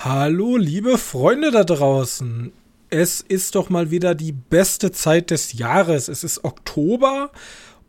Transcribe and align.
Hallo, 0.00 0.56
liebe 0.56 0.96
Freunde 0.96 1.50
da 1.50 1.64
draußen. 1.64 2.52
Es 2.88 3.20
ist 3.20 3.56
doch 3.56 3.68
mal 3.68 3.90
wieder 3.90 4.14
die 4.14 4.30
beste 4.30 4.92
Zeit 4.92 5.32
des 5.32 5.54
Jahres. 5.54 6.06
Es 6.06 6.22
ist 6.22 6.44
Oktober 6.44 7.32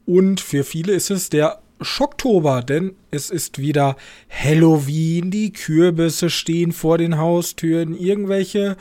und 0.08 0.42
für 0.42 0.64
viele 0.64 0.94
ist 0.94 1.12
es 1.12 1.30
der 1.30 1.60
Schocktober, 1.80 2.64
denn 2.64 2.96
es 3.12 3.30
ist 3.30 3.60
wieder 3.60 3.96
Halloween. 4.28 5.30
Die 5.30 5.54
Kürbisse 5.54 6.32
stehen 6.32 6.72
vor 6.72 6.98
den 6.98 7.20
Haustüren. 7.20 7.96
Irgendwelche 7.96 8.76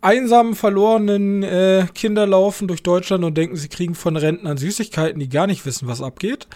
einsamen, 0.00 0.54
verlorenen 0.54 1.42
äh, 1.42 1.88
Kinder 1.94 2.26
laufen 2.26 2.68
durch 2.68 2.82
Deutschland 2.82 3.22
und 3.22 3.36
denken, 3.36 3.56
sie 3.56 3.68
kriegen 3.68 3.94
von 3.94 4.16
Rentnern 4.16 4.56
Süßigkeiten, 4.56 5.20
die 5.20 5.28
gar 5.28 5.46
nicht 5.46 5.66
wissen, 5.66 5.88
was 5.88 6.00
abgeht. 6.00 6.48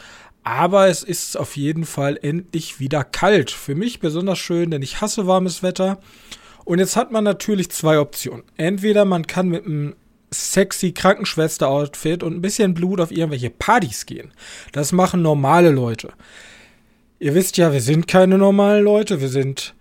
Aber 0.44 0.88
es 0.88 1.02
ist 1.02 1.38
auf 1.38 1.56
jeden 1.56 1.86
Fall 1.86 2.18
endlich 2.20 2.78
wieder 2.78 3.02
kalt. 3.02 3.50
Für 3.50 3.74
mich 3.74 3.98
besonders 3.98 4.38
schön, 4.38 4.70
denn 4.70 4.82
ich 4.82 5.00
hasse 5.00 5.26
warmes 5.26 5.62
Wetter. 5.62 5.98
Und 6.64 6.78
jetzt 6.78 6.96
hat 6.96 7.10
man 7.10 7.24
natürlich 7.24 7.70
zwei 7.70 7.98
Optionen. 7.98 8.44
Entweder 8.56 9.04
man 9.06 9.26
kann 9.26 9.48
mit 9.48 9.64
einem 9.64 9.94
sexy 10.30 10.92
Krankenschwester-Outfit 10.92 12.22
und 12.22 12.34
ein 12.34 12.42
bisschen 12.42 12.74
Blut 12.74 13.00
auf 13.00 13.10
irgendwelche 13.10 13.50
Partys 13.50 14.04
gehen. 14.04 14.32
Das 14.72 14.92
machen 14.92 15.22
normale 15.22 15.70
Leute. 15.70 16.12
Ihr 17.18 17.34
wisst 17.34 17.56
ja, 17.56 17.72
wir 17.72 17.80
sind 17.80 18.06
keine 18.06 18.36
normalen 18.36 18.84
Leute, 18.84 19.20
wir 19.20 19.28
sind 19.28 19.74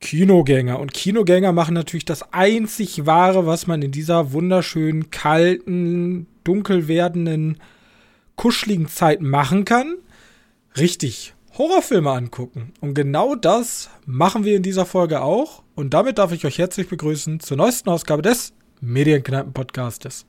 Kinogänger. 0.00 0.80
Und 0.80 0.92
Kinogänger 0.92 1.52
machen 1.52 1.74
natürlich 1.74 2.04
das 2.04 2.32
einzig 2.32 3.06
wahre, 3.06 3.46
was 3.46 3.66
man 3.66 3.82
in 3.82 3.92
dieser 3.92 4.32
wunderschönen, 4.32 5.10
kalten, 5.10 6.26
dunkel 6.42 6.88
werdenden 6.88 7.58
kuscheligen 8.38 8.88
Zeit 8.88 9.20
machen 9.20 9.66
kann, 9.66 9.96
richtig 10.78 11.34
Horrorfilme 11.58 12.10
angucken. 12.10 12.72
Und 12.80 12.94
genau 12.94 13.34
das 13.34 13.90
machen 14.06 14.44
wir 14.44 14.56
in 14.56 14.62
dieser 14.62 14.86
Folge 14.86 15.20
auch. 15.20 15.62
Und 15.74 15.92
damit 15.92 16.18
darf 16.18 16.32
ich 16.32 16.46
euch 16.46 16.56
herzlich 16.56 16.88
begrüßen 16.88 17.40
zur 17.40 17.56
neuesten 17.56 17.90
Ausgabe 17.90 18.22
des 18.22 18.54
Medienkneipen-Podcastes. 18.80 20.24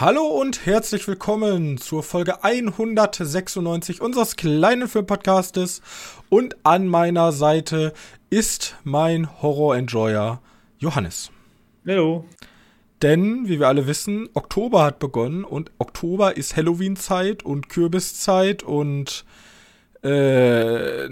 Hallo 0.00 0.26
und 0.26 0.64
herzlich 0.64 1.08
willkommen 1.08 1.76
zur 1.76 2.04
Folge 2.04 2.44
196 2.44 4.00
unseres 4.00 4.36
kleinen 4.36 4.86
Filmpodcastes. 4.86 5.82
Und 6.28 6.56
an 6.62 6.86
meiner 6.86 7.32
Seite 7.32 7.92
ist 8.30 8.76
mein 8.84 9.42
Horror-Enjoyer 9.42 10.40
Johannes. 10.78 11.32
Hallo. 11.84 12.24
Denn, 13.02 13.48
wie 13.48 13.58
wir 13.58 13.66
alle 13.66 13.88
wissen, 13.88 14.28
Oktober 14.34 14.84
hat 14.84 15.00
begonnen 15.00 15.42
und 15.42 15.72
Oktober 15.78 16.36
ist 16.36 16.56
Halloween-Zeit 16.56 17.42
und 17.42 17.68
Kürbiszeit 17.68 18.62
und 18.62 19.24
äh, 20.02 21.08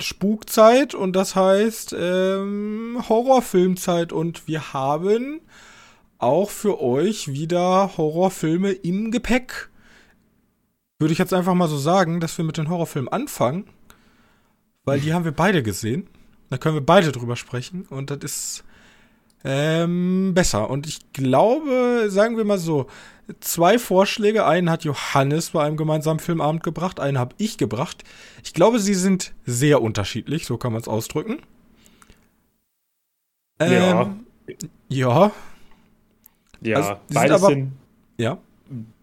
Spukzeit 0.00 0.94
und 0.94 1.16
das 1.16 1.34
heißt 1.34 1.96
ähm, 1.98 3.02
Horrorfilmzeit 3.08 4.12
und 4.12 4.46
wir 4.46 4.72
haben 4.72 5.40
auch 6.22 6.50
für 6.50 6.80
euch 6.80 7.28
wieder 7.28 7.96
Horrorfilme 7.96 8.72
im 8.72 9.10
Gepäck. 9.10 9.70
Würde 10.98 11.12
ich 11.12 11.18
jetzt 11.18 11.34
einfach 11.34 11.54
mal 11.54 11.68
so 11.68 11.78
sagen, 11.78 12.20
dass 12.20 12.38
wir 12.38 12.44
mit 12.44 12.56
den 12.56 12.68
Horrorfilmen 12.68 13.12
anfangen, 13.12 13.64
weil 14.84 15.00
die 15.00 15.12
haben 15.12 15.24
wir 15.24 15.32
beide 15.32 15.62
gesehen. 15.62 16.06
Da 16.50 16.58
können 16.58 16.76
wir 16.76 16.86
beide 16.86 17.12
drüber 17.12 17.36
sprechen 17.36 17.86
und 17.88 18.10
das 18.10 18.18
ist 18.22 18.64
ähm, 19.44 20.32
besser. 20.34 20.70
Und 20.70 20.86
ich 20.86 21.12
glaube, 21.12 22.06
sagen 22.08 22.36
wir 22.36 22.44
mal 22.44 22.58
so, 22.58 22.86
zwei 23.40 23.78
Vorschläge. 23.78 24.46
Einen 24.46 24.70
hat 24.70 24.84
Johannes 24.84 25.50
bei 25.50 25.64
einem 25.64 25.76
gemeinsamen 25.76 26.20
Filmabend 26.20 26.62
gebracht, 26.62 27.00
einen 27.00 27.18
habe 27.18 27.34
ich 27.38 27.58
gebracht. 27.58 28.04
Ich 28.44 28.54
glaube, 28.54 28.78
sie 28.78 28.94
sind 28.94 29.32
sehr 29.44 29.82
unterschiedlich, 29.82 30.46
so 30.46 30.56
kann 30.56 30.72
man 30.72 30.82
es 30.82 30.88
ausdrücken. 30.88 31.38
Ähm, 33.58 33.72
ja. 33.72 34.16
Ja, 34.88 35.32
ja, 36.62 36.76
also, 36.76 36.96
beide 37.12 37.34
aber, 37.34 37.46
sind. 37.46 37.72
Ja. 38.18 38.38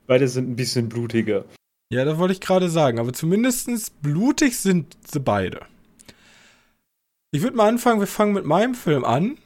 Beide 0.07 0.27
sind 0.27 0.49
ein 0.49 0.55
bisschen 0.55 0.89
blutiger. 0.89 1.45
Ja, 1.91 2.05
das 2.05 2.17
wollte 2.17 2.33
ich 2.33 2.41
gerade 2.41 2.69
sagen. 2.69 2.99
Aber 2.99 3.13
zumindest 3.13 4.01
blutig 4.01 4.57
sind 4.57 4.95
sie 5.07 5.19
beide. 5.19 5.61
Ich 7.31 7.41
würde 7.41 7.57
mal 7.57 7.67
anfangen, 7.67 7.99
wir 7.99 8.07
fangen 8.07 8.33
mit 8.33 8.45
meinem 8.45 8.75
Film 8.75 9.05
an. 9.05 9.37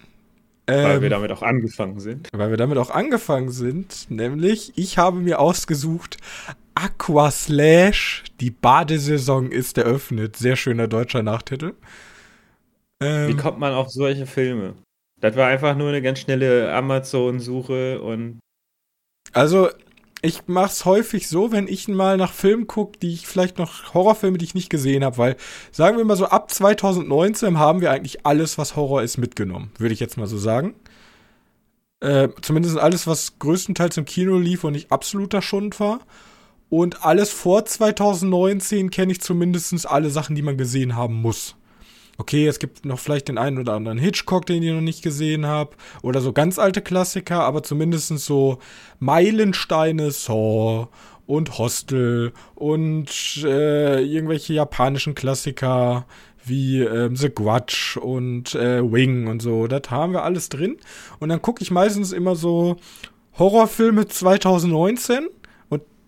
Weil 0.65 0.95
ähm, 0.95 1.01
wir 1.01 1.09
damit 1.09 1.31
auch 1.31 1.41
angefangen 1.41 1.99
sind. 1.99 2.29
Weil 2.31 2.49
wir 2.49 2.57
damit 2.57 2.77
auch 2.77 2.89
angefangen 2.89 3.51
sind. 3.51 4.09
Nämlich, 4.09 4.73
ich 4.77 4.97
habe 4.97 5.19
mir 5.19 5.39
ausgesucht, 5.39 6.17
Aqua 6.75 7.31
Slash, 7.31 8.23
die 8.39 8.51
Badesaison 8.51 9.51
ist 9.51 9.77
eröffnet. 9.77 10.37
Sehr 10.37 10.55
schöner 10.55 10.87
deutscher 10.87 11.23
Nachtitel. 11.23 11.73
Ähm, 13.01 13.27
Wie 13.27 13.35
kommt 13.35 13.59
man 13.59 13.73
auf 13.73 13.89
solche 13.89 14.25
Filme? 14.25 14.75
Das 15.23 15.37
war 15.37 15.47
einfach 15.47 15.77
nur 15.77 15.87
eine 15.87 16.01
ganz 16.01 16.19
schnelle 16.19 16.73
Amazon-Suche 16.73 18.01
und. 18.01 18.39
Also, 19.31 19.69
ich 20.21 20.41
mach's 20.47 20.83
häufig 20.83 21.29
so, 21.29 21.53
wenn 21.53 21.69
ich 21.69 21.87
mal 21.87 22.17
nach 22.17 22.33
Filmen 22.33 22.67
gucke, 22.67 22.99
die 22.99 23.13
ich 23.13 23.25
vielleicht 23.25 23.57
noch 23.57 23.93
Horrorfilme, 23.93 24.37
die 24.37 24.43
ich 24.43 24.53
nicht 24.53 24.69
gesehen 24.69 25.01
habe, 25.01 25.17
weil 25.17 25.37
sagen 25.71 25.95
wir 25.95 26.03
mal 26.03 26.17
so 26.17 26.25
ab 26.25 26.51
2019 26.51 27.57
haben 27.57 27.79
wir 27.79 27.91
eigentlich 27.91 28.25
alles, 28.25 28.57
was 28.57 28.75
Horror 28.75 29.01
ist, 29.01 29.17
mitgenommen, 29.17 29.71
würde 29.77 29.93
ich 29.93 30.01
jetzt 30.01 30.17
mal 30.17 30.27
so 30.27 30.37
sagen. 30.37 30.75
Äh, 32.01 32.27
zumindest 32.41 32.77
alles, 32.77 33.07
was 33.07 33.39
größtenteils 33.39 33.95
im 33.95 34.03
Kino 34.03 34.37
lief 34.37 34.65
und 34.65 34.73
nicht 34.73 34.91
absoluter 34.91 35.41
Schund 35.41 35.79
war. 35.79 36.01
Und 36.69 37.05
alles 37.05 37.29
vor 37.29 37.63
2019 37.63 38.89
kenne 38.89 39.13
ich 39.13 39.21
zumindest 39.21 39.87
alle 39.89 40.09
Sachen, 40.09 40.35
die 40.35 40.41
man 40.41 40.57
gesehen 40.57 40.97
haben 40.97 41.21
muss. 41.21 41.55
Okay, 42.17 42.47
es 42.47 42.59
gibt 42.59 42.85
noch 42.85 42.99
vielleicht 42.99 43.27
den 43.27 43.39
einen 43.39 43.57
oder 43.57 43.73
anderen 43.73 43.97
Hitchcock, 43.97 44.45
den 44.45 44.61
ich 44.61 44.71
noch 44.71 44.81
nicht 44.81 45.01
gesehen 45.01 45.47
habe. 45.47 45.71
Oder 46.03 46.21
so 46.21 46.31
ganz 46.31 46.59
alte 46.59 46.81
Klassiker, 46.81 47.41
aber 47.41 47.63
zumindest 47.63 48.09
so 48.19 48.59
Meilensteine, 48.99 50.11
Saw 50.11 50.87
und 51.25 51.57
Hostel 51.57 52.33
und 52.53 53.09
äh, 53.43 54.01
irgendwelche 54.01 54.53
japanischen 54.53 55.15
Klassiker 55.15 56.05
wie 56.45 56.81
ähm, 56.81 57.15
The 57.15 57.33
Grudge 57.33 57.97
und 57.99 58.53
äh, 58.55 58.83
Wing 58.83 59.27
und 59.27 59.41
so. 59.41 59.67
Das 59.67 59.89
haben 59.89 60.13
wir 60.13 60.23
alles 60.23 60.49
drin. 60.49 60.77
Und 61.19 61.29
dann 61.29 61.41
gucke 61.41 61.63
ich 61.63 61.71
meistens 61.71 62.11
immer 62.11 62.35
so 62.35 62.75
Horrorfilme 63.39 64.07
2019 64.07 65.29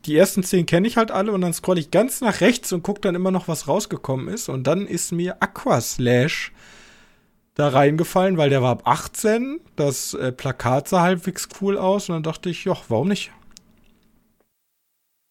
die 0.06 0.16
ersten 0.16 0.44
zehn 0.44 0.66
kenne 0.66 0.88
ich 0.88 0.98
halt 0.98 1.12
alle 1.12 1.32
und 1.32 1.42
dann 1.42 1.54
scroll 1.54 1.78
ich 1.78 1.92
ganz 1.92 2.22
nach 2.22 2.42
rechts 2.42 2.72
und 2.74 2.84
gucke 2.84 3.02
dann 3.02 3.16
immer 3.16 3.32
noch, 3.32 3.48
was 3.48 3.68
rausgekommen 3.68 4.28
ist. 4.28 4.50
Und 4.50 4.66
dann 4.66 4.88
ist 4.88 5.12
mir 5.12 5.42
Aqua 5.42 5.82
Slash 5.82 6.52
da 7.56 7.70
reingefallen, 7.70 8.38
weil 8.38 8.50
der 8.50 8.62
war 8.62 8.72
ab 8.72 8.82
18. 8.86 9.62
Das 9.76 10.14
äh, 10.14 10.32
Plakat 10.32 10.90
sah 10.90 11.02
halbwegs 11.02 11.48
cool 11.62 11.78
aus 11.78 12.10
und 12.10 12.16
dann 12.16 12.24
dachte 12.24 12.50
ich, 12.50 12.66
ja, 12.66 12.78
warum 12.90 13.08
nicht? 13.08 13.32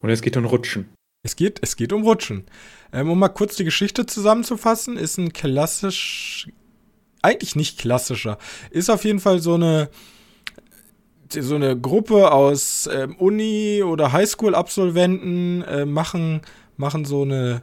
Und 0.02 0.10
es 0.10 0.22
geht 0.22 0.36
um 0.36 0.44
Rutschen. 0.44 0.88
Es 1.22 1.36
geht, 1.36 1.58
es 1.62 1.76
geht 1.76 1.92
um 1.92 2.02
Rutschen. 2.02 2.44
Ähm, 2.92 3.10
um 3.10 3.18
mal 3.18 3.28
kurz 3.28 3.56
die 3.56 3.64
Geschichte 3.64 4.06
zusammenzufassen, 4.06 4.96
ist 4.96 5.18
ein 5.18 5.32
klassisch, 5.32 6.48
eigentlich 7.22 7.56
nicht 7.56 7.78
klassischer, 7.78 8.38
ist 8.70 8.90
auf 8.90 9.04
jeden 9.04 9.20
Fall 9.20 9.40
so 9.40 9.54
eine 9.54 9.88
so 11.42 11.54
eine 11.54 11.78
Gruppe 11.78 12.32
aus 12.32 12.88
ähm, 12.92 13.16
Uni- 13.16 13.82
oder 13.82 14.12
Highschool-Absolventen 14.12 15.62
äh, 15.62 15.84
machen, 15.84 16.42
machen 16.76 17.04
so 17.04 17.22
eine 17.22 17.62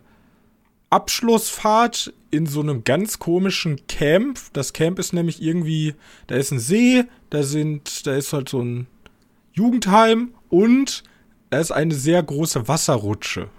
Abschlussfahrt 0.90 2.14
in 2.32 2.46
so 2.46 2.60
einem 2.60 2.84
ganz 2.84 3.20
komischen 3.20 3.88
Camp. 3.88 4.40
Das 4.54 4.74
Camp 4.74 5.00
ist 5.00 5.14
nämlich 5.14 5.42
irgendwie, 5.42 5.96
da 6.28 6.36
ist 6.36 6.52
ein 6.52 6.60
See, 6.60 7.06
da 7.30 7.44
sind, 7.44 8.06
da 8.06 8.16
ist 8.16 8.34
halt 8.34 8.50
so 8.50 8.62
ein 8.62 8.88
Jugendheim 9.54 10.34
und 10.50 11.04
da 11.50 11.60
ist 11.60 11.72
eine 11.72 11.94
sehr 11.94 12.22
große 12.22 12.68
Wasserrutsche. 12.68 13.50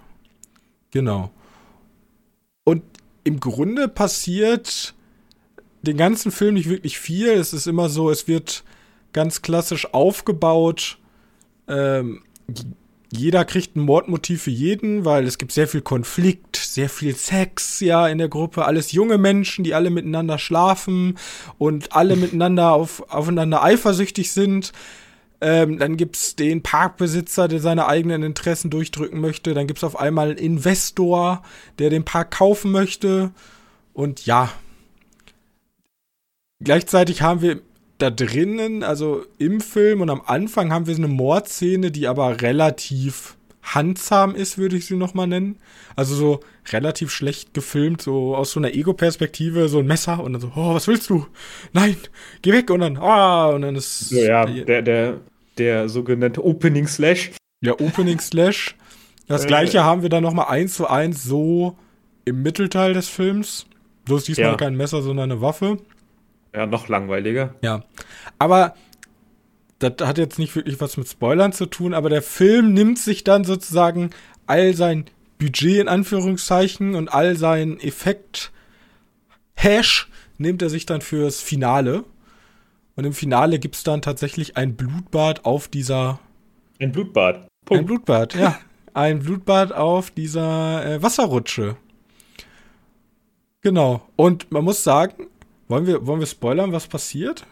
Genau. 0.91 1.31
Und 2.63 2.83
im 3.23 3.39
Grunde 3.39 3.87
passiert 3.87 4.93
den 5.81 5.97
ganzen 5.97 6.31
Film 6.31 6.53
nicht 6.55 6.69
wirklich 6.69 6.97
viel. 6.99 7.29
Es 7.29 7.53
ist 7.53 7.67
immer 7.67 7.89
so, 7.89 8.09
es 8.09 8.27
wird 8.27 8.63
ganz 9.13 9.41
klassisch 9.41 9.93
aufgebaut. 9.93 10.97
Ähm, 11.67 12.23
jeder 13.15 13.45
kriegt 13.45 13.75
ein 13.75 13.81
Mordmotiv 13.81 14.43
für 14.43 14.51
jeden, 14.51 15.05
weil 15.05 15.27
es 15.27 15.37
gibt 15.37 15.51
sehr 15.51 15.67
viel 15.67 15.81
Konflikt, 15.81 16.55
sehr 16.55 16.89
viel 16.89 17.15
Sex, 17.15 17.79
ja, 17.79 18.07
in 18.07 18.17
der 18.17 18.27
Gruppe. 18.27 18.65
Alles 18.65 18.91
junge 18.91 19.19
Menschen, 19.19 19.63
die 19.63 19.75
alle 19.75 19.91
miteinander 19.91 20.39
schlafen 20.39 21.19
und 21.59 21.95
alle 21.95 22.15
miteinander 22.15 22.71
auf, 22.71 23.07
aufeinander 23.11 23.63
eifersüchtig 23.63 24.31
sind. 24.31 24.73
Ähm, 25.41 25.77
dann 25.77 25.95
gibt's 25.95 26.35
den 26.35 26.63
Parkbesitzer, 26.63 27.47
der 27.47 27.59
seine 27.59 27.85
eigenen 27.85 28.23
Interessen 28.23 28.71
durchdrücken 28.71 29.21
möchte. 29.21 29.53
Dann 29.53 29.67
gibt's 29.67 29.83
auf 29.83 29.99
einmal 29.99 30.29
einen 30.29 30.37
Investor, 30.39 31.43
der 31.77 31.91
den 31.91 32.05
Park 32.05 32.31
kaufen 32.31 32.71
möchte. 32.71 33.31
Und 33.93 34.25
ja, 34.25 34.51
gleichzeitig 36.63 37.21
haben 37.21 37.41
wir 37.41 37.61
da 38.03 38.09
drinnen, 38.09 38.83
also 38.83 39.23
im 39.37 39.61
Film 39.61 40.01
und 40.01 40.09
am 40.09 40.21
Anfang 40.25 40.73
haben 40.73 40.87
wir 40.87 40.95
eine 40.95 41.07
Mordszene, 41.07 41.89
die 41.89 42.07
aber 42.07 42.41
relativ 42.41 43.37
handsam 43.61 44.35
ist, 44.35 44.57
würde 44.57 44.75
ich 44.75 44.87
sie 44.87 44.97
nochmal 44.97 45.27
nennen. 45.27 45.55
Also 45.95 46.15
so 46.15 46.39
relativ 46.73 47.11
schlecht 47.11 47.53
gefilmt, 47.53 48.01
so 48.01 48.35
aus 48.35 48.51
so 48.51 48.59
einer 48.59 48.73
Ego-Perspektive, 48.73 49.69
so 49.69 49.79
ein 49.79 49.85
Messer 49.85 50.21
und 50.21 50.33
dann 50.33 50.41
so, 50.41 50.51
oh, 50.53 50.73
was 50.73 50.89
willst 50.89 51.09
du? 51.09 51.25
Nein, 51.71 51.95
geh 52.41 52.51
weg 52.51 52.69
und 52.71 52.81
dann, 52.81 52.97
ah, 52.97 53.51
und 53.51 53.61
dann 53.61 53.75
ist. 53.77 54.09
So, 54.09 54.17
ja, 54.17 54.45
der, 54.45 54.81
der, 54.81 55.21
der 55.57 55.87
sogenannte 55.87 56.43
Opening 56.43 56.87
Slash. 56.87 57.31
Ja, 57.61 57.71
Opening 57.79 58.19
Slash. 58.19 58.75
Das 59.29 59.45
äh. 59.45 59.47
gleiche 59.47 59.85
haben 59.85 60.01
wir 60.01 60.09
dann 60.09 60.23
nochmal 60.23 60.47
eins 60.49 60.73
zu 60.73 60.89
eins 60.89 61.23
so 61.23 61.77
im 62.25 62.41
Mittelteil 62.41 62.93
des 62.93 63.07
Films. 63.07 63.65
Bloß 64.03 64.25
diesmal 64.25 64.47
ja. 64.47 64.55
kein 64.57 64.75
Messer, 64.75 65.01
sondern 65.01 65.31
eine 65.31 65.41
Waffe. 65.41 65.77
Ja, 66.55 66.65
noch 66.65 66.87
langweiliger. 66.87 67.55
Ja. 67.61 67.83
Aber 68.39 68.75
das 69.79 69.93
hat 70.07 70.17
jetzt 70.17 70.39
nicht 70.39 70.55
wirklich 70.55 70.79
was 70.79 70.97
mit 70.97 71.07
Spoilern 71.07 71.51
zu 71.51 71.65
tun, 71.65 71.93
aber 71.93 72.09
der 72.09 72.21
Film 72.21 72.73
nimmt 72.73 72.99
sich 72.99 73.23
dann 73.23 73.43
sozusagen 73.43 74.11
all 74.45 74.73
sein 74.73 75.05
Budget 75.39 75.81
in 75.81 75.87
Anführungszeichen 75.87 76.95
und 76.95 77.13
all 77.13 77.35
sein 77.35 77.79
Effekt 77.79 78.51
Hash 79.55 80.09
nimmt 80.37 80.61
er 80.61 80.69
sich 80.69 80.85
dann 80.85 81.01
fürs 81.01 81.41
Finale. 81.41 82.03
Und 82.95 83.05
im 83.05 83.13
Finale 83.13 83.59
gibt 83.59 83.75
es 83.75 83.83
dann 83.83 84.01
tatsächlich 84.01 84.55
ein 84.55 84.75
Blutbad 84.75 85.45
auf 85.45 85.67
dieser. 85.67 86.19
Ein 86.79 86.91
Blutbad. 86.91 87.47
Punkt. 87.65 87.81
Ein 87.81 87.85
Blutbad, 87.85 88.35
ja. 88.35 88.59
Ein 88.93 89.19
Blutbad 89.19 89.71
auf 89.71 90.11
dieser 90.11 90.85
äh, 90.85 91.01
Wasserrutsche. 91.01 91.75
Genau. 93.61 94.07
Und 94.15 94.51
man 94.51 94.63
muss 94.63 94.83
sagen, 94.83 95.27
wollen 95.73 95.87
wir, 95.87 96.05
wollen 96.05 96.19
wir 96.19 96.27
spoilern, 96.27 96.71
was 96.71 96.85
passiert? 96.87 97.47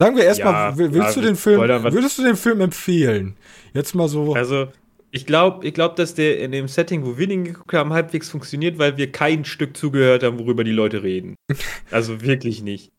Sagen 0.00 0.16
wir 0.16 0.24
erstmal, 0.24 0.52
ja, 0.52 0.78
willst 0.78 0.94
ja, 0.94 1.12
du 1.12 1.20
den 1.22 1.34
Film, 1.34 1.60
würdest 1.60 2.18
du 2.18 2.22
den 2.22 2.36
Film 2.36 2.60
empfehlen? 2.60 3.36
Jetzt 3.74 3.96
mal 3.96 4.06
so. 4.06 4.32
Also, 4.34 4.68
ich 5.10 5.26
glaube, 5.26 5.66
ich 5.66 5.74
glaub, 5.74 5.96
dass 5.96 6.14
der 6.14 6.38
in 6.38 6.52
dem 6.52 6.68
Setting, 6.68 7.04
wo 7.04 7.18
wir 7.18 7.26
den 7.26 7.42
geguckt 7.42 7.72
haben, 7.72 7.92
halbwegs 7.92 8.30
funktioniert, 8.30 8.78
weil 8.78 8.96
wir 8.96 9.10
kein 9.10 9.44
Stück 9.44 9.76
zugehört 9.76 10.22
haben, 10.22 10.38
worüber 10.38 10.62
die 10.62 10.72
Leute 10.72 11.02
reden. 11.02 11.34
Also 11.90 12.20
wirklich 12.20 12.62
nicht. 12.62 12.92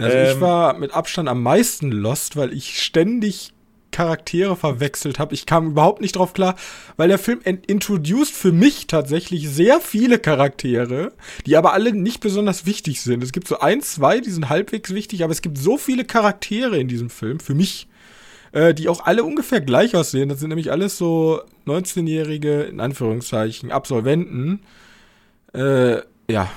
Also 0.00 0.16
ähm, 0.16 0.32
ich 0.32 0.40
war 0.40 0.76
mit 0.76 0.92
Abstand 0.92 1.28
am 1.28 1.42
meisten 1.42 1.92
lost, 1.92 2.36
weil 2.36 2.52
ich 2.52 2.82
ständig 2.82 3.52
Charaktere 3.90 4.56
verwechselt 4.56 5.18
habe. 5.18 5.34
Ich 5.34 5.46
kam 5.46 5.68
überhaupt 5.68 6.00
nicht 6.00 6.16
drauf 6.16 6.32
klar, 6.32 6.56
weil 6.96 7.08
der 7.08 7.18
Film 7.18 7.40
introduced 7.42 8.34
für 8.34 8.52
mich 8.52 8.86
tatsächlich 8.86 9.48
sehr 9.48 9.80
viele 9.80 10.18
Charaktere, 10.18 11.12
die 11.46 11.56
aber 11.56 11.72
alle 11.72 11.92
nicht 11.92 12.20
besonders 12.20 12.66
wichtig 12.66 13.00
sind. 13.00 13.22
Es 13.22 13.32
gibt 13.32 13.48
so 13.48 13.58
ein, 13.60 13.80
zwei, 13.82 14.20
die 14.20 14.30
sind 14.30 14.48
halbwegs 14.48 14.94
wichtig, 14.94 15.24
aber 15.24 15.32
es 15.32 15.42
gibt 15.42 15.58
so 15.58 15.76
viele 15.76 16.04
Charaktere 16.04 16.78
in 16.78 16.88
diesem 16.88 17.10
Film, 17.10 17.40
für 17.40 17.54
mich, 17.54 17.88
äh, 18.52 18.74
die 18.74 18.88
auch 18.88 19.04
alle 19.04 19.24
ungefähr 19.24 19.60
gleich 19.60 19.96
aussehen. 19.96 20.28
Das 20.28 20.40
sind 20.40 20.48
nämlich 20.48 20.70
alles 20.70 20.98
so 20.98 21.40
19-jährige, 21.66 22.62
in 22.62 22.80
Anführungszeichen, 22.80 23.72
Absolventen. 23.72 24.60
Äh, 25.54 26.02
ja, 26.30 26.50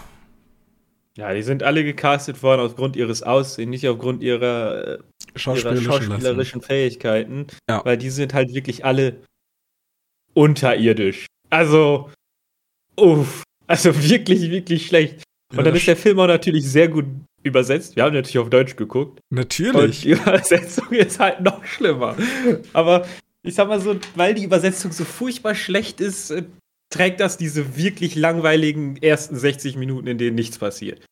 ja, 1.17 1.33
die 1.33 1.43
sind 1.43 1.61
alle 1.61 1.83
gecastet 1.83 2.41
worden 2.41 2.61
aufgrund 2.61 2.95
ihres 2.95 3.21
Aussehens, 3.21 3.69
nicht 3.69 3.87
aufgrund 3.87 4.23
ihrer, 4.23 4.87
äh, 4.87 4.99
schauspielerischen, 5.35 5.85
ihrer 5.85 6.01
schauspielerischen 6.01 6.61
Fähigkeiten. 6.61 7.47
Ja. 7.69 7.83
Weil 7.85 7.97
die 7.97 8.09
sind 8.09 8.33
halt 8.33 8.53
wirklich 8.53 8.85
alle 8.85 9.21
unterirdisch. 10.33 11.27
Also, 11.49 12.09
uff, 12.95 13.43
also 13.67 13.95
wirklich, 14.09 14.49
wirklich 14.49 14.87
schlecht. 14.87 15.23
Und 15.51 15.57
ja, 15.57 15.63
dann 15.63 15.75
ist 15.75 15.87
der 15.87 15.97
Film 15.97 16.19
auch 16.19 16.27
natürlich 16.27 16.69
sehr 16.69 16.87
gut 16.87 17.05
übersetzt. 17.43 17.95
Wir 17.95 18.03
haben 18.03 18.13
natürlich 18.13 18.39
auf 18.39 18.49
Deutsch 18.49 18.75
geguckt. 18.75 19.19
Natürlich. 19.29 19.75
Und 19.75 20.03
die 20.03 20.09
Übersetzung 20.11 20.91
ist 20.91 21.19
halt 21.19 21.41
noch 21.41 21.65
schlimmer. 21.65 22.15
Aber 22.73 23.05
ich 23.43 23.55
sag 23.55 23.67
mal 23.67 23.81
so, 23.81 23.99
weil 24.15 24.33
die 24.33 24.43
Übersetzung 24.43 24.91
so 24.91 25.03
furchtbar 25.03 25.55
schlecht 25.55 25.99
ist, 25.99 26.31
äh, 26.31 26.43
trägt 26.89 27.19
das 27.19 27.37
diese 27.37 27.75
wirklich 27.75 28.15
langweiligen 28.15 28.97
ersten 28.97 29.35
60 29.35 29.77
Minuten, 29.77 30.07
in 30.07 30.17
denen 30.17 30.35
nichts 30.35 30.57
passiert. 30.59 31.03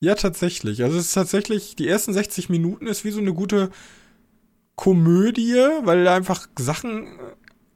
Ja, 0.00 0.14
tatsächlich. 0.14 0.82
Also 0.82 0.98
es 0.98 1.06
ist 1.06 1.14
tatsächlich, 1.14 1.76
die 1.76 1.88
ersten 1.88 2.12
60 2.12 2.48
Minuten 2.48 2.86
ist 2.86 3.04
wie 3.04 3.10
so 3.10 3.20
eine 3.20 3.32
gute 3.32 3.70
Komödie, 4.76 5.56
weil 5.82 6.04
da 6.04 6.14
einfach 6.14 6.48
Sachen 6.58 7.06
äh, 7.06 7.08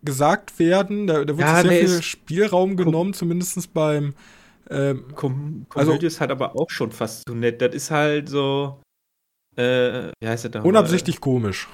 gesagt 0.02 0.58
werden. 0.58 1.06
Da, 1.06 1.24
da 1.24 1.36
wird 1.36 1.48
ja, 1.48 1.62
sehr 1.62 1.86
viel 1.86 2.02
Spielraum 2.02 2.76
genommen, 2.76 3.14
zumindest 3.14 3.72
beim 3.72 4.14
ähm, 4.68 5.14
Kom 5.14 5.66
also 5.70 5.90
Komödie 5.90 5.92
also, 5.92 6.06
ist 6.06 6.20
halt 6.20 6.30
aber 6.30 6.54
auch 6.56 6.68
schon 6.68 6.92
fast 6.92 7.26
zu 7.26 7.34
nett. 7.34 7.62
Das 7.62 7.74
ist 7.74 7.90
halt 7.90 8.28
so, 8.28 8.80
äh, 9.56 10.10
wie 10.20 10.28
heißt 10.28 10.44
das 10.44 10.52
da? 10.52 10.62
Unabsichtlich 10.62 11.16
mal? 11.16 11.22
komisch. 11.22 11.68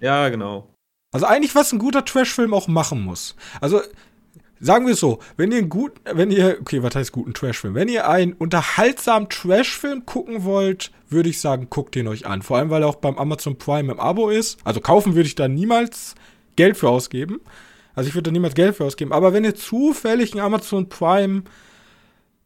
Ja, 0.00 0.28
genau. 0.28 0.68
Also 1.12 1.26
eigentlich, 1.26 1.54
was 1.54 1.72
ein 1.72 1.78
guter 1.78 2.04
Trashfilm 2.04 2.52
auch 2.52 2.68
machen 2.68 3.00
muss. 3.00 3.34
Also 3.60 3.80
Sagen 4.58 4.86
wir 4.86 4.94
es 4.94 5.00
so, 5.00 5.18
wenn 5.36 5.52
ihr 5.52 5.58
einen 5.58 5.68
guten, 5.68 6.00
wenn 6.16 6.30
ihr, 6.30 6.58
okay, 6.60 6.82
was 6.82 6.94
heißt 6.94 7.12
guten 7.12 7.34
Trashfilm? 7.34 7.74
Wenn 7.74 7.88
ihr 7.88 8.08
einen 8.08 8.32
unterhaltsamen 8.32 9.28
Trashfilm 9.28 10.06
gucken 10.06 10.44
wollt, 10.44 10.92
würde 11.10 11.28
ich 11.28 11.40
sagen, 11.40 11.68
guckt 11.68 11.94
den 11.94 12.08
euch 12.08 12.26
an. 12.26 12.42
Vor 12.42 12.56
allem, 12.56 12.70
weil 12.70 12.82
er 12.82 12.88
auch 12.88 12.96
beim 12.96 13.18
Amazon 13.18 13.58
Prime 13.58 13.92
im 13.92 14.00
Abo 14.00 14.30
ist. 14.30 14.58
Also 14.64 14.80
kaufen 14.80 15.14
würde 15.14 15.26
ich 15.26 15.34
da 15.34 15.46
niemals 15.46 16.14
Geld 16.56 16.76
für 16.76 16.88
ausgeben. 16.88 17.40
Also 17.94 18.08
ich 18.08 18.14
würde 18.14 18.30
da 18.30 18.32
niemals 18.32 18.54
Geld 18.54 18.76
für 18.76 18.84
ausgeben. 18.84 19.12
Aber 19.12 19.32
wenn 19.32 19.44
ihr 19.44 19.54
zufällig 19.54 20.34
ein 20.34 20.40
Amazon 20.40 20.88
Prime 20.88 21.42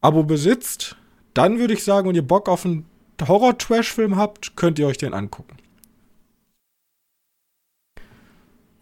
Abo 0.01 0.25
besitzt, 0.25 0.97
dann 1.35 1.59
würde 1.59 1.75
ich 1.75 1.85
sagen, 1.85 2.09
und 2.09 2.17
ihr 2.17 2.27
Bock 2.27 2.49
auf 2.49 2.65
einen 2.65 2.87
Horror-Trash-Film 3.21 4.17
habt, 4.17 4.57
könnt 4.57 4.79
ihr 4.79 4.87
euch 4.87 4.99
den 4.99 5.15
angucken. 5.15 5.57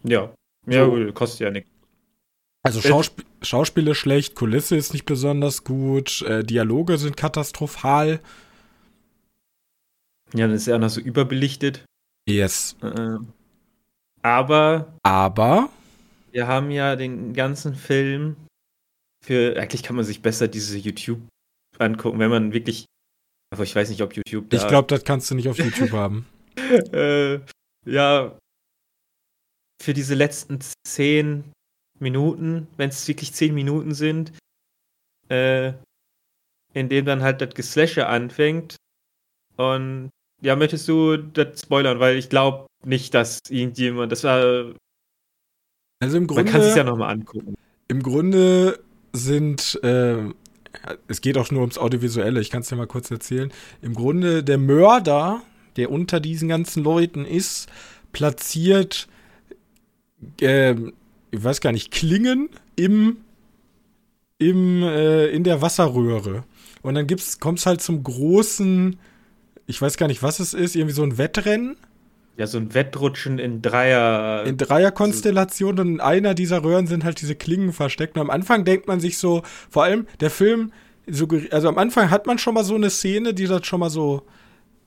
Ja. 0.03 0.33
Ja, 0.65 0.85
so. 0.85 1.11
kostet 1.13 1.41
ja 1.41 1.51
nichts. 1.51 1.69
Also 2.69 2.87
Schausp 2.87 3.23
Schauspiel 3.41 3.87
ist 3.87 3.97
schlecht, 3.97 4.35
Kulisse 4.35 4.75
ist 4.75 4.93
nicht 4.93 5.05
besonders 5.05 5.63
gut, 5.63 6.21
äh, 6.21 6.43
Dialoge 6.43 6.99
sind 6.99 7.17
katastrophal. 7.17 8.19
Ja, 10.35 10.45
dann 10.45 10.51
ist 10.51 10.67
er 10.67 10.75
auch 10.75 10.79
noch 10.79 10.89
so 10.89 11.01
überbelichtet. 11.01 11.83
Yes. 12.27 12.75
Äh, 12.83 13.17
aber. 14.21 14.93
Aber. 15.01 15.71
Wir 16.31 16.45
haben 16.45 16.69
ja 16.69 16.95
den 16.95 17.33
ganzen 17.33 17.73
Film 17.73 18.35
für. 19.25 19.59
Eigentlich 19.59 19.81
kann 19.81 19.95
man 19.95 20.05
sich 20.05 20.21
besser 20.21 20.47
diese 20.47 20.77
YouTube 20.77 21.21
angucken, 21.79 22.19
wenn 22.19 22.29
man 22.29 22.53
wirklich. 22.53 22.85
Aber 23.51 23.63
ich 23.63 23.75
weiß 23.75 23.89
nicht, 23.89 24.03
ob 24.03 24.15
YouTube. 24.15 24.53
Ich 24.53 24.67
glaube, 24.67 24.89
das 24.89 25.03
kannst 25.03 25.31
du 25.31 25.33
nicht 25.33 25.49
auf 25.49 25.57
YouTube 25.57 25.91
haben. 25.93 26.27
Äh, 26.93 27.39
ja. 27.87 28.37
Für 29.81 29.93
diese 29.93 30.13
letzten 30.13 30.59
zehn 30.85 31.45
Minuten, 31.99 32.67
wenn 32.77 32.89
es 32.89 33.07
wirklich 33.07 33.33
zehn 33.33 33.53
Minuten 33.53 33.93
sind, 33.93 34.33
äh, 35.29 35.73
in 36.73 36.89
dem 36.89 37.05
dann 37.05 37.21
halt 37.21 37.41
das 37.41 37.53
Geslashe 37.53 38.07
anfängt. 38.07 38.75
Und 39.57 40.09
ja, 40.41 40.55
möchtest 40.55 40.87
du 40.87 41.17
das 41.17 41.61
spoilern? 41.61 41.99
Weil 41.99 42.17
ich 42.17 42.29
glaube 42.29 42.67
nicht, 42.85 43.13
dass 43.13 43.39
irgendjemand, 43.49 44.11
das 44.11 44.23
war. 44.23 44.73
Also 46.01 46.17
im 46.17 46.27
Grunde. 46.27 46.43
Man 46.43 46.51
kann 46.51 46.61
es 46.61 46.75
ja 46.75 46.83
nochmal 46.83 47.11
angucken. 47.11 47.55
Im 47.87 48.03
Grunde 48.03 48.79
sind, 49.11 49.79
äh, 49.83 50.29
es 51.07 51.21
geht 51.21 51.37
auch 51.37 51.51
nur 51.51 51.61
ums 51.61 51.77
Audiovisuelle, 51.77 52.39
ich 52.39 52.51
kann 52.51 52.61
es 52.61 52.69
dir 52.69 52.75
mal 52.75 52.87
kurz 52.87 53.09
erzählen. 53.11 53.51
Im 53.81 53.95
Grunde 53.95 54.43
der 54.43 54.59
Mörder, 54.59 55.41
der 55.75 55.91
unter 55.91 56.19
diesen 56.19 56.47
ganzen 56.47 56.83
Leuten 56.83 57.25
ist, 57.25 57.67
platziert 58.13 59.07
äh, 60.39 60.75
ich 61.31 61.43
weiß 61.43 61.61
gar 61.61 61.71
nicht, 61.71 61.91
Klingen 61.91 62.49
im, 62.75 63.17
im, 64.37 64.83
äh, 64.83 65.27
in 65.27 65.43
der 65.43 65.61
Wasserröhre. 65.61 66.43
Und 66.81 66.95
dann 66.95 67.07
gibt's, 67.07 67.39
kommt's 67.39 67.65
halt 67.65 67.81
zum 67.81 68.03
großen, 68.03 68.97
ich 69.67 69.81
weiß 69.81 69.97
gar 69.97 70.07
nicht, 70.07 70.23
was 70.23 70.39
es 70.39 70.53
ist, 70.53 70.75
irgendwie 70.75 70.95
so 70.95 71.03
ein 71.03 71.17
Wettrennen. 71.17 71.77
Ja, 72.37 72.47
so 72.47 72.57
ein 72.57 72.73
Wettrutschen 72.73 73.37
in 73.37 73.61
Dreier. 73.61 74.45
In 74.45 74.57
Dreierkonstellationen 74.57 75.79
und 75.79 75.93
in 75.95 75.99
einer 75.99 76.33
dieser 76.33 76.63
Röhren 76.63 76.87
sind 76.87 77.03
halt 77.03 77.19
diese 77.19 77.35
Klingen 77.35 77.73
versteckt. 77.73 78.15
Und 78.15 78.21
am 78.21 78.29
Anfang 78.29 78.63
denkt 78.63 78.87
man 78.87 79.01
sich 79.01 79.17
so, 79.17 79.43
vor 79.69 79.83
allem 79.83 80.07
der 80.21 80.29
Film, 80.29 80.71
also 81.51 81.67
am 81.67 81.77
Anfang 81.77 82.09
hat 82.09 82.27
man 82.27 82.37
schon 82.37 82.53
mal 82.53 82.63
so 82.63 82.75
eine 82.75 82.89
Szene, 82.89 83.33
die 83.33 83.45
das 83.45 83.65
schon 83.65 83.81
mal 83.81 83.89
so 83.89 84.25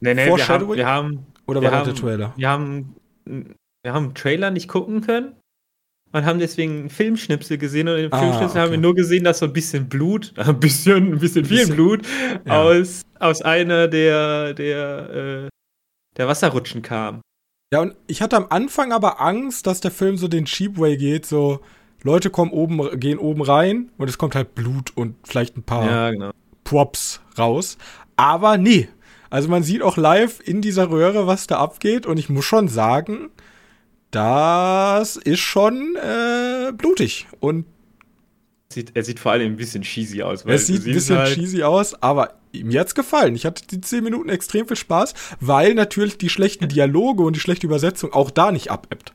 nee, 0.00 0.14
nee, 0.14 0.26
wir 0.34 0.48
haben, 0.48 0.74
wir 0.74 0.86
haben, 0.86 1.26
Oder 1.46 1.60
wir 1.60 1.70
war 1.70 1.80
haben, 1.80 1.88
das 1.90 2.00
der 2.00 2.02
Trailer? 2.02 2.32
Wir 2.36 2.48
haben, 2.48 2.96
wir 3.26 3.92
haben 3.92 4.04
einen 4.04 4.14
Trailer 4.14 4.50
nicht 4.50 4.68
gucken 4.68 5.02
können 5.02 5.34
und 6.12 6.24
haben 6.24 6.38
deswegen 6.38 6.80
einen 6.80 6.90
Filmschnipsel 6.90 7.58
gesehen 7.58 7.88
und 7.88 7.96
im 7.98 8.12
ah, 8.12 8.18
Filmschnipsel 8.18 8.50
okay. 8.50 8.60
haben 8.60 8.70
wir 8.70 8.78
nur 8.78 8.94
gesehen, 8.94 9.24
dass 9.24 9.38
so 9.38 9.46
ein 9.46 9.52
bisschen 9.52 9.88
Blut, 9.88 10.32
ein 10.36 10.60
bisschen, 10.60 11.14
ein 11.14 11.18
bisschen 11.18 11.44
viel 11.44 11.58
bisschen, 11.58 11.74
Blut 11.76 12.02
ja. 12.46 12.62
aus, 12.62 13.02
aus 13.18 13.42
einer 13.42 13.88
der, 13.88 14.54
der, 14.54 15.10
äh, 15.10 15.48
der 16.16 16.28
Wasserrutschen 16.28 16.82
kam. 16.82 17.22
Ja, 17.72 17.80
und 17.80 17.96
ich 18.06 18.20
hatte 18.20 18.36
am 18.36 18.46
Anfang 18.50 18.92
aber 18.92 19.20
Angst, 19.20 19.66
dass 19.66 19.80
der 19.80 19.90
Film 19.90 20.18
so 20.18 20.28
den 20.28 20.44
Cheapway 20.44 20.96
geht, 20.96 21.24
so 21.24 21.60
Leute 22.02 22.28
kommen 22.28 22.50
oben, 22.50 23.00
gehen 23.00 23.18
oben 23.18 23.42
rein 23.42 23.90
und 23.96 24.08
es 24.08 24.18
kommt 24.18 24.34
halt 24.34 24.54
Blut 24.54 24.92
und 24.94 25.16
vielleicht 25.24 25.56
ein 25.56 25.62
paar 25.62 25.86
ja, 25.86 26.10
genau. 26.10 26.30
Props 26.64 27.20
raus. 27.38 27.78
Aber 28.16 28.58
nee, 28.58 28.88
Also 29.32 29.48
man 29.48 29.62
sieht 29.62 29.80
auch 29.80 29.96
live 29.96 30.40
in 30.44 30.60
dieser 30.60 30.90
Röhre, 30.90 31.26
was 31.26 31.46
da 31.46 31.56
abgeht. 31.56 32.04
Und 32.04 32.18
ich 32.18 32.28
muss 32.28 32.44
schon 32.44 32.68
sagen, 32.68 33.30
das 34.12 35.16
ist 35.16 35.40
schon 35.40 35.96
äh, 35.96 36.72
blutig. 36.72 37.26
Und 37.40 37.66
Sieht, 38.72 38.92
er 38.94 39.04
sieht 39.04 39.20
vor 39.20 39.32
allem 39.32 39.52
ein 39.52 39.56
bisschen 39.56 39.82
cheesy 39.82 40.22
aus. 40.22 40.44
es 40.46 40.66
sieht 40.66 40.86
ein 40.86 40.92
bisschen 40.94 41.18
halt 41.18 41.34
cheesy 41.34 41.62
aus, 41.62 42.00
aber 42.02 42.38
mir 42.54 42.80
hat's 42.80 42.94
gefallen. 42.94 43.34
Ich 43.34 43.44
hatte 43.44 43.66
die 43.66 43.80
10 43.80 44.02
Minuten 44.02 44.30
extrem 44.30 44.66
viel 44.66 44.76
Spaß, 44.76 45.14
weil 45.40 45.74
natürlich 45.74 46.16
die 46.16 46.30
schlechten 46.30 46.68
Dialoge 46.68 47.22
und 47.22 47.36
die 47.36 47.40
schlechte 47.40 47.66
Übersetzung 47.66 48.12
auch 48.12 48.30
da 48.30 48.50
nicht 48.50 48.70
abebbt. 48.70 49.12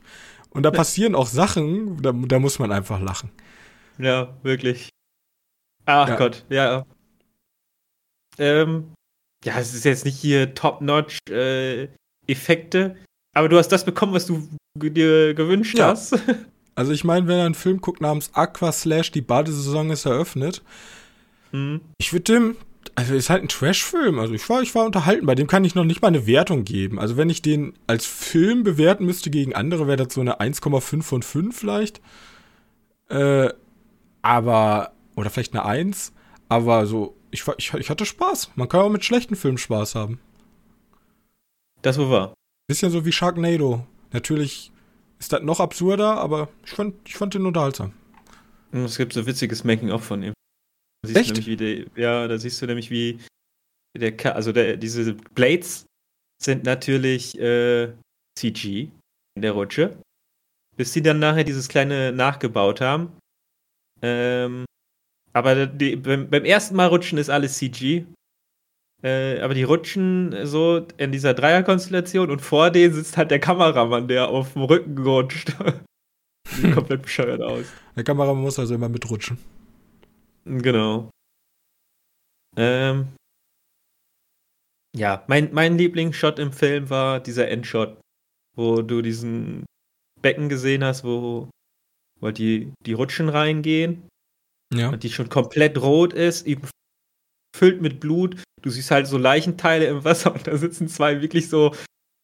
Und 0.50 0.62
da 0.62 0.70
passieren 0.70 1.14
auch 1.14 1.26
Sachen, 1.26 2.00
da, 2.02 2.12
da 2.12 2.38
muss 2.38 2.58
man 2.58 2.72
einfach 2.72 3.00
lachen. 3.00 3.30
Ja, 3.98 4.36
wirklich. 4.42 4.90
Ach 5.86 6.08
ja. 6.08 6.16
Gott, 6.16 6.44
ja. 6.48 6.86
Ähm, 8.38 8.92
ja, 9.44 9.58
es 9.58 9.74
ist 9.74 9.84
jetzt 9.84 10.04
nicht 10.04 10.18
hier 10.18 10.54
top-notch 10.54 11.18
äh, 11.30 11.88
Effekte, 12.26 12.96
aber 13.34 13.48
du 13.48 13.58
hast 13.58 13.68
das 13.68 13.84
bekommen, 13.84 14.12
was 14.12 14.26
du 14.26 14.48
dir 14.78 15.34
gewünscht 15.34 15.78
ja. 15.78 15.88
hast. 15.88 16.18
Also 16.78 16.92
ich 16.92 17.02
meine, 17.02 17.26
wenn 17.26 17.40
er 17.40 17.46
einen 17.46 17.56
Film 17.56 17.80
guckt 17.80 18.00
namens 18.00 18.30
Aqua 18.34 18.70
Slash, 18.70 19.10
die 19.10 19.20
Badesaison 19.20 19.90
ist 19.90 20.04
eröffnet, 20.04 20.62
mhm. 21.50 21.80
ich 21.98 22.12
würde 22.12 22.32
dem, 22.32 22.56
also 22.94 23.14
ist 23.14 23.30
halt 23.30 23.42
ein 23.42 23.48
Trash-Film, 23.48 24.20
also 24.20 24.32
ich 24.32 24.48
war, 24.48 24.62
ich 24.62 24.76
war 24.76 24.84
unterhalten, 24.84 25.26
bei 25.26 25.34
dem 25.34 25.48
kann 25.48 25.64
ich 25.64 25.74
noch 25.74 25.82
nicht 25.82 26.02
mal 26.02 26.06
eine 26.06 26.28
Wertung 26.28 26.62
geben. 26.62 27.00
Also 27.00 27.16
wenn 27.16 27.30
ich 27.30 27.42
den 27.42 27.72
als 27.88 28.06
Film 28.06 28.62
bewerten 28.62 29.06
müsste 29.06 29.28
gegen 29.28 29.56
andere, 29.56 29.88
wäre 29.88 29.96
das 29.96 30.14
so 30.14 30.20
eine 30.20 30.38
1,5 30.40 31.02
von 31.02 31.22
5 31.22 31.58
vielleicht. 31.58 32.00
Äh, 33.08 33.48
aber, 34.22 34.92
oder 35.16 35.30
vielleicht 35.30 35.54
eine 35.54 35.64
1, 35.64 36.12
aber 36.48 36.86
so, 36.86 37.16
ich, 37.32 37.42
ich, 37.56 37.74
ich 37.74 37.90
hatte 37.90 38.06
Spaß. 38.06 38.52
Man 38.54 38.68
kann 38.68 38.82
auch 38.82 38.88
mit 38.88 39.04
schlechten 39.04 39.34
Filmen 39.34 39.58
Spaß 39.58 39.96
haben. 39.96 40.20
Das 41.82 41.98
war. 41.98 42.34
Bisschen 42.68 42.92
so 42.92 43.04
wie 43.04 43.10
Sharknado. 43.12 43.84
Natürlich 44.12 44.72
ist 45.18 45.32
das 45.32 45.42
noch 45.42 45.60
absurder, 45.60 46.16
aber 46.18 46.48
ich 46.64 46.72
fand, 46.72 46.94
ich 47.06 47.16
fand 47.16 47.34
den 47.34 47.46
unterhaltsam. 47.46 47.92
Es 48.72 48.96
gibt 48.96 49.12
so 49.12 49.26
witziges 49.26 49.64
Making-of 49.64 50.04
von 50.04 50.22
ihm. 50.22 50.32
Da 51.06 51.20
Echt? 51.20 51.46
Du 51.46 51.56
der, 51.56 51.86
ja, 51.96 52.28
da 52.28 52.38
siehst 52.38 52.60
du 52.60 52.66
nämlich, 52.66 52.90
wie 52.90 53.18
der, 53.96 54.36
also 54.36 54.52
der, 54.52 54.76
diese 54.76 55.14
Blades 55.14 55.86
sind 56.42 56.64
natürlich 56.64 57.38
äh, 57.38 57.92
CG 58.38 58.90
in 59.34 59.42
der 59.42 59.52
Rutsche. 59.52 59.96
Bis 60.76 60.92
sie 60.92 61.02
dann 61.02 61.18
nachher 61.18 61.44
dieses 61.44 61.68
kleine 61.68 62.12
nachgebaut 62.12 62.80
haben. 62.80 63.16
Ähm, 64.02 64.64
aber 65.32 65.66
die, 65.66 65.96
beim, 65.96 66.30
beim, 66.30 66.44
ersten 66.44 66.76
Mal 66.76 66.86
rutschen 66.86 67.18
ist 67.18 67.30
alles 67.30 67.58
CG 67.58 68.06
äh, 69.02 69.40
aber 69.40 69.54
die 69.54 69.62
rutschen 69.62 70.34
so 70.44 70.86
in 70.96 71.12
dieser 71.12 71.34
Dreierkonstellation 71.34 72.30
und 72.30 72.40
vor 72.40 72.70
denen 72.70 72.94
sitzt 72.94 73.16
halt 73.16 73.30
der 73.30 73.38
Kameramann, 73.38 74.08
der 74.08 74.28
auf 74.28 74.54
dem 74.54 74.62
Rücken 74.62 74.98
rutscht. 74.98 75.54
Sieht 76.48 76.74
komplett 76.74 77.02
bescheuert 77.02 77.42
aus. 77.42 77.66
Der 77.94 78.04
Kameramann 78.04 78.42
muss 78.42 78.58
also 78.58 78.74
immer 78.74 78.88
mitrutschen. 78.88 79.38
Genau. 80.44 81.10
Ähm, 82.56 83.08
ja, 84.96 85.24
mein, 85.28 85.52
mein 85.52 85.78
Lieblingsshot 85.78 86.38
im 86.38 86.52
Film 86.52 86.90
war 86.90 87.20
dieser 87.20 87.48
Endshot, 87.48 88.00
wo 88.56 88.82
du 88.82 89.02
diesen 89.02 89.64
Becken 90.22 90.48
gesehen 90.48 90.82
hast, 90.82 91.04
wo, 91.04 91.50
wo 92.20 92.30
die, 92.30 92.72
die 92.84 92.94
Rutschen 92.94 93.28
reingehen. 93.28 94.08
Ja. 94.74 94.88
Und 94.90 95.02
die 95.02 95.10
schon 95.10 95.28
komplett 95.28 95.80
rot 95.80 96.12
ist, 96.12 96.46
eben 96.46 96.68
füllt 97.58 97.82
mit 97.82 98.00
Blut. 98.00 98.36
Du 98.62 98.70
siehst 98.70 98.90
halt 98.90 99.06
so 99.06 99.18
Leichenteile 99.18 99.86
im 99.86 100.04
Wasser 100.04 100.34
und 100.34 100.46
da 100.46 100.56
sitzen 100.56 100.88
zwei 100.88 101.20
wirklich 101.20 101.48
so. 101.48 101.74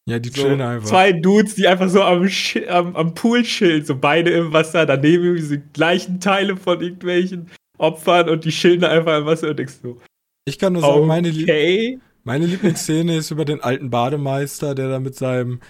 Ja, 0.09 0.19
die 0.19 0.31
chillen 0.31 0.59
so 0.59 0.65
einfach. 0.65 0.89
Zwei 0.89 1.13
Dudes, 1.13 1.55
die 1.55 1.67
einfach 1.67 1.89
so 1.89 2.03
am, 2.03 2.29
am, 2.69 2.97
am 2.97 3.15
Pool 3.15 3.43
chillen, 3.43 3.85
so 3.85 3.97
beide 3.97 4.31
im 4.31 4.53
Wasser, 4.53 4.85
daneben 4.87 5.25
irgendwie 5.25 5.45
so 5.45 5.57
Leichenteile 5.77 6.57
von 6.57 6.81
irgendwelchen 6.81 7.51
Opfern 7.79 8.29
und 8.29 8.45
die 8.45 8.51
chillen 8.51 8.85
einfach 8.85 9.19
im 9.19 9.27
Wasser 9.27 9.51
und 9.51 9.59
denkst 9.59 9.79
so. 9.83 10.01
Ich 10.47 10.59
kann 10.59 10.75
nur 10.75 10.83
sagen, 10.83 10.99
okay. 10.99 11.07
meine, 11.07 11.31
Lieb 11.31 12.01
meine 12.25 12.47
Lieblingsszene 12.47 13.17
ist 13.17 13.31
über 13.31 13.45
den 13.45 13.63
alten 13.63 13.91
Bademeister, 13.91 14.75
der 14.75 14.89
da 14.89 14.99
mit 14.99 15.15
seinem 15.15 15.61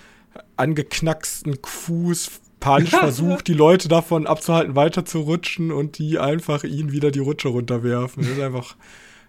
angeknacksten 0.56 1.58
Fuß 1.64 2.40
panisch 2.60 2.90
versucht, 2.90 3.46
die 3.46 3.54
Leute 3.54 3.88
davon 3.88 4.26
abzuhalten, 4.26 4.74
weiter 4.74 5.04
zu 5.04 5.20
rutschen 5.20 5.70
und 5.70 5.98
die 5.98 6.18
einfach 6.18 6.64
ihn 6.64 6.92
wieder 6.92 7.10
die 7.10 7.18
Rutsche 7.18 7.48
runterwerfen. 7.48 8.22
Das 8.22 8.32
ist 8.32 8.40
einfach, 8.40 8.76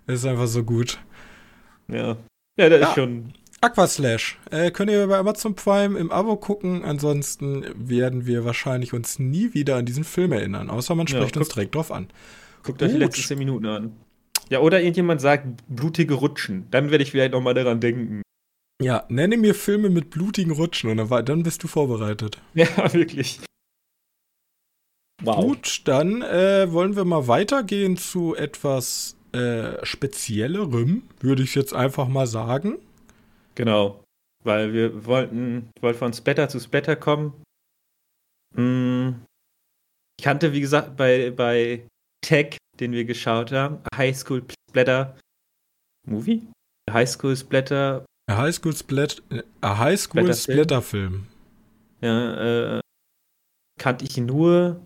das 0.08 0.20
ist 0.20 0.26
einfach 0.26 0.48
so 0.48 0.64
gut. 0.64 1.00
Ja. 1.88 2.18
Ja, 2.58 2.70
das 2.70 2.82
ja. 2.82 2.88
ist 2.88 2.96
schon. 2.96 3.34
Aquaslash. 3.62 4.38
Äh, 4.52 4.72
könnt 4.72 4.92
ihr 4.92 5.08
bei 5.08 5.18
Amazon 5.18 5.56
Prime 5.56 5.98
im 5.98 6.12
Abo 6.12 6.36
gucken. 6.36 6.84
Ansonsten 6.84 7.66
werden 7.76 8.26
wir 8.26 8.46
wahrscheinlich 8.46 8.94
uns 8.94 9.20
nie 9.20 9.54
wieder 9.54 9.78
an 9.78 9.86
diesen 9.86 10.04
Film 10.04 10.32
erinnern, 10.32 10.70
außer 10.70 10.94
man 10.96 11.08
spricht 11.08 11.36
ja, 11.36 11.42
uns 11.42 11.50
direkt 11.50 11.76
drauf 11.76 11.92
an. 11.92 12.08
Guckt 12.64 12.80
Gut. 12.80 12.88
euch 12.88 12.94
die 12.94 13.00
letzten 13.00 13.24
10 13.24 13.38
Minuten 13.38 13.66
an. 13.66 13.96
Ja, 14.50 14.60
oder 14.60 14.80
irgendjemand 14.80 15.22
sagt 15.22 15.48
blutige 15.68 16.14
Rutschen. 16.14 16.68
Dann 16.70 16.92
werde 16.92 17.04
ich 17.04 17.12
vielleicht 17.12 17.32
nochmal 17.32 17.56
daran 17.56 17.80
denken. 17.80 18.22
Ja, 18.82 19.06
nenne 19.10 19.38
mir 19.38 19.56
Filme 19.56 19.90
mit 19.90 20.10
blutigen 20.10 20.52
Rutschen 20.52 20.90
und 20.90 20.98
dann, 20.98 21.26
dann 21.26 21.44
bist 21.44 21.64
du 21.64 21.68
vorbereitet. 21.68 22.42
Ja, 22.54 22.94
wirklich. 22.94 23.40
Wow. 25.24 25.46
Gut, 25.46 25.82
dann 25.86 26.22
äh, 26.22 26.72
wollen 26.72 26.96
wir 26.96 27.06
mal 27.06 27.28
weitergehen 27.28 27.98
zu 27.98 28.36
etwas 28.36 29.16
äh, 29.36 29.86
speziellerem, 29.86 31.04
würde 31.20 31.44
ich 31.44 31.56
jetzt 31.56 31.74
einfach 31.74 32.08
mal 32.08 32.28
sagen. 32.28 32.78
Genau, 33.56 34.04
weil 34.44 34.74
wir 34.74 35.06
wollten, 35.06 35.70
wollten 35.80 36.00
von 36.00 36.14
Splatter 36.14 36.50
zu 36.50 36.60
Splatter 36.60 36.96
kommen. 36.96 37.34
Hm. 38.56 39.24
Ich 40.18 40.24
kannte, 40.24 40.54
wie 40.54 40.62
gesagt, 40.62 40.96
bei, 40.96 41.32
bei 41.32 41.88
Tech, 42.22 42.58
den 42.80 42.94
wir 42.94 43.06
geschaut 43.06 43.52
haben, 43.52 43.80
High 43.96 44.16
School 44.16 44.44
Splatter 44.70 45.16
Movie? 46.06 46.48
High 46.90 47.10
School 47.10 47.36
Splatter. 47.36 48.06
A 48.28 48.38
High 48.38 48.56
School 48.56 48.76
Splat, 48.76 49.22
a 49.62 49.78
High 49.78 50.00
School 50.00 50.34
Splatter 50.34 50.82
Film. 50.82 51.28
Ja, 52.02 52.78
äh, 52.78 52.82
kannte 53.80 54.06
ich 54.06 54.18
nur 54.18 54.84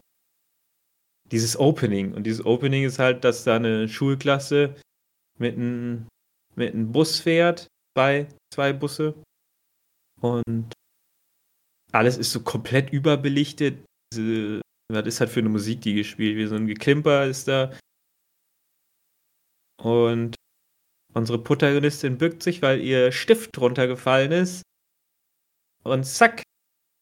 dieses 1.32 1.58
Opening. 1.58 2.14
Und 2.14 2.24
dieses 2.24 2.46
Opening 2.46 2.84
ist 2.84 3.00
halt, 3.00 3.24
dass 3.24 3.44
da 3.44 3.56
eine 3.56 3.88
Schulklasse 3.88 4.76
mit 5.38 5.56
einem 5.56 6.08
mit 6.56 6.74
einem 6.74 6.92
Bus 6.92 7.20
fährt, 7.20 7.68
zwei, 7.96 8.28
zwei 8.54 8.74
Busse. 8.74 9.16
Und 10.22 10.74
alles 11.92 12.18
ist 12.18 12.32
so 12.32 12.42
komplett 12.42 12.92
überbelichtet. 12.92 13.86
Diese, 14.14 14.62
was 14.92 15.08
ist 15.08 15.20
halt 15.22 15.30
für 15.30 15.40
eine 15.40 15.50
Musik, 15.50 15.82
die 15.82 15.94
gespielt 15.96 16.36
wird? 16.36 16.50
So 16.50 16.56
ein 16.56 16.68
Geklimper 16.68 17.26
ist 17.26 17.48
da. 17.48 17.72
Und 19.82 20.36
unsere 21.14 21.42
Protagonistin 21.42 22.18
bückt 22.18 22.44
sich, 22.44 22.62
weil 22.62 22.82
ihr 22.82 23.12
Stift 23.12 23.58
runtergefallen 23.58 24.32
ist. 24.32 24.62
Und 25.84 26.04
zack, 26.04 26.44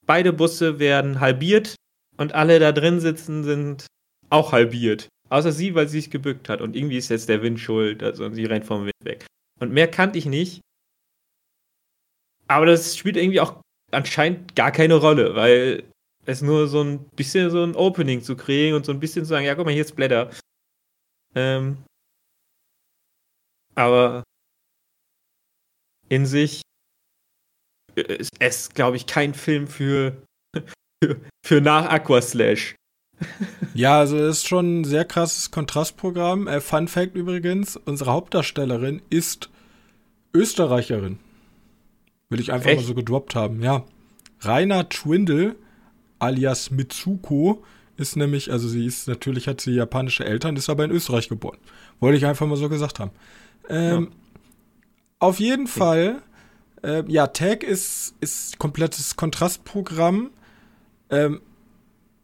beide 0.05 0.31
Busse 0.31 0.77
werden 0.77 1.19
halbiert 1.19 1.75
und 2.17 2.33
alle 2.33 2.59
da 2.59 2.71
drin 2.71 2.99
sitzen 2.99 3.43
sind 3.43 3.87
auch 4.29 4.51
halbiert. 4.51 5.07
Außer 5.29 5.51
sie, 5.51 5.75
weil 5.75 5.87
sie 5.87 5.99
sich 6.01 6.11
gebückt 6.11 6.49
hat. 6.49 6.61
Und 6.61 6.75
irgendwie 6.75 6.97
ist 6.97 7.09
jetzt 7.09 7.29
der 7.29 7.41
Wind 7.41 7.59
schuld. 7.59 8.01
Also 8.03 8.29
sie 8.31 8.45
rennt 8.45 8.65
vom 8.65 8.85
Wind 8.85 8.93
weg. 9.03 9.25
Und 9.59 9.73
mehr 9.73 9.89
kannte 9.89 10.17
ich 10.17 10.25
nicht. 10.25 10.61
Aber 12.47 12.65
das 12.65 12.95
spielt 12.95 13.17
irgendwie 13.17 13.41
auch 13.41 13.61
anscheinend 13.91 14.55
gar 14.55 14.71
keine 14.71 14.95
Rolle, 14.95 15.35
weil 15.35 15.83
es 16.25 16.41
nur 16.41 16.67
so 16.67 16.81
ein 16.81 17.09
bisschen 17.09 17.49
so 17.49 17.63
ein 17.63 17.75
Opening 17.75 18.21
zu 18.21 18.35
kriegen 18.35 18.75
und 18.75 18.85
so 18.85 18.91
ein 18.91 18.99
bisschen 18.99 19.23
zu 19.23 19.29
sagen, 19.29 19.45
ja, 19.45 19.55
guck 19.55 19.65
mal, 19.65 19.73
hier 19.73 19.83
ist 19.83 19.95
Blätter. 19.95 20.31
Ähm, 21.35 21.83
aber 23.75 24.23
in 26.09 26.25
sich 26.25 26.61
ist 27.95 28.31
es, 28.39 28.69
glaube 28.69 28.97
ich, 28.97 29.07
kein 29.07 29.33
Film 29.33 29.67
für, 29.67 30.21
für, 31.03 31.21
für 31.45 31.61
nach 31.61 31.89
Aquaslash 31.89 32.75
ja, 33.73 33.99
also 33.99 34.17
es 34.17 34.37
ist 34.37 34.47
schon 34.47 34.81
ein 34.81 34.83
sehr 34.83 35.05
krasses 35.05 35.51
Kontrastprogramm. 35.51 36.47
Äh, 36.47 36.61
Fun 36.61 36.87
Fact 36.87 37.15
übrigens, 37.15 37.75
unsere 37.77 38.11
Hauptdarstellerin 38.11 39.01
ist 39.09 39.49
Österreicherin. 40.33 41.19
Will 42.29 42.39
ich 42.39 42.51
einfach 42.51 42.69
Echt? 42.69 42.81
mal 42.81 42.87
so 42.87 42.93
gedroppt 42.93 43.35
haben, 43.35 43.61
ja. 43.61 43.85
Rainer 44.41 44.87
Twindle 44.89 45.55
alias 46.19 46.71
Mitsuko 46.71 47.63
ist 47.95 48.15
nämlich, 48.15 48.51
also 48.51 48.67
sie 48.67 48.85
ist 48.85 49.07
natürlich, 49.07 49.47
hat 49.47 49.61
sie 49.61 49.71
japanische 49.71 50.25
Eltern, 50.25 50.55
ist 50.55 50.69
aber 50.69 50.85
in 50.85 50.91
Österreich 50.91 51.29
geboren. 51.29 51.57
Wollte 51.99 52.17
ich 52.17 52.25
einfach 52.25 52.45
mal 52.45 52.57
so 52.57 52.69
gesagt 52.69 52.99
haben. 52.99 53.11
Ähm, 53.69 54.03
ja. 54.03 54.17
Auf 55.19 55.39
jeden 55.39 55.67
Fall, 55.67 56.21
äh, 56.83 57.03
ja, 57.07 57.27
Tag 57.27 57.63
ist, 57.63 58.13
ist 58.19 58.59
komplettes 58.59 59.15
Kontrastprogramm. 59.15 60.29
Ähm, 61.09 61.41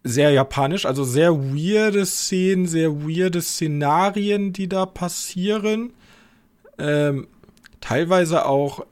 sehr 0.04 0.32
japanisch, 0.32 0.86
also 0.86 1.04
sehr 1.04 1.34
weirde 1.34 2.06
Szenen, 2.06 2.68
sehr 2.68 3.08
weirde 3.08 3.42
Szenarien, 3.42 4.52
die 4.52 4.68
da 4.68 4.86
passieren. 4.86 5.94
Ähm, 6.78 7.28
teilweise 7.80 8.46
auch, 8.46 8.86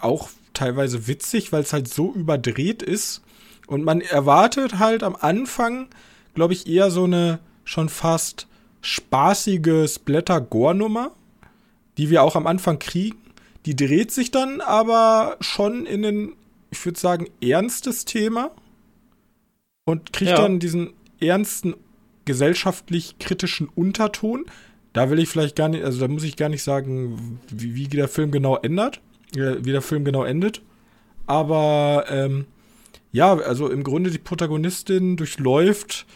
auch 0.00 0.30
teilweise 0.54 1.06
witzig, 1.06 1.52
weil 1.52 1.62
es 1.62 1.72
halt 1.72 1.88
so 1.88 2.12
überdreht 2.12 2.82
ist. 2.82 3.22
Und 3.66 3.84
man 3.84 4.00
erwartet 4.00 4.78
halt 4.78 5.02
am 5.02 5.16
Anfang, 5.16 5.88
glaube 6.34 6.54
ich, 6.54 6.66
eher 6.66 6.90
so 6.90 7.04
eine 7.04 7.40
schon 7.64 7.88
fast 7.88 8.46
spaßige 8.80 9.90
Splatter-Gore-Nummer, 9.90 11.12
die 11.98 12.10
wir 12.10 12.22
auch 12.22 12.36
am 12.36 12.46
Anfang 12.46 12.78
kriegen. 12.78 13.18
Die 13.66 13.76
dreht 13.76 14.12
sich 14.12 14.30
dann 14.30 14.60
aber 14.60 15.36
schon 15.40 15.86
in 15.86 16.04
ein, 16.04 16.32
ich 16.70 16.84
würde 16.84 17.00
sagen, 17.00 17.28
ernstes 17.40 18.04
Thema 18.04 18.50
und 19.84 20.12
kriegt 20.12 20.30
ja. 20.30 20.36
dann 20.36 20.58
diesen 20.58 20.92
ernsten, 21.20 21.74
gesellschaftlich 22.24 23.18
kritischen 23.18 23.68
Unterton. 23.68 24.46
Da 24.92 25.10
will 25.10 25.18
ich 25.18 25.28
vielleicht 25.28 25.56
gar 25.56 25.68
nicht, 25.68 25.84
also 25.84 26.00
da 26.00 26.08
muss 26.08 26.24
ich 26.24 26.36
gar 26.36 26.48
nicht 26.48 26.62
sagen, 26.62 27.40
wie, 27.50 27.74
wie 27.74 27.88
der 27.88 28.08
Film 28.08 28.30
genau 28.30 28.56
ändert, 28.56 29.00
äh, 29.36 29.56
wie 29.60 29.72
der 29.72 29.82
Film 29.82 30.04
genau 30.04 30.24
endet. 30.24 30.62
Aber 31.26 32.06
ähm, 32.08 32.46
ja, 33.12 33.34
also 33.34 33.68
im 33.68 33.82
Grunde 33.82 34.10
die 34.10 34.18
Protagonistin 34.18 35.16
durchläuft 35.16 36.06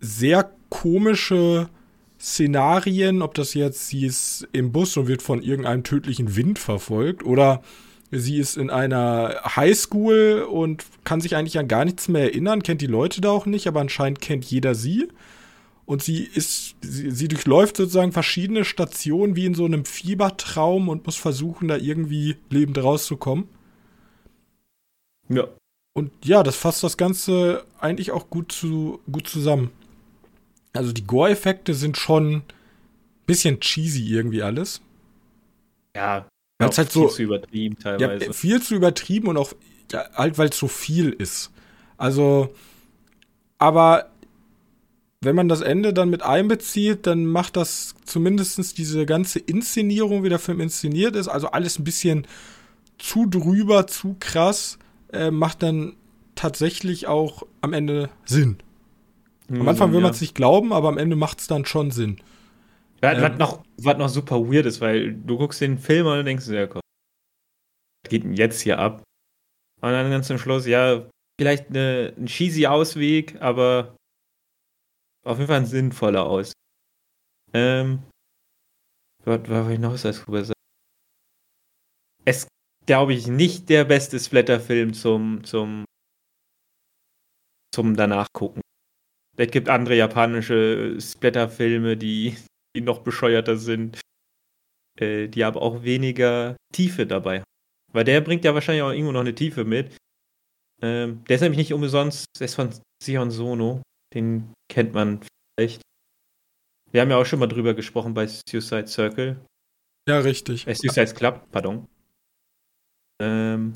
sehr 0.00 0.50
komische 0.68 1.68
Szenarien, 2.20 3.22
ob 3.22 3.34
das 3.34 3.54
jetzt, 3.54 3.88
sie 3.88 4.06
ist 4.06 4.48
im 4.52 4.72
Bus 4.72 4.96
und 4.96 5.06
wird 5.06 5.22
von 5.22 5.40
irgendeinem 5.40 5.84
tödlichen 5.84 6.34
Wind 6.34 6.58
verfolgt 6.58 7.24
oder 7.24 7.62
sie 8.10 8.38
ist 8.38 8.56
in 8.56 8.70
einer 8.70 9.40
Highschool 9.56 10.46
und 10.50 10.84
kann 11.04 11.20
sich 11.20 11.36
eigentlich 11.36 11.58
an 11.58 11.68
gar 11.68 11.84
nichts 11.84 12.08
mehr 12.08 12.22
erinnern, 12.22 12.62
kennt 12.62 12.80
die 12.80 12.86
Leute 12.86 13.20
da 13.20 13.30
auch 13.30 13.46
nicht, 13.46 13.66
aber 13.66 13.80
anscheinend 13.80 14.20
kennt 14.20 14.44
jeder 14.44 14.74
sie. 14.74 15.08
Und 15.84 16.02
sie 16.02 16.24
ist, 16.24 16.76
sie, 16.82 17.10
sie 17.10 17.28
durchläuft 17.28 17.76
sozusagen 17.76 18.12
verschiedene 18.12 18.64
Stationen 18.64 19.36
wie 19.36 19.46
in 19.46 19.54
so 19.54 19.64
einem 19.64 19.84
Fiebertraum 19.84 20.88
und 20.88 21.06
muss 21.06 21.16
versuchen, 21.16 21.68
da 21.68 21.76
irgendwie 21.76 22.36
lebend 22.50 22.78
rauszukommen. 22.82 23.48
Ja. 25.28 25.48
Und 25.94 26.12
ja, 26.24 26.42
das 26.42 26.56
fasst 26.56 26.84
das 26.84 26.96
Ganze 26.96 27.64
eigentlich 27.80 28.12
auch 28.12 28.28
gut, 28.30 28.52
zu, 28.52 29.00
gut 29.10 29.28
zusammen. 29.28 29.70
Also 30.74 30.92
die 30.92 31.06
Gore-Effekte 31.06 31.74
sind 31.74 31.96
schon 31.96 32.34
ein 32.36 32.42
bisschen 33.26 33.60
cheesy 33.60 34.12
irgendwie 34.12 34.42
alles. 34.42 34.82
Ja, 35.96 36.26
weil 36.58 36.70
es 36.70 36.78
halt 36.78 36.92
viel 36.92 37.02
so 37.02 37.08
zu 37.08 37.22
übertrieben 37.22 37.78
teilweise. 37.78 38.26
Ja, 38.26 38.32
viel 38.32 38.62
zu 38.62 38.74
übertrieben 38.74 39.28
und 39.28 39.36
auch 39.36 39.52
ja, 39.92 40.04
halt, 40.14 40.38
weil 40.38 40.48
es 40.48 40.58
so 40.58 40.68
viel 40.68 41.10
ist. 41.10 41.50
Also, 41.96 42.54
aber 43.58 44.10
wenn 45.20 45.34
man 45.34 45.48
das 45.48 45.60
Ende 45.60 45.92
dann 45.92 46.10
mit 46.10 46.22
einbezieht, 46.22 47.06
dann 47.06 47.26
macht 47.26 47.56
das 47.56 47.94
zumindest 48.04 48.78
diese 48.78 49.06
ganze 49.06 49.38
Inszenierung, 49.38 50.22
wie 50.22 50.28
der 50.28 50.38
Film 50.38 50.60
inszeniert 50.60 51.16
ist, 51.16 51.28
also 51.28 51.48
alles 51.48 51.78
ein 51.78 51.84
bisschen 51.84 52.26
zu 52.98 53.26
drüber, 53.26 53.86
zu 53.86 54.16
krass, 54.20 54.78
äh, 55.12 55.30
macht 55.30 55.62
dann 55.62 55.94
tatsächlich 56.34 57.06
auch 57.06 57.44
am 57.60 57.72
Ende 57.72 58.10
Sinn. 58.24 58.58
Am 59.48 59.58
mhm, 59.58 59.68
Anfang 59.68 59.90
will 59.90 59.98
ja. 59.98 60.02
man 60.02 60.12
es 60.12 60.20
nicht 60.20 60.34
glauben, 60.34 60.72
aber 60.72 60.88
am 60.88 60.98
Ende 60.98 61.16
macht 61.16 61.40
es 61.40 61.46
dann 61.46 61.64
schon 61.64 61.90
Sinn. 61.90 62.18
Ähm, 63.02 63.22
was, 63.22 63.38
noch, 63.38 63.64
was 63.76 63.98
noch 63.98 64.08
super 64.08 64.40
weird 64.40 64.66
ist, 64.66 64.80
weil 64.80 65.14
du 65.14 65.38
guckst 65.38 65.60
den 65.60 65.78
Film 65.78 66.06
und 66.06 66.24
denkst 66.24 66.46
dir, 66.46 66.60
ja 66.60 66.66
komm, 66.66 66.80
was 68.02 68.10
geht 68.10 68.24
denn 68.24 68.34
jetzt 68.34 68.60
hier 68.60 68.78
ab? 68.78 69.02
Und 69.80 69.92
dann 69.92 70.10
ganz 70.10 70.26
zum 70.26 70.38
Schluss, 70.38 70.66
ja, 70.66 71.08
vielleicht 71.40 71.68
eine, 71.68 72.14
ein 72.16 72.26
cheesy 72.26 72.66
Ausweg, 72.66 73.40
aber 73.40 73.96
auf 75.24 75.38
jeden 75.38 75.48
Fall 75.48 75.60
ein 75.60 75.66
sinnvoller 75.66 76.24
Aus. 76.24 76.52
Ähm, 77.54 78.02
was, 79.24 79.48
war 79.48 79.70
ich 79.70 79.78
noch 79.78 79.92
als 79.92 80.02
sagen? 80.02 80.52
Es 82.24 82.48
glaube 82.86 83.14
ich 83.14 83.26
nicht 83.26 83.68
der 83.68 83.84
beste 83.84 84.18
Splatter-Film 84.18 84.94
zum, 84.94 85.44
zum, 85.44 85.84
zum 87.72 87.96
danach 87.96 88.26
gucken. 88.32 88.62
Es 89.36 89.50
gibt 89.50 89.68
andere 89.68 89.96
japanische 89.96 91.00
Splatter-Filme, 91.00 91.96
die, 91.96 92.36
die 92.74 92.80
noch 92.80 93.00
bescheuerter 93.00 93.56
sind, 93.56 94.00
äh, 95.00 95.28
die 95.28 95.44
aber 95.44 95.62
auch 95.62 95.82
weniger 95.82 96.56
Tiefe 96.72 97.06
dabei 97.06 97.38
haben. 97.38 97.48
Weil 97.92 98.04
der 98.04 98.20
bringt 98.20 98.44
ja 98.44 98.54
wahrscheinlich 98.54 98.82
auch 98.82 98.90
irgendwo 98.90 99.12
noch 99.12 99.20
eine 99.20 99.34
Tiefe 99.34 99.64
mit. 99.64 99.96
Ähm, 100.82 101.24
der 101.24 101.36
ist 101.36 101.42
nämlich 101.42 101.58
nicht 101.58 101.72
umsonst, 101.72 102.26
der 102.38 102.44
ist 102.44 102.54
von 102.54 102.70
Sion 103.02 103.30
Sono. 103.30 103.82
Den 104.14 104.52
kennt 104.70 104.92
man 104.94 105.20
vielleicht. 105.56 105.82
Wir 106.90 107.00
haben 107.00 107.10
ja 107.10 107.16
auch 107.16 107.26
schon 107.26 107.38
mal 107.38 107.46
drüber 107.46 107.74
gesprochen 107.74 108.14
bei 108.14 108.26
Suicide 108.26 108.86
Circle. 108.86 109.44
Ja, 110.08 110.20
richtig. 110.20 110.66
Äh, 110.66 110.74
Suicide 110.74 111.14
Club, 111.14 111.46
pardon. 111.50 111.86
Ähm, 113.20 113.74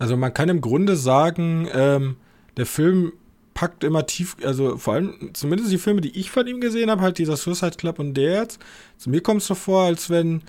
also 0.00 0.16
man 0.16 0.34
kann 0.34 0.48
im 0.48 0.60
Grunde 0.60 0.96
sagen, 0.96 1.68
ähm, 1.72 2.20
der 2.56 2.66
Film 2.66 3.12
packt 3.54 3.84
immer 3.84 4.06
tief, 4.06 4.36
also 4.42 4.76
vor 4.76 4.94
allem, 4.94 5.30
zumindest 5.32 5.72
die 5.72 5.78
Filme, 5.78 6.00
die 6.00 6.18
ich 6.18 6.30
von 6.30 6.46
ihm 6.46 6.60
gesehen 6.60 6.90
habe, 6.90 7.02
halt 7.02 7.18
dieser 7.18 7.36
Suicide 7.36 7.76
Club 7.76 7.98
und 7.98 8.14
der 8.14 8.40
jetzt, 8.40 8.60
zu 8.98 9.10
mir 9.10 9.22
kommt 9.22 9.40
es 9.40 9.46
so 9.46 9.54
vor, 9.54 9.84
als 9.84 10.10
wenn 10.10 10.42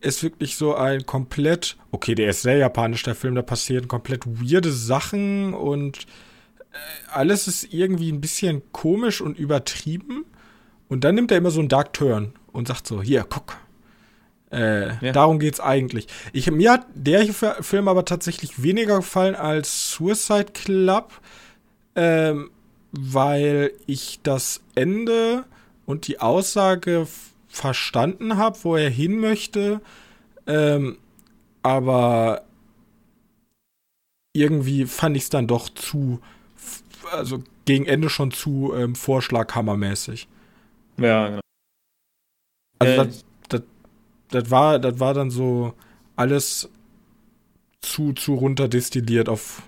es 0.00 0.22
wirklich 0.22 0.56
so 0.56 0.74
ein 0.74 1.06
komplett, 1.06 1.76
okay, 1.90 2.14
der 2.14 2.30
ist 2.30 2.42
sehr 2.42 2.56
japanisch, 2.56 3.02
der 3.02 3.14
Film, 3.14 3.34
da 3.34 3.42
passieren 3.42 3.88
komplett 3.88 4.26
weirde 4.26 4.72
Sachen 4.72 5.54
und 5.54 6.06
äh, 6.72 6.76
alles 7.10 7.48
ist 7.48 7.72
irgendwie 7.72 8.10
ein 8.10 8.20
bisschen 8.20 8.62
komisch 8.72 9.20
und 9.20 9.38
übertrieben. 9.38 10.24
Und 10.88 11.04
dann 11.04 11.14
nimmt 11.14 11.30
er 11.30 11.38
immer 11.38 11.50
so 11.50 11.60
einen 11.60 11.68
Dark 11.68 11.94
Turn 11.94 12.34
und 12.52 12.68
sagt 12.68 12.86
so, 12.86 13.00
hier, 13.00 13.24
guck. 13.28 13.56
Äh, 14.50 14.88
ja. 15.06 15.12
Darum 15.12 15.38
geht's 15.38 15.60
eigentlich. 15.60 16.06
Ich, 16.34 16.50
mir 16.50 16.72
hat 16.72 16.86
der 16.94 17.24
Film 17.32 17.88
aber 17.88 18.04
tatsächlich 18.04 18.62
weniger 18.62 18.96
gefallen 18.96 19.34
als 19.34 19.92
Suicide 19.92 20.52
Club 20.52 21.20
ähm, 21.94 22.50
weil 22.92 23.72
ich 23.86 24.20
das 24.22 24.62
Ende 24.74 25.44
und 25.86 26.06
die 26.06 26.20
Aussage 26.20 27.06
verstanden 27.48 28.36
habe, 28.36 28.58
wo 28.62 28.76
er 28.76 28.90
hin 28.90 29.20
möchte, 29.20 29.80
ähm, 30.46 30.98
aber 31.62 32.44
irgendwie 34.34 34.86
fand 34.86 35.16
ich 35.16 35.24
es 35.24 35.30
dann 35.30 35.46
doch 35.46 35.68
zu, 35.68 36.20
also 37.10 37.42
gegen 37.64 37.86
Ende 37.86 38.08
schon 38.08 38.30
zu 38.30 38.72
ähm, 38.74 38.94
Vorschlaghammermäßig. 38.94 40.28
Ja, 40.96 41.28
genau. 41.28 41.40
Also 42.78 43.04
das, 43.04 43.24
das, 43.48 43.62
das, 44.30 44.50
war, 44.50 44.78
das 44.78 44.98
war 44.98 45.14
dann 45.14 45.30
so 45.30 45.74
alles 46.16 46.68
zu, 47.80 48.12
zu 48.12 48.34
runterdestilliert 48.34 49.28
auf 49.28 49.62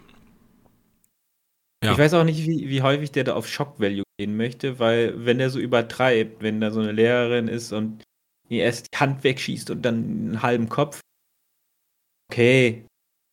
ja. 1.85 1.93
Ich 1.93 1.99
weiß 1.99 2.15
auch 2.15 2.25
nicht, 2.25 2.47
wie, 2.47 2.69
wie 2.69 2.83
häufig 2.83 3.13
der 3.13 3.25
da 3.25 3.35
auf 3.35 3.49
Shock 3.49 3.79
Value 3.79 4.05
gehen 4.19 4.37
möchte, 4.37 4.79
weil 4.79 5.25
wenn 5.25 5.39
der 5.39 5.51
so 5.51 5.59
übertreibt, 5.59 6.43
wenn 6.43 6.61
da 6.61 6.71
so 6.71 6.81
eine 6.81 6.93
Lehrerin 6.93 7.49
ist 7.49 7.73
und 7.73 8.03
die 8.49 8.59
erst 8.59 8.89
die 8.93 8.99
Hand 8.99 9.25
wegschießt 9.25 9.71
und 9.71 9.83
dann 9.83 9.97
einen 9.97 10.43
halben 10.43 10.69
Kopf. 10.69 11.01
Okay, 12.31 12.87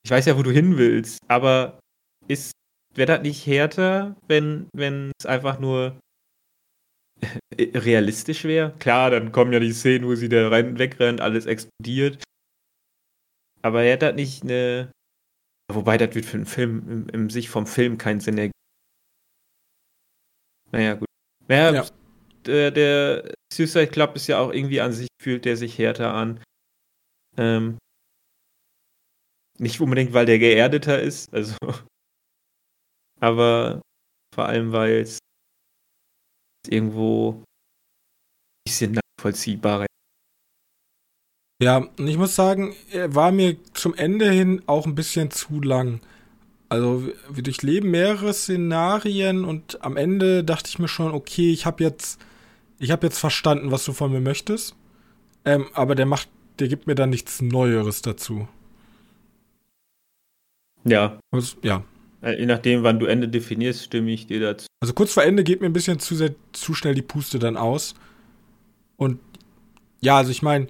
ich 0.03 0.11
weiß 0.11 0.25
ja, 0.25 0.37
wo 0.37 0.43
du 0.43 0.51
hin 0.51 0.77
willst, 0.77 1.19
aber 1.27 1.79
ist 2.27 2.51
wäre 2.93 3.07
das 3.07 3.21
nicht 3.21 3.45
härter, 3.45 4.15
wenn 4.27 4.67
wenn 4.73 5.11
es 5.19 5.25
einfach 5.25 5.59
nur 5.59 5.99
realistisch 7.57 8.43
wäre? 8.43 8.73
Klar, 8.79 9.11
dann 9.11 9.31
kommen 9.31 9.53
ja 9.53 9.59
die 9.59 9.73
Szenen, 9.73 10.05
wo 10.05 10.15
sie 10.15 10.29
da 10.29 10.49
rein 10.49 10.77
wegrennt, 10.77 11.21
alles 11.21 11.45
explodiert. 11.45 12.23
Aber 13.61 13.83
hätte 13.83 14.07
das 14.07 14.15
nicht 14.15 14.43
eine 14.43 14.91
Wobei, 15.75 15.97
das 15.97 16.15
wird 16.15 16.25
für 16.25 16.37
einen 16.37 16.45
Film 16.45 16.89
im, 16.89 17.09
im 17.09 17.29
sich 17.29 17.49
vom 17.49 17.67
Film 17.67 17.97
keinen 17.97 18.19
Sinn 18.19 18.37
ergeben. 18.37 18.51
Naja, 20.71 20.93
gut. 20.95 21.07
Naja, 21.47 21.73
ja. 21.73 21.85
der, 22.45 22.71
der 22.71 23.33
Suicide 23.53 23.87
Club 23.87 24.15
ist 24.15 24.27
ja 24.27 24.39
auch 24.39 24.51
irgendwie 24.51 24.81
an 24.81 24.93
sich, 24.93 25.07
fühlt 25.21 25.45
der 25.45 25.57
sich 25.57 25.77
härter 25.77 26.13
an. 26.13 26.41
Ähm, 27.37 27.77
nicht 29.59 29.79
unbedingt, 29.79 30.13
weil 30.13 30.25
der 30.25 30.39
geerdeter 30.39 31.01
ist, 31.01 31.33
also. 31.33 31.55
aber 33.19 33.81
vor 34.33 34.45
allem, 34.45 34.71
weil 34.71 35.01
es 35.01 35.19
irgendwo 36.67 37.33
ein 37.33 37.43
bisschen 38.65 38.97
nachvollziehbarer 39.19 39.85
ja, 41.61 41.77
und 41.77 42.07
ich 42.07 42.17
muss 42.17 42.35
sagen, 42.35 42.73
er 42.91 43.13
war 43.13 43.31
mir 43.31 43.55
zum 43.73 43.93
Ende 43.93 44.29
hin 44.31 44.61
auch 44.65 44.85
ein 44.85 44.95
bisschen 44.95 45.29
zu 45.29 45.61
lang. 45.61 46.01
Also 46.69 47.03
wir 47.29 47.43
durchleben 47.43 47.91
mehrere 47.91 48.33
Szenarien 48.33 49.45
und 49.45 49.83
am 49.83 49.97
Ende 49.97 50.43
dachte 50.43 50.69
ich 50.69 50.79
mir 50.79 50.87
schon, 50.87 51.11
okay, 51.11 51.51
ich 51.51 51.65
habe 51.65 51.83
jetzt, 51.83 52.19
ich 52.79 52.91
habe 52.91 53.05
jetzt 53.05 53.19
verstanden, 53.19 53.71
was 53.71 53.85
du 53.85 53.93
von 53.93 54.11
mir 54.11 54.21
möchtest. 54.21 54.75
Ähm, 55.45 55.67
aber 55.73 55.95
der 55.95 56.05
macht, 56.05 56.29
der 56.59 56.67
gibt 56.67 56.87
mir 56.87 56.95
dann 56.95 57.09
nichts 57.09 57.41
Neueres 57.41 58.01
dazu. 58.01 58.47
Ja. 60.83 61.19
Also, 61.31 61.57
ja. 61.61 61.83
Äh, 62.21 62.39
je 62.39 62.45
nachdem, 62.45 62.83
wann 62.83 62.99
du 62.99 63.05
Ende 63.05 63.27
definierst, 63.27 63.83
stimme 63.83 64.11
ich 64.11 64.27
dir 64.27 64.39
dazu. 64.39 64.67
Also 64.79 64.93
kurz 64.93 65.13
vor 65.13 65.23
Ende 65.23 65.43
geht 65.43 65.61
mir 65.61 65.67
ein 65.67 65.73
bisschen 65.73 65.99
zu 65.99 66.15
sehr, 66.15 66.33
zu 66.53 66.73
schnell 66.73 66.95
die 66.95 67.01
Puste 67.01 67.37
dann 67.37 67.57
aus. 67.57 67.95
Und 68.97 69.19
ja, 70.01 70.17
also 70.17 70.31
ich 70.31 70.41
meine, 70.41 70.67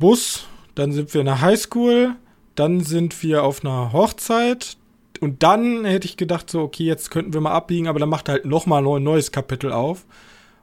Bus, 0.00 0.48
dann 0.74 0.92
sind 0.92 1.14
wir 1.14 1.20
in 1.20 1.26
der 1.26 1.40
Highschool, 1.40 2.16
dann 2.56 2.80
sind 2.80 3.22
wir 3.22 3.44
auf 3.44 3.64
einer 3.64 3.92
Hochzeit. 3.92 4.76
Und 5.20 5.42
dann 5.42 5.84
hätte 5.84 6.06
ich 6.06 6.16
gedacht, 6.16 6.50
so, 6.50 6.62
okay, 6.62 6.84
jetzt 6.84 7.10
könnten 7.10 7.34
wir 7.34 7.40
mal 7.40 7.52
abbiegen, 7.52 7.86
aber 7.86 8.00
dann 8.00 8.08
macht 8.08 8.28
er 8.28 8.32
halt 8.32 8.46
nochmal 8.46 8.84
ein 8.84 9.02
neues 9.02 9.30
Kapitel 9.30 9.70
auf. 9.70 10.06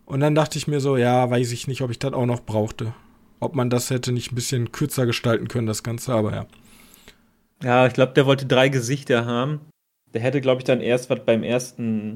Und 0.05 0.19
dann 0.19 0.35
dachte 0.35 0.57
ich 0.57 0.67
mir 0.67 0.79
so, 0.79 0.97
ja, 0.97 1.29
weiß 1.29 1.51
ich 1.51 1.67
nicht, 1.67 1.81
ob 1.81 1.91
ich 1.91 1.99
das 1.99 2.13
auch 2.13 2.25
noch 2.25 2.41
brauchte. 2.41 2.93
Ob 3.39 3.55
man 3.55 3.69
das 3.69 3.91
hätte 3.91 4.11
nicht 4.11 4.31
ein 4.31 4.35
bisschen 4.35 4.71
kürzer 4.71 5.05
gestalten 5.05 5.47
können, 5.47 5.67
das 5.67 5.83
Ganze, 5.83 6.13
aber 6.13 6.33
ja. 6.33 6.45
Ja, 7.63 7.87
ich 7.87 7.93
glaube, 7.93 8.13
der 8.13 8.25
wollte 8.25 8.47
drei 8.47 8.69
Gesichter 8.69 9.25
haben. 9.25 9.61
Der 10.13 10.21
hätte, 10.21 10.41
glaube 10.41 10.61
ich, 10.61 10.65
dann 10.65 10.81
erst 10.81 11.09
was 11.09 11.23
beim 11.25 11.43
ersten, 11.43 12.15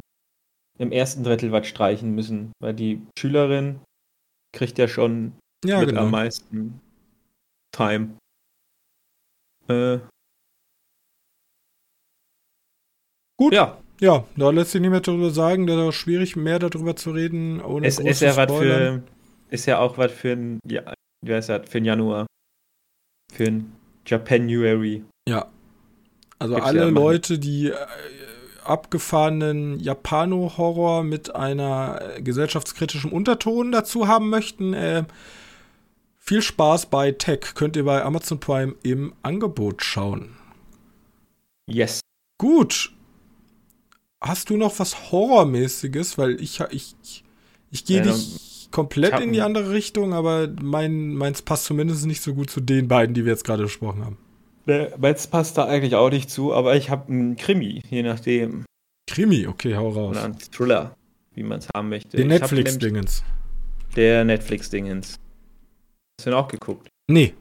im 0.79 0.91
ersten 0.91 1.23
Drittel 1.23 1.51
was 1.51 1.67
streichen 1.67 2.15
müssen, 2.15 2.51
weil 2.59 2.73
die 2.73 3.01
Schülerin 3.17 3.79
kriegt 4.55 4.79
ja 4.79 4.87
schon 4.87 5.33
ja, 5.63 5.79
mit 5.79 5.89
genau. 5.89 6.01
am 6.01 6.11
meisten 6.11 6.79
Time. 7.71 8.17
Äh. 9.67 9.99
Gut. 13.37 13.53
Ja, 13.53 13.81
Ja, 14.01 14.25
da 14.35 14.49
lässt 14.49 14.71
sich 14.71 14.81
nicht 14.81 14.89
mehr 14.89 14.99
darüber 14.99 15.29
sagen, 15.29 15.67
da 15.67 15.73
ist 15.73 15.79
auch 15.79 15.91
schwierig, 15.91 16.35
mehr 16.35 16.57
darüber 16.57 16.95
zu 16.95 17.11
reden, 17.11 17.61
ohne 17.61 17.85
es 17.85 17.99
ist 17.99 18.21
ja 18.21 18.35
was 18.35 18.51
für, 18.51 19.03
ist 19.49 19.67
ja 19.67 19.77
auch 19.77 19.97
was 19.99 20.11
für 20.11 20.31
ein, 20.31 20.59
ja, 20.67 20.93
wie 21.23 21.33
heißt 21.33 21.49
das, 21.49 21.69
für 21.69 21.77
ein 21.77 21.85
Januar. 21.85 22.25
Für 23.31 23.45
ein 23.45 23.75
Japanuary. 24.07 25.03
Ja. 25.29 25.47
Also 26.39 26.55
Gibt's 26.55 26.67
alle 26.67 26.79
ja. 26.79 26.87
Leute, 26.87 27.37
die 27.37 27.67
äh, 27.67 27.75
abgefahrenen 28.63 29.79
Japano-Horror 29.79 31.03
mit 31.03 31.35
einer 31.35 32.15
äh, 32.17 32.21
gesellschaftskritischen 32.23 33.11
Unterton 33.11 33.71
dazu 33.71 34.07
haben 34.07 34.29
möchten, 34.31 34.73
äh, 34.73 35.03
viel 36.31 36.41
Spaß 36.41 36.85
bei 36.85 37.11
Tech. 37.11 37.55
Könnt 37.55 37.75
ihr 37.75 37.83
bei 37.83 38.05
Amazon 38.05 38.39
Prime 38.39 38.73
im 38.83 39.13
Angebot 39.21 39.83
schauen. 39.83 40.29
Yes. 41.69 41.99
Gut. 42.37 42.93
Hast 44.21 44.49
du 44.49 44.55
noch 44.55 44.79
was 44.79 45.11
Horrormäßiges? 45.11 46.17
Weil 46.17 46.39
ich, 46.39 46.61
ich, 46.69 47.25
ich 47.69 47.83
gehe 47.83 47.99
Ähm, 47.99 48.07
nicht 48.07 48.71
komplett 48.71 49.15
ich 49.15 49.25
in 49.25 49.33
die 49.33 49.41
andere 49.41 49.71
Richtung, 49.71 50.13
aber 50.13 50.47
mein, 50.61 51.15
meins 51.15 51.41
passt 51.41 51.65
zumindest 51.65 52.05
nicht 52.05 52.21
so 52.21 52.33
gut 52.33 52.49
zu 52.49 52.61
den 52.61 52.87
beiden, 52.87 53.13
die 53.13 53.25
wir 53.25 53.33
jetzt 53.33 53.43
gerade 53.43 53.63
besprochen 53.63 54.05
haben. 54.05 54.17
Der 54.67 54.97
Metz 54.99 55.27
passt 55.27 55.57
da 55.57 55.65
eigentlich 55.65 55.95
auch 55.95 56.11
nicht 56.11 56.29
zu, 56.29 56.53
aber 56.53 56.77
ich 56.77 56.89
habe 56.89 57.11
einen 57.11 57.35
Krimi, 57.35 57.83
je 57.89 58.03
nachdem. 58.03 58.63
Krimi, 59.05 59.47
okay, 59.47 59.75
hau 59.75 59.89
raus. 59.89 60.11
Oder 60.11 60.23
einen 60.23 60.39
Thriller, 60.39 60.95
wie 61.33 61.43
man 61.43 61.59
es 61.59 61.67
haben 61.75 61.89
möchte. 61.89 62.15
Den 62.15 62.31
Ich 62.31 62.39
Netflix-Dingens. 62.39 63.21
Der 63.97 64.23
Netflix-Dingens. 64.23 65.19
Hast 66.21 66.27
du 66.27 66.29
den 66.29 66.37
auch 66.37 66.47
geguckt? 66.49 66.87
Nee, 67.09 67.33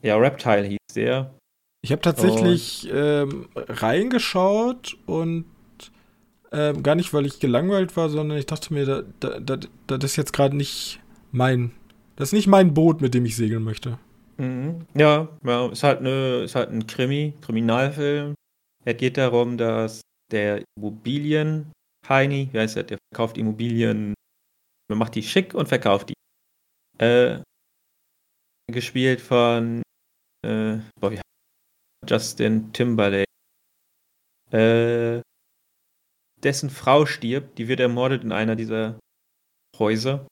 Ja, 0.00 0.16
Reptile 0.16 0.62
hieß 0.66 0.78
der. 0.94 1.34
ich 1.82 1.92
habe 1.92 2.00
tatsächlich 2.00 2.88
ähm, 2.90 3.50
reingeschaut 3.54 4.96
und 5.04 5.44
ähm, 6.52 6.82
gar 6.82 6.94
nicht, 6.94 7.12
weil 7.12 7.26
ich 7.26 7.38
gelangweilt 7.38 7.98
war, 7.98 8.08
sondern 8.08 8.38
ich 8.38 8.46
dachte 8.46 8.72
mir, 8.72 8.86
da, 8.86 9.02
da, 9.20 9.38
da, 9.58 9.58
das 9.98 10.12
ist 10.12 10.16
jetzt 10.16 10.32
gerade 10.32 10.56
nicht 10.56 11.00
mein, 11.32 11.72
das 12.16 12.30
ist 12.30 12.32
nicht 12.32 12.46
mein 12.46 12.72
Boot, 12.72 13.02
mit 13.02 13.12
dem 13.12 13.26
ich 13.26 13.36
segeln 13.36 13.62
möchte. 13.62 13.98
Mhm. 14.38 14.86
Ja, 14.94 15.28
ja, 15.44 15.66
ist 15.68 15.82
halt 15.82 15.98
eine, 15.98 16.44
ist 16.44 16.54
halt 16.54 16.70
ein 16.70 16.86
Krimi, 16.86 17.34
Kriminalfilm. 17.42 18.36
Es 18.86 18.96
geht 18.96 19.18
darum, 19.18 19.58
dass 19.58 20.00
der 20.32 20.64
Immobilien 20.78 21.72
Heini, 22.08 22.48
wie 22.52 22.58
heißt 22.58 22.76
der, 22.76 22.84
der 22.84 22.98
verkauft 23.12 23.36
Immobilien, 23.36 24.14
man 24.88 24.98
macht 24.98 25.14
die 25.14 25.22
schick 25.22 25.52
und 25.52 25.68
verkauft 25.68 26.08
die. 26.08 26.14
Äh, 27.04 27.42
gespielt 28.72 29.20
von 29.20 29.82
äh, 30.44 30.78
boah, 31.00 31.12
wie? 31.12 31.20
Justin 32.06 32.72
Timberlake. 32.72 33.24
Äh, 34.50 35.20
dessen 36.42 36.70
Frau 36.70 37.06
stirbt, 37.06 37.58
die 37.58 37.68
wird 37.68 37.80
ermordet 37.80 38.24
in 38.24 38.32
einer 38.32 38.56
dieser 38.56 38.98
Häuser. 39.78 40.26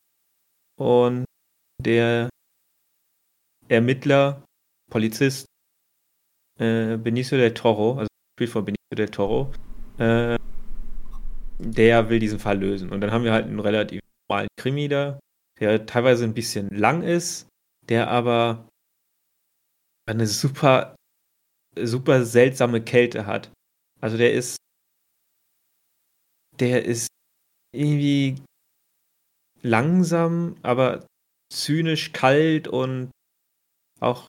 Und 0.80 1.24
der 1.82 2.30
Ermittler, 3.68 4.42
Polizist, 4.90 5.46
äh, 6.58 6.96
Benicio 6.96 7.36
del 7.36 7.54
Toro, 7.54 7.98
also 7.98 8.08
gespielt 8.36 8.52
von 8.52 8.64
Benicio 8.64 8.96
del 8.96 9.10
Toro, 9.10 9.52
äh, 9.98 10.38
der 11.58 12.08
will 12.08 12.18
diesen 12.18 12.38
Fall 12.38 12.58
lösen. 12.58 12.90
Und 12.90 13.00
dann 13.00 13.10
haben 13.10 13.24
wir 13.24 13.32
halt 13.32 13.46
einen 13.46 13.60
relativ 13.60 14.00
normalen 14.28 14.48
Krimi 14.58 14.88
da, 14.88 15.20
der 15.60 15.84
teilweise 15.86 16.24
ein 16.24 16.34
bisschen 16.34 16.68
lang 16.70 17.02
ist, 17.02 17.48
der 17.88 18.08
aber 18.08 18.68
eine 20.06 20.26
super, 20.26 20.96
super 21.76 22.24
seltsame 22.24 22.82
Kälte 22.82 23.26
hat. 23.26 23.50
Also 24.00 24.16
der 24.16 24.32
ist, 24.32 24.56
der 26.58 26.84
ist 26.84 27.08
irgendwie 27.72 28.40
langsam, 29.62 30.56
aber 30.62 31.06
zynisch 31.52 32.12
kalt 32.12 32.68
und 32.68 33.10
auch, 34.00 34.26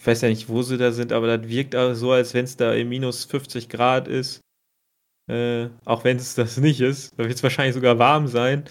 ich 0.00 0.06
weiß 0.06 0.22
ja 0.22 0.28
nicht, 0.28 0.48
wo 0.48 0.62
sie 0.62 0.76
da 0.76 0.92
sind, 0.92 1.12
aber 1.12 1.38
das 1.38 1.48
wirkt 1.48 1.76
auch 1.76 1.94
so, 1.94 2.12
als 2.12 2.34
wenn 2.34 2.44
es 2.44 2.56
da 2.56 2.74
im 2.74 2.88
minus 2.88 3.24
50 3.24 3.68
Grad 3.68 4.08
ist. 4.08 4.40
Äh, 5.30 5.70
auch 5.86 6.04
wenn 6.04 6.18
es 6.18 6.34
das 6.34 6.58
nicht 6.58 6.80
ist. 6.80 7.12
Da 7.18 7.24
wird 7.24 7.34
es 7.34 7.42
wahrscheinlich 7.42 7.74
sogar 7.74 7.98
warm 7.98 8.26
sein. 8.26 8.68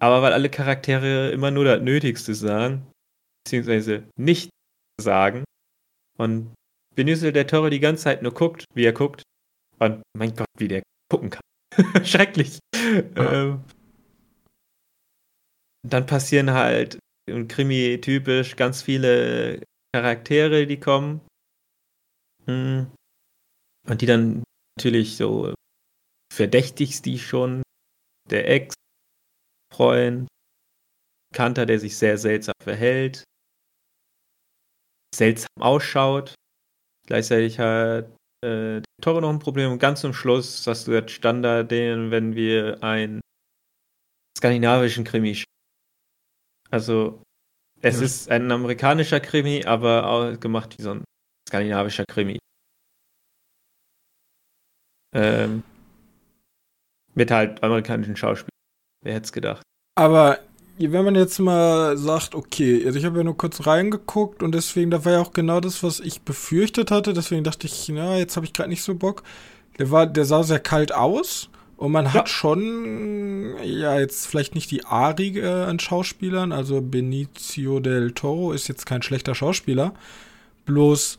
Aber 0.00 0.20
weil 0.22 0.32
alle 0.32 0.50
Charaktere 0.50 1.30
immer 1.30 1.52
nur 1.52 1.64
das 1.64 1.80
Nötigste 1.80 2.34
sagen, 2.34 2.90
beziehungsweise 3.44 4.08
nicht 4.16 4.50
sagen, 5.00 5.44
und 6.18 6.54
Benicio 6.94 7.30
del 7.30 7.46
Toro 7.46 7.70
die 7.70 7.80
ganze 7.80 8.04
Zeit 8.04 8.22
nur 8.22 8.34
guckt, 8.34 8.64
wie 8.74 8.84
er 8.84 8.92
guckt, 8.92 9.22
und 9.78 10.02
mein 10.16 10.34
Gott, 10.36 10.46
wie 10.58 10.68
der 10.68 10.82
gucken 11.10 11.30
kann. 11.30 11.42
Schrecklich. 12.04 12.58
Ähm, 12.74 13.64
dann 15.86 16.06
passieren 16.06 16.52
halt 16.52 16.98
im 17.26 17.48
Krimi 17.48 18.00
typisch 18.00 18.56
ganz 18.56 18.82
viele 18.82 19.62
Charaktere, 19.94 20.66
die 20.66 20.78
kommen. 20.78 21.20
Mm. 22.46 22.84
Und 23.88 24.00
die 24.00 24.06
dann 24.06 24.44
natürlich 24.78 25.16
so 25.16 25.54
verdächtigst 26.32 27.04
die 27.04 27.18
schon. 27.18 27.62
Der 28.30 28.48
Ex-Freund, 28.48 30.28
Kanter, 31.34 31.66
der 31.66 31.80
sich 31.80 31.96
sehr 31.96 32.16
seltsam 32.18 32.54
verhält, 32.62 33.24
seltsam 35.14 35.48
ausschaut. 35.60 36.34
Gleichzeitig 37.06 37.58
hat 37.58 38.06
äh, 38.44 38.80
der 38.80 38.82
Toro 39.02 39.20
noch 39.20 39.30
ein 39.30 39.38
Problem. 39.38 39.72
Und 39.72 39.78
ganz 39.78 40.00
zum 40.00 40.14
Schluss 40.14 40.66
hast 40.66 40.86
du 40.86 40.92
jetzt 40.92 41.12
Standard, 41.12 41.70
den, 41.70 42.10
wenn 42.10 42.34
wir 42.34 42.82
einen 42.82 43.20
skandinavischen 44.38 45.04
Krimi 45.04 45.32
sch- 45.32 45.44
Also, 46.70 47.22
es 47.80 47.98
Ja. 47.98 48.02
ist 48.06 48.30
ein 48.30 48.50
amerikanischer 48.50 49.20
Krimi, 49.20 49.64
aber 49.64 50.06
auch 50.08 50.38
gemacht 50.40 50.78
wie 50.78 50.82
so 50.82 50.92
ein 50.92 51.04
skandinavischer 51.48 52.04
Krimi. 52.08 52.38
Ähm, 55.14 55.62
mit 57.14 57.30
halt 57.30 57.62
amerikanischen 57.62 58.16
Schauspielern. 58.16 58.48
Wer 59.04 59.14
hätte 59.14 59.24
es 59.24 59.32
gedacht? 59.32 59.62
Aber 59.98 60.38
wenn 60.90 61.04
man 61.04 61.14
jetzt 61.14 61.38
mal 61.38 61.96
sagt, 61.96 62.34
okay, 62.34 62.82
also 62.84 62.98
ich 62.98 63.04
habe 63.04 63.18
ja 63.18 63.24
nur 63.24 63.36
kurz 63.36 63.66
reingeguckt 63.66 64.42
und 64.42 64.52
deswegen, 64.52 64.90
da 64.90 65.04
war 65.04 65.12
ja 65.12 65.20
auch 65.20 65.32
genau 65.32 65.60
das, 65.60 65.82
was 65.82 66.00
ich 66.00 66.22
befürchtet 66.22 66.90
hatte. 66.90 67.12
Deswegen 67.12 67.44
dachte 67.44 67.66
ich, 67.66 67.88
na, 67.88 68.18
jetzt 68.18 68.34
habe 68.36 68.46
ich 68.46 68.52
gerade 68.52 68.70
nicht 68.70 68.82
so 68.82 68.94
Bock. 68.94 69.22
Der 69.78 69.90
war, 69.90 70.06
der 70.06 70.24
sah 70.24 70.42
sehr 70.42 70.58
kalt 70.58 70.92
aus 70.92 71.50
und 71.76 71.92
man 71.92 72.12
hat 72.12 72.28
schon, 72.28 73.56
ja, 73.62 73.98
jetzt 73.98 74.26
vielleicht 74.26 74.54
nicht 74.54 74.70
die 74.70 74.84
Arige 74.84 75.66
an 75.66 75.78
Schauspielern. 75.78 76.52
Also 76.52 76.80
Benicio 76.80 77.80
del 77.80 78.12
Toro 78.12 78.52
ist 78.52 78.68
jetzt 78.68 78.86
kein 78.86 79.02
schlechter 79.02 79.34
Schauspieler. 79.34 79.92
Bloß 80.64 81.18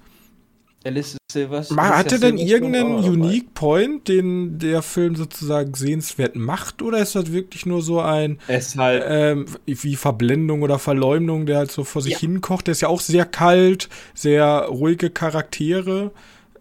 Alice 0.86 1.18
Silvers. 1.32 1.70
Ma- 1.70 1.98
Hat 1.98 2.12
er 2.12 2.20
denn 2.20 2.38
irgendeinen 2.38 2.96
Unique 2.96 3.54
Point, 3.54 4.08
den 4.08 4.60
der 4.60 4.82
Film 4.82 5.16
sozusagen 5.16 5.74
sehenswert 5.74 6.36
macht? 6.36 6.82
Oder 6.82 7.00
ist 7.00 7.16
das 7.16 7.32
wirklich 7.32 7.66
nur 7.66 7.82
so 7.82 8.02
ein, 8.02 8.40
Es 8.48 8.76
halt, 8.76 9.04
ähm, 9.08 9.46
wie 9.66 9.96
Verblendung 9.96 10.62
oder 10.62 10.80
Verleumdung, 10.80 11.46
der 11.46 11.58
halt 11.60 11.72
so 11.72 11.84
vor 11.84 12.02
sich 12.02 12.14
Ja. 12.14 12.20
hinkocht? 12.20 12.68
Der 12.68 12.74
ist 12.74 12.82
ja 12.82 12.90
auch 12.90 13.02
sehr 13.02 13.26
kalt, 13.26 13.90
sehr 14.14 14.66
ruhige 14.70 15.10
Charaktere. 15.10 16.12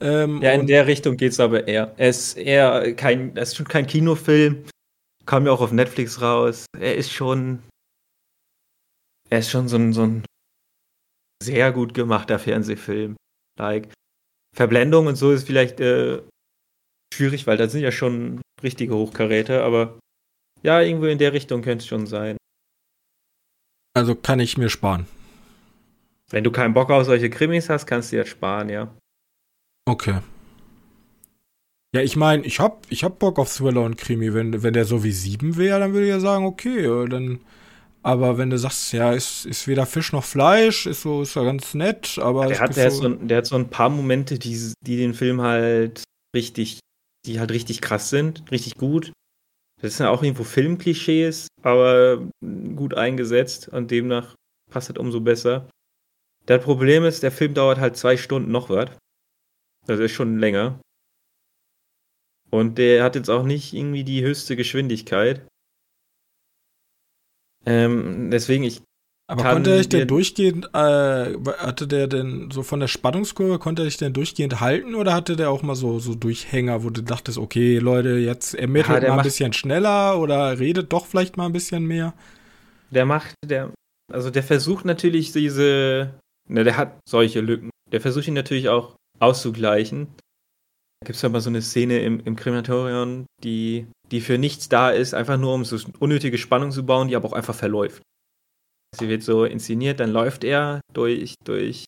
Ähm, 0.00 0.40
ja, 0.42 0.52
in 0.52 0.66
der 0.66 0.86
Richtung 0.86 1.16
geht's 1.16 1.38
aber 1.40 1.68
eher. 1.68 1.92
Er 1.96 2.08
ist 2.08 2.36
eher 2.36 2.94
kein, 2.94 3.36
es 3.36 3.50
ist 3.50 3.56
schon 3.56 3.68
kein 3.68 3.86
Kinofilm. 3.86 4.64
Kam 5.26 5.46
ja 5.46 5.52
auch 5.52 5.60
auf 5.60 5.70
Netflix 5.72 6.20
raus. 6.20 6.66
Er 6.78 6.96
ist 6.96 7.12
schon, 7.12 7.60
er 9.30 9.38
ist 9.40 9.50
schon 9.50 9.68
so 9.68 9.76
ein, 9.76 9.92
so 9.92 10.02
ein 10.02 10.24
sehr 11.42 11.72
gut 11.72 11.94
gemachter 11.94 12.38
Fernsehfilm. 12.38 13.16
Like, 13.58 13.88
Verblendung 14.54 15.06
und 15.06 15.16
so 15.16 15.32
ist 15.32 15.46
vielleicht 15.46 15.80
äh, 15.80 16.22
schwierig, 17.12 17.46
weil 17.46 17.56
das 17.56 17.72
sind 17.72 17.82
ja 17.82 17.92
schon 17.92 18.40
richtige 18.62 18.94
Hochkaräter, 18.94 19.64
aber 19.64 19.98
ja, 20.62 20.80
irgendwo 20.80 21.06
in 21.06 21.18
der 21.18 21.32
Richtung 21.32 21.62
könnte 21.62 21.82
es 21.82 21.86
schon 21.86 22.06
sein. 22.06 22.36
also 23.94 24.14
kann 24.14 24.40
ich 24.40 24.56
mir 24.56 24.68
sparen. 24.68 25.06
Wenn 26.30 26.44
du 26.44 26.50
keinen 26.50 26.72
Bock 26.72 26.90
auf 26.90 27.04
solche 27.04 27.28
Krimis 27.28 27.68
hast, 27.68 27.86
kannst 27.86 28.12
du 28.12 28.16
jetzt 28.16 28.30
sparen, 28.30 28.68
ja. 28.68 28.94
Okay. 29.86 30.20
Ja, 31.94 32.00
ich 32.00 32.16
meine, 32.16 32.46
ich 32.46 32.58
hab, 32.58 32.86
ich 32.88 33.04
hab 33.04 33.18
Bock 33.18 33.38
auf 33.38 33.54
Thriller 33.54 33.82
und 33.82 33.98
Krimi. 33.98 34.32
Wenn, 34.32 34.62
wenn 34.62 34.72
der 34.72 34.86
so 34.86 35.04
wie 35.04 35.12
sieben 35.12 35.58
wäre, 35.58 35.78
dann 35.78 35.92
würde 35.92 36.06
ich 36.06 36.10
ja 36.10 36.20
sagen, 36.20 36.46
okay, 36.46 37.06
dann. 37.08 37.40
Aber 38.04 38.36
wenn 38.36 38.50
du 38.50 38.58
sagst, 38.58 38.92
ja, 38.92 39.12
ist, 39.12 39.46
ist 39.46 39.68
weder 39.68 39.86
Fisch 39.86 40.12
noch 40.12 40.24
Fleisch, 40.24 40.86
ist 40.86 41.02
so, 41.02 41.22
ist 41.22 41.36
ja 41.36 41.44
ganz 41.44 41.74
nett, 41.74 42.18
aber. 42.18 42.46
Der 42.46 42.60
hat, 42.60 42.76
der, 42.76 42.90
so, 42.90 43.02
so, 43.02 43.08
der 43.10 43.38
hat 43.38 43.46
so 43.46 43.54
ein 43.54 43.70
paar 43.70 43.90
Momente, 43.90 44.38
die, 44.38 44.72
die 44.84 44.96
den 44.96 45.14
Film 45.14 45.40
halt 45.40 46.02
richtig, 46.34 46.80
die 47.26 47.38
halt 47.38 47.52
richtig 47.52 47.80
krass 47.80 48.10
sind, 48.10 48.50
richtig 48.50 48.76
gut. 48.76 49.12
Das 49.80 49.96
sind 49.96 50.06
ja 50.06 50.10
auch 50.10 50.22
irgendwo 50.22 50.44
Filmklischees, 50.44 51.48
aber 51.62 52.28
gut 52.76 52.94
eingesetzt 52.94 53.68
und 53.68 53.90
demnach 53.90 54.34
passt 54.70 54.90
es 54.90 54.96
umso 54.96 55.20
besser. 55.20 55.68
Das 56.46 56.62
Problem 56.62 57.04
ist, 57.04 57.22
der 57.22 57.32
Film 57.32 57.54
dauert 57.54 57.78
halt 57.78 57.96
zwei 57.96 58.16
Stunden 58.16 58.50
noch 58.50 58.68
was. 58.68 58.90
Das 59.86 60.00
ist 60.00 60.12
schon 60.12 60.38
länger. 60.38 60.80
Und 62.50 62.78
der 62.78 63.02
hat 63.02 63.14
jetzt 63.14 63.30
auch 63.30 63.44
nicht 63.44 63.72
irgendwie 63.72 64.04
die 64.04 64.22
höchste 64.22 64.56
Geschwindigkeit. 64.56 65.46
Ähm, 67.66 68.30
deswegen, 68.30 68.64
ich. 68.64 68.82
Aber 69.28 69.44
konnte 69.44 69.70
er 69.70 69.78
sich 69.78 69.88
denn 69.88 70.08
durchgehend, 70.08 70.68
äh, 70.74 71.34
hatte 71.58 71.86
der 71.86 72.06
denn 72.06 72.50
so 72.50 72.62
von 72.62 72.80
der 72.80 72.88
Spannungskurve, 72.88 73.58
konnte 73.58 73.82
er 73.82 73.84
sich 73.86 73.96
denn 73.96 74.12
durchgehend 74.12 74.60
halten 74.60 74.94
oder 74.94 75.14
hatte 75.14 75.36
der 75.36 75.50
auch 75.50 75.62
mal 75.62 75.76
so, 75.76 76.00
so 76.00 76.14
Durchhänger, 76.14 76.84
wo 76.84 76.90
du 76.90 77.02
dachtest, 77.02 77.38
okay, 77.38 77.78
Leute, 77.78 78.10
jetzt 78.10 78.54
ermittelt 78.54 79.02
ja, 79.02 79.08
mal 79.08 79.18
ein 79.18 79.24
bisschen 79.24 79.54
schneller 79.54 80.18
oder 80.18 80.58
redet 80.58 80.92
doch 80.92 81.06
vielleicht 81.06 81.36
mal 81.38 81.46
ein 81.46 81.52
bisschen 81.52 81.86
mehr? 81.86 82.12
Der 82.90 83.06
macht, 83.06 83.34
der, 83.46 83.70
also 84.12 84.28
der 84.28 84.42
versucht 84.42 84.84
natürlich 84.84 85.32
diese, 85.32 86.10
ne, 86.48 86.64
der 86.64 86.76
hat 86.76 86.98
solche 87.08 87.40
Lücken. 87.40 87.70
Der 87.90 88.02
versucht 88.02 88.28
ihn 88.28 88.34
natürlich 88.34 88.68
auch 88.68 88.96
auszugleichen. 89.18 90.08
Gibt 91.04 91.16
es 91.16 91.22
ja 91.22 91.28
mal 91.28 91.40
so 91.40 91.50
eine 91.50 91.62
Szene 91.62 92.00
im, 92.00 92.20
im 92.20 92.36
Krematorium, 92.36 93.26
die, 93.42 93.86
die 94.10 94.20
für 94.20 94.38
nichts 94.38 94.68
da 94.68 94.90
ist, 94.90 95.14
einfach 95.14 95.38
nur 95.38 95.54
um 95.54 95.64
so 95.64 95.76
unnötige 95.98 96.38
Spannung 96.38 96.70
zu 96.70 96.84
bauen, 96.86 97.08
die 97.08 97.16
aber 97.16 97.28
auch 97.28 97.32
einfach 97.32 97.54
verläuft. 97.54 98.02
Sie 98.96 99.08
wird 99.08 99.22
so 99.22 99.44
inszeniert, 99.44 100.00
dann 100.00 100.10
läuft 100.10 100.44
er 100.44 100.80
durch, 100.92 101.34
durch 101.44 101.84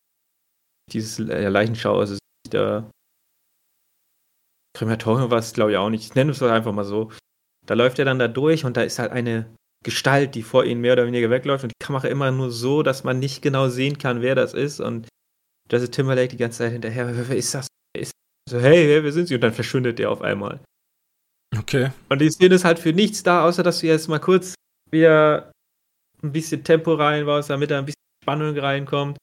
dieses 0.91 1.19
äh, 1.19 1.49
Leichenschau, 1.49 1.99
also 1.99 2.19
der 2.51 2.91
Krematorium 4.77 5.31
war 5.31 5.39
es, 5.39 5.53
glaube 5.53 5.73
ich, 5.73 5.77
auch 5.77 5.91
nicht. 5.91 6.05
Ich 6.05 6.15
nenne 6.15 6.33
es 6.33 6.43
einfach 6.43 6.73
mal 6.73 6.85
so. 6.85 7.13
Da 7.67 7.75
läuft 7.75 7.99
er 7.99 8.05
dann 8.05 8.19
da 8.19 8.29
durch 8.29 8.65
und 8.65 8.77
da 8.77 8.83
ist 8.83 8.99
halt 8.99 9.13
eine 9.13 9.55
Gestalt, 9.85 10.35
die 10.35 10.43
vor 10.43 10.65
ihnen 10.65 10.81
mehr 10.81 10.95
oder 10.95 11.07
weniger 11.07 11.31
wegläuft 11.31 11.65
und 11.65 11.71
die 11.71 11.85
Kamera 11.85 12.09
immer 12.09 12.31
nur 12.31 12.51
so, 12.51 12.83
dass 12.83 13.05
man 13.05 13.19
nicht 13.19 13.43
genau 13.43 13.69
sehen 13.69 13.99
kann, 13.99 14.23
wer 14.23 14.35
das 14.35 14.55
ist 14.55 14.81
und 14.81 15.07
da 15.69 15.77
ist 15.77 15.93
Timberlake 15.93 16.29
die 16.29 16.37
ganze 16.37 16.59
Zeit 16.59 16.73
hinterher, 16.73 17.29
wer 17.29 17.37
ist 17.37 17.55
das? 17.55 17.69
Wer 17.95 18.03
ist 18.03 18.13
so, 18.49 18.61
hey, 18.61 19.03
wer 19.03 19.13
sind 19.13 19.29
sie? 19.29 19.35
Und 19.35 19.41
dann 19.41 19.55
verschwindet 19.55 19.99
der 19.99 20.11
auf 20.11 20.23
einmal. 20.23 20.63
Okay. 21.57 21.93
Und 22.09 22.21
die 22.21 22.31
Szene 22.31 22.57
ist 22.57 22.65
halt 22.65 22.79
für 22.79 22.93
nichts 22.93 23.23
da, 23.23 23.45
außer 23.45 23.63
dass 23.63 23.81
du 23.81 23.87
jetzt 23.87 24.09
mal 24.09 24.19
kurz 24.19 24.55
wieder 24.91 25.53
ein 26.23 26.33
bisschen 26.33 26.65
Tempo 26.65 26.95
reinbaust, 26.95 27.51
damit 27.51 27.71
da 27.71 27.79
ein 27.79 27.87
bisschen 27.87 28.01
Spannung 28.23 28.59
reinkommt. 28.59 29.17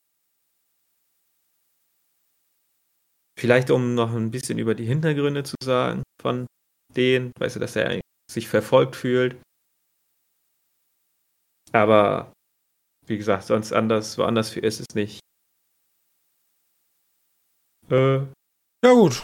Vielleicht 3.39 3.71
um 3.71 3.95
noch 3.95 4.13
ein 4.13 4.31
bisschen 4.31 4.59
über 4.59 4.75
die 4.75 4.85
Hintergründe 4.85 5.43
zu 5.43 5.55
sagen 5.63 6.03
von 6.21 6.45
denen, 6.95 7.31
weißt 7.39 7.55
du, 7.55 7.59
dass 7.59 7.75
er 7.75 7.99
sich 8.31 8.47
verfolgt 8.47 8.95
fühlt. 8.95 9.41
Aber 11.71 12.33
wie 13.07 13.17
gesagt, 13.17 13.43
sonst 13.45 13.71
anders, 13.71 14.17
woanders 14.17 14.51
für 14.51 14.59
ist 14.59 14.79
es 14.79 14.95
nicht. 14.95 15.19
Äh, 17.89 18.25
ja, 18.83 18.93
gut. 18.93 19.23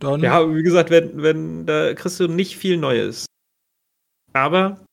Dann. 0.00 0.20
Ja, 0.20 0.54
wie 0.54 0.62
gesagt, 0.62 0.90
wenn, 0.90 1.22
wenn, 1.22 1.66
da 1.66 1.94
kriegst 1.94 2.20
du 2.20 2.28
nicht 2.28 2.56
viel 2.56 2.76
Neues. 2.76 3.26
Aber 4.32 4.84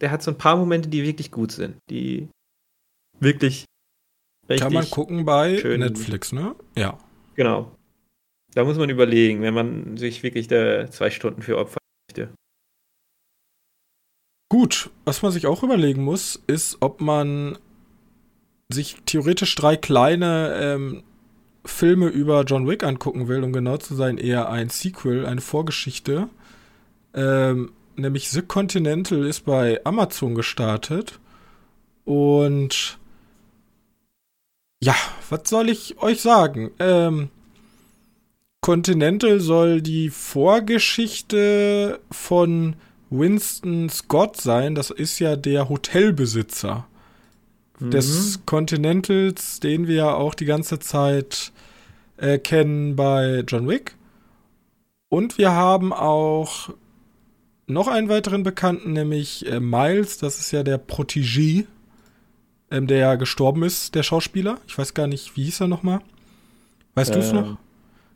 der 0.00 0.10
hat 0.10 0.22
so 0.22 0.30
ein 0.30 0.38
paar 0.38 0.56
Momente, 0.56 0.88
die 0.88 1.04
wirklich 1.04 1.30
gut 1.30 1.52
sind. 1.52 1.76
Die 1.90 2.28
wirklich. 3.20 3.64
Kann 4.48 4.72
man 4.72 4.88
gucken 4.90 5.24
bei 5.24 5.60
Netflix, 5.76 6.32
ne? 6.32 6.56
Ja. 6.76 6.98
Genau. 7.34 7.76
Da 8.54 8.64
muss 8.64 8.78
man 8.78 8.88
überlegen, 8.88 9.42
wenn 9.42 9.52
man 9.54 9.96
sich 9.98 10.22
wirklich 10.22 10.48
da 10.48 10.90
zwei 10.90 11.10
Stunden 11.10 11.42
für 11.42 11.58
opfern 11.58 11.78
möchte. 12.10 12.32
Gut, 14.50 14.90
was 15.04 15.20
man 15.20 15.32
sich 15.32 15.46
auch 15.46 15.62
überlegen 15.62 16.02
muss, 16.02 16.42
ist, 16.46 16.78
ob 16.80 17.02
man 17.02 17.58
sich 18.72 18.96
theoretisch 19.04 19.54
drei 19.54 19.76
kleine 19.76 20.58
ähm, 20.60 21.04
Filme 21.70 22.08
über 22.08 22.44
John 22.44 22.66
Wick 22.66 22.82
angucken 22.82 23.28
will, 23.28 23.44
um 23.44 23.52
genau 23.52 23.76
zu 23.76 23.94
sein, 23.94 24.18
eher 24.18 24.50
ein 24.50 24.68
Sequel, 24.68 25.26
eine 25.26 25.40
Vorgeschichte. 25.40 26.28
Ähm, 27.14 27.72
nämlich 27.96 28.30
The 28.30 28.42
Continental 28.42 29.24
ist 29.26 29.44
bei 29.44 29.80
Amazon 29.84 30.34
gestartet. 30.34 31.18
Und 32.04 32.98
ja, 34.82 34.94
was 35.28 35.48
soll 35.48 35.68
ich 35.68 35.98
euch 36.00 36.20
sagen? 36.20 36.70
Ähm, 36.78 37.30
Continental 38.60 39.40
soll 39.40 39.80
die 39.82 40.10
Vorgeschichte 40.10 42.00
von 42.10 42.76
Winston 43.10 43.88
Scott 43.88 44.40
sein. 44.40 44.74
Das 44.74 44.90
ist 44.90 45.18
ja 45.18 45.36
der 45.36 45.68
Hotelbesitzer 45.68 46.86
mhm. 47.78 47.90
des 47.90 48.40
Continentals, 48.46 49.60
den 49.60 49.86
wir 49.86 49.94
ja 49.94 50.14
auch 50.14 50.34
die 50.34 50.44
ganze 50.44 50.78
Zeit 50.78 51.52
äh, 52.18 52.38
kennen 52.38 52.96
bei 52.96 53.44
John 53.46 53.68
Wick. 53.68 53.96
Und 55.08 55.38
wir 55.38 55.52
haben 55.52 55.92
auch 55.92 56.70
noch 57.66 57.88
einen 57.88 58.08
weiteren 58.08 58.42
Bekannten, 58.42 58.92
nämlich 58.92 59.46
äh, 59.46 59.60
Miles. 59.60 60.18
Das 60.18 60.38
ist 60.38 60.50
ja 60.50 60.62
der 60.62 60.84
Protégé, 60.84 61.66
ähm, 62.70 62.86
der 62.86 62.98
ja 62.98 63.14
gestorben 63.14 63.62
ist, 63.62 63.94
der 63.94 64.02
Schauspieler. 64.02 64.58
Ich 64.66 64.76
weiß 64.76 64.94
gar 64.94 65.06
nicht, 65.06 65.36
wie 65.36 65.44
hieß 65.44 65.62
er 65.62 65.68
nochmal? 65.68 66.00
Weißt 66.94 67.10
ähm. 67.10 67.20
du 67.20 67.26
es 67.26 67.32
noch? 67.32 67.58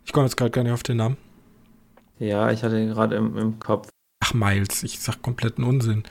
Ich 0.04 0.12
komme 0.12 0.26
jetzt 0.26 0.36
gerade 0.36 0.50
gar 0.50 0.64
nicht 0.64 0.72
auf 0.72 0.82
den 0.82 0.98
Namen. 0.98 1.16
Ja, 2.18 2.50
ich 2.50 2.62
hatte 2.62 2.78
ihn 2.78 2.90
gerade 2.90 3.16
im, 3.16 3.36
im 3.38 3.58
Kopf. 3.58 3.88
Ach, 4.20 4.34
Miles, 4.34 4.82
ich 4.82 5.00
sag 5.00 5.22
kompletten 5.22 5.64
Unsinn. 5.64 6.04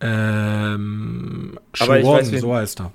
Ähm, 0.00 1.58
Aber 1.80 2.00
Sharon, 2.00 2.20
ich 2.20 2.32
weiß, 2.32 2.40
so 2.40 2.54
heißt 2.54 2.80
er. 2.80 2.92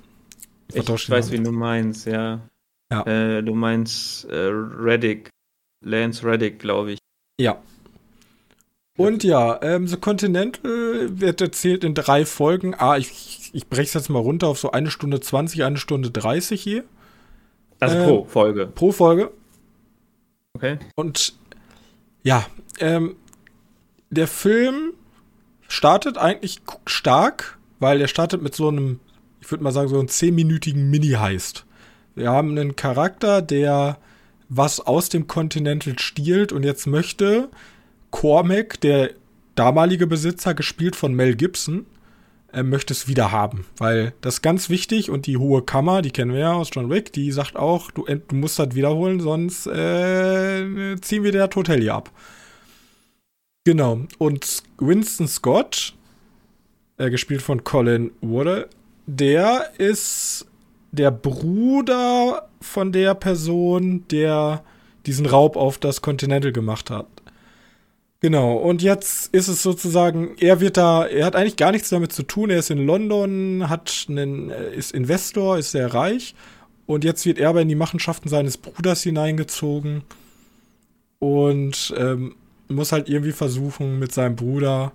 Ich, 0.72 0.88
ich 0.88 1.10
weiß, 1.10 1.32
wie 1.32 1.42
du 1.42 1.52
meinst, 1.52 2.06
ja. 2.06 2.40
Ja. 2.92 3.06
Äh, 3.06 3.42
du 3.42 3.54
meinst 3.54 4.26
äh, 4.26 4.36
Reddick, 4.36 5.30
Lance 5.82 6.24
Reddick, 6.26 6.58
glaube 6.58 6.92
ich. 6.92 6.98
Ja. 7.40 7.58
Und 8.98 9.24
ja, 9.24 9.58
ähm, 9.62 9.88
The 9.88 9.96
Continental 9.96 11.18
wird 11.18 11.40
erzählt 11.40 11.82
in 11.84 11.94
drei 11.94 12.26
Folgen. 12.26 12.74
Ah, 12.76 12.98
ich, 12.98 13.50
ich 13.54 13.66
breche 13.66 13.84
es 13.84 13.94
jetzt 13.94 14.10
mal 14.10 14.18
runter 14.18 14.48
auf 14.48 14.58
so 14.58 14.70
eine 14.72 14.90
Stunde 14.90 15.20
20, 15.20 15.64
eine 15.64 15.78
Stunde 15.78 16.10
30 16.10 16.62
hier. 16.62 16.84
Also 17.80 17.96
ähm, 17.96 18.04
pro 18.04 18.24
Folge. 18.24 18.66
Pro 18.66 18.92
Folge. 18.92 19.30
Okay. 20.52 20.78
Und 20.94 21.34
ja, 22.22 22.46
ähm, 22.78 23.16
der 24.10 24.28
Film 24.28 24.92
startet 25.66 26.18
eigentlich 26.18 26.60
stark, 26.86 27.58
weil 27.80 28.02
er 28.02 28.08
startet 28.08 28.42
mit 28.42 28.54
so 28.54 28.68
einem, 28.68 29.00
ich 29.40 29.50
würde 29.50 29.64
mal 29.64 29.72
sagen, 29.72 29.88
so 29.88 29.98
einem 29.98 30.08
zehnminütigen 30.08 30.90
Mini-Heist. 30.90 31.64
Wir 32.14 32.30
haben 32.30 32.50
einen 32.50 32.76
Charakter, 32.76 33.42
der 33.42 33.98
was 34.48 34.80
aus 34.80 35.08
dem 35.08 35.26
Continental 35.26 35.98
stiehlt 35.98 36.52
und 36.52 36.62
jetzt 36.62 36.86
möchte 36.86 37.48
Cormac, 38.10 38.80
der 38.80 39.10
damalige 39.54 40.06
Besitzer, 40.06 40.54
gespielt 40.54 40.96
von 40.96 41.14
Mel 41.14 41.34
Gibson, 41.36 41.86
er 42.52 42.64
möchte 42.64 42.92
es 42.92 43.08
wieder 43.08 43.32
haben, 43.32 43.64
weil 43.78 44.12
das 44.20 44.34
ist 44.34 44.42
ganz 44.42 44.68
wichtig 44.68 45.10
und 45.10 45.26
die 45.26 45.38
hohe 45.38 45.62
Kammer, 45.62 46.02
die 46.02 46.10
kennen 46.10 46.32
wir 46.32 46.40
ja 46.40 46.52
aus 46.52 46.68
John 46.70 46.90
Wick, 46.90 47.12
die 47.14 47.32
sagt 47.32 47.56
auch, 47.56 47.90
du, 47.90 48.04
du 48.04 48.36
musst 48.36 48.58
das 48.58 48.74
wiederholen, 48.74 49.20
sonst 49.20 49.66
äh, 49.66 51.00
ziehen 51.00 51.24
wir 51.24 51.32
das 51.32 51.56
Hotel 51.56 51.80
hier 51.80 51.94
ab. 51.94 52.10
Genau. 53.64 54.00
Und 54.18 54.62
Winston 54.78 55.28
Scott, 55.28 55.94
äh, 56.98 57.08
gespielt 57.08 57.40
von 57.40 57.64
Colin 57.64 58.10
Waddle, 58.20 58.68
der 59.06 59.70
ist 59.78 60.46
der 60.92 61.10
Bruder 61.10 62.48
von 62.60 62.92
der 62.92 63.14
Person, 63.14 64.04
der 64.10 64.62
diesen 65.06 65.26
Raub 65.26 65.56
auf 65.56 65.78
das 65.78 66.02
Continental 66.02 66.52
gemacht 66.52 66.90
hat. 66.90 67.06
Genau, 68.20 68.54
und 68.54 68.82
jetzt 68.82 69.34
ist 69.34 69.48
es 69.48 69.64
sozusagen, 69.64 70.36
er 70.38 70.60
wird 70.60 70.76
da, 70.76 71.04
er 71.04 71.26
hat 71.26 71.34
eigentlich 71.34 71.56
gar 71.56 71.72
nichts 71.72 71.88
damit 71.88 72.12
zu 72.12 72.22
tun, 72.22 72.50
er 72.50 72.60
ist 72.60 72.70
in 72.70 72.86
London, 72.86 73.68
hat 73.68 74.06
einen, 74.08 74.50
äh, 74.50 74.72
ist 74.76 74.92
Investor, 74.92 75.58
ist 75.58 75.72
sehr 75.72 75.92
reich 75.92 76.36
und 76.86 77.02
jetzt 77.02 77.26
wird 77.26 77.38
er 77.38 77.48
aber 77.48 77.62
in 77.62 77.68
die 77.68 77.74
Machenschaften 77.74 78.28
seines 78.28 78.58
Bruders 78.58 79.02
hineingezogen 79.02 80.02
und 81.18 81.92
ähm, 81.96 82.36
muss 82.68 82.92
halt 82.92 83.08
irgendwie 83.08 83.32
versuchen, 83.32 83.98
mit 83.98 84.12
seinem 84.12 84.36
Bruder 84.36 84.92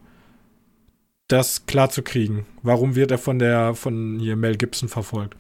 das 1.27 1.65
klarzukriegen. 1.65 2.45
Warum 2.63 2.95
wird 2.95 3.11
er 3.11 3.17
von 3.17 3.39
der, 3.39 3.75
von 3.75 4.19
hier 4.19 4.37
Mel 4.37 4.55
Gibson 4.55 4.87
verfolgt? 4.87 5.35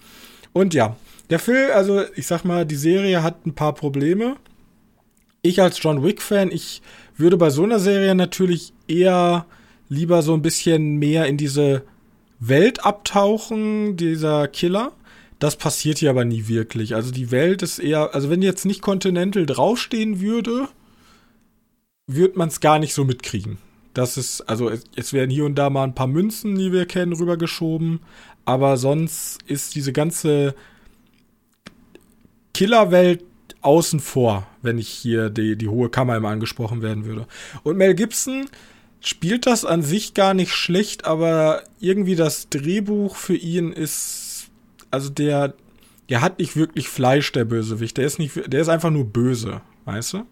Und 0.57 0.73
ja, 0.73 0.95
der 1.29 1.39
Film, 1.39 1.69
also 1.73 2.03
ich 2.15 2.25
sag 2.25 2.43
mal, 2.43 2.65
die 2.65 2.75
Serie 2.75 3.21
hat 3.21 3.45
ein 3.45 3.53
paar 3.53 3.73
Probleme. 3.73 4.37
Ich 5.41 5.61
als 5.61 5.81
John 5.81 6.03
Wick-Fan, 6.03 6.51
ich 6.51 6.81
würde 7.15 7.37
bei 7.37 7.49
so 7.49 7.63
einer 7.63 7.79
Serie 7.79 8.15
natürlich 8.15 8.73
eher 8.87 9.45
lieber 9.87 10.21
so 10.21 10.33
ein 10.33 10.41
bisschen 10.41 10.97
mehr 10.97 11.27
in 11.27 11.37
diese 11.37 11.83
Welt 12.39 12.83
abtauchen, 12.85 13.97
dieser 13.97 14.47
Killer. 14.47 14.93
Das 15.39 15.55
passiert 15.55 15.99
hier 15.99 16.09
aber 16.09 16.25
nie 16.25 16.47
wirklich. 16.47 16.95
Also 16.95 17.11
die 17.11 17.29
Welt 17.29 17.61
ist 17.61 17.77
eher, 17.79 18.15
also 18.15 18.29
wenn 18.29 18.41
jetzt 18.41 18.65
nicht 18.65 18.81
Continental 18.81 19.45
draufstehen 19.45 20.19
würde, 20.19 20.67
würde 22.07 22.37
man 22.37 22.47
es 22.47 22.59
gar 22.59 22.79
nicht 22.79 22.93
so 22.93 23.05
mitkriegen. 23.05 23.57
Das 23.93 24.17
ist, 24.17 24.41
also 24.41 24.69
es, 24.69 24.83
es, 24.95 25.13
werden 25.13 25.31
hier 25.31 25.45
und 25.45 25.55
da 25.55 25.69
mal 25.69 25.83
ein 25.83 25.95
paar 25.95 26.07
Münzen, 26.07 26.55
die 26.55 26.71
wir 26.71 26.85
kennen, 26.85 27.13
rübergeschoben. 27.13 27.99
Aber 28.47 28.77
sonst 28.77 29.39
ist 29.45 29.75
diese 29.75 29.91
ganze 29.91 30.55
Killerwelt 32.53 33.25
außen 33.61 33.99
vor, 33.99 34.47
wenn 34.61 34.77
ich 34.77 34.87
hier 34.87 35.29
die, 35.29 35.57
die 35.57 35.67
hohe 35.67 35.89
Kammer 35.89 36.15
immer 36.15 36.29
angesprochen 36.29 36.81
werden 36.81 37.03
würde. 37.03 37.27
Und 37.63 37.75
Mel 37.75 37.93
Gibson 37.93 38.45
spielt 39.01 39.47
das 39.47 39.65
an 39.65 39.81
sich 39.83 40.13
gar 40.13 40.33
nicht 40.33 40.53
schlecht, 40.53 41.03
aber 41.03 41.61
irgendwie 41.81 42.15
das 42.15 42.47
Drehbuch 42.47 43.17
für 43.17 43.35
ihn 43.35 43.73
ist, 43.73 44.47
also 44.91 45.09
der, 45.09 45.53
der 46.07 46.21
hat 46.21 46.39
nicht 46.39 46.55
wirklich 46.55 46.87
Fleisch, 46.87 47.33
der 47.33 47.43
Bösewicht. 47.43 47.97
Der 47.97 48.05
ist 48.05 48.17
nicht, 48.17 48.53
der 48.53 48.61
ist 48.61 48.69
einfach 48.69 48.91
nur 48.91 49.03
böse, 49.03 49.59
weißt 49.83 50.13
du? 50.13 50.25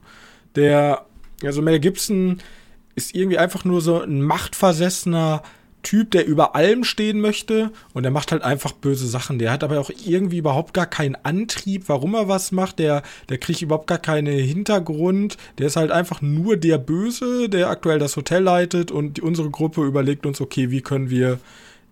Der, 0.55 1.05
also 1.43 1.61
Mel 1.61 1.81
Gibson 1.81 2.41
ist 2.95 3.13
irgendwie 3.13 3.39
einfach 3.39 3.65
nur 3.65 3.81
so 3.81 3.99
ein 3.99 4.21
machtversessener 4.21 5.43
Typ, 5.85 6.09
der 6.09 6.25
über 6.25 6.55
allem 6.55 6.83
stehen 6.83 7.21
möchte 7.21 7.71
und 7.93 8.01
der 8.01 8.11
macht 8.11 8.31
halt 8.31 8.41
einfach 8.41 8.71
böse 8.71 9.07
Sachen. 9.07 9.37
Der 9.37 9.51
hat 9.51 9.63
aber 9.63 9.79
auch 9.79 9.91
irgendwie 10.03 10.39
überhaupt 10.39 10.73
gar 10.73 10.87
keinen 10.87 11.15
Antrieb, 11.21 11.83
warum 11.87 12.15
er 12.15 12.27
was 12.27 12.51
macht. 12.51 12.79
Der, 12.79 13.03
der 13.29 13.37
kriegt 13.37 13.61
überhaupt 13.61 13.85
gar 13.85 13.99
keinen 13.99 14.35
Hintergrund. 14.39 15.37
Der 15.59 15.67
ist 15.67 15.75
halt 15.75 15.91
einfach 15.91 16.23
nur 16.23 16.57
der 16.57 16.79
Böse, 16.79 17.49
der 17.49 17.69
aktuell 17.69 17.99
das 17.99 18.17
Hotel 18.17 18.41
leitet 18.41 18.89
und 18.89 19.19
unsere 19.19 19.51
Gruppe 19.51 19.85
überlegt 19.85 20.25
uns, 20.25 20.41
okay, 20.41 20.71
wie 20.71 20.81
können 20.81 21.11
wir 21.11 21.39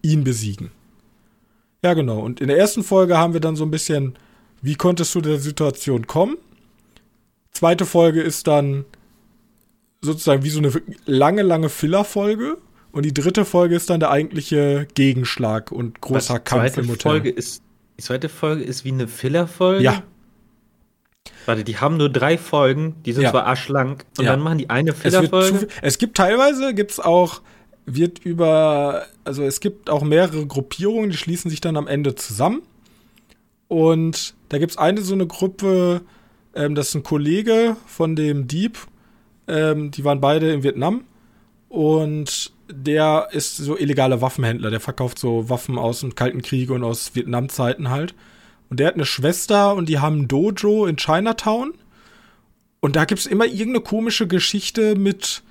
ihn 0.02 0.24
besiegen. 0.24 0.72
Ja, 1.84 1.94
genau. 1.94 2.20
Und 2.20 2.42
in 2.42 2.48
der 2.48 2.58
ersten 2.58 2.82
Folge 2.84 3.20
haben 3.20 3.34
wir 3.34 3.42
dann 3.42 3.56
so 3.56 3.64
ein 3.64 3.72
bisschen, 3.72 4.16
wie 4.64 4.76
konntest 4.76 5.14
du 5.14 5.22
der 5.22 5.38
Situation 5.38 6.08
kommen? 6.08 6.38
Zweite 7.52 7.86
Folge 7.86 8.22
ist 8.22 8.48
dann 8.48 8.86
sozusagen 10.02 10.44
wie 10.44 10.50
so 10.50 10.58
eine 10.58 10.72
lange, 11.06 11.44
lange 11.44 11.70
Filler-Folge 11.70 12.58
und 12.94 13.04
die 13.04 13.14
dritte 13.14 13.44
Folge 13.44 13.76
ist 13.76 13.90
dann 13.90 14.00
der 14.00 14.12
eigentliche 14.12 14.88
Gegenschlag 14.94 15.72
und 15.72 16.00
großer 16.00 16.36
Was, 16.36 16.44
Kampf 16.44 16.78
im 16.78 16.90
Hotel. 16.90 17.12
Folge 17.12 17.30
ist, 17.32 17.64
die 17.98 18.04
zweite 18.04 18.30
Folge 18.30 18.64
ist 18.64 18.86
wie 18.86 18.92
eine 18.92 19.08
Filler-Folge? 19.08 19.84
Ja. 19.84 20.04
Warte, 21.48 21.64
die 21.64 21.78
haben 21.78 21.98
nur 21.98 22.10
drei 22.10 22.38
Folgen, 22.38 22.96
die 23.04 23.14
sind 23.14 23.24
ja. 23.24 23.32
zwar 23.32 23.48
arschlang, 23.48 24.04
und 24.20 24.26
ja. 24.26 24.32
dann 24.32 24.42
machen 24.42 24.60
die 24.60 24.70
eine 24.70 24.94
Filler-Folge. 24.94 25.68
Es, 25.70 25.74
es, 25.82 25.98
gibt 25.98 26.16
teilweise, 26.16 26.76
gibt's 26.76 27.00
auch, 27.00 27.42
wird 27.88 28.20
über, 28.20 29.08
also 29.26 29.42
es 29.42 29.60
gibt 29.60 29.90
auch 29.90 30.04
mehrere 30.04 30.46
Gruppierungen, 30.46 31.10
die 31.10 31.18
schließen 31.18 31.50
sich 31.50 31.62
dann 31.62 31.78
am 31.78 31.88
Ende 31.88 32.14
zusammen. 32.14 32.62
Und 33.70 34.36
da 34.50 34.60
gibt's 34.60 34.78
eine 34.78 35.02
so 35.02 35.16
eine 35.16 35.26
Gruppe, 35.26 36.02
ähm, 36.54 36.76
das 36.76 36.90
ist 36.90 36.96
ein 36.96 37.04
Kollege 37.04 37.76
von 37.88 38.16
dem 38.16 38.48
Dieb, 38.48 38.78
ähm, 39.48 39.90
die 39.90 40.06
waren 40.06 40.22
beide 40.22 40.54
in 40.54 40.62
Vietnam. 40.62 41.06
Und 41.70 42.53
der 42.70 43.30
ist 43.32 43.58
so 43.58 43.78
illegaler 43.78 44.22
Waffenhändler. 44.22 44.72
Der 44.72 44.80
verkauft 44.80 45.20
so 45.20 45.50
Waffen 45.50 45.78
aus 45.78 46.02
dem 46.02 46.16
Kalten 46.16 46.42
Krieg 46.42 46.70
und 46.70 46.84
aus 46.84 47.16
Vietnam-Zeiten 47.16 47.90
halt. 47.90 48.16
Und 48.70 48.80
der 48.80 48.88
hat 48.88 48.96
eine 48.96 49.06
Schwester 49.06 49.76
und 49.76 49.90
die 49.90 50.00
haben 50.00 50.22
ein 50.22 50.28
Dojo 50.28 50.86
in 50.86 50.98
Chinatown. 50.98 51.74
Und 52.80 52.96
da 52.96 53.06
gibt 53.06 53.20
es 53.20 53.28
immer 53.28 53.46
irgendeine 53.46 53.82
komische 53.82 54.28
Geschichte 54.28 54.96
mit, 54.96 55.44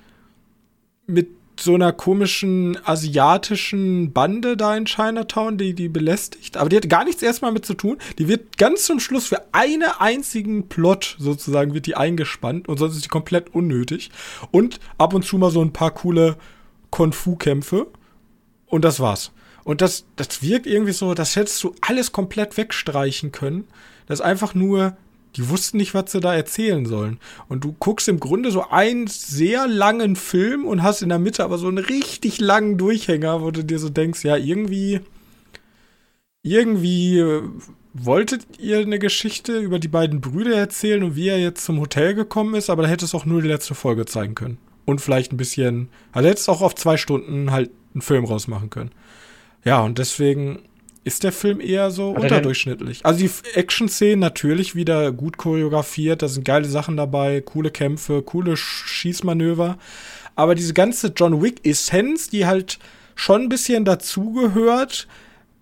mit 1.07 1.29
so 1.59 1.75
einer 1.75 1.93
komischen 1.93 2.77
asiatischen 2.85 4.11
Bande 4.11 4.57
da 4.57 4.75
in 4.75 4.85
Chinatown, 4.85 5.57
die 5.57 5.73
die 5.73 5.89
belästigt. 5.89 6.57
Aber 6.57 6.69
die 6.69 6.77
hat 6.77 6.89
gar 6.89 7.05
nichts 7.05 7.21
erstmal 7.21 7.51
mit 7.51 7.65
zu 7.65 7.75
tun. 7.75 7.97
Die 8.17 8.27
wird 8.27 8.57
ganz 8.57 8.85
zum 8.85 8.99
Schluss 8.99 9.27
für 9.27 9.41
einen 9.51 9.83
einzigen 9.99 10.67
Plot 10.67 11.15
sozusagen 11.19 11.73
wird 11.73 11.85
die 11.85 11.95
eingespannt 11.95 12.67
und 12.67 12.77
sonst 12.77 12.95
ist 12.95 13.05
die 13.05 13.09
komplett 13.09 13.53
unnötig. 13.53 14.09
Und 14.51 14.79
ab 14.97 15.13
und 15.13 15.25
zu 15.25 15.37
mal 15.37 15.51
so 15.51 15.61
ein 15.61 15.73
paar 15.73 15.91
coole 15.91 16.37
Kung-Fu-Kämpfe. 16.93 17.87
Und 18.67 18.85
das 18.85 18.99
war's. 18.99 19.31
Und 19.63 19.81
das, 19.81 20.05
das 20.15 20.43
wirkt 20.43 20.67
irgendwie 20.67 20.91
so, 20.91 21.15
das 21.15 21.35
hättest 21.35 21.63
du 21.63 21.73
alles 21.81 22.11
komplett 22.11 22.55
wegstreichen 22.55 23.31
können. 23.31 23.67
Das 24.05 24.19
ist 24.19 24.25
einfach 24.25 24.53
nur, 24.53 24.95
die 25.35 25.49
wussten 25.49 25.77
nicht, 25.77 25.95
was 25.95 26.11
sie 26.11 26.19
da 26.19 26.35
erzählen 26.35 26.85
sollen. 26.85 27.19
Und 27.49 27.63
du 27.63 27.73
guckst 27.79 28.07
im 28.09 28.19
Grunde 28.19 28.51
so 28.51 28.69
einen 28.69 29.07
sehr 29.07 29.67
langen 29.67 30.15
Film 30.15 30.65
und 30.65 30.83
hast 30.83 31.01
in 31.01 31.09
der 31.09 31.17
Mitte 31.17 31.43
aber 31.43 31.57
so 31.57 31.67
einen 31.67 31.79
richtig 31.79 32.39
langen 32.39 32.77
Durchhänger, 32.77 33.41
wo 33.41 33.49
du 33.49 33.63
dir 33.63 33.79
so 33.79 33.89
denkst, 33.89 34.23
ja, 34.23 34.37
irgendwie, 34.37 34.99
irgendwie 36.43 37.17
äh, 37.17 37.41
wolltet 37.93 38.59
ihr 38.59 38.79
eine 38.79 38.99
Geschichte 38.99 39.57
über 39.57 39.79
die 39.79 39.87
beiden 39.87 40.21
Brüder 40.21 40.55
erzählen 40.55 41.01
und 41.01 41.15
wie 41.15 41.29
er 41.29 41.39
jetzt 41.39 41.65
zum 41.65 41.79
Hotel 41.79 42.13
gekommen 42.13 42.53
ist, 42.53 42.69
aber 42.69 42.83
da 42.83 42.89
hättest 42.89 43.13
du 43.13 43.17
auch 43.17 43.25
nur 43.25 43.41
die 43.41 43.47
letzte 43.47 43.73
Folge 43.73 44.05
zeigen 44.05 44.35
können 44.35 44.59
und 44.85 45.01
vielleicht 45.01 45.31
ein 45.31 45.37
bisschen, 45.37 45.89
also 46.11 46.29
hättest 46.29 46.49
auch 46.49 46.61
auf 46.61 46.75
zwei 46.75 46.97
Stunden 46.97 47.51
halt 47.51 47.71
einen 47.93 48.01
Film 48.01 48.25
rausmachen 48.25 48.69
können. 48.69 48.91
Ja, 49.63 49.81
und 49.81 49.97
deswegen 49.97 50.59
ist 51.03 51.23
der 51.23 51.31
Film 51.31 51.59
eher 51.59 51.91
so 51.91 52.15
Hat 52.15 52.23
unterdurchschnittlich. 52.23 53.05
Also 53.05 53.19
die 53.19 53.31
Action-Szenen 53.55 54.19
natürlich 54.19 54.75
wieder 54.75 55.11
gut 55.11 55.37
choreografiert, 55.37 56.21
da 56.21 56.27
sind 56.27 56.45
geile 56.45 56.67
Sachen 56.67 56.97
dabei, 56.97 57.41
coole 57.41 57.71
Kämpfe, 57.71 58.21
coole 58.21 58.55
Schießmanöver. 58.55 59.77
Aber 60.35 60.55
diese 60.55 60.73
ganze 60.73 61.13
John 61.15 61.41
Wick-Essenz, 61.41 62.29
die 62.29 62.45
halt 62.45 62.79
schon 63.15 63.43
ein 63.43 63.49
bisschen 63.49 63.85
dazugehört, 63.85 65.07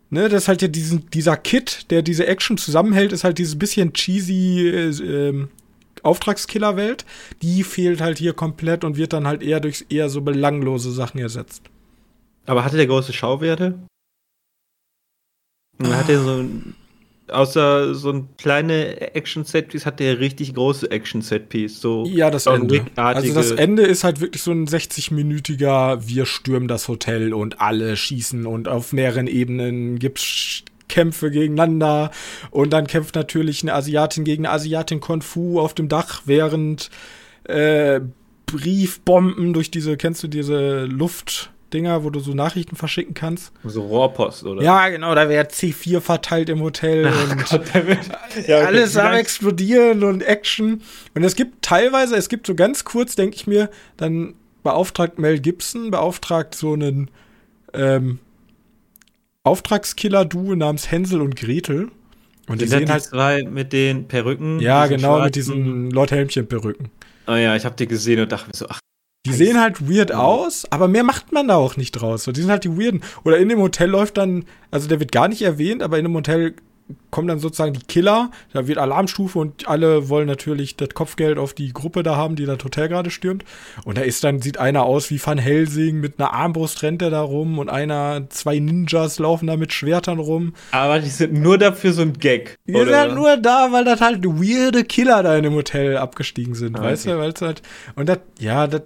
ne, 0.10 0.30
das 0.30 0.44
ist 0.44 0.48
halt 0.48 0.62
ja 0.62 0.68
diesen, 0.68 1.10
dieser 1.10 1.38
Kit, 1.38 1.92
der 1.92 2.02
diese 2.02 2.28
Action 2.28 2.58
zusammenhält, 2.58 3.12
ist 3.12 3.24
halt 3.24 3.38
dieses 3.38 3.58
bisschen 3.58 3.94
cheesy 3.94 4.68
äh, 4.68 5.30
ähm, 5.30 5.50
Auftragskiller-Welt, 6.04 7.06
die 7.42 7.64
fehlt 7.64 8.02
halt 8.02 8.18
hier 8.18 8.34
komplett 8.34 8.84
und 8.84 8.98
wird 8.98 9.14
dann 9.14 9.28
halt 9.28 9.42
eher 9.42 9.60
durch 9.60 9.86
eher 9.90 10.10
so 10.10 10.22
belanglose 10.22 10.92
Sachen 10.92 11.20
ersetzt. 11.20 11.64
Aber 12.46 12.64
hatte 12.66 12.78
der 12.78 12.88
große 12.88 13.14
Schauwerte? 13.14 13.80
Ah. 15.80 15.98
Hat 15.98 16.10
er 16.10 16.22
so 16.22 16.46
außer 17.32 17.96
so 17.96 18.12
ein 18.12 18.30
kleine 18.38 19.16
Action-Set-Piece 19.16 19.86
hat 19.86 20.00
der 20.00 20.20
richtig 20.20 20.54
große 20.54 20.90
Action-Set-Piece. 20.92 21.80
So 21.80 22.06
ja, 22.06 22.30
das 22.30 22.46
Ende. 22.46 22.86
Also 22.96 23.34
das 23.34 23.52
Ende 23.52 23.84
ist 23.84 24.04
halt 24.04 24.20
wirklich 24.20 24.42
so 24.42 24.52
ein 24.52 24.68
60-minütiger, 24.68 26.08
wir 26.08 26.26
stürmen 26.26 26.68
das 26.68 26.88
Hotel 26.88 27.34
und 27.34 27.62
alle 27.62 27.96
schießen 27.96 28.46
und 28.46 28.68
auf 28.68 28.94
mehreren 28.94 29.28
Ebenen 29.28 30.00
gibt's 30.00 30.64
Kämpfe 30.92 31.32
gegeneinander 31.32 32.12
und 32.52 32.72
dann 32.72 32.86
kämpft 32.86 33.16
natürlich 33.16 33.64
eine 33.64 33.74
Asiatin 33.74 34.24
gegen 34.24 34.46
eine 34.46 34.54
Asiatin 34.54 35.00
Kung 35.00 35.22
Fu 35.22 35.60
auf 35.60 35.74
dem 35.74 35.88
Dach, 35.88 36.22
während 36.26 36.92
äh, 37.46 38.02
Briefbomben 38.46 39.54
durch 39.54 39.72
diese, 39.72 39.96
kennst 39.98 40.22
du 40.24 40.28
diese 40.28 40.84
Luftdinger, 40.84 42.04
wo 42.04 42.10
du 42.10 42.20
so 42.20 42.34
Nachrichten 42.34 42.76
verschicken 42.76 43.14
kannst? 43.14 43.54
So 43.64 43.84
Rohrpost, 43.84 44.44
oder? 44.44 44.62
Ja, 44.62 44.90
genau, 44.90 45.16
da 45.16 45.30
wäre 45.30 45.46
C4 45.46 46.02
verteilt 46.02 46.50
im 46.50 46.62
Hotel 46.62 47.08
Ach 47.08 47.32
und 47.32 47.38
Gott, 47.50 47.62
ja, 48.48 48.58
okay, 48.58 48.66
alles 48.66 48.98
am 48.98 49.14
explodieren 49.14 50.04
und 50.04 50.22
Action. 50.22 50.82
Und 51.16 51.24
es 51.24 51.36
gibt 51.36 51.62
teilweise, 51.62 52.18
es 52.18 52.28
gibt 52.28 52.46
so 52.46 52.56
ganz 52.56 52.84
kurz, 52.84 53.16
denke 53.16 53.38
ich 53.38 53.48
mir, 53.48 53.70
dann 53.96 54.34
beauftragt 54.64 55.18
Mel 55.18 55.40
Gibson, 55.40 55.90
beauftragt 55.90 56.54
so 56.54 56.74
einen 56.74 57.10
ähm, 57.74 58.20
Auftragskiller-Duo 59.44 60.56
namens 60.56 60.92
Hänsel 60.92 61.22
und 61.22 61.36
Gretel. 61.36 61.90
Und 62.48 62.62
die, 62.62 62.66
die 62.66 62.72
sehen 62.72 62.92
halt 62.92 63.04
zwei 63.04 63.44
mit 63.44 63.74
den 63.74 64.08
Perücken. 64.08 64.60
Ja, 64.60 64.88
genau, 64.88 65.18
schwarzen. 65.18 65.24
mit 65.24 65.36
diesen 65.36 65.92
Lord 65.92 66.12
Helmchen-Perücken. 66.12 66.90
Oh 67.28 67.34
ja, 67.34 67.56
ich 67.56 67.66
hab 67.66 67.78
die 67.78 67.88
gesehen 67.88 68.20
und 68.20 68.32
dachte 68.32 68.48
mir 68.48 68.56
so, 68.56 68.66
ach. 68.68 68.80
Die 69.28 69.34
sehen 69.34 69.62
halt 69.62 69.88
weird 69.88 70.12
aus, 70.12 70.66
aber 70.72 70.88
mehr 70.88 71.04
macht 71.04 71.32
man 71.32 71.48
da 71.48 71.56
auch 71.56 71.78
nicht 71.78 71.92
draus. 71.92 72.24
So, 72.24 72.32
die 72.32 72.42
sind 72.42 72.50
halt 72.50 72.64
die 72.64 72.76
weirden. 72.76 73.04
Oder 73.24 73.38
in 73.38 73.50
dem 73.50 73.60
Hotel 73.60 73.88
läuft 73.88 74.18
dann, 74.18 74.46
also 74.72 74.88
der 74.88 75.00
wird 75.00 75.12
gar 75.12 75.28
nicht 75.28 75.44
erwähnt, 75.44 75.84
aber 75.84 76.00
in 76.00 76.06
dem 76.06 76.16
Hotel 76.16 76.56
kommen 77.10 77.28
dann 77.28 77.40
sozusagen 77.40 77.74
die 77.74 77.86
Killer, 77.86 78.32
da 78.54 78.68
wird 78.68 78.78
Alarmstufe 78.78 79.38
und 79.40 79.68
alle 79.68 80.10
wollen 80.10 80.28
natürlich 80.28 80.78
das 80.78 80.90
Kopfgeld 80.90 81.38
auf 81.38 81.54
die 81.54 81.74
Gruppe 81.74 82.04
da 82.04 82.16
haben, 82.16 82.36
die 82.36 82.46
das 82.46 82.64
Hotel 82.64 82.88
gerade 82.88 83.12
stürmt. 83.12 83.44
Und 83.84 83.98
da 83.98 84.02
ist 84.02 84.24
dann, 84.24 84.42
sieht 84.42 84.58
einer 84.58 84.84
aus 84.84 85.10
wie 85.10 85.24
Van 85.24 85.38
Helsing 85.38 86.00
mit 86.00 86.20
einer 86.20 86.34
Armbrust 86.34 86.84
rennt 86.84 87.02
er 87.02 87.10
da 87.10 87.22
rum 87.22 87.60
und 87.60 87.70
einer, 87.70 88.30
zwei 88.30 88.60
Ninjas 88.60 89.20
laufen 89.20 89.48
da 89.48 89.58
mit 89.58 89.74
Schwertern 89.74 90.20
rum. 90.20 90.54
Aber 90.72 91.00
die 91.00 91.10
sind 91.10 91.34
nur 91.34 91.58
dafür 91.58 91.94
so 91.94 92.02
ein 92.02 92.14
Gag. 92.14 92.58
Die 92.68 92.74
oder? 92.74 92.86
sind 92.86 92.96
halt 92.96 93.16
nur 93.16 93.38
da, 93.38 93.72
weil 93.72 93.86
das 93.86 94.02
halt 94.02 94.24
weirde 94.24 94.84
Killer 94.84 95.24
da 95.24 95.36
in 95.36 95.44
dem 95.44 95.54
Hotel 95.54 95.98
abgestiegen 95.98 96.56
sind, 96.56 96.80
ah, 96.80 96.84
weißt 96.84 97.08
okay. 97.08 97.16
du, 97.16 97.22
weil 97.22 97.32
es 97.32 97.42
halt, 97.42 97.62
und 97.96 98.08
das, 98.08 98.20
ja, 98.40 98.68
das, 98.68 98.82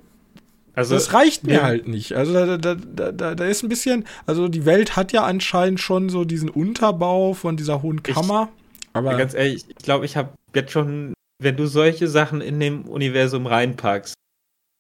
also, 0.75 0.95
das 0.95 1.13
reicht 1.13 1.45
mir 1.45 1.55
ja. 1.55 1.63
halt 1.63 1.87
nicht. 1.87 2.13
Also 2.13 2.33
da, 2.33 2.57
da, 2.57 2.75
da, 2.75 3.35
da 3.35 3.45
ist 3.45 3.63
ein 3.63 3.69
bisschen, 3.69 4.05
also 4.25 4.47
die 4.47 4.65
Welt 4.65 4.95
hat 4.95 5.11
ja 5.13 5.23
anscheinend 5.23 5.79
schon 5.79 6.09
so 6.09 6.25
diesen 6.25 6.49
Unterbau 6.49 7.33
von 7.33 7.57
dieser 7.57 7.81
hohen 7.81 8.03
Kammer. 8.03 8.49
Aber 8.93 9.11
ja, 9.11 9.17
ganz 9.17 9.33
ehrlich, 9.33 9.65
ich 9.67 9.75
glaube, 9.77 10.05
ich 10.05 10.17
habe 10.17 10.29
jetzt 10.53 10.71
schon, 10.71 11.13
wenn 11.41 11.55
du 11.55 11.65
solche 11.65 12.07
Sachen 12.07 12.41
in 12.41 12.59
dem 12.59 12.87
Universum 12.87 13.45
reinpackst, 13.45 14.15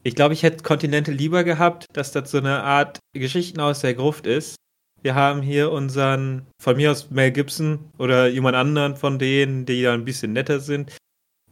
ich 0.03 0.15
glaube, 0.15 0.33
ich 0.33 0.43
hätte 0.43 0.63
Continental 0.63 1.15
lieber 1.15 1.43
gehabt, 1.43 1.87
dass 1.93 2.11
das 2.11 2.29
so 2.29 2.37
eine 2.37 2.61
Art 2.61 2.99
Geschichten 3.13 3.59
aus 3.59 3.79
der 3.79 3.95
Gruft 3.95 4.27
ist. 4.27 4.55
Wir 5.01 5.15
haben 5.15 5.41
hier 5.41 5.71
unseren, 5.71 6.45
von 6.61 6.77
mir 6.77 6.91
aus 6.91 7.09
Mel 7.09 7.31
Gibson 7.31 7.79
oder 7.97 8.27
jemand 8.27 8.55
anderen 8.55 8.95
von 8.95 9.17
denen, 9.17 9.65
die 9.65 9.81
da 9.81 9.93
ein 9.93 10.05
bisschen 10.05 10.33
netter 10.33 10.59
sind, 10.59 10.95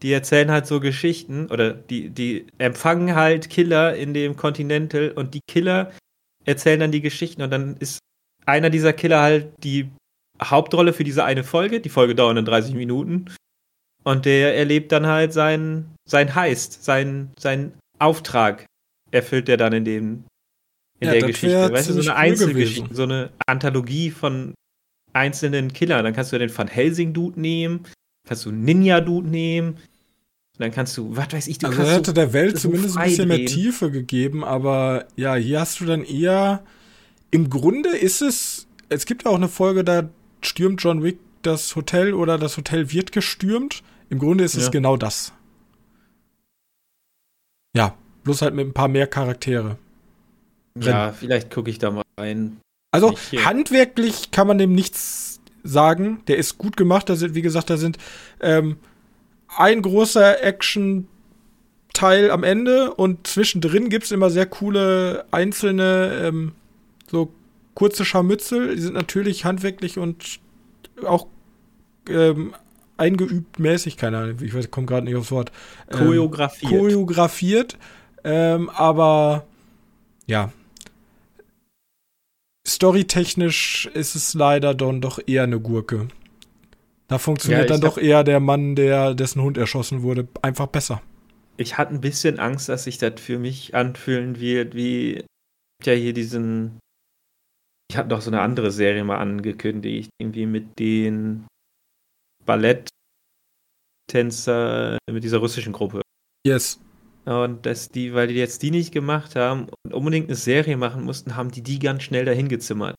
die 0.03 0.11
erzählen 0.11 0.51
halt 0.51 0.67
so 0.67 0.79
Geschichten 0.79 1.47
oder 1.47 1.73
die, 1.73 2.09
die 2.09 2.45
empfangen 2.57 3.15
halt 3.15 3.49
Killer 3.49 3.95
in 3.95 4.13
dem 4.13 4.35
Continental 4.35 5.11
und 5.11 5.33
die 5.33 5.41
Killer 5.49 5.91
erzählen 6.45 6.81
dann 6.81 6.91
die 6.91 7.01
Geschichten 7.01 7.41
und 7.41 7.51
dann 7.51 7.77
ist 7.77 7.99
einer 8.45 8.69
dieser 8.69 8.93
Killer 8.93 9.21
halt 9.21 9.53
die 9.63 9.89
Hauptrolle 10.41 10.93
für 10.93 11.03
diese 11.05 11.23
eine 11.23 11.43
Folge. 11.43 11.79
Die 11.79 11.89
Folge 11.89 12.15
dauert 12.15 12.37
dann 12.37 12.45
30 12.45 12.75
Minuten. 12.75 13.33
Und 14.03 14.25
der 14.25 14.57
erlebt 14.57 14.91
dann 14.91 15.07
halt 15.07 15.31
sein, 15.31 15.95
sein 16.05 16.35
Heist, 16.35 16.83
sein, 16.83 17.31
sein 17.39 17.73
Auftrag 17.99 18.65
erfüllt 19.11 19.47
er 19.47 19.55
dann 19.55 19.71
in 19.71 19.85
dem 19.85 20.23
in 20.99 21.07
ja, 21.07 21.11
der 21.13 21.21
Geschichte. 21.27 21.71
Weißt 21.71 21.89
du, 21.89 21.93
so 21.93 22.11
eine 22.11 22.15
Einzelgeschichte, 22.15 22.93
so 22.93 23.03
eine 23.03 23.31
Anthologie 23.47 24.11
von 24.11 24.53
einzelnen 25.13 25.71
Killern. 25.71 26.03
Dann 26.03 26.13
kannst 26.13 26.33
du 26.33 26.37
den 26.37 26.55
Van 26.55 26.67
Helsing-Dude 26.67 27.39
nehmen, 27.39 27.85
kannst 28.27 28.45
du 28.45 28.51
Ninja-Dude 28.51 29.27
nehmen, 29.27 29.77
und 30.53 30.61
dann 30.61 30.71
kannst 30.71 30.95
du, 30.97 31.15
was 31.15 31.33
weiß 31.33 31.47
ich, 31.47 31.57
du 31.57 31.67
also 31.67 31.77
kannst. 31.77 31.93
hätte 31.93 32.11
so, 32.11 32.13
der 32.13 32.31
Welt 32.31 32.59
zumindest 32.59 32.95
ein 32.95 33.09
bisschen 33.09 33.27
mehr 33.27 33.45
Tiefe 33.45 33.89
gegeben, 33.89 34.43
aber 34.43 35.07
ja, 35.15 35.33
hier 35.33 35.59
hast 35.59 35.79
du 35.79 35.85
dann 35.85 36.03
eher. 36.03 36.63
Im 37.31 37.49
Grunde 37.49 37.89
ist 37.89 38.21
es. 38.21 38.67
Es 38.87 39.07
gibt 39.07 39.25
auch 39.25 39.35
eine 39.35 39.47
Folge, 39.47 39.83
da 39.83 40.09
stürmt 40.41 40.83
John 40.83 41.01
Wick 41.01 41.17
das 41.41 41.75
Hotel 41.75 42.13
oder 42.13 42.37
das 42.37 42.55
Hotel 42.57 42.91
wird 42.91 43.11
gestürmt. 43.11 43.81
Im 44.09 44.19
Grunde 44.19 44.43
ist 44.43 44.53
ja. 44.53 44.61
es 44.61 44.69
genau 44.69 44.95
das. 44.95 45.33
Ja, 47.75 47.97
bloß 48.23 48.43
halt 48.43 48.53
mit 48.53 48.67
ein 48.67 48.73
paar 48.73 48.87
mehr 48.87 49.07
Charaktere. 49.07 49.77
Ja, 50.79 51.07
Drin. 51.07 51.15
vielleicht 51.19 51.49
gucke 51.49 51.71
ich 51.71 51.79
da 51.79 51.89
mal 51.89 52.03
rein. 52.15 52.59
Also 52.91 53.15
handwerklich 53.43 54.29
kann 54.29 54.45
man 54.45 54.59
dem 54.59 54.73
nichts 54.73 55.41
sagen. 55.63 56.21
Der 56.27 56.37
ist 56.37 56.59
gut 56.59 56.77
gemacht. 56.77 57.09
Da 57.09 57.15
sind, 57.15 57.33
wie 57.33 57.41
gesagt, 57.41 57.71
da 57.71 57.77
sind 57.77 57.97
ähm, 58.39 58.77
ein 59.57 59.81
großer 59.81 60.43
Action-Teil 60.43 62.31
am 62.31 62.43
Ende 62.43 62.93
und 62.93 63.27
zwischendrin 63.27 63.89
gibt 63.89 64.05
es 64.05 64.11
immer 64.11 64.29
sehr 64.29 64.45
coole 64.45 65.25
einzelne, 65.31 66.21
ähm, 66.23 66.51
so 67.09 67.33
kurze 67.73 68.05
Scharmützel. 68.05 68.75
Die 68.75 68.81
sind 68.81 68.93
natürlich 68.93 69.45
handwerklich 69.45 69.97
und 69.97 70.39
auch 71.05 71.27
ähm, 72.09 72.53
eingeübt 72.97 73.59
mäßig, 73.59 73.97
keine 73.97 74.17
Ahnung, 74.17 74.37
ich 74.41 74.71
komme 74.71 74.87
gerade 74.87 75.05
nicht 75.05 75.15
aufs 75.15 75.31
Wort. 75.31 75.51
Ähm, 75.91 75.99
choreografiert. 75.99 76.71
Choreografiert. 76.71 77.77
Ähm, 78.23 78.69
aber 78.69 79.45
ja. 80.27 80.51
Storytechnisch 82.65 83.89
ist 83.93 84.15
es 84.15 84.33
leider 84.33 84.73
dann 84.73 85.01
doch 85.01 85.19
eher 85.25 85.43
eine 85.43 85.59
Gurke. 85.59 86.07
Da 87.14 87.20
funktioniert 87.20 87.70
ja, 87.70 87.78
dann 87.78 87.82
doch 87.82 87.99
eher 87.99 88.24
der 88.24 88.39
Mann, 88.39 88.76
der 88.76 89.14
dessen 89.14 89.43
Hund 89.43 89.55
erschossen 89.55 90.01
wurde, 90.01 90.28
einfach 90.41 90.66
besser. 90.66 91.03
Ich 91.57 91.78
hatte 91.78 91.93
ein 91.93 92.01
bisschen 92.01 92.39
Angst, 92.39 92.70
dass 92.70 92.86
sich 92.86 92.97
das 92.97 93.22
für 93.22 93.38
mich 93.38 93.76
anfühlen 93.76 94.39
wird, 94.39 94.74
wie 94.74 95.24
ja 95.84 95.93
hier 95.93 96.14
diesen. 96.14 96.80
Ich 97.88 97.97
hatte 97.97 98.09
noch 98.09 98.22
so 98.22 98.32
eine 98.32 98.41
andere 98.41 98.72
Serie 98.72 99.03
mal 99.03 99.18
angekündigt, 99.18 100.09
irgendwie 100.20 100.47
mit 100.47 100.80
den 100.80 101.45
Balletttänzer, 102.47 104.97
mit 105.07 105.24
dieser 105.24 105.38
russischen 105.38 105.74
Gruppe. 105.74 106.01
Yes. 106.47 106.82
Und 107.26 107.68
dass 107.68 107.89
die, 107.89 108.16
weil 108.16 108.30
die 108.30 108.34
jetzt 108.34 108.64
die 108.64 108.72
nicht 108.72 108.91
gemacht 108.91 109.36
haben 109.36 109.68
und 109.86 109.93
unbedingt 109.93 110.30
eine 110.30 110.36
Serie 110.36 110.78
machen 110.78 111.03
mussten, 111.03 111.36
haben 111.36 111.51
die 111.51 111.61
die 111.61 111.78
ganz 111.78 112.01
schnell 112.01 112.26
dahin 112.26 112.49
gezimmert. 112.49 112.95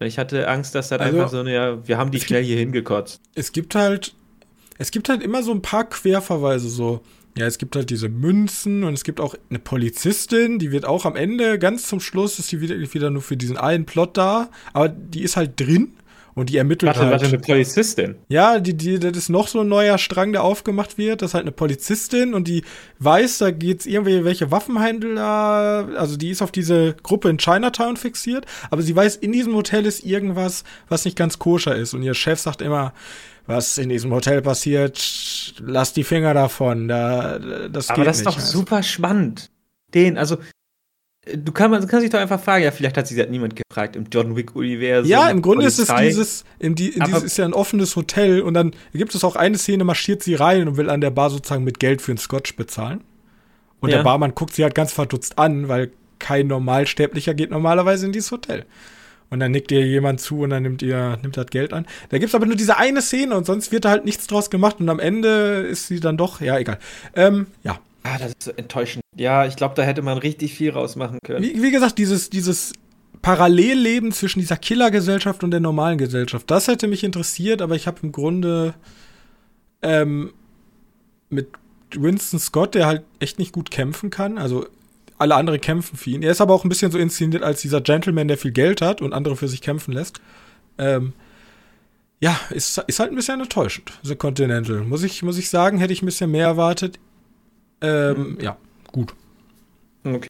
Ich 0.00 0.18
hatte 0.18 0.48
Angst, 0.48 0.74
dass 0.74 0.88
das 0.88 1.00
also, 1.00 1.18
einfach 1.18 1.30
so 1.30 1.38
eine, 1.38 1.52
ja, 1.52 1.86
wir 1.86 1.98
haben 1.98 2.10
die 2.10 2.20
schnell 2.20 2.40
gibt, 2.40 2.48
hier 2.48 2.58
hingekotzt. 2.58 3.20
Es 3.34 3.52
gibt 3.52 3.74
halt, 3.74 4.14
es 4.78 4.90
gibt 4.90 5.08
halt 5.08 5.22
immer 5.22 5.42
so 5.42 5.52
ein 5.52 5.62
paar 5.62 5.84
Querverweise, 5.84 6.68
so. 6.68 7.00
Ja, 7.36 7.46
es 7.46 7.58
gibt 7.58 7.74
halt 7.74 7.90
diese 7.90 8.08
Münzen 8.08 8.84
und 8.84 8.94
es 8.94 9.02
gibt 9.02 9.20
auch 9.20 9.34
eine 9.50 9.58
Polizistin, 9.58 10.60
die 10.60 10.70
wird 10.70 10.84
auch 10.84 11.04
am 11.04 11.16
Ende, 11.16 11.58
ganz 11.58 11.88
zum 11.88 11.98
Schluss, 11.98 12.38
ist 12.38 12.52
die 12.52 12.60
wieder, 12.60 12.76
wieder 12.76 13.10
nur 13.10 13.22
für 13.22 13.36
diesen 13.36 13.56
einen 13.56 13.86
Plot 13.86 14.16
da, 14.16 14.50
aber 14.72 14.88
die 14.88 15.22
ist 15.22 15.36
halt 15.36 15.58
drin 15.58 15.94
und 16.34 16.50
die 16.50 16.56
ermittelt 16.56 16.88
warte, 16.88 17.00
halt. 17.00 17.12
Warte, 17.12 17.26
eine 17.26 17.38
Polizistin? 17.38 18.16
Ja, 18.28 18.58
die, 18.58 18.74
die, 18.74 18.98
das 18.98 19.16
ist 19.16 19.28
noch 19.28 19.48
so 19.48 19.60
ein 19.60 19.68
neuer 19.68 19.98
Strang, 19.98 20.32
der 20.32 20.42
aufgemacht 20.42 20.98
wird. 20.98 21.22
Das 21.22 21.30
ist 21.30 21.34
halt 21.34 21.44
eine 21.44 21.52
Polizistin 21.52 22.34
und 22.34 22.48
die 22.48 22.64
weiß, 22.98 23.38
da 23.38 23.50
geht's 23.50 23.86
irgendwie 23.86 24.24
welche 24.24 24.50
Waffenhändler, 24.50 25.88
also 25.96 26.16
die 26.16 26.30
ist 26.30 26.42
auf 26.42 26.50
diese 26.50 26.94
Gruppe 27.02 27.28
in 27.28 27.38
Chinatown 27.38 27.96
fixiert, 27.96 28.46
aber 28.70 28.82
sie 28.82 28.94
weiß, 28.94 29.16
in 29.16 29.32
diesem 29.32 29.54
Hotel 29.54 29.86
ist 29.86 30.04
irgendwas, 30.04 30.64
was 30.88 31.04
nicht 31.04 31.16
ganz 31.16 31.38
koscher 31.38 31.76
ist. 31.76 31.94
Und 31.94 32.02
ihr 32.02 32.14
Chef 32.14 32.40
sagt 32.40 32.62
immer, 32.62 32.92
was 33.46 33.78
in 33.78 33.88
diesem 33.88 34.12
Hotel 34.12 34.42
passiert, 34.42 35.54
lass 35.60 35.92
die 35.92 36.04
Finger 36.04 36.34
davon. 36.34 36.88
Da, 36.88 37.38
das 37.68 37.90
aber 37.90 38.04
das 38.04 38.18
ist 38.18 38.26
doch 38.26 38.36
also. 38.36 38.58
super 38.58 38.82
spannend. 38.82 39.50
Den, 39.92 40.18
also 40.18 40.38
Du, 41.36 41.52
kann, 41.52 41.70
man, 41.70 41.86
kannst 41.86 42.04
dich 42.04 42.10
doch 42.10 42.18
einfach 42.18 42.40
fragen, 42.40 42.64
ja, 42.64 42.70
vielleicht 42.70 42.98
hat 42.98 43.06
sich 43.06 43.16
das 43.16 43.28
niemand 43.30 43.54
gefragt 43.56 43.96
im 43.96 44.04
John 44.12 44.36
Wick-Universum. 44.36 45.10
Ja, 45.10 45.30
im 45.30 45.40
Grunde 45.40 45.64
Polizei. 45.64 45.82
ist 45.82 45.88
es 45.88 45.96
dieses, 45.96 46.44
in 46.58 46.74
die, 46.74 46.90
in 46.90 47.04
dieses 47.04 47.22
ist 47.22 47.38
ja 47.38 47.46
ein 47.46 47.54
offenes 47.54 47.96
Hotel 47.96 48.42
und 48.42 48.52
dann 48.54 48.72
gibt 48.92 49.14
es 49.14 49.24
auch 49.24 49.34
eine 49.34 49.56
Szene, 49.56 49.84
marschiert 49.84 50.22
sie 50.22 50.34
rein 50.34 50.68
und 50.68 50.76
will 50.76 50.90
an 50.90 51.00
der 51.00 51.10
Bar 51.10 51.30
sozusagen 51.30 51.64
mit 51.64 51.80
Geld 51.80 52.02
für 52.02 52.12
einen 52.12 52.18
Scotch 52.18 52.56
bezahlen. 52.56 53.02
Und 53.80 53.90
ja. 53.90 53.96
der 53.96 54.04
Barmann 54.04 54.34
guckt 54.34 54.54
sie 54.54 54.64
halt 54.64 54.74
ganz 54.74 54.92
verdutzt 54.92 55.38
an, 55.38 55.68
weil 55.68 55.90
kein 56.18 56.46
Normalsterblicher 56.46 57.34
geht 57.34 57.50
normalerweise 57.50 58.06
in 58.06 58.12
dieses 58.12 58.30
Hotel. 58.30 58.64
Und 59.30 59.40
dann 59.40 59.52
nickt 59.52 59.72
ihr 59.72 59.86
jemand 59.86 60.20
zu 60.20 60.40
und 60.40 60.50
dann 60.50 60.62
nimmt 60.62 60.82
ihr, 60.82 61.18
nimmt 61.22 61.36
das 61.36 61.46
Geld 61.46 61.72
an. 61.72 61.86
Da 62.10 62.18
gibt's 62.18 62.34
aber 62.34 62.46
nur 62.46 62.56
diese 62.56 62.76
eine 62.76 63.02
Szene 63.02 63.34
und 63.34 63.46
sonst 63.46 63.72
wird 63.72 63.84
da 63.84 63.90
halt 63.90 64.04
nichts 64.04 64.26
draus 64.26 64.50
gemacht 64.50 64.76
und 64.80 64.88
am 64.88 65.00
Ende 65.00 65.66
ist 65.68 65.88
sie 65.88 66.00
dann 66.00 66.16
doch, 66.16 66.40
ja, 66.40 66.58
egal. 66.58 66.78
Ähm, 67.16 67.46
ja. 67.62 67.78
Ah, 68.04 68.18
das 68.18 68.28
ist 68.28 68.42
so 68.42 68.50
enttäuschend. 68.52 69.02
Ja, 69.16 69.46
ich 69.46 69.56
glaube, 69.56 69.74
da 69.74 69.82
hätte 69.82 70.02
man 70.02 70.18
richtig 70.18 70.54
viel 70.54 70.70
rausmachen 70.70 71.18
können. 71.24 71.42
Wie, 71.42 71.62
wie 71.62 71.70
gesagt, 71.70 71.98
dieses, 71.98 72.30
dieses 72.30 72.74
Parallelleben 73.22 74.12
zwischen 74.12 74.40
dieser 74.40 74.58
Killergesellschaft 74.58 75.42
und 75.42 75.50
der 75.50 75.60
normalen 75.60 75.96
Gesellschaft, 75.96 76.50
das 76.50 76.68
hätte 76.68 76.86
mich 76.86 77.02
interessiert, 77.02 77.62
aber 77.62 77.74
ich 77.74 77.86
habe 77.86 77.98
im 78.02 78.12
Grunde 78.12 78.74
ähm, 79.80 80.34
mit 81.30 81.48
Winston 81.96 82.38
Scott, 82.38 82.74
der 82.74 82.86
halt 82.86 83.04
echt 83.20 83.38
nicht 83.38 83.52
gut 83.52 83.70
kämpfen 83.70 84.10
kann, 84.10 84.36
also 84.36 84.66
alle 85.16 85.36
anderen 85.36 85.60
kämpfen 85.60 85.96
für 85.96 86.10
ihn. 86.10 86.22
Er 86.22 86.32
ist 86.32 86.42
aber 86.42 86.52
auch 86.52 86.64
ein 86.64 86.68
bisschen 86.68 86.92
so 86.92 86.98
inszeniert 86.98 87.42
als 87.42 87.62
dieser 87.62 87.80
Gentleman, 87.80 88.28
der 88.28 88.36
viel 88.36 88.52
Geld 88.52 88.82
hat 88.82 89.00
und 89.00 89.14
andere 89.14 89.36
für 89.36 89.48
sich 89.48 89.62
kämpfen 89.62 89.92
lässt. 89.92 90.20
Ähm, 90.76 91.14
ja, 92.20 92.38
ist, 92.50 92.76
ist 92.86 93.00
halt 93.00 93.10
ein 93.12 93.16
bisschen 93.16 93.40
enttäuschend, 93.40 93.92
The 94.02 94.16
Continental. 94.16 94.80
Muss 94.80 95.02
ich, 95.02 95.22
muss 95.22 95.38
ich 95.38 95.48
sagen, 95.48 95.78
hätte 95.78 95.92
ich 95.92 96.02
ein 96.02 96.06
bisschen 96.06 96.30
mehr 96.30 96.46
erwartet. 96.46 96.98
Ähm. 97.84 98.38
Ja, 98.40 98.56
gut. 98.92 99.14
Okay. 100.04 100.28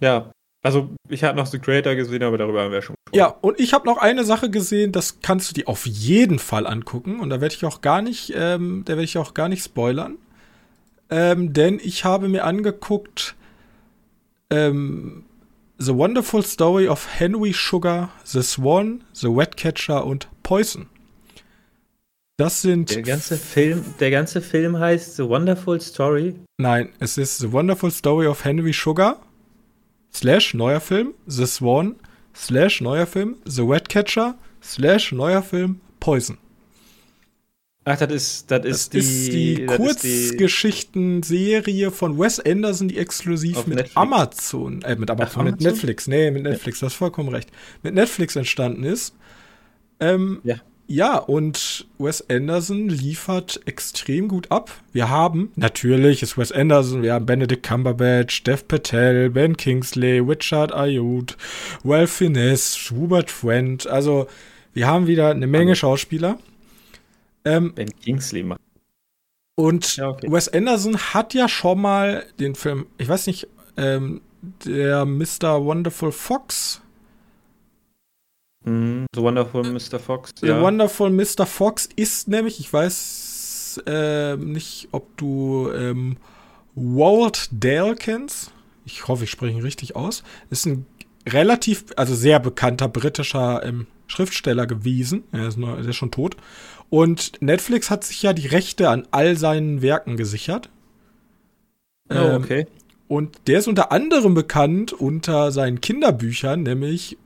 Ja, 0.00 0.30
also 0.62 0.90
ich 1.08 1.22
habe 1.22 1.36
noch 1.36 1.46
The 1.46 1.58
Creator 1.58 1.94
gesehen, 1.94 2.22
aber 2.22 2.38
darüber 2.38 2.62
haben 2.62 2.72
wir 2.72 2.82
schon 2.82 2.96
gesprochen. 3.06 3.18
Ja, 3.18 3.36
und 3.40 3.60
ich 3.60 3.72
habe 3.72 3.86
noch 3.86 3.98
eine 3.98 4.24
Sache 4.24 4.50
gesehen, 4.50 4.92
das 4.92 5.20
kannst 5.20 5.50
du 5.50 5.54
dir 5.54 5.68
auf 5.68 5.86
jeden 5.86 6.38
Fall 6.38 6.66
angucken 6.66 7.20
und 7.20 7.30
da 7.30 7.40
werde 7.40 7.54
ich 7.54 7.64
auch 7.64 7.80
gar 7.80 8.02
nicht, 8.02 8.32
ähm, 8.34 8.82
da 8.84 8.94
werde 8.94 9.04
ich 9.04 9.16
auch 9.16 9.32
gar 9.32 9.48
nicht 9.48 9.62
spoilern, 9.62 10.18
ähm, 11.08 11.52
denn 11.52 11.80
ich 11.82 12.04
habe 12.04 12.28
mir 12.28 12.44
angeguckt 12.44 13.36
ähm, 14.50 15.24
The 15.78 15.94
Wonderful 15.94 16.42
Story 16.42 16.88
of 16.88 17.06
Henry 17.18 17.52
Sugar, 17.52 18.10
The 18.24 18.42
Swan, 18.42 19.04
The 19.12 19.28
Wetcatcher 19.28 20.04
und 20.04 20.28
Poison. 20.42 20.86
Das 22.38 22.60
sind. 22.60 22.94
Der 22.94 23.00
ganze 23.02 23.38
Film, 23.38 23.82
der 23.98 24.10
ganze 24.10 24.42
Film 24.42 24.78
heißt 24.78 25.16
The 25.16 25.24
Wonderful 25.24 25.80
Story. 25.80 26.34
Nein, 26.58 26.90
es 26.98 27.16
ist 27.16 27.38
The 27.38 27.50
Wonderful 27.50 27.90
Story 27.90 28.26
of 28.26 28.44
Henry 28.44 28.74
Sugar. 28.74 29.22
Slash 30.12 30.52
neuer 30.52 30.80
Film. 30.80 31.14
The 31.26 31.46
Swan. 31.46 31.96
Slash 32.34 32.82
neuer 32.82 33.06
Film. 33.06 33.36
The 33.46 33.62
Catcher. 33.88 34.34
Slash 34.62 35.12
neuer 35.12 35.42
Film. 35.42 35.80
Poison. 35.98 36.36
Ach, 37.88 37.96
das 37.96 38.12
ist, 38.12 38.50
das 38.50 38.66
ist 38.66 38.94
das 38.94 39.04
die, 39.04 39.08
ist 39.08 39.32
die 39.32 39.64
Kurzgeschichten-Serie 39.66 41.92
von 41.92 42.18
Wes 42.18 42.40
Anderson, 42.40 42.88
die 42.88 42.98
exklusiv 42.98 43.64
mit 43.68 43.76
Netflix. 43.76 43.96
Amazon, 43.96 44.82
äh, 44.82 44.96
mit 44.96 45.08
Amazon, 45.08 45.28
Ach, 45.28 45.36
mit 45.44 45.52
Amazon? 45.54 45.72
Netflix, 45.72 46.08
nee, 46.08 46.32
mit 46.32 46.42
Netflix, 46.42 46.80
ja. 46.80 46.82
du 46.86 46.86
hast 46.90 46.96
vollkommen 46.96 47.28
recht, 47.28 47.52
mit 47.84 47.94
Netflix 47.94 48.34
entstanden 48.34 48.82
ist. 48.82 49.14
Ähm, 50.00 50.40
ja. 50.42 50.56
Ja, 50.88 51.16
und 51.18 51.86
Wes 51.98 52.28
Anderson 52.30 52.88
liefert 52.88 53.60
extrem 53.66 54.28
gut 54.28 54.52
ab. 54.52 54.70
Wir 54.92 55.10
haben, 55.10 55.50
natürlich 55.56 56.22
ist 56.22 56.38
Wes 56.38 56.52
Anderson, 56.52 57.02
wir 57.02 57.14
haben 57.14 57.26
Benedict 57.26 57.66
Cumberbatch, 57.66 58.44
Dev 58.44 58.62
Patel, 58.68 59.30
Ben 59.30 59.56
Kingsley, 59.56 60.20
Richard 60.20 60.72
Ayud, 60.72 61.36
Well 61.82 62.06
Finesse, 62.06 62.90
Hubert 62.90 63.30
Trent. 63.30 63.86
Also, 63.86 64.28
Wir 64.74 64.86
haben 64.86 65.06
wieder 65.06 65.30
eine 65.30 65.46
Menge 65.46 65.74
Schauspieler. 65.74 66.38
Ähm, 67.46 67.72
ben 67.74 67.88
Kingsley 68.04 68.42
macht. 68.42 68.60
Und 69.56 69.96
ja, 69.96 70.10
okay. 70.10 70.30
Wes 70.30 70.48
Anderson 70.48 70.98
hat 70.98 71.32
ja 71.32 71.48
schon 71.48 71.80
mal 71.80 72.26
den 72.38 72.54
Film, 72.54 72.86
ich 72.98 73.08
weiß 73.08 73.26
nicht, 73.26 73.48
ähm, 73.78 74.20
der 74.64 75.04
Mr. 75.06 75.64
Wonderful 75.64 76.12
Fox. 76.12 76.82
Mm, 78.66 79.06
The 79.14 79.22
Wonderful 79.22 79.62
Mr. 79.62 79.98
Fox. 79.98 80.32
The 80.40 80.48
ja. 80.48 80.60
Wonderful 80.60 81.10
Mr. 81.10 81.46
Fox 81.46 81.88
ist 81.96 82.28
nämlich, 82.28 82.60
ich 82.60 82.70
weiß 82.70 83.82
äh, 83.86 84.36
nicht, 84.36 84.88
ob 84.92 85.16
du 85.16 85.70
ähm, 85.72 86.16
Walt 86.74 87.48
Dale 87.52 87.94
kennst. 87.94 88.50
Ich 88.84 89.08
hoffe, 89.08 89.24
ich 89.24 89.30
spreche 89.30 89.56
ihn 89.56 89.62
richtig 89.62 89.96
aus. 89.96 90.24
Ist 90.50 90.66
ein 90.66 90.84
relativ, 91.28 91.86
also 91.96 92.14
sehr 92.14 92.40
bekannter 92.40 92.88
britischer 92.88 93.64
ähm, 93.64 93.86
Schriftsteller 94.08 94.66
gewesen. 94.66 95.24
Er 95.32 95.48
ist, 95.48 95.58
nur, 95.58 95.76
er 95.76 95.88
ist 95.88 95.96
schon 95.96 96.10
tot. 96.10 96.36
Und 96.90 97.40
Netflix 97.40 97.90
hat 97.90 98.04
sich 98.04 98.22
ja 98.22 98.32
die 98.32 98.46
Rechte 98.46 98.88
an 98.88 99.06
all 99.10 99.36
seinen 99.36 99.82
Werken 99.82 100.16
gesichert. 100.16 100.70
Oh, 102.10 102.14
ähm, 102.14 102.42
okay. 102.42 102.66
Und 103.08 103.36
der 103.46 103.60
ist 103.60 103.68
unter 103.68 103.92
anderem 103.92 104.34
bekannt 104.34 104.92
unter 104.92 105.52
seinen 105.52 105.80
Kinderbüchern, 105.80 106.62
nämlich 106.62 107.16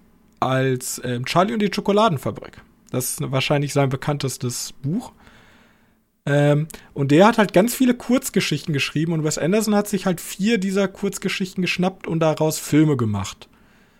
als 0.41 1.01
ähm, 1.05 1.25
Charlie 1.27 1.53
und 1.53 1.61
die 1.61 1.71
Schokoladenfabrik. 1.73 2.63
Das 2.91 3.13
ist 3.13 3.31
wahrscheinlich 3.31 3.73
sein 3.73 3.89
bekanntestes 3.89 4.73
Buch. 4.83 5.13
Ähm, 6.27 6.69
und 6.93 7.13
der 7.13 7.27
hat 7.27 7.39
halt 7.39 7.53
ganz 7.53 7.75
viele 7.75 7.95
Kurzgeschichten 7.95 8.75
geschrieben 8.75 9.13
und 9.13 9.25
Wes 9.25 9.39
Anderson 9.39 9.75
hat 9.75 9.89
sich 9.89 10.07
halt 10.07 10.21
vier 10.21 10.59
dieser 10.59 10.89
Kurzgeschichten 10.89 11.63
geschnappt 11.63 12.07
und 12.07 12.21
daraus 12.21 12.59
Filme 12.59 12.97
gemacht. 12.97 13.49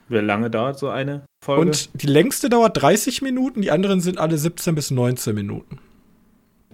Wie 0.09 0.19
lange 0.19 0.51
dauert 0.51 0.79
so 0.79 0.89
eine 0.89 1.25
Folge? 1.45 1.63
Und 1.63 1.91
die 1.95 2.09
längste 2.09 2.49
dauert 2.49 2.81
30 2.81 3.23
Minuten, 3.23 3.63
die 3.63 3.71
anderen 3.71 4.01
sind 4.01 4.19
alle 4.19 4.37
17 4.37 4.75
bis 4.75 4.91
19 4.91 5.35
Minuten. 5.35 5.79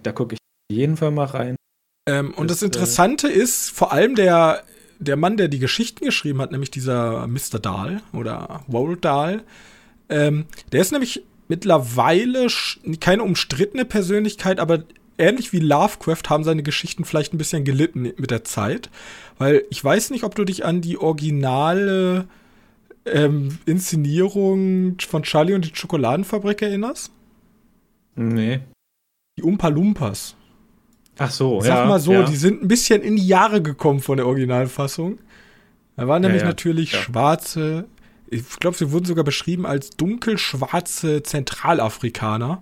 Da 0.01 0.11
gucke 0.11 0.35
ich 0.35 0.39
auf 0.39 0.75
jeden 0.75 0.97
Fall 0.97 1.11
mal 1.11 1.25
rein. 1.25 1.55
Ähm, 2.09 2.33
und 2.33 2.49
das, 2.49 2.57
das 2.57 2.63
äh, 2.63 2.65
Interessante 2.65 3.27
äh, 3.27 3.33
ist, 3.33 3.69
vor 3.69 3.91
allem 3.91 4.15
der, 4.15 4.63
der 4.99 5.15
Mann, 5.15 5.37
der 5.37 5.47
die 5.47 5.59
Geschichten 5.59 6.05
geschrieben 6.05 6.41
hat, 6.41 6.51
nämlich 6.51 6.71
dieser 6.71 7.27
Mr. 7.27 7.59
Dahl 7.59 8.01
oder 8.13 8.63
Roald 8.71 9.03
Dahl, 9.05 9.43
ähm, 10.09 10.45
der 10.71 10.81
ist 10.81 10.91
nämlich 10.91 11.23
mittlerweile 11.47 12.47
keine 12.99 13.23
umstrittene 13.23 13.85
Persönlichkeit, 13.85 14.59
aber 14.59 14.83
ähnlich 15.17 15.53
wie 15.53 15.59
Lovecraft 15.59 16.29
haben 16.29 16.43
seine 16.43 16.63
Geschichten 16.63 17.05
vielleicht 17.05 17.33
ein 17.33 17.37
bisschen 17.37 17.63
gelitten 17.63 18.01
mit 18.01 18.31
der 18.31 18.43
Zeit. 18.43 18.89
Weil 19.37 19.63
ich 19.69 19.83
weiß 19.83 20.11
nicht, 20.11 20.23
ob 20.23 20.35
du 20.35 20.43
dich 20.43 20.65
an 20.65 20.81
die 20.81 20.97
originale 20.97 22.27
ähm, 23.05 23.57
Inszenierung 23.65 24.97
von 24.99 25.23
Charlie 25.23 25.53
und 25.53 25.65
die 25.65 25.75
Schokoladenfabrik 25.75 26.61
erinnerst? 26.61 27.11
Nee. 28.15 28.59
Die 29.37 29.43
Umpa 29.43 29.67
Lumpas. 29.67 30.36
Ach 31.17 31.31
so, 31.31 31.61
Sag 31.61 31.69
ja. 31.69 31.75
Sag 31.77 31.87
mal 31.87 31.99
so, 31.99 32.13
ja. 32.13 32.23
die 32.23 32.35
sind 32.35 32.63
ein 32.63 32.67
bisschen 32.67 33.01
in 33.01 33.15
die 33.15 33.27
Jahre 33.27 33.61
gekommen 33.61 33.99
von 34.01 34.17
der 34.17 34.27
Originalfassung. 34.27 35.19
Da 35.95 36.07
waren 36.07 36.21
nämlich 36.21 36.43
ja, 36.43 36.47
natürlich 36.47 36.95
schwarze, 36.95 37.85
ich 38.29 38.59
glaube, 38.59 38.77
sie 38.77 38.91
wurden 38.91 39.05
sogar 39.05 39.23
beschrieben 39.23 39.65
als 39.65 39.91
dunkelschwarze 39.91 41.23
Zentralafrikaner. 41.23 42.61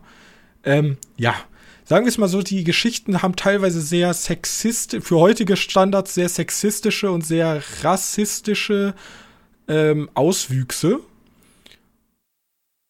Ähm, 0.63 0.97
ja, 1.17 1.35
sagen 1.83 2.05
wir 2.05 2.09
es 2.09 2.17
mal 2.17 2.27
so, 2.27 2.41
die 2.41 2.63
Geschichten 2.63 3.21
haben 3.21 3.35
teilweise 3.35 3.81
sehr 3.81 4.13
sexist, 4.13 4.97
für 5.01 5.17
heutige 5.17 5.57
Standards 5.57 6.13
sehr 6.13 6.29
sexistische 6.29 7.11
und 7.11 7.25
sehr 7.25 7.61
rassistische 7.83 8.93
ähm, 9.67 10.09
Auswüchse. 10.13 10.99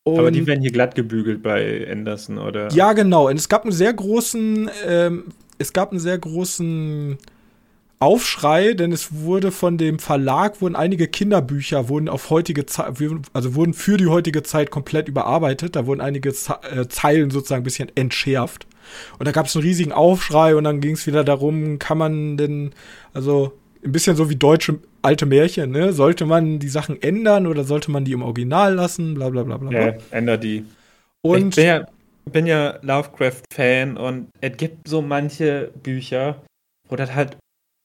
Und 0.03 0.19
Aber 0.19 0.29
die 0.29 0.45
werden 0.45 0.61
hier 0.61 0.71
glatt 0.71 0.93
gebügelt 0.93 1.41
bei 1.41 1.87
Anderson, 1.91 2.37
oder? 2.37 2.71
Ja, 2.71 2.93
genau. 2.93 3.27
Und 3.27 3.37
es 3.37 3.49
gab 3.49 3.63
einen 3.63 3.71
sehr 3.71 3.91
großen, 3.91 4.69
ähm, 4.85 5.23
es 5.57 5.73
gab 5.73 5.91
einen 5.91 5.99
sehr 5.99 6.17
großen 6.17 7.17
Aufschrei, 7.99 8.73
denn 8.73 8.91
es 8.91 9.13
wurde 9.13 9.51
von 9.51 9.77
dem 9.77 9.99
Verlag 9.99 10.61
wurden 10.61 10.75
einige 10.75 11.07
Kinderbücher 11.07 11.87
wurden 11.87 12.09
auf 12.09 12.29
heutige 12.29 12.65
Zeit, 12.65 12.93
also 13.33 13.55
wurden 13.55 13.73
für 13.73 13.97
die 13.97 14.07
heutige 14.07 14.43
Zeit 14.43 14.69
komplett 14.69 15.07
überarbeitet. 15.07 15.75
Da 15.75 15.85
wurden 15.85 16.01
einige 16.01 16.29
äh, 16.29 16.87
Zeilen 16.89 17.31
sozusagen 17.31 17.61
ein 17.61 17.63
bisschen 17.63 17.91
entschärft. 17.95 18.67
Und 19.17 19.27
da 19.27 19.31
gab 19.31 19.45
es 19.45 19.55
einen 19.55 19.63
riesigen 19.63 19.91
Aufschrei 19.93 20.55
und 20.55 20.65
dann 20.65 20.81
ging 20.81 20.93
es 20.93 21.07
wieder 21.07 21.23
darum, 21.23 21.79
kann 21.79 21.97
man 21.97 22.37
denn, 22.37 22.73
also 23.13 23.53
ein 23.83 23.91
bisschen 23.91 24.15
so 24.15 24.29
wie 24.29 24.35
deutsche 24.35 24.79
alte 25.01 25.25
Märchen, 25.25 25.71
ne? 25.71 25.93
Sollte 25.93 26.25
man 26.25 26.59
die 26.59 26.69
Sachen 26.69 27.01
ändern 27.01 27.47
oder 27.47 27.63
sollte 27.63 27.91
man 27.91 28.03
die 28.03 28.11
im 28.11 28.23
Original 28.23 28.73
lassen? 28.73 29.13
Bla 29.13 29.29
bla 29.29 29.43
bla 29.43 29.57
bla. 29.57 29.71
Ja, 29.71 29.93
änder 30.11 30.37
die. 30.37 30.65
Und 31.21 31.49
ich 31.49 31.55
bin 31.55 31.65
ja, 31.65 31.87
bin 32.31 32.45
ja 32.45 32.79
Lovecraft-Fan 32.81 33.97
und 33.97 34.29
es 34.41 34.57
gibt 34.57 34.87
so 34.87 35.01
manche 35.01 35.71
Bücher, 35.83 36.43
wo 36.89 36.95
das 36.95 37.13
halt 37.13 37.37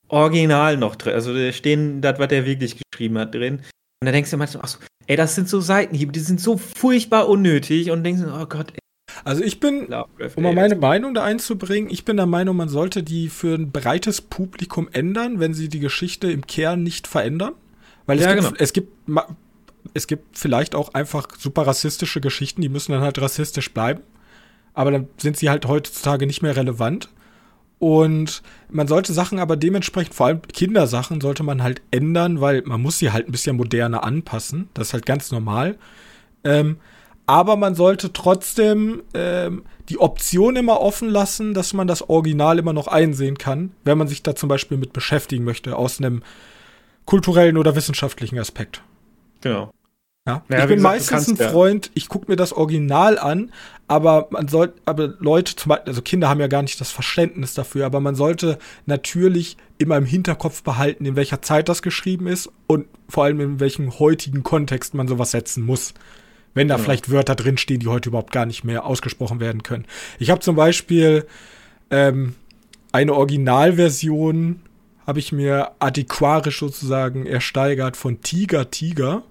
original 0.07 0.77
noch 0.77 0.95
drin, 0.95 1.13
also 1.13 1.33
da 1.33 1.51
stehen 1.51 2.01
das, 2.01 2.19
was 2.19 2.27
der 2.27 2.45
wirklich 2.45 2.77
geschrieben 2.91 3.17
hat, 3.17 3.33
drin. 3.33 3.61
Und 4.01 4.05
da 4.05 4.11
denkst 4.11 4.31
du 4.31 4.37
manchmal, 4.37 4.63
ach 4.65 4.69
so, 4.69 4.79
ey, 5.07 5.15
das 5.15 5.35
sind 5.35 5.47
so 5.47 5.61
Seitenhiebe, 5.61 6.11
die 6.11 6.19
sind 6.19 6.41
so 6.41 6.57
furchtbar 6.57 7.29
unnötig 7.29 7.91
und 7.91 8.03
denkst, 8.03 8.23
oh 8.27 8.45
Gott, 8.45 8.71
ey, 8.73 8.79
also 9.23 9.43
ich 9.43 9.59
bin, 9.59 9.93
um 10.35 10.43
mal 10.43 10.53
meine 10.53 10.75
Meinung 10.75 11.13
da 11.13 11.23
einzubringen, 11.23 11.89
ich 11.91 12.05
bin 12.05 12.17
der 12.17 12.25
Meinung, 12.25 12.55
man 12.57 12.69
sollte 12.69 13.03
die 13.03 13.29
für 13.29 13.55
ein 13.55 13.71
breites 13.71 14.21
Publikum 14.21 14.89
ändern, 14.91 15.39
wenn 15.39 15.53
sie 15.53 15.69
die 15.69 15.79
Geschichte 15.79 16.31
im 16.31 16.47
Kern 16.47 16.83
nicht 16.83 17.07
verändern. 17.07 17.53
Weil 18.05 18.17
es, 18.17 18.25
ja, 18.25 18.33
gibt, 18.33 18.47
genau. 18.47 18.57
es 18.57 18.73
gibt 18.73 18.91
es 19.93 20.07
gibt 20.07 20.37
vielleicht 20.37 20.75
auch 20.75 20.93
einfach 20.93 21.27
super 21.37 21.67
rassistische 21.67 22.21
Geschichten, 22.21 22.61
die 22.61 22.69
müssen 22.69 22.91
dann 22.91 23.01
halt 23.01 23.19
rassistisch 23.21 23.73
bleiben. 23.73 24.01
Aber 24.73 24.91
dann 24.91 25.07
sind 25.17 25.37
sie 25.37 25.49
halt 25.49 25.67
heutzutage 25.67 26.25
nicht 26.27 26.41
mehr 26.41 26.55
relevant. 26.55 27.09
Und 27.79 28.43
man 28.69 28.87
sollte 28.87 29.11
Sachen 29.11 29.39
aber 29.39 29.55
dementsprechend, 29.57 30.13
vor 30.13 30.27
allem 30.27 30.41
Kindersachen, 30.43 31.19
sollte 31.19 31.41
man 31.41 31.63
halt 31.63 31.81
ändern, 31.89 32.39
weil 32.39 32.61
man 32.61 32.81
muss 32.81 32.99
sie 32.99 33.11
halt 33.11 33.27
ein 33.27 33.31
bisschen 33.31 33.57
moderner 33.57 34.03
anpassen. 34.03 34.69
Das 34.75 34.89
ist 34.89 34.93
halt 34.93 35.05
ganz 35.05 35.31
normal. 35.31 35.77
Ähm, 36.43 36.77
aber 37.25 37.55
man 37.55 37.75
sollte 37.75 38.13
trotzdem 38.13 39.03
ähm, 39.13 39.63
die 39.89 39.99
Option 39.99 40.55
immer 40.55 40.79
offen 40.79 41.09
lassen, 41.09 41.53
dass 41.53 41.73
man 41.73 41.87
das 41.87 42.07
Original 42.09 42.59
immer 42.59 42.73
noch 42.73 42.87
einsehen 42.87 43.37
kann, 43.37 43.71
wenn 43.83 43.97
man 43.97 44.07
sich 44.07 44.21
da 44.21 44.35
zum 44.35 44.49
Beispiel 44.49 44.77
mit 44.77 44.93
beschäftigen 44.93 45.43
möchte, 45.43 45.75
aus 45.75 45.99
einem 45.99 46.23
kulturellen 47.05 47.57
oder 47.57 47.75
wissenschaftlichen 47.75 48.37
Aspekt. 48.37 48.83
Genau. 49.41 49.71
Ja. 50.27 50.43
Naja, 50.49 50.63
ich 50.63 50.69
bin 50.69 50.77
gesagt, 50.77 50.93
meistens 50.93 51.09
kannst, 51.09 51.41
ein 51.41 51.49
Freund, 51.49 51.85
ja. 51.87 51.91
ich 51.95 52.07
gucke 52.07 52.29
mir 52.29 52.35
das 52.35 52.53
Original 52.53 53.17
an, 53.17 53.51
aber 53.87 54.27
man 54.29 54.47
sollte, 54.47 54.79
aber 54.85 55.15
Leute, 55.19 55.55
zum 55.55 55.69
Beispiel, 55.69 55.89
also 55.89 56.01
Kinder 56.03 56.29
haben 56.29 56.39
ja 56.39 56.47
gar 56.47 56.61
nicht 56.61 56.79
das 56.79 56.91
Verständnis 56.91 57.55
dafür, 57.55 57.87
aber 57.87 57.99
man 57.99 58.13
sollte 58.13 58.59
natürlich 58.85 59.57
immer 59.79 59.97
im 59.97 60.05
Hinterkopf 60.05 60.61
behalten, 60.61 61.05
in 61.05 61.15
welcher 61.15 61.41
Zeit 61.41 61.69
das 61.69 61.81
geschrieben 61.81 62.27
ist 62.27 62.51
und 62.67 62.85
vor 63.09 63.23
allem 63.23 63.39
in 63.39 63.59
welchem 63.59 63.97
heutigen 63.97 64.43
Kontext 64.43 64.93
man 64.93 65.07
sowas 65.07 65.31
setzen 65.31 65.65
muss. 65.65 65.95
Wenn 66.53 66.67
da 66.67 66.75
ja. 66.75 66.83
vielleicht 66.83 67.09
Wörter 67.09 67.35
drinstehen, 67.35 67.79
die 67.79 67.87
heute 67.87 68.09
überhaupt 68.09 68.31
gar 68.31 68.45
nicht 68.45 68.63
mehr 68.63 68.85
ausgesprochen 68.85 69.39
werden 69.39 69.63
können. 69.63 69.85
Ich 70.19 70.29
habe 70.29 70.41
zum 70.41 70.55
Beispiel 70.55 71.25
ähm, 71.89 72.35
eine 72.91 73.13
Originalversion, 73.13 74.61
habe 75.07 75.19
ich 75.19 75.31
mir 75.31 75.71
adäquarisch 75.79 76.59
sozusagen 76.59 77.25
ersteigert 77.25 77.97
von 77.97 78.21
Tiger 78.21 78.69
Tiger. 78.69 79.23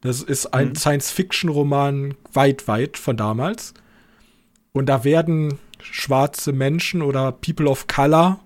Das 0.00 0.22
ist 0.22 0.46
ein 0.54 0.68
mhm. 0.68 0.74
Science-Fiction-Roman 0.74 2.14
weit, 2.32 2.68
weit 2.68 2.96
von 2.96 3.16
damals. 3.16 3.74
Und 4.72 4.86
da 4.86 5.04
werden 5.04 5.58
schwarze 5.80 6.52
Menschen 6.52 7.02
oder 7.02 7.32
People 7.32 7.68
of 7.68 7.86
Color 7.86 8.40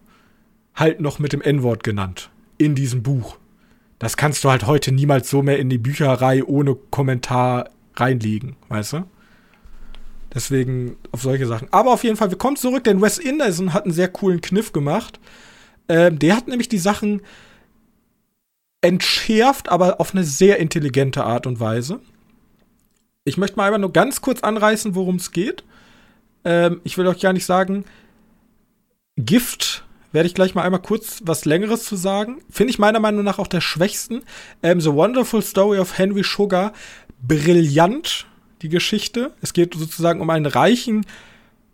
halt 0.74 1.00
noch 1.00 1.18
mit 1.18 1.32
dem 1.32 1.42
N-Wort 1.42 1.84
genannt. 1.84 2.30
In 2.58 2.74
diesem 2.74 3.02
Buch. 3.02 3.36
Das 3.98 4.16
kannst 4.16 4.42
du 4.44 4.50
halt 4.50 4.66
heute 4.66 4.92
niemals 4.92 5.30
so 5.30 5.42
mehr 5.42 5.58
in 5.58 5.68
die 5.68 5.78
Bücherei 5.78 6.42
ohne 6.44 6.74
Kommentar 6.74 7.70
reinlegen, 7.94 8.56
weißt 8.68 8.94
du? 8.94 9.04
Deswegen 10.34 10.96
auf 11.12 11.22
solche 11.22 11.46
Sachen. 11.46 11.68
Aber 11.70 11.92
auf 11.92 12.04
jeden 12.04 12.16
Fall, 12.16 12.30
wir 12.30 12.38
kommen 12.38 12.56
zurück, 12.56 12.84
denn 12.84 13.02
Wes 13.02 13.24
Anderson 13.24 13.74
hat 13.74 13.84
einen 13.84 13.92
sehr 13.92 14.08
coolen 14.08 14.40
Kniff 14.40 14.72
gemacht. 14.72 15.20
Ähm, 15.88 16.18
der 16.18 16.36
hat 16.36 16.48
nämlich 16.48 16.68
die 16.68 16.78
Sachen 16.78 17.20
entschärft, 18.82 19.68
aber 19.70 20.00
auf 20.00 20.12
eine 20.12 20.24
sehr 20.24 20.58
intelligente 20.58 21.24
Art 21.24 21.46
und 21.46 21.60
Weise. 21.60 22.00
Ich 23.24 23.36
möchte 23.36 23.56
mal 23.56 23.64
einmal 23.66 23.80
nur 23.80 23.92
ganz 23.92 24.20
kurz 24.20 24.42
anreißen, 24.42 24.94
worum 24.94 25.16
es 25.16 25.30
geht. 25.30 25.64
Ähm, 26.44 26.80
ich 26.84 26.98
will 26.98 27.06
euch 27.06 27.20
gar 27.20 27.32
nicht 27.32 27.46
sagen, 27.46 27.84
Gift 29.16 29.84
werde 30.10 30.26
ich 30.26 30.34
gleich 30.34 30.54
mal 30.54 30.62
einmal 30.62 30.82
kurz 30.82 31.20
was 31.24 31.44
Längeres 31.44 31.84
zu 31.84 31.96
sagen. 31.96 32.42
Finde 32.50 32.72
ich 32.72 32.78
meiner 32.78 33.00
Meinung 33.00 33.24
nach 33.24 33.38
auch 33.38 33.46
der 33.46 33.60
schwächsten. 33.60 34.22
Ähm, 34.62 34.80
The 34.80 34.92
Wonderful 34.92 35.42
Story 35.42 35.78
of 35.78 35.96
Henry 35.96 36.22
Sugar 36.24 36.72
brillant, 37.22 38.26
die 38.62 38.68
Geschichte. 38.68 39.32
Es 39.40 39.52
geht 39.52 39.74
sozusagen 39.74 40.20
um 40.20 40.30
einen 40.30 40.46
reichen 40.46 41.06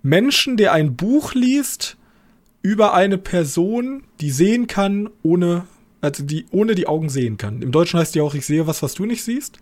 Menschen, 0.02 0.56
der 0.56 0.72
ein 0.72 0.94
Buch 0.94 1.34
liest 1.34 1.96
über 2.62 2.92
eine 2.94 3.18
Person, 3.18 4.04
die 4.20 4.30
sehen 4.30 4.66
kann, 4.66 5.11
ohne, 5.22 5.64
also 6.01 6.24
die 6.24 6.46
ohne 6.51 6.74
die 6.74 6.86
Augen 6.86 7.09
sehen 7.09 7.36
kann. 7.36 7.62
Im 7.62 7.72
Deutschen 7.72 7.99
heißt 7.99 8.14
die 8.14 8.20
auch, 8.20 8.34
ich 8.34 8.46
sehe 8.46 8.66
was, 8.66 8.82
was 8.82 8.94
du 8.94 9.07
nicht 9.07 9.24
siehst. 9.24 9.59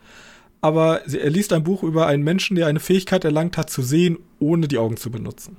aber 0.60 1.06
er 1.06 1.30
liest 1.30 1.52
ein 1.52 1.64
Buch 1.64 1.82
über 1.82 2.06
einen 2.06 2.24
Menschen, 2.24 2.56
der 2.56 2.66
eine 2.66 2.80
Fähigkeit 2.80 3.24
erlangt 3.24 3.56
hat, 3.56 3.70
zu 3.70 3.82
sehen, 3.82 4.18
ohne 4.40 4.68
die 4.68 4.78
Augen 4.78 4.96
zu 4.96 5.10
benutzen. 5.10 5.56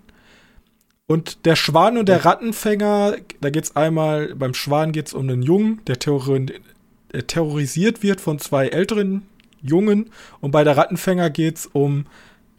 Und 1.08 1.46
der 1.46 1.56
Schwan 1.56 1.98
und 1.98 2.10
der 2.10 2.26
Rattenfänger, 2.26 3.16
da 3.40 3.50
geht 3.50 3.64
es 3.64 3.76
einmal, 3.76 4.36
beim 4.36 4.54
Schwan 4.54 4.92
geht 4.92 5.08
es 5.08 5.14
um 5.14 5.30
einen 5.30 5.42
Jungen, 5.42 5.82
der, 5.88 5.96
der 5.96 7.28
terrorisiert 7.28 8.04
wird 8.04 8.20
von 8.20 8.40
zwei 8.40 8.68
älteren 8.68 9.24
Jungen. 9.62 10.10
Und 10.42 10.52
bei 10.52 10.66
der 10.66 10.76
Rattenfänger 10.76 11.30
geht 11.30 11.58
es 11.58 11.66
um 11.68 12.06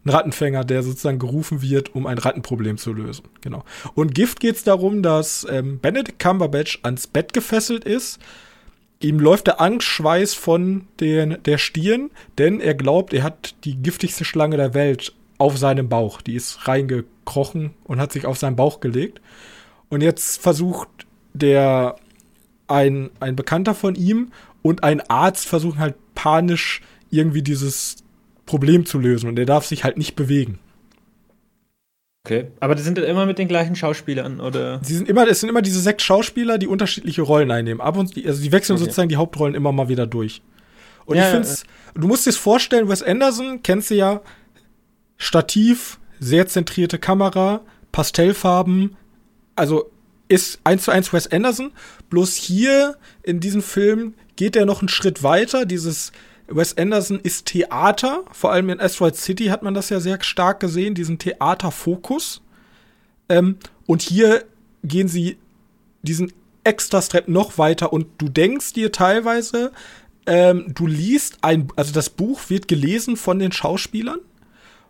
einen 0.03 0.15
Rattenfänger, 0.15 0.63
der 0.63 0.83
sozusagen 0.83 1.19
gerufen 1.19 1.61
wird, 1.61 1.93
um 1.93 2.07
ein 2.07 2.17
Rattenproblem 2.17 2.77
zu 2.77 2.93
lösen. 2.93 3.25
Genau. 3.41 3.63
Und 3.95 4.15
Gift 4.15 4.39
geht 4.39 4.55
es 4.55 4.63
darum, 4.63 5.03
dass 5.03 5.45
ähm, 5.49 5.79
Benedict 5.79 6.19
Cumberbatch 6.19 6.79
ans 6.83 7.07
Bett 7.07 7.33
gefesselt 7.33 7.83
ist. 7.83 8.19
Ihm 9.01 9.19
läuft 9.19 9.47
der 9.47 9.61
Angstschweiß 9.61 10.33
von 10.33 10.87
den, 10.99 11.37
der 11.43 11.57
Stirn, 11.57 12.11
denn 12.37 12.59
er 12.59 12.75
glaubt, 12.75 13.13
er 13.13 13.23
hat 13.23 13.55
die 13.63 13.75
giftigste 13.75 14.25
Schlange 14.25 14.57
der 14.57 14.73
Welt 14.73 15.13
auf 15.37 15.57
seinem 15.57 15.89
Bauch. 15.89 16.21
Die 16.21 16.35
ist 16.35 16.67
reingekrochen 16.67 17.71
und 17.85 17.99
hat 17.99 18.11
sich 18.11 18.25
auf 18.25 18.37
seinen 18.37 18.55
Bauch 18.55 18.79
gelegt. 18.81 19.21
Und 19.89 20.01
jetzt 20.01 20.41
versucht 20.41 20.89
der 21.33 21.95
ein, 22.67 23.09
ein 23.19 23.35
Bekannter 23.35 23.73
von 23.73 23.95
ihm 23.95 24.31
und 24.61 24.83
ein 24.83 25.01
Arzt 25.09 25.47
versuchen 25.47 25.79
halt 25.79 25.95
panisch 26.13 26.81
irgendwie 27.09 27.41
dieses 27.41 27.97
Problem 28.49 28.87
zu 28.87 28.97
lösen 28.97 29.29
und 29.29 29.37
er 29.37 29.45
darf 29.45 29.65
sich 29.65 29.83
halt 29.83 29.97
nicht 29.97 30.15
bewegen. 30.15 30.57
Okay, 32.25 32.47
aber 32.59 32.73
die 32.73 32.81
sind 32.81 32.97
dann 32.97 33.05
immer 33.05 33.27
mit 33.27 33.37
den 33.37 33.47
gleichen 33.47 33.75
Schauspielern 33.75 34.41
oder? 34.41 34.79
Sie 34.83 34.95
sind 34.95 35.07
immer, 35.07 35.27
es 35.27 35.39
sind 35.39 35.49
immer 35.49 35.61
diese 35.61 35.79
sechs 35.79 36.03
Schauspieler, 36.03 36.57
die 36.57 36.65
unterschiedliche 36.65 37.21
Rollen 37.21 37.51
einnehmen. 37.51 37.79
Ab 37.79 37.95
und 37.95 38.11
also 38.25 38.41
die 38.41 38.51
wechseln 38.51 38.75
okay. 38.75 38.85
sozusagen 38.85 39.07
die 39.09 39.17
Hauptrollen 39.17 39.53
immer 39.53 39.71
mal 39.71 39.87
wieder 39.87 40.07
durch. 40.07 40.41
Und 41.05 41.17
ja, 41.17 41.25
ich 41.25 41.29
finde 41.29 41.47
ja. 41.47 42.01
du 42.01 42.07
musst 42.07 42.25
dir 42.25 42.33
vorstellen, 42.33 42.89
Wes 42.89 43.03
Anderson 43.03 43.61
kennst 43.61 43.91
du 43.91 43.95
ja, 43.95 44.21
Stativ, 45.17 45.99
sehr 46.19 46.47
zentrierte 46.47 46.97
Kamera, 46.97 47.61
Pastellfarben, 47.91 48.97
also 49.55 49.91
ist 50.27 50.59
eins 50.63 50.83
zu 50.83 50.91
eins 50.91 51.13
Wes 51.13 51.31
Anderson. 51.31 51.71
Bloß 52.09 52.33
hier 52.33 52.97
in 53.21 53.39
diesem 53.39 53.61
Film 53.61 54.15
geht 54.37 54.55
er 54.55 54.65
noch 54.65 54.79
einen 54.79 54.89
Schritt 54.89 55.21
weiter. 55.21 55.65
Dieses 55.65 56.11
Wes 56.49 56.77
Anderson 56.77 57.19
ist 57.19 57.45
Theater, 57.45 58.23
vor 58.31 58.51
allem 58.51 58.69
in 58.69 58.79
Asteroid 58.79 59.15
City 59.15 59.45
hat 59.45 59.63
man 59.63 59.73
das 59.73 59.89
ja 59.89 59.99
sehr 59.99 60.21
stark 60.23 60.59
gesehen, 60.59 60.95
diesen 60.95 61.19
Theaterfokus. 61.19 62.41
Ähm, 63.29 63.57
und 63.85 64.01
hier 64.01 64.45
gehen 64.83 65.07
sie 65.07 65.37
diesen 66.01 66.33
extra 66.63 67.01
Step 67.01 67.27
noch 67.27 67.57
weiter 67.57 67.93
und 67.93 68.07
du 68.17 68.29
denkst 68.29 68.73
dir 68.73 68.91
teilweise, 68.91 69.71
ähm, 70.25 70.73
du 70.73 70.87
liest 70.87 71.39
ein, 71.41 71.71
also 71.75 71.93
das 71.93 72.09
Buch 72.09 72.49
wird 72.49 72.67
gelesen 72.67 73.17
von 73.17 73.39
den 73.39 73.51
Schauspielern 73.51 74.19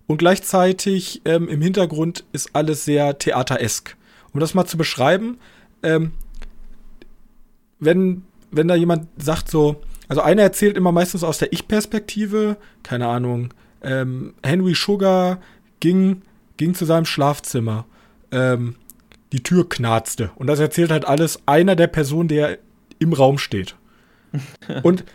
und 0.08 0.18
gleichzeitig 0.18 1.22
ähm, 1.26 1.48
im 1.48 1.62
Hintergrund 1.62 2.26
ist 2.32 2.50
alles 2.54 2.86
sehr 2.86 3.18
theateresk. 3.18 3.96
Um 4.34 4.40
das 4.40 4.54
mal 4.54 4.66
zu 4.66 4.78
beschreiben, 4.78 5.38
ähm, 5.84 6.12
wenn, 7.80 8.24
wenn 8.52 8.68
da 8.68 8.76
jemand 8.76 9.08
sagt 9.18 9.50
so, 9.50 9.82
also 10.10 10.22
einer 10.22 10.42
erzählt 10.42 10.76
immer 10.76 10.92
meistens 10.92 11.24
aus 11.24 11.38
der 11.38 11.54
Ich-Perspektive, 11.54 12.58
keine 12.84 13.08
Ahnung, 13.08 13.54
ähm, 13.82 14.34
Henry 14.44 14.76
Sugar 14.76 15.40
ging, 15.80 16.24
ging 16.58 16.74
zu 16.74 16.84
seinem 16.84 17.06
Schlafzimmer, 17.06 17.86
ähm, 18.32 18.76
die 19.32 19.44
Tür 19.44 19.70
knarzte 19.70 20.32
und 20.36 20.48
das 20.48 20.60
erzählt 20.60 20.92
halt 20.92 21.06
alles 21.06 21.40
einer 21.46 21.78
der 21.78 21.88
Personen, 21.88 22.28
der 22.28 22.58
im 23.00 23.14
Raum 23.14 23.38
steht. 23.38 23.76
und 24.84 25.06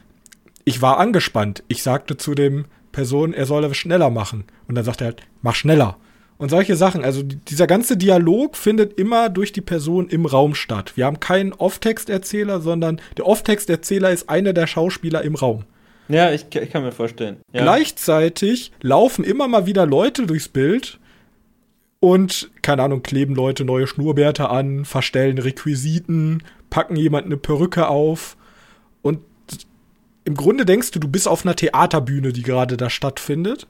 ich 0.65 0.81
war 0.81 0.99
angespannt. 0.99 1.63
Ich 1.69 1.83
sagte 1.83 2.17
zu 2.17 2.35
dem 2.35 2.65
Person, 2.93 3.35
er 3.35 3.47
soll 3.47 3.65
es 3.65 3.77
schneller 3.77 4.11
machen. 4.11 4.45
Und 4.67 4.77
dann 4.77 4.85
sagt 4.85 5.03
er 5.03 5.09
halt, 5.09 5.23
mach 5.43 5.55
schneller. 5.55 5.99
Und 6.37 6.49
solche 6.49 6.76
Sachen. 6.76 7.05
Also 7.05 7.22
dieser 7.22 7.66
ganze 7.66 7.97
Dialog 7.97 8.57
findet 8.57 8.99
immer 8.99 9.28
durch 9.28 9.53
die 9.53 9.61
Person 9.61 10.09
im 10.09 10.26
Raum 10.26 10.55
statt. 10.55 10.93
Wir 10.97 11.07
haben 11.07 11.20
keinen 11.20 11.53
Off-Text-Erzähler, 11.53 12.61
sondern 12.61 13.01
der 13.16 13.26
Off-Text-Erzähler 13.26 14.11
ist 14.11 14.28
einer 14.28 14.53
der 14.53 14.66
Schauspieler 14.66 15.22
im 15.22 15.37
Raum. 15.37 15.64
Ja, 16.09 16.32
ich, 16.32 16.47
ich 16.55 16.70
kann 16.70 16.82
mir 16.82 16.93
vorstellen. 16.93 17.37
Ja. 17.53 17.62
Gleichzeitig 17.62 18.72
laufen 18.82 19.24
immer 19.24 19.49
mal 19.49 19.66
wieder 19.66 19.87
Leute 19.87 20.26
durchs 20.26 20.49
Bild 20.49 20.99
und, 22.01 22.51
keine 22.61 22.82
Ahnung, 22.82 23.03
kleben 23.03 23.35
Leute 23.35 23.64
neue 23.64 23.87
Schnurrbärte 23.87 24.51
an, 24.51 24.85
verstellen 24.85 25.39
Requisiten, 25.39 26.43
packen 26.68 26.97
jemand 26.97 27.24
eine 27.24 27.39
Perücke 27.39 27.89
auf. 27.89 28.37
Und 29.01 29.20
im 30.24 30.35
Grunde 30.35 30.66
denkst 30.66 30.91
du, 30.91 30.99
du 30.99 31.09
bist 31.09 31.26
auf 31.26 31.47
einer 31.47 31.57
Theaterbühne, 31.57 32.35
die 32.35 32.43
gerade 32.43 32.76
da 32.76 32.91
stattfindet. 32.91 33.66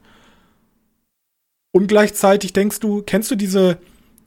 Und 1.75 1.87
gleichzeitig 1.87 2.53
denkst 2.53 2.79
du, 2.79 3.01
kennst 3.01 3.31
du 3.31 3.35
diese, 3.35 3.79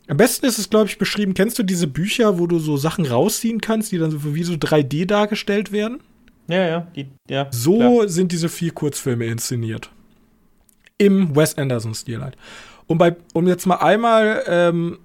am 0.07 0.19
besten 0.19 0.45
ist 0.45 0.59
es, 0.59 0.69
glaube 0.69 0.89
ich, 0.89 0.99
beschrieben, 0.99 1.33
kennst 1.33 1.59
du 1.59 1.63
diese 1.63 1.87
Bücher, 1.87 2.39
wo 2.39 2.47
du 2.47 2.59
so 2.59 2.77
Sachen 2.77 3.07
rausziehen 3.07 3.63
kannst, 3.63 3.91
die 3.91 3.97
dann 3.97 4.11
so 4.11 4.35
wie 4.35 4.43
so 4.43 4.53
3D 4.53 5.07
dargestellt 5.07 5.73
werden? 5.73 6.01
Ja, 6.47 6.67
ja, 6.67 6.87
die, 6.95 7.07
ja. 7.27 7.49
So 7.51 7.79
klar. 7.79 8.09
sind 8.09 8.33
diese 8.33 8.51
vier 8.51 8.73
Kurzfilme 8.73 9.25
inszeniert. 9.25 9.91
Im 10.99 11.35
Wes 11.35 11.57
Anderson-Stil 11.57 12.21
halt. 12.21 12.37
Und 12.87 12.99
bei, 12.99 13.17
um 13.33 13.49
jetzt 13.49 13.65
mal 13.65 13.77
einmal 13.77 14.43
ähm, 14.47 14.99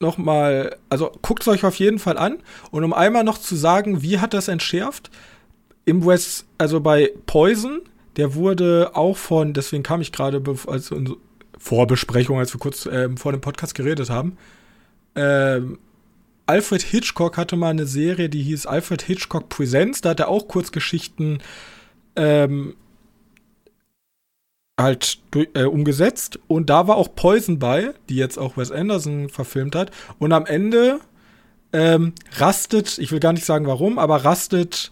noch 0.00 0.18
mal, 0.18 0.76
also 0.88 1.12
guckt 1.22 1.42
es 1.42 1.48
euch 1.48 1.62
auf 1.64 1.76
jeden 1.76 2.00
Fall 2.00 2.18
an. 2.18 2.38
Und 2.72 2.82
um 2.82 2.92
einmal 2.92 3.22
noch 3.22 3.38
zu 3.38 3.54
sagen, 3.54 4.02
wie 4.02 4.18
hat 4.18 4.34
das 4.34 4.48
entschärft? 4.48 5.12
im 5.88 6.04
West, 6.04 6.44
also 6.58 6.80
bei 6.80 7.12
Poison, 7.24 7.80
der 8.18 8.34
wurde 8.34 8.90
auch 8.94 9.16
von, 9.16 9.54
deswegen 9.54 9.82
kam 9.82 10.00
ich 10.00 10.12
gerade 10.12 10.42
als 10.66 10.92
Vorbesprechung, 11.56 12.38
als 12.38 12.52
wir 12.52 12.60
kurz 12.60 12.84
äh, 12.86 13.08
vor 13.16 13.32
dem 13.32 13.40
Podcast 13.40 13.74
geredet 13.74 14.10
haben. 14.10 14.36
Ähm, 15.14 15.78
Alfred 16.46 16.82
Hitchcock 16.82 17.36
hatte 17.36 17.56
mal 17.56 17.70
eine 17.70 17.86
Serie, 17.86 18.28
die 18.28 18.42
hieß 18.42 18.66
Alfred 18.66 19.02
Hitchcock 19.02 19.48
Presents. 19.48 20.00
Da 20.00 20.10
hat 20.10 20.20
er 20.20 20.28
auch 20.28 20.48
Kurzgeschichten 20.48 21.42
ähm, 22.16 22.74
halt 24.80 25.18
äh, 25.54 25.64
umgesetzt. 25.64 26.38
Und 26.48 26.70
da 26.70 26.88
war 26.88 26.96
auch 26.96 27.14
Poison 27.14 27.58
bei, 27.58 27.92
die 28.08 28.16
jetzt 28.16 28.38
auch 28.38 28.56
Wes 28.56 28.72
Anderson 28.72 29.28
verfilmt 29.28 29.76
hat. 29.76 29.90
Und 30.18 30.32
am 30.32 30.46
Ende 30.46 31.00
ähm, 31.72 32.14
rastet, 32.36 32.98
ich 32.98 33.12
will 33.12 33.20
gar 33.20 33.32
nicht 33.32 33.44
sagen 33.44 33.66
warum, 33.66 33.98
aber 33.98 34.24
rastet 34.24 34.90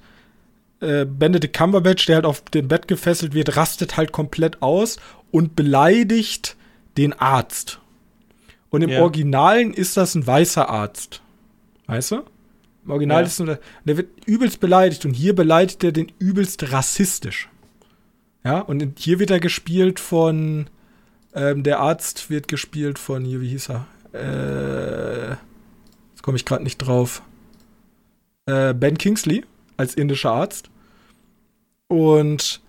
äh, 0.81 1.05
Benedict 1.05 1.57
Cumberbatch, 1.57 2.07
der 2.07 2.17
halt 2.17 2.27
auf 2.27 2.43
dem 2.43 2.69
Bett 2.69 2.89
gefesselt 2.89 3.35
wird, 3.35 3.57
rastet 3.57 3.97
halt 3.97 4.13
komplett 4.13 4.63
aus 4.63 4.99
und 5.31 5.57
beleidigt 5.57 6.57
den 6.97 7.13
Arzt. 7.13 7.81
Und 8.71 8.83
im 8.83 8.91
ja. 8.91 9.01
Originalen 9.01 9.73
ist 9.73 9.97
das 9.97 10.15
ein 10.15 10.27
weißer 10.27 10.69
Arzt. 10.69 11.23
Weißt 11.87 12.11
du? 12.11 12.23
Im 12.85 12.91
Original 12.91 13.23
ja. 13.23 13.27
ist 13.27 13.41
nur, 13.41 13.59
der 13.85 13.97
wird 13.97 14.09
übelst 14.27 14.61
beleidigt 14.61 15.05
und 15.05 15.15
hier 15.15 15.35
beleidigt 15.35 15.83
er 15.83 15.93
den 15.93 16.13
übelst 16.19 16.73
rassistisch. 16.73 17.49
Ja, 18.45 18.61
und 18.61 18.99
hier 18.99 19.19
wird 19.19 19.31
er 19.31 19.41
gespielt 19.41 19.99
von, 19.99 20.69
ähm, 21.35 21.63
der 21.63 21.81
Arzt 21.81 22.31
wird 22.31 22.49
gespielt 22.49 22.99
von, 22.99 23.25
hier, 23.25 23.41
wie 23.41 23.49
hieß 23.49 23.71
er? 23.71 23.87
Äh, 24.13 25.31
jetzt 26.11 26.23
komme 26.23 26.37
ich 26.37 26.45
gerade 26.45 26.63
nicht 26.63 26.79
drauf. 26.79 27.23
Äh, 28.47 28.73
ben 28.73 28.99
Kingsley 28.99 29.45
als 29.77 29.95
indischer 29.95 30.33
Arzt. 30.33 30.71
Und 31.89 32.63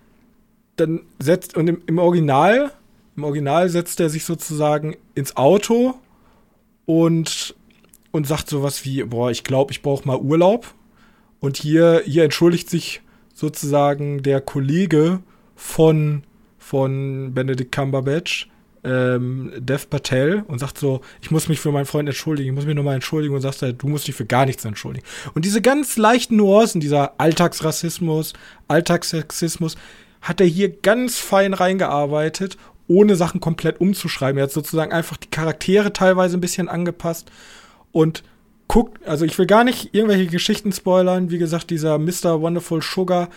dann 0.76 1.00
setzt, 1.18 1.56
und 1.56 1.68
im, 1.68 1.82
im 1.86 1.98
Original, 1.98 2.72
im 3.16 3.24
Original 3.24 3.68
setzt 3.68 4.00
er 4.00 4.10
sich 4.10 4.24
sozusagen 4.24 4.96
ins 5.14 5.36
Auto 5.36 5.94
und, 6.86 7.54
und 8.12 8.26
sagt 8.26 8.48
sowas 8.48 8.84
wie, 8.84 9.02
boah, 9.04 9.30
ich 9.30 9.44
glaube, 9.44 9.72
ich 9.72 9.82
brauche 9.82 10.06
mal 10.06 10.18
Urlaub. 10.18 10.74
Und 11.40 11.56
hier, 11.56 12.02
hier 12.04 12.24
entschuldigt 12.24 12.70
sich 12.70 13.02
sozusagen 13.34 14.22
der 14.22 14.40
Kollege 14.40 15.20
von, 15.54 16.24
von 16.58 17.34
Benedict 17.34 17.72
Cumberbatch, 17.72 18.48
ähm, 18.88 19.52
Dev 19.58 19.86
Patel 19.90 20.44
und 20.48 20.58
sagt 20.58 20.78
so, 20.78 21.00
ich 21.20 21.30
muss 21.30 21.48
mich 21.48 21.60
für 21.60 21.70
meinen 21.70 21.86
Freund 21.86 22.08
entschuldigen, 22.08 22.48
ich 22.48 22.54
muss 22.54 22.66
mich 22.66 22.74
nochmal 22.74 22.94
entschuldigen 22.94 23.34
und 23.34 23.44
halt, 23.44 23.82
du 23.82 23.88
musst 23.88 24.08
dich 24.08 24.14
für 24.14 24.26
gar 24.26 24.46
nichts 24.46 24.64
entschuldigen. 24.64 25.06
Und 25.34 25.44
diese 25.44 25.60
ganz 25.60 25.96
leichten 25.96 26.36
Nuancen, 26.36 26.80
dieser 26.80 27.20
Alltagsrassismus, 27.20 28.32
Alltagssexismus, 28.68 29.76
hat 30.20 30.40
er 30.40 30.46
hier 30.46 30.70
ganz 30.70 31.18
fein 31.18 31.54
reingearbeitet, 31.54 32.56
ohne 32.88 33.16
Sachen 33.16 33.40
komplett 33.40 33.80
umzuschreiben. 33.80 34.38
Er 34.38 34.44
hat 34.44 34.52
sozusagen 34.52 34.92
einfach 34.92 35.18
die 35.18 35.30
Charaktere 35.30 35.92
teilweise 35.92 36.36
ein 36.36 36.40
bisschen 36.40 36.68
angepasst 36.68 37.30
und 37.92 38.22
guckt, 38.66 39.06
also 39.06 39.24
ich 39.24 39.38
will 39.38 39.46
gar 39.46 39.64
nicht 39.64 39.94
irgendwelche 39.94 40.26
Geschichten 40.26 40.72
spoilern. 40.72 41.30
Wie 41.30 41.38
gesagt, 41.38 41.70
dieser 41.70 41.98
Mr. 41.98 42.40
Wonderful 42.40 42.82
Sugar, 42.82 43.28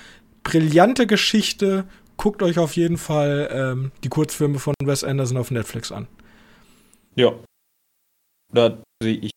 brillante 0.43 1.07
Geschichte, 1.07 1.85
guckt 2.17 2.43
euch 2.43 2.59
auf 2.59 2.75
jeden 2.75 2.97
Fall 2.97 3.49
ähm, 3.51 3.91
die 4.03 4.09
Kurzfilme 4.09 4.59
von 4.59 4.73
Wes 4.83 5.03
Anderson 5.03 5.37
auf 5.37 5.51
Netflix 5.51 5.91
an. 5.91 6.07
Ja. 7.15 7.33
Da 8.53 8.77
sehe 9.01 9.17
ich. 9.17 9.31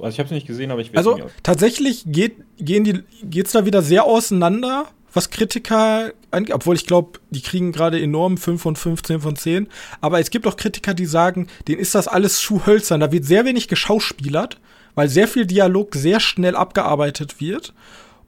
Also 0.00 0.14
ich 0.14 0.18
habe 0.18 0.26
es 0.26 0.32
nicht 0.32 0.46
gesehen, 0.46 0.70
aber 0.70 0.80
ich 0.80 0.92
weiß 0.92 0.98
Also 0.98 1.18
tatsächlich 1.42 2.04
geht 2.06 2.36
gehen 2.58 2.84
die 2.84 3.02
geht's 3.22 3.52
da 3.52 3.66
wieder 3.66 3.82
sehr 3.82 4.04
auseinander 4.04 4.88
was 5.12 5.30
Kritiker 5.30 6.12
angeht, 6.30 6.54
obwohl 6.54 6.76
ich 6.76 6.86
glaube, 6.86 7.20
die 7.30 7.42
kriegen 7.42 7.72
gerade 7.72 8.00
enorm 8.00 8.38
5 8.38 8.60
von 8.62 8.76
15 8.76 9.20
von 9.20 9.36
10. 9.36 9.68
Aber 10.00 10.20
es 10.20 10.30
gibt 10.30 10.46
auch 10.46 10.56
Kritiker, 10.56 10.94
die 10.94 11.06
sagen, 11.06 11.48
denen 11.68 11.80
ist 11.80 11.94
das 11.94 12.08
alles 12.08 12.38
zu 12.38 12.66
hölzern. 12.66 13.00
Da 13.00 13.12
wird 13.12 13.24
sehr 13.24 13.44
wenig 13.44 13.68
geschauspielert, 13.68 14.58
weil 14.94 15.08
sehr 15.08 15.28
viel 15.28 15.46
Dialog 15.46 15.94
sehr 15.94 16.20
schnell 16.20 16.56
abgearbeitet 16.56 17.40
wird. 17.40 17.74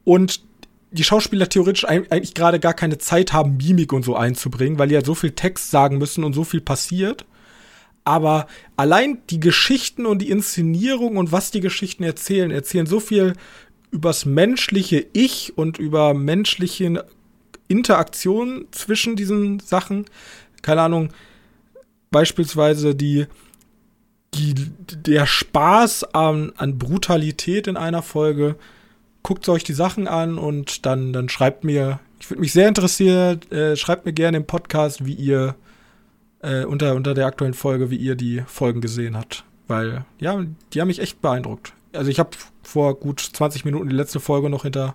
Und 0.05 0.43
die 0.95 1.05
Schauspieler 1.05 1.49
theoretisch 1.49 1.85
eigentlich 1.85 2.35
gerade 2.35 2.61
gar 2.61 2.73
keine 2.73 2.99
Zeit 2.99 3.33
haben, 3.33 3.57
Mimik 3.57 3.93
und 3.93 4.05
so 4.05 4.15
einzubringen, 4.15 4.79
weil 4.79 4.89
die 4.89 4.95
ja 4.95 5.05
so 5.05 5.17
viel 5.17 5.33
Text 5.33 5.73
sagen 5.73 5.99
müssen 5.99 6.23
und 6.23 6.35
so 6.35 6.45
viel 6.45 6.61
passiert. 6.61 7.27
Aber 8.05 8.47
allein 8.77 9.19
die 9.31 9.41
Geschichten 9.41 10.07
und 10.07 10.21
die 10.21 10.31
Inszenierung 10.31 11.17
und 11.17 11.33
was 11.33 11.51
die 11.51 11.61
Geschichten 11.61 12.05
erzählen, 12.05 12.53
erzählen 12.53 12.87
so 12.87 13.01
viel 13.01 13.33
übers 13.91 14.25
menschliche 14.25 15.05
Ich 15.13 15.59
und 15.59 15.79
über 15.79 16.15
menschliche 16.15 17.05
Interaktion 17.67 18.67
zwischen 18.71 19.17
diesen 19.17 19.59
Sachen. 19.59 20.05
Keine 20.63 20.83
Ahnung, 20.83 21.13
beispielsweise 22.13 22.95
die, 22.95 23.27
die 24.35 24.55
der 24.55 25.27
Spaß 25.27 26.15
an, 26.15 26.53
an 26.57 26.79
Brutalität 26.79 27.67
in 27.67 27.77
einer 27.77 28.03
Folge 28.03 28.57
guckt 29.25 29.49
euch 29.49 29.65
die 29.65 29.73
Sachen 29.73 30.07
an 30.07 30.39
und 30.39 30.87
dann, 30.87 31.13
dann 31.13 31.29
schreibt 31.29 31.65
mir, 31.65 31.99
ich 32.21 32.31
würde 32.31 32.43
mich 32.43 32.53
sehr 32.53 32.69
interessieren, 32.69 33.41
äh, 33.51 33.75
schreibt 33.75 34.07
mir 34.07 34.13
gerne 34.13 34.37
im 34.37 34.47
Podcast, 34.47 35.05
wie 35.05 35.15
ihr 35.15 35.57
äh, 36.43 36.65
unter, 36.65 36.95
unter 36.95 37.15
der 37.15 37.27
aktuellen 37.27 37.55
Folge, 37.55 37.91
wie 37.91 37.97
ihr 37.97 38.15
die 38.15 38.43
Folgen 38.47 38.81
gesehen 38.81 39.17
habt. 39.17 39.45
Weil, 39.67 40.05
ja, 40.21 40.45
die 40.73 40.81
haben 40.81 40.89
mich 40.89 41.01
echt 41.01 41.23
beeindruckt. 41.23 41.73
Also 41.95 42.11
ich 42.11 42.19
habe 42.19 42.31
vor 42.63 43.01
gut 43.01 43.21
20 43.21 43.65
Minuten 43.65 43.89
die 43.89 43.97
letzte 43.97 44.21
Folge 44.21 44.51
noch 44.51 44.63
hinter 44.63 44.95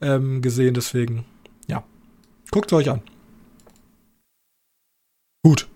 ähm, 0.00 0.42
gesehen, 0.42 0.74
deswegen, 0.74 1.24
ja. 1.66 1.82
Guckt 2.52 2.72
euch 2.72 2.88
an. 2.88 3.02
Gut. 5.42 5.66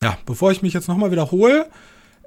Ja, 0.00 0.16
bevor 0.26 0.52
ich 0.52 0.62
mich 0.62 0.74
jetzt 0.74 0.86
nochmal 0.86 1.10
wiederhole, 1.10 1.68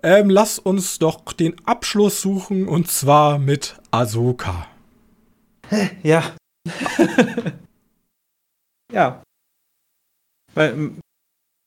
ähm, 0.04 0.30
lass 0.30 0.60
uns 0.60 1.00
doch 1.00 1.34
den 1.34 1.56
Abschluss 1.66 2.22
suchen 2.22 2.68
und 2.68 2.90
zwar 2.90 3.40
mit 3.40 3.80
Ahsoka. 3.92 4.68
Ja. 6.04 6.36
ja. 8.92 9.24
Weil 10.54 10.92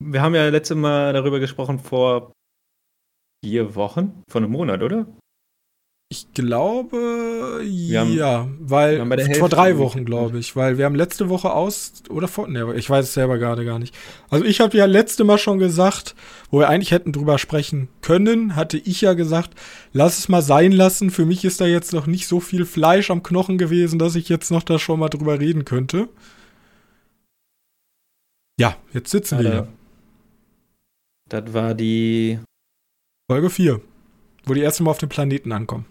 wir 0.02 0.22
haben 0.22 0.34
ja 0.34 0.48
letztes 0.48 0.76
Mal 0.76 1.12
darüber 1.12 1.40
gesprochen 1.40 1.78
vor 1.78 2.32
vier 3.44 3.74
Wochen, 3.74 4.22
vor 4.28 4.40
einem 4.40 4.50
Monat, 4.50 4.82
oder? 4.82 5.06
Ich 6.10 6.32
glaube, 6.32 6.96
haben, 7.64 8.12
ja, 8.12 8.48
weil 8.60 9.04
vor 9.34 9.48
drei 9.48 9.78
Wochen, 9.78 10.04
glaube 10.04 10.38
ich, 10.38 10.54
weil 10.54 10.78
wir 10.78 10.84
haben 10.84 10.94
letzte 10.94 11.28
Woche 11.28 11.52
aus 11.52 12.04
oder 12.08 12.28
vor, 12.28 12.46
ne, 12.46 12.72
ich 12.76 12.88
weiß 12.88 13.06
es 13.06 13.14
selber 13.14 13.38
gerade 13.38 13.64
gar 13.64 13.80
nicht. 13.80 13.96
Also 14.28 14.44
ich 14.44 14.60
habe 14.60 14.76
ja 14.76 14.84
letzte 14.84 15.24
Mal 15.24 15.38
schon 15.38 15.58
gesagt, 15.58 16.14
wo 16.50 16.60
wir 16.60 16.68
eigentlich 16.68 16.92
hätten 16.92 17.12
drüber 17.12 17.38
sprechen 17.38 17.88
können, 18.00 18.54
hatte 18.54 18.76
ich 18.76 19.00
ja 19.00 19.14
gesagt, 19.14 19.58
lass 19.92 20.18
es 20.18 20.28
mal 20.28 20.42
sein 20.42 20.70
lassen. 20.70 21.10
Für 21.10 21.24
mich 21.24 21.44
ist 21.44 21.60
da 21.60 21.66
jetzt 21.66 21.92
noch 21.92 22.06
nicht 22.06 22.28
so 22.28 22.38
viel 22.38 22.64
Fleisch 22.64 23.10
am 23.10 23.24
Knochen 23.24 23.58
gewesen, 23.58 23.98
dass 23.98 24.14
ich 24.14 24.28
jetzt 24.28 24.52
noch 24.52 24.62
da 24.62 24.78
schon 24.78 25.00
mal 25.00 25.08
drüber 25.08 25.40
reden 25.40 25.64
könnte. 25.64 26.08
Ja, 28.60 28.76
jetzt 28.92 29.10
sitzen 29.10 29.40
wir 29.40 29.50
hier. 29.50 29.68
Das 31.28 31.52
war 31.52 31.74
die 31.74 32.38
Folge 33.28 33.50
4, 33.50 33.80
wo 34.44 34.54
die 34.54 34.60
erste 34.60 34.84
Mal 34.84 34.92
auf 34.92 34.98
dem 34.98 35.08
Planeten 35.08 35.50
ankommen. 35.50 35.86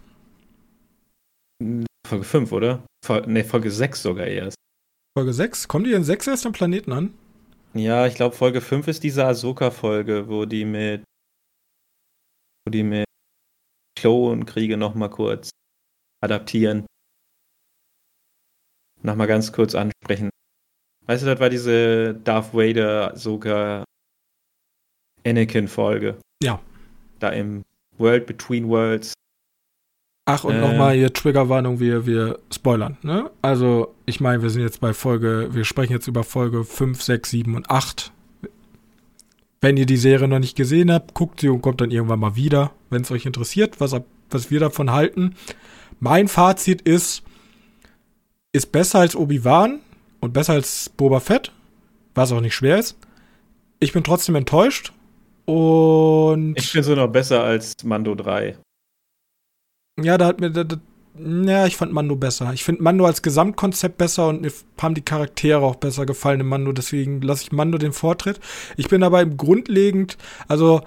Folge 2.08 2.26
5, 2.26 2.52
oder? 2.52 2.86
ne, 3.26 3.44
Folge 3.44 3.72
6 3.72 4.02
sogar 4.02 4.28
erst. 4.28 4.56
Folge 5.18 5.34
6? 5.34 5.68
Kommen 5.68 5.86
die 5.86 5.94
in 5.94 6.04
6 6.04 6.28
erst 6.28 6.46
am 6.46 6.54
Planeten 6.54 6.92
an? 6.92 7.14
Ja, 7.74 8.06
ich 8.08 8.16
glaube, 8.16 8.36
Folge 8.36 8.62
5 8.62 8.88
ist 8.88 9.04
diese 9.04 9.26
Ahsoka-Folge, 9.26 10.28
wo 10.28 10.46
die 10.46 10.66
mit. 10.66 11.04
wo 12.66 12.72
die 12.72 12.84
mit 12.84 13.06
Klonkriege 14.00 14.78
nochmal 14.78 15.10
kurz 15.10 15.50
adaptieren. 16.22 16.86
Nochmal 19.02 19.28
ganz 19.28 19.52
kurz 19.52 19.76
ansprechen. 19.76 20.30
Weißt 21.06 21.24
du, 21.24 21.28
das 21.28 21.40
war 21.40 21.50
diese 21.50 22.14
Darth 22.16 22.54
Vader 22.54 23.16
sogar 23.18 23.84
Anakin-Folge. 25.26 26.20
Ja. 26.42 26.62
Da 27.20 27.30
im 27.30 27.64
World 27.98 28.26
Between 28.26 28.68
Worlds 28.70 29.13
Ach, 30.26 30.46
und 30.46 30.56
äh, 30.56 30.62
nochmal 30.62 30.96
hier 30.96 31.12
Triggerwarnung, 31.12 31.80
wir, 31.80 32.06
wir 32.06 32.40
spoilern, 32.52 32.98
ne? 33.02 33.30
Also, 33.42 33.94
ich 34.06 34.22
meine, 34.22 34.42
wir 34.42 34.50
sind 34.50 34.62
jetzt 34.62 34.80
bei 34.80 34.94
Folge, 34.94 35.50
wir 35.52 35.66
sprechen 35.66 35.92
jetzt 35.92 36.08
über 36.08 36.24
Folge 36.24 36.64
5, 36.64 37.02
6, 37.02 37.30
7 37.30 37.56
und 37.56 37.70
8. 37.70 38.12
Wenn 39.60 39.78
ihr 39.78 39.86
die 39.86 39.98
Serie 39.98 40.28
noch 40.28 40.40
nicht 40.40 40.56
gesehen 40.56 40.92
habt, 40.92 41.14
guckt 41.14 41.42
sie 41.42 41.50
und 41.50 41.62
kommt 41.62 41.82
dann 41.82 41.92
irgendwann 41.92 42.20
mal 42.20 42.36
wieder, 42.36 42.72
wenn 42.90 43.02
es 43.02 43.12
euch 43.12 43.26
interessiert, 43.26 43.80
was, 43.80 43.96
was 44.30 44.50
wir 44.50 44.60
davon 44.60 44.92
halten. 44.92 45.36
Mein 46.00 46.28
Fazit 46.28 46.82
ist, 46.82 47.24
ist 48.54 48.72
besser 48.72 49.00
als 49.00 49.16
Obi-Wan 49.16 49.80
und 50.22 50.34
besser 50.34 50.54
als 50.54 50.90
Boba 50.90 51.20
Fett, 51.20 51.52
was 52.16 52.32
auch 52.32 52.42
nicht 52.42 52.56
schwer 52.56 52.78
ist. 52.78 52.98
Ich 53.80 53.92
bin 53.92 54.04
trotzdem 54.04 54.36
enttäuscht 54.36 54.94
und. 55.46 56.56
Ich 56.58 56.70
finde 56.70 56.88
sie 56.88 56.96
noch 56.96 57.08
besser 57.08 57.44
als 57.44 57.74
Mando 57.84 58.16
3. 58.16 58.58
Ja, 60.02 60.18
da 60.18 60.26
hat 60.26 60.40
mir. 60.40 60.50
Da, 60.50 60.64
da, 60.64 60.78
ja, 61.16 61.68
ich 61.68 61.78
fand 61.78 61.94
Mando 61.94 62.16
besser. 62.16 62.52
Ich 62.54 62.64
finde 62.64 62.82
Mando 62.82 63.06
als 63.06 63.22
Gesamtkonzept 63.22 63.98
besser 63.98 64.28
und 64.28 64.42
mir 64.42 64.52
haben 64.82 64.96
die 64.96 65.04
Charaktere 65.06 65.62
auch 65.62 65.76
besser 65.76 66.06
gefallen 66.08 66.40
im 66.40 66.48
Mando. 66.48 66.72
Deswegen 66.72 67.22
lasse 67.22 67.44
ich 67.44 67.52
Mando 67.52 67.78
den 67.78 67.94
Vortritt. 67.94 68.40
Ich 68.78 68.88
bin 68.90 69.04
aber 69.04 69.22
im 69.22 69.38
grundlegend, 69.38 70.18
also, 70.48 70.82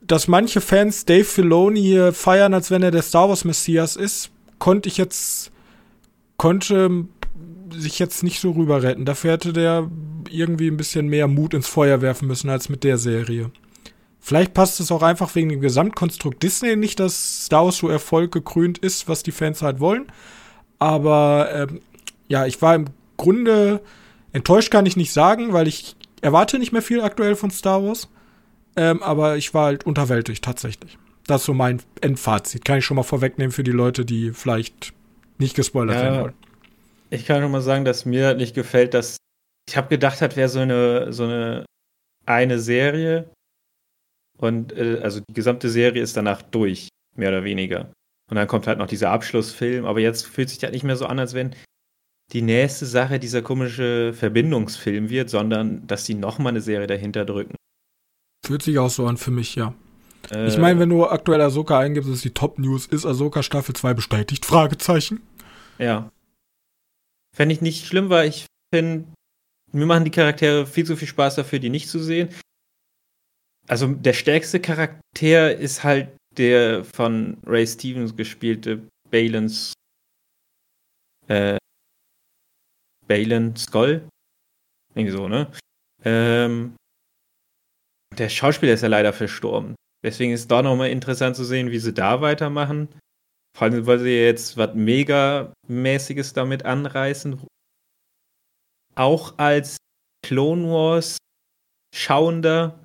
dass 0.00 0.28
manche 0.28 0.60
Fans 0.60 1.04
Dave 1.06 1.24
Filoni 1.24 1.80
hier 1.80 2.12
feiern, 2.12 2.54
als 2.54 2.70
wenn 2.70 2.82
er 2.82 2.92
der 2.92 3.02
Star 3.02 3.28
Wars 3.28 3.44
Messias 3.44 3.96
ist, 3.96 4.30
konnte 4.60 4.88
ich 4.88 4.96
jetzt, 4.98 5.50
konnte 6.36 7.06
sich 7.70 7.98
jetzt 7.98 8.22
nicht 8.22 8.40
so 8.40 8.52
rüber 8.52 8.82
retten. 8.84 9.04
Dafür 9.04 9.32
hätte 9.32 9.52
der 9.52 9.90
irgendwie 10.30 10.68
ein 10.68 10.76
bisschen 10.76 11.08
mehr 11.08 11.26
Mut 11.26 11.54
ins 11.54 11.66
Feuer 11.68 12.00
werfen 12.00 12.28
müssen 12.28 12.50
als 12.50 12.68
mit 12.68 12.84
der 12.84 12.98
Serie. 12.98 13.50
Vielleicht 14.26 14.54
passt 14.54 14.80
es 14.80 14.90
auch 14.90 15.02
einfach 15.02 15.34
wegen 15.34 15.50
dem 15.50 15.60
Gesamtkonstrukt 15.60 16.42
Disney 16.42 16.76
nicht, 16.76 16.98
dass 16.98 17.44
Star 17.44 17.66
Wars 17.66 17.76
so 17.76 17.90
Erfolg 17.90 18.32
gekrönt 18.32 18.78
ist, 18.78 19.06
was 19.06 19.22
die 19.22 19.32
Fans 19.32 19.60
halt 19.60 19.80
wollen. 19.80 20.06
Aber 20.78 21.50
ähm, 21.52 21.82
ja, 22.26 22.46
ich 22.46 22.62
war 22.62 22.74
im 22.74 22.86
Grunde 23.18 23.82
enttäuscht, 24.32 24.70
kann 24.70 24.86
ich 24.86 24.96
nicht 24.96 25.12
sagen, 25.12 25.52
weil 25.52 25.68
ich 25.68 25.94
erwarte 26.22 26.58
nicht 26.58 26.72
mehr 26.72 26.80
viel 26.80 27.02
aktuell 27.02 27.36
von 27.36 27.50
Star 27.50 27.84
Wars. 27.84 28.08
Ähm, 28.76 29.02
aber 29.02 29.36
ich 29.36 29.52
war 29.52 29.66
halt 29.66 29.84
unterwältigt 29.84 30.42
tatsächlich. 30.42 30.96
Das 31.26 31.42
ist 31.42 31.46
so 31.46 31.52
mein 31.52 31.82
Endfazit. 32.00 32.64
Kann 32.64 32.78
ich 32.78 32.86
schon 32.86 32.96
mal 32.96 33.02
vorwegnehmen 33.02 33.52
für 33.52 33.62
die 33.62 33.72
Leute, 33.72 34.06
die 34.06 34.30
vielleicht 34.32 34.94
nicht 35.36 35.54
gespoilert 35.54 35.96
ja, 35.96 36.02
werden 36.02 36.20
wollen. 36.22 36.34
Ich 37.10 37.26
kann 37.26 37.42
schon 37.42 37.52
mal 37.52 37.60
sagen, 37.60 37.84
dass 37.84 38.06
mir 38.06 38.24
halt 38.24 38.38
nicht 38.38 38.54
gefällt, 38.54 38.94
dass 38.94 39.18
ich 39.68 39.76
habe 39.76 39.88
gedacht, 39.88 40.22
das 40.22 40.34
wäre 40.34 40.48
so 40.48 40.60
eine 40.60 41.12
so 41.12 41.24
eine 41.24 41.66
eine 42.24 42.58
Serie 42.58 43.28
und 44.38 44.72
äh, 44.72 45.00
also 45.02 45.20
die 45.20 45.34
gesamte 45.34 45.68
Serie 45.68 46.02
ist 46.02 46.16
danach 46.16 46.42
durch, 46.42 46.88
mehr 47.16 47.30
oder 47.30 47.44
weniger. 47.44 47.92
Und 48.30 48.36
dann 48.36 48.48
kommt 48.48 48.66
halt 48.66 48.78
noch 48.78 48.86
dieser 48.86 49.10
Abschlussfilm, 49.10 49.84
aber 49.84 50.00
jetzt 50.00 50.26
fühlt 50.26 50.48
sich 50.48 50.58
das 50.58 50.72
nicht 50.72 50.84
mehr 50.84 50.96
so 50.96 51.06
an, 51.06 51.18
als 51.18 51.34
wenn 51.34 51.54
die 52.32 52.42
nächste 52.42 52.86
Sache 52.86 53.18
dieser 53.18 53.42
komische 53.42 54.12
Verbindungsfilm 54.14 55.10
wird, 55.10 55.28
sondern 55.28 55.86
dass 55.86 56.06
sie 56.06 56.14
nochmal 56.14 56.52
eine 56.52 56.62
Serie 56.62 56.86
dahinter 56.86 57.24
drücken. 57.24 57.54
Fühlt 58.46 58.62
sich 58.62 58.78
auch 58.78 58.90
so 58.90 59.06
an 59.06 59.18
für 59.18 59.30
mich, 59.30 59.54
ja. 59.54 59.74
Äh, 60.30 60.48
ich 60.48 60.56
meine, 60.58 60.80
wenn 60.80 60.88
du 60.88 61.06
aktuell 61.06 61.40
Ahsoka 61.42 61.78
eingibst, 61.78 62.08
ist 62.08 62.24
die 62.24 62.32
Top 62.32 62.58
News, 62.58 62.86
ist 62.86 63.04
Ahsoka 63.04 63.42
Staffel 63.42 63.74
2 63.74 63.94
bestätigt? 63.94 64.46
Fragezeichen. 64.46 65.20
Ja. 65.78 66.10
Fände 67.36 67.54
ich 67.54 67.60
nicht 67.60 67.86
schlimm, 67.86 68.08
weil 68.08 68.28
ich 68.28 68.46
finde, 68.74 69.04
mir 69.72 69.86
machen 69.86 70.04
die 70.04 70.10
Charaktere 70.10 70.66
viel 70.66 70.86
zu 70.86 70.96
viel 70.96 71.08
Spaß 71.08 71.34
dafür, 71.34 71.58
die 71.58 71.70
nicht 71.70 71.88
zu 71.88 71.98
sehen 71.98 72.30
also 73.66 73.88
der 73.88 74.12
stärkste 74.12 74.60
Charakter 74.60 75.56
ist 75.56 75.84
halt 75.84 76.16
der 76.36 76.84
von 76.84 77.38
Ray 77.46 77.66
Stevens 77.66 78.16
gespielte 78.16 78.88
Balance 79.10 79.72
äh, 81.28 81.58
Balen 83.06 83.56
Skull. 83.56 84.08
Irgendwie 84.94 85.16
so, 85.16 85.28
ne? 85.28 85.50
Ähm, 86.04 86.76
der 88.16 88.28
Schauspieler 88.28 88.74
ist 88.74 88.82
ja 88.82 88.88
leider 88.88 89.12
verstorben. 89.12 89.74
Deswegen 90.04 90.32
ist 90.32 90.50
da 90.50 90.62
nochmal 90.62 90.90
interessant 90.90 91.36
zu 91.36 91.44
sehen, 91.44 91.70
wie 91.70 91.78
sie 91.78 91.94
da 91.94 92.20
weitermachen. 92.20 92.88
Vor 93.56 93.68
allem, 93.68 93.86
weil 93.86 94.00
sie 94.00 94.10
jetzt 94.10 94.56
was 94.56 94.74
Mega-mäßiges 94.74 96.32
damit 96.32 96.64
anreißen. 96.64 97.40
Auch 98.96 99.38
als 99.38 99.76
Clone 100.24 100.68
Wars 100.68 101.18
Schauender 101.94 102.83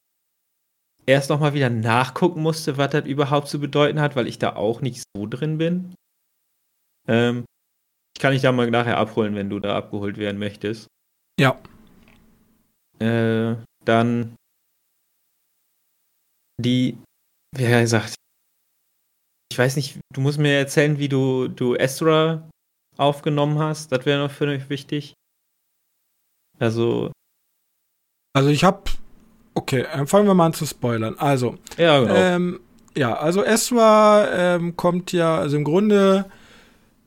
erst 1.10 1.30
nochmal 1.30 1.54
wieder 1.54 1.70
nachgucken 1.70 2.42
musste, 2.42 2.78
was 2.78 2.92
das 2.92 3.06
überhaupt 3.06 3.48
zu 3.48 3.60
bedeuten 3.60 4.00
hat, 4.00 4.16
weil 4.16 4.28
ich 4.28 4.38
da 4.38 4.56
auch 4.56 4.82
nicht 4.82 5.04
so 5.16 5.26
drin 5.26 5.58
bin. 5.58 5.96
Ähm, 7.08 7.46
Ich 8.16 8.22
kann 8.22 8.34
dich 8.34 8.42
da 8.42 8.52
mal 8.52 8.70
nachher 8.70 8.98
abholen, 8.98 9.34
wenn 9.36 9.50
du 9.50 9.60
da 9.60 9.76
abgeholt 9.76 10.18
werden 10.18 10.40
möchtest. 10.40 10.88
Ja. 11.40 11.60
Äh, 13.00 13.56
dann 13.86 14.36
die, 16.62 16.98
wie 17.56 17.66
gesagt, 17.66 18.16
ich 19.52 19.58
weiß 19.58 19.78
nicht, 19.78 20.00
du 20.14 20.22
musst 20.22 20.38
mir 20.38 20.58
erzählen, 20.58 21.00
wie 21.00 21.10
du, 21.10 21.48
du 21.48 21.76
Ezra 21.76 22.48
aufgenommen 22.98 23.58
hast. 23.58 23.92
Das 23.92 24.06
wäre 24.06 24.20
noch 24.22 24.32
für 24.32 24.46
mich 24.48 24.70
wichtig. 24.70 25.14
Also. 26.60 27.12
Also 28.36 28.50
ich 28.50 28.64
habe. 28.64 28.84
Okay, 29.60 29.86
fangen 30.06 30.26
wir 30.26 30.34
mal 30.34 30.46
an 30.46 30.54
zu 30.54 30.66
spoilern. 30.66 31.16
Also. 31.18 31.56
Ja, 31.78 32.00
genau. 32.00 32.16
Ähm, 32.16 32.60
ja, 32.96 33.14
also 33.14 33.44
Ezra 33.44 34.56
ähm, 34.56 34.78
kommt 34.78 35.12
ja, 35.12 35.38
also 35.38 35.58
im 35.58 35.66
Grunde 35.66 36.26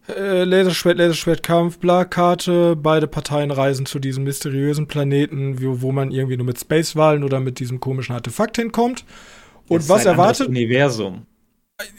äh, 0.07 0.45
Laserschwert, 0.45 0.99
Laserschwertkampf, 0.99 1.79
Karte, 2.11 2.77
beide 2.77 3.07
Parteien 3.07 3.51
reisen 3.51 3.87
zu 3.87 3.99
diesem 3.99 4.25
mysteriösen 4.25 4.87
Planeten, 4.87 5.63
wo, 5.63 5.81
wo 5.81 5.93
man 5.93 6.11
irgendwie 6.11 6.37
nur 6.37 6.45
mit 6.45 6.61
Spacewahlen 6.61 7.25
oder 7.25 7.41
mit 7.41 7.59
diesem 7.59 7.81
komischen 7.81 8.15
Artefakt 8.15 8.57
hinkommt. 8.57 9.07
Und 9.69 9.89
was 9.89 10.03
ein 10.03 10.13
erwartet? 10.13 10.49
Universum. 10.49 11.27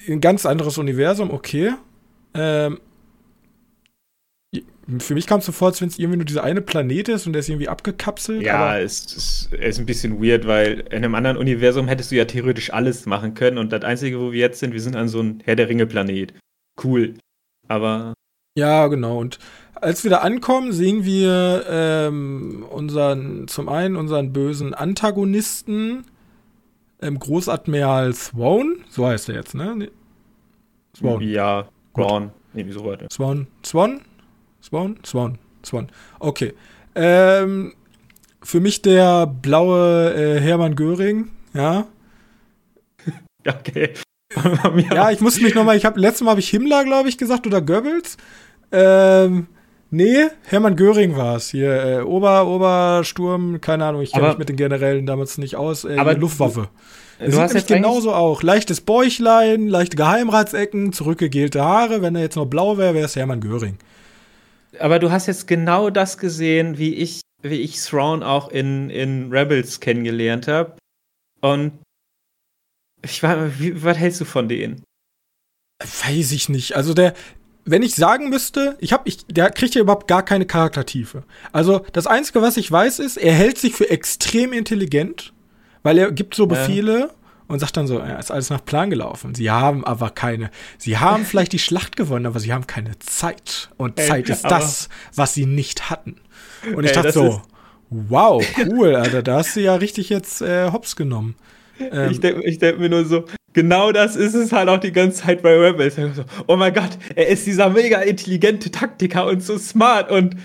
Ein 0.07 0.21
ganz 0.21 0.45
anderes 0.45 0.77
Universum, 0.77 1.31
okay. 1.31 1.73
Ähm, 2.35 2.79
für 4.99 5.13
mich 5.13 5.27
kam 5.27 5.39
es 5.39 5.45
so 5.45 5.51
vor, 5.51 5.69
als 5.69 5.81
wenn 5.81 5.87
es 5.87 5.97
irgendwie 5.97 6.17
nur 6.17 6.25
dieser 6.25 6.43
eine 6.43 6.61
Planet 6.61 7.09
ist 7.09 7.25
und 7.25 7.33
der 7.33 7.39
ist 7.39 7.49
irgendwie 7.49 7.69
abgekapselt. 7.69 8.41
Ja, 8.41 8.77
es 8.77 9.05
ist, 9.05 9.53
ist 9.53 9.79
ein 9.79 9.85
bisschen 9.85 10.21
weird, 10.21 10.45
weil 10.45 10.81
in 10.89 10.97
einem 10.97 11.15
anderen 11.15 11.37
Universum 11.37 11.87
hättest 11.87 12.11
du 12.11 12.15
ja 12.15 12.25
theoretisch 12.25 12.73
alles 12.73 13.05
machen 13.05 13.33
können 13.33 13.57
und 13.57 13.71
das 13.71 13.83
Einzige, 13.83 14.19
wo 14.19 14.31
wir 14.31 14.39
jetzt 14.39 14.59
sind, 14.59 14.73
wir 14.73 14.81
sind 14.81 14.95
an 14.95 15.07
so 15.07 15.19
einem 15.19 15.39
Herr 15.43 15.55
der 15.55 15.69
Ringe-Planet. 15.69 16.33
Cool. 16.83 17.13
Aber. 17.67 18.13
Ja, 18.57 18.87
genau. 18.87 19.19
Und 19.19 19.39
als 19.73 20.03
wir 20.03 20.11
da 20.11 20.17
ankommen, 20.17 20.73
sehen 20.73 21.05
wir 21.05 21.65
ähm, 21.69 22.65
unseren, 22.69 23.47
zum 23.47 23.69
einen 23.69 23.95
unseren 23.95 24.33
bösen 24.33 24.73
Antagonisten, 24.73 26.05
ähm, 27.01 27.19
Großadmiral 27.19 28.13
Swan, 28.13 28.83
so 28.89 29.05
heißt 29.07 29.29
er 29.29 29.35
jetzt, 29.35 29.55
ne? 29.55 29.89
Swan. 30.95 31.21
Ja, 31.21 31.67
Swan. 31.95 32.31
Nee, 32.53 32.65
wieso 32.67 32.85
weiter? 32.85 33.07
Swan, 33.11 33.47
Swan? 33.65 34.01
Swan? 34.63 34.97
Swan. 35.05 35.37
Swan. 35.65 35.89
Okay. 36.19 36.53
Ähm, 36.95 37.73
für 38.41 38.61
mich 38.61 38.81
der 38.81 39.27
blaue 39.27 40.13
äh, 40.13 40.39
Hermann 40.39 40.75
Göring, 40.75 41.29
ja. 41.53 41.85
Okay. 43.45 43.89
ja, 44.89 45.11
ich 45.11 45.19
musste 45.19 45.43
mich 45.43 45.53
nochmal, 45.53 45.75
ich 45.75 45.83
habe 45.83 45.99
letztes 45.99 46.21
Mal 46.21 46.31
habe 46.31 46.39
ich 46.39 46.49
Himmler, 46.49 46.85
glaube 46.85 47.09
ich, 47.09 47.17
gesagt 47.17 47.45
oder 47.45 47.61
Goebbels. 47.61 48.15
Ähm, 48.71 49.47
nee, 49.91 50.27
Hermann 50.45 50.77
Göring 50.77 51.17
war 51.17 51.35
es 51.35 51.49
hier. 51.49 51.83
Äh, 51.83 52.01
Ober, 52.01 52.47
Obersturm, 52.47 53.59
keine 53.59 53.85
Ahnung, 53.85 54.01
ich 54.01 54.13
kenne 54.13 54.29
mich 54.29 54.37
mit 54.37 54.47
den 54.47 54.55
Generälen 54.55 55.05
damals 55.05 55.37
nicht 55.37 55.57
aus. 55.57 55.83
Äh, 55.83 55.97
aber 55.97 56.15
Luftwaffe. 56.15 56.69
Du, 57.19 57.31
du 57.31 57.37
hast 57.37 57.53
jetzt 57.53 57.67
genauso 57.67 58.13
auch. 58.13 58.41
Leichtes 58.43 58.79
Bäuchlein, 58.79 59.67
leichte 59.67 59.97
Geheimratsecken, 59.97 60.93
zurückgegelte 60.93 61.61
Haare. 61.61 62.01
Wenn 62.01 62.15
er 62.15 62.21
jetzt 62.21 62.37
noch 62.37 62.45
blau 62.45 62.77
wäre, 62.77 62.93
wäre 62.93 63.05
es 63.05 63.15
Hermann 63.17 63.41
Göring. 63.41 63.77
Aber 64.79 64.99
du 64.99 65.11
hast 65.11 65.27
jetzt 65.27 65.47
genau 65.47 65.89
das 65.89 66.17
gesehen, 66.17 66.77
wie 66.77 66.93
ich, 66.95 67.21
wie 67.41 67.61
ich 67.61 67.79
Thrawn 67.81 68.23
auch 68.23 68.49
in, 68.49 68.89
in 68.89 69.31
Rebels 69.31 69.79
kennengelernt 69.79 70.47
habe. 70.47 70.77
Und 71.41 71.73
ich 73.03 73.21
war, 73.21 73.59
wie, 73.59 73.83
was 73.83 73.97
hältst 73.97 74.21
du 74.21 74.25
von 74.25 74.47
denen? 74.47 74.83
Weiß 75.81 76.31
ich 76.31 76.49
nicht. 76.49 76.75
Also 76.75 76.93
der, 76.93 77.13
wenn 77.65 77.83
ich 77.83 77.95
sagen 77.95 78.29
müsste, 78.29 78.77
ich 78.79 78.93
hab, 78.93 79.07
ich, 79.07 79.25
der 79.27 79.49
kriegt 79.51 79.75
ja 79.75 79.81
überhaupt 79.81 80.07
gar 80.07 80.23
keine 80.23 80.45
Charaktertiefe. 80.45 81.23
Also 81.51 81.85
das 81.93 82.07
Einzige, 82.07 82.41
was 82.41 82.57
ich 82.57 82.71
weiß, 82.71 82.99
ist, 82.99 83.17
er 83.17 83.33
hält 83.33 83.57
sich 83.57 83.73
für 83.73 83.89
extrem 83.89 84.53
intelligent, 84.53 85.33
weil 85.81 85.97
er 85.97 86.11
gibt 86.11 86.35
so 86.35 86.47
Befehle 86.47 86.99
ja. 86.99 87.09
Und 87.53 87.59
sagt 87.59 87.77
dann 87.77 87.85
so, 87.85 87.99
ja, 87.99 88.17
ist 88.17 88.31
alles 88.31 88.49
nach 88.49 88.65
Plan 88.65 88.89
gelaufen. 88.89 89.35
Sie 89.35 89.51
haben 89.51 89.85
aber 89.85 90.09
keine, 90.09 90.49
sie 90.79 90.97
haben 90.97 91.23
vielleicht 91.23 91.53
die 91.53 91.59
Schlacht 91.59 91.95
gewonnen, 91.95 92.25
aber 92.25 92.39
sie 92.39 92.51
haben 92.51 92.65
keine 92.65 92.97
Zeit. 92.97 93.69
Und 93.77 93.99
Ey, 93.99 94.07
Zeit 94.07 94.29
ist 94.29 94.41
das, 94.41 94.89
was 95.13 95.35
sie 95.35 95.45
nicht 95.45 95.91
hatten. 95.91 96.15
Und 96.75 96.83
ich 96.83 96.89
Ey, 96.89 96.95
dachte 96.95 97.11
so, 97.11 97.43
wow, 97.91 98.43
cool, 98.71 98.95
Alter, 98.95 99.21
da 99.21 99.37
hast 99.37 99.55
du 99.55 99.61
ja 99.61 99.75
richtig 99.75 100.09
jetzt 100.09 100.41
äh, 100.41 100.71
hops 100.71 100.95
genommen. 100.95 101.35
Ähm, 101.79 102.09
ich 102.09 102.19
denke 102.21 102.43
ich 102.43 102.57
denk 102.57 102.79
mir 102.79 102.89
nur 102.89 103.05
so, 103.05 103.25
genau 103.53 103.91
das 103.91 104.15
ist 104.15 104.33
es 104.33 104.51
halt 104.51 104.67
auch 104.67 104.79
die 104.79 104.91
ganze 104.91 105.21
Zeit 105.21 105.43
bei 105.43 105.55
Rebels. 105.55 105.95
So, 105.95 106.25
oh 106.47 106.55
mein 106.55 106.73
Gott, 106.73 106.97
er 107.13 107.27
ist 107.27 107.45
dieser 107.45 107.69
mega 107.69 107.99
intelligente 108.01 108.71
Taktiker 108.71 109.27
und 109.27 109.43
so 109.43 109.59
smart 109.59 110.09
und, 110.09 110.37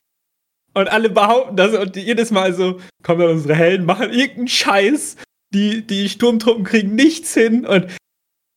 und 0.74 0.88
alle 0.90 1.08
behaupten 1.08 1.56
das 1.56 1.74
und 1.74 1.96
jedes 1.96 2.30
Mal 2.30 2.52
so, 2.52 2.80
kommen 3.02 3.20
dann 3.20 3.30
unsere 3.30 3.54
Helden, 3.54 3.86
machen 3.86 4.10
irgendeinen 4.10 4.48
Scheiß, 4.48 5.16
die, 5.54 5.86
die 5.86 6.08
Sturmtruppen 6.08 6.64
kriegen 6.64 6.94
nichts 6.94 7.34
hin 7.34 7.66
und 7.66 7.86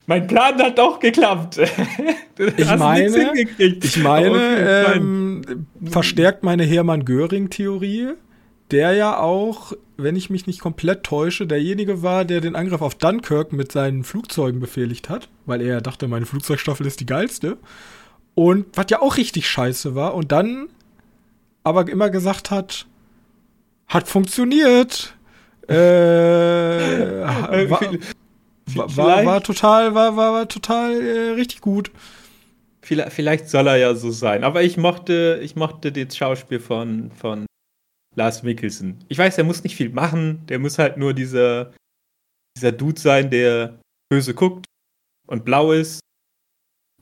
mein 0.08 0.28
Plan 0.28 0.58
hat 0.58 0.78
doch 0.78 1.00
geklappt. 1.00 1.58
ich 2.58 2.76
meine, 2.78 3.34
ich 3.58 3.98
meine, 3.98 4.30
okay, 4.32 4.98
ähm, 4.98 5.68
verstärkt 5.86 6.44
meine 6.44 6.64
Hermann 6.64 7.06
Göring-Theorie 7.06 8.16
der 8.72 8.94
ja 8.94 9.20
auch, 9.20 9.74
wenn 9.98 10.16
ich 10.16 10.30
mich 10.30 10.48
nicht 10.48 10.62
komplett 10.62 11.04
täusche, 11.04 11.46
derjenige 11.46 12.02
war, 12.02 12.26
der 12.26 12.42
den 12.42 12.56
Angriff 12.56 12.82
auf 12.82 12.96
Dunkirk 12.96 13.52
mit 13.52 13.72
seinen 13.72 14.04
Flugzeugen 14.04 14.60
befehligt 14.60 15.10
hat, 15.10 15.30
weil 15.46 15.62
er 15.62 15.82
dachte, 15.82 16.08
meine 16.08 16.26
Flugzeugstaffel 16.26 16.88
ist 16.88 17.00
die 17.00 17.06
geilste. 17.06 17.58
Und 18.34 18.66
was 18.74 18.86
ja 18.90 19.02
auch 19.02 19.18
richtig 19.18 19.50
scheiße 19.50 19.94
war 19.94 20.16
und 20.16 20.32
dann 20.32 20.70
aber 21.64 21.88
immer 21.90 22.10
gesagt 22.10 22.50
hat, 22.50 22.88
hat 23.88 24.08
funktioniert. 24.08 25.16
Äh, 25.72 27.22
war, 27.70 28.98
war, 28.98 29.26
war, 29.26 29.44
total, 29.44 29.94
war, 29.96 30.16
war, 30.16 30.34
war 30.34 30.48
total 30.48 31.02
äh, 31.02 31.30
richtig 31.32 31.62
gut. 31.62 31.92
Vielleicht 32.82 33.48
soll 33.50 33.68
er 33.68 33.78
ja 33.78 33.96
so 33.96 34.12
sein. 34.12 34.44
Aber 34.44 34.64
ich 34.64 34.78
mochte, 34.78 35.40
ich 35.44 35.56
mochte 35.56 35.92
das 35.92 36.18
Schauspiel 36.18 36.60
von, 36.60 37.12
von 37.12 37.46
Lars 38.16 38.44
Mikkelsen. 38.44 39.04
Ich 39.08 39.18
weiß, 39.18 39.36
der 39.36 39.46
muss 39.46 39.64
nicht 39.64 39.76
viel 39.76 39.90
machen, 39.90 40.46
der 40.48 40.60
muss 40.60 40.78
halt 40.78 40.98
nur 40.98 41.14
dieser, 41.14 41.74
dieser 42.58 42.72
Dude 42.72 43.00
sein, 43.00 43.30
der 43.30 43.80
böse 44.10 44.34
guckt 44.34 44.66
und 45.28 45.46
blau 45.46 45.72
ist. 45.72 46.02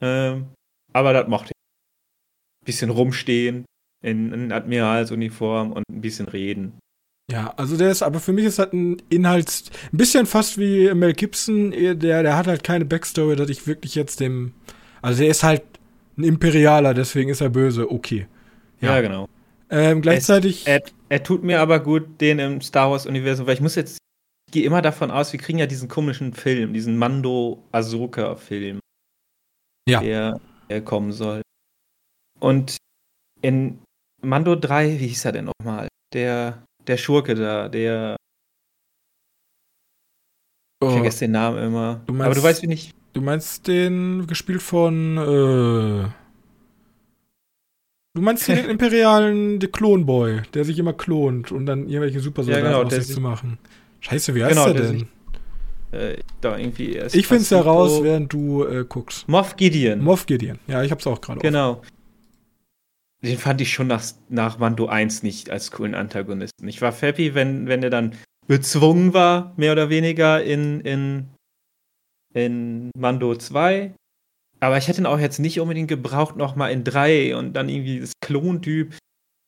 Ähm, 0.01 0.53
aber 0.93 1.13
das 1.13 1.27
mochte 1.27 1.51
ich. 1.51 2.65
Bisschen 2.65 2.89
rumstehen 2.89 3.65
in, 4.03 4.31
in 4.31 4.51
Admiralsuniform 4.51 5.71
und 5.71 5.83
ein 5.89 6.01
bisschen 6.01 6.27
reden. 6.27 6.77
Ja, 7.31 7.53
also 7.57 7.77
der 7.77 7.91
ist, 7.91 8.01
aber 8.01 8.19
für 8.19 8.33
mich 8.33 8.45
ist 8.45 8.57
halt 8.57 8.73
ein 8.73 9.01
Inhalt, 9.09 9.69
ein 9.93 9.97
bisschen 9.97 10.25
fast 10.25 10.57
wie 10.57 10.91
Mel 10.95 11.13
Gibson, 11.13 11.71
der, 11.71 12.23
der 12.23 12.35
hat 12.35 12.47
halt 12.47 12.63
keine 12.63 12.85
Backstory, 12.85 13.35
dass 13.35 13.49
ich 13.49 13.67
wirklich 13.67 13.93
jetzt 13.93 14.19
dem, 14.19 14.53
also 15.01 15.19
der 15.21 15.29
ist 15.29 15.43
halt 15.43 15.63
ein 16.17 16.23
Imperialer, 16.23 16.93
deswegen 16.93 17.29
ist 17.29 17.41
er 17.41 17.49
böse, 17.49 17.91
okay. 17.91 18.27
Ja, 18.81 18.95
ja 18.95 19.01
genau. 19.01 19.29
Ähm, 19.69 20.01
gleichzeitig. 20.01 20.65
Er, 20.65 20.81
er, 21.09 21.21
tut 21.21 21.43
mir 21.43 21.61
aber 21.61 21.79
gut, 21.79 22.19
den 22.19 22.39
im 22.39 22.61
Star 22.61 22.89
Wars-Universum, 22.89 23.45
weil 23.45 23.53
ich 23.53 23.61
muss 23.61 23.75
jetzt, 23.75 23.99
ich 24.47 24.53
gehe 24.53 24.65
immer 24.65 24.81
davon 24.81 25.11
aus, 25.11 25.31
wir 25.31 25.39
kriegen 25.39 25.59
ja 25.59 25.67
diesen 25.67 25.87
komischen 25.87 26.33
Film, 26.33 26.73
diesen 26.73 26.97
Mando 26.97 27.63
Ahsoka-Film. 27.71 28.79
Ja. 29.87 30.01
Der, 30.01 30.39
der 30.69 30.81
kommen 30.83 31.11
soll. 31.11 31.41
Und 32.39 32.77
in 33.41 33.79
Mando 34.23 34.55
3, 34.55 34.99
wie 34.99 35.07
hieß 35.07 35.25
er 35.25 35.31
denn 35.33 35.45
nochmal? 35.45 35.87
Der, 36.13 36.63
der 36.89 36.97
Schurke 36.97 37.35
da, 37.35 37.69
der. 37.69 38.17
Oh. 40.81 40.87
Ich 40.87 40.93
vergesse 40.93 41.19
den 41.21 41.31
Namen 41.31 41.63
immer. 41.63 42.01
Du 42.05 42.13
meinst, 42.13 42.25
aber 42.25 42.35
du 42.35 42.43
weißt, 42.43 42.63
wie 42.63 42.67
nicht. 42.67 42.95
Du 43.13 43.21
meinst 43.21 43.67
den 43.67 44.27
gespielt 44.27 44.61
von. 44.61 45.17
Äh 45.17 46.09
Du 48.15 48.23
meinst 48.23 48.47
den 48.47 48.57
imperialen 48.69 49.61
The 49.61 49.67
Clone 49.67 50.03
Boy, 50.03 50.41
der 50.53 50.65
sich 50.65 50.79
immer 50.79 50.93
klont 50.93 51.51
und 51.51 51.67
dann 51.67 51.87
irgendwelche 51.87 52.19
Supersoldaten 52.19 52.71
ja, 52.71 52.77
genau, 52.79 52.87
aus 52.87 52.93
sich 52.93 53.13
zu 53.13 53.21
machen. 53.21 53.59
Scheiße, 54.01 54.33
wie 54.33 54.43
heißt 54.43 54.55
genau, 54.55 54.73
der, 54.73 54.81
der 54.81 54.91
denn? 54.91 55.07
Äh, 55.91 56.17
da 56.41 56.57
irgendwie 56.57 56.97
ich 56.97 57.27
find's 57.27 57.51
heraus, 57.51 58.03
während 58.03 58.33
du 58.33 58.63
äh, 58.65 58.83
guckst. 58.87 59.27
Moff 59.27 59.55
Gideon. 59.55 60.01
Moff 60.01 60.25
Gideon. 60.25 60.59
Ja, 60.67 60.83
ich 60.83 60.91
hab's 60.91 61.05
auch 61.07 61.21
gerade 61.21 61.39
Genau. 61.39 61.81
Den 63.21 63.37
fand 63.37 63.59
ich 63.59 63.73
schon 63.73 63.87
nach, 63.87 64.03
nach 64.29 64.59
Mando 64.59 64.87
1 64.87 65.23
nicht 65.23 65.49
als 65.49 65.71
coolen 65.71 65.93
Antagonisten. 65.93 66.67
Ich 66.67 66.81
war 66.81 66.93
happy, 66.93 67.35
wenn, 67.35 67.67
wenn 67.67 67.83
er 67.83 67.89
dann 67.89 68.15
bezwungen 68.47 69.13
war, 69.13 69.53
mehr 69.57 69.73
oder 69.73 69.89
weniger 69.89 70.41
in, 70.41 70.81
in, 70.81 71.29
in 72.33 72.91
Mando 72.97 73.35
2. 73.35 73.93
Aber 74.61 74.77
ich 74.77 74.87
hätte 74.87 75.01
ihn 75.01 75.05
auch 75.05 75.19
jetzt 75.19 75.39
nicht 75.39 75.59
unbedingt 75.59 75.89
gebraucht, 75.89 76.35
nochmal 76.35 76.71
in 76.71 76.83
drei 76.83 77.35
und 77.35 77.53
dann 77.53 77.69
irgendwie 77.69 77.99
das 77.99 78.13
Klontyp. 78.21 78.95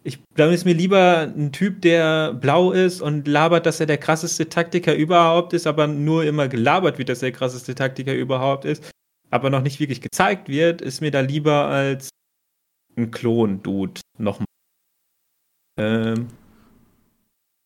Ich, 0.04 0.20
dann 0.36 0.52
ist 0.52 0.66
mir 0.66 0.74
lieber 0.74 1.32
ein 1.36 1.52
Typ, 1.52 1.82
der 1.82 2.34
blau 2.34 2.72
ist 2.72 3.02
und 3.02 3.28
labert, 3.28 3.66
dass 3.66 3.80
er 3.80 3.86
der 3.86 3.98
krasseste 3.98 4.50
Taktiker 4.50 4.96
überhaupt 4.96 5.54
ist, 5.54 5.68
aber 5.68 5.88
nur 5.88 6.24
immer 6.24 6.48
gelabert 6.48 6.98
wird, 6.98 7.10
dass 7.10 7.22
er 7.22 7.30
der 7.32 7.38
krasseste 7.38 7.76
Taktiker 7.76 8.14
überhaupt 8.14 8.66
ist, 8.66 8.90
aber 9.30 9.50
noch 9.50 9.62
nicht 9.62 9.80
wirklich 9.80 10.02
gezeigt 10.02 10.50
wird, 10.50 10.82
ist 10.82 11.02
mir 11.02 11.12
da 11.12 11.22
lieber 11.22 11.68
als 11.68 12.10
ein 12.98 13.12
Klon-Dude 13.12 14.02
nochmal. 14.18 14.46
Ähm, 15.80 16.28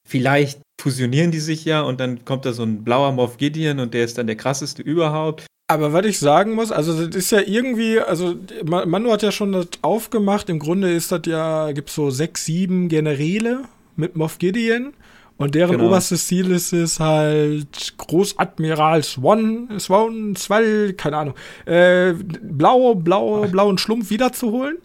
vielleicht 0.07 0.61
fusionieren 0.79 1.31
die 1.31 1.39
sich 1.39 1.65
ja 1.65 1.81
und 1.81 1.99
dann 1.99 2.25
kommt 2.25 2.45
da 2.45 2.53
so 2.53 2.63
ein 2.63 2.83
blauer 2.83 3.11
Moff 3.11 3.37
Gideon 3.37 3.79
und 3.79 3.93
der 3.93 4.03
ist 4.03 4.17
dann 4.17 4.27
der 4.27 4.35
krasseste 4.35 4.81
überhaupt. 4.81 5.45
Aber 5.67 5.93
was 5.93 6.05
ich 6.05 6.19
sagen 6.19 6.53
muss, 6.53 6.71
also 6.71 7.07
das 7.07 7.15
ist 7.15 7.31
ja 7.31 7.41
irgendwie, 7.41 7.99
also 7.99 8.35
Manu 8.63 9.11
hat 9.11 9.23
ja 9.23 9.31
schon 9.31 9.51
das 9.51 9.67
aufgemacht, 9.81 10.49
im 10.49 10.59
Grunde 10.59 10.91
ist 10.91 11.11
das 11.11 11.21
ja, 11.25 11.71
gibt 11.71 11.89
so 11.89 12.11
sechs, 12.11 12.45
sieben 12.45 12.87
Generäle 12.87 13.63
mit 13.95 14.15
Moff 14.15 14.37
Gideon 14.37 14.93
und 15.37 15.55
deren 15.55 15.71
genau. 15.77 15.87
oberstes 15.87 16.27
Ziel 16.27 16.51
ist 16.51 16.71
es 16.71 16.99
halt 16.99 17.95
Großadmiral 17.97 19.03
Swan, 19.03 19.79
Swan, 19.79 20.35
Swell, 20.35 20.93
keine 20.93 21.17
Ahnung, 21.17 21.35
äh, 21.65 22.13
blau, 22.13 22.93
blau, 22.93 23.47
blauen 23.47 23.79
Schlumpf 23.79 24.11
wiederzuholen. 24.11 24.77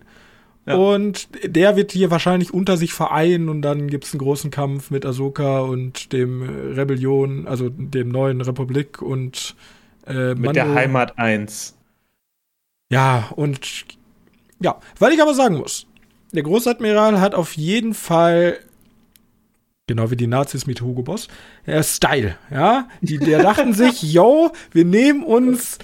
Ja. 0.67 0.77
Und 0.77 1.29
der 1.43 1.77
wird 1.77 1.93
hier 1.93 2.11
wahrscheinlich 2.11 2.53
unter 2.53 2.77
sich 2.77 2.93
vereinen 2.93 3.49
und 3.49 3.63
dann 3.63 3.89
gibt 3.89 4.05
es 4.05 4.13
einen 4.13 4.21
großen 4.21 4.51
Kampf 4.51 4.91
mit 4.91 5.07
Ahsoka 5.07 5.61
und 5.61 6.13
dem 6.13 6.43
Rebellion, 6.43 7.47
also 7.47 7.71
dem 7.71 8.11
neuen 8.11 8.41
Republik 8.41 9.01
und 9.01 9.57
äh, 10.07 10.35
Mit 10.35 10.57
der 10.57 10.75
Heimat 10.75 11.19
1. 11.19 11.77
Ja, 12.93 13.31
und 13.37 13.61
ja, 14.61 14.79
weil 14.99 15.13
ich 15.13 15.23
aber 15.23 15.35
sagen 15.35 15.57
muss, 15.57 15.87
der 16.33 16.43
Großadmiral 16.43 17.21
hat 17.21 17.35
auf 17.35 17.57
jeden 17.57 17.95
Fall, 17.95 18.59
genau 19.87 20.11
wie 20.11 20.17
die 20.17 20.27
Nazis 20.27 20.67
mit 20.67 20.81
Hugo 20.81 21.03
Boss, 21.03 21.29
äh, 21.65 21.83
Style, 21.83 22.37
ja. 22.51 22.89
Die, 23.01 23.19
der 23.19 23.43
dachten 23.43 23.73
sich, 23.73 24.03
yo, 24.13 24.53
wir 24.73 24.85
nehmen 24.85 25.23
uns 25.23 25.79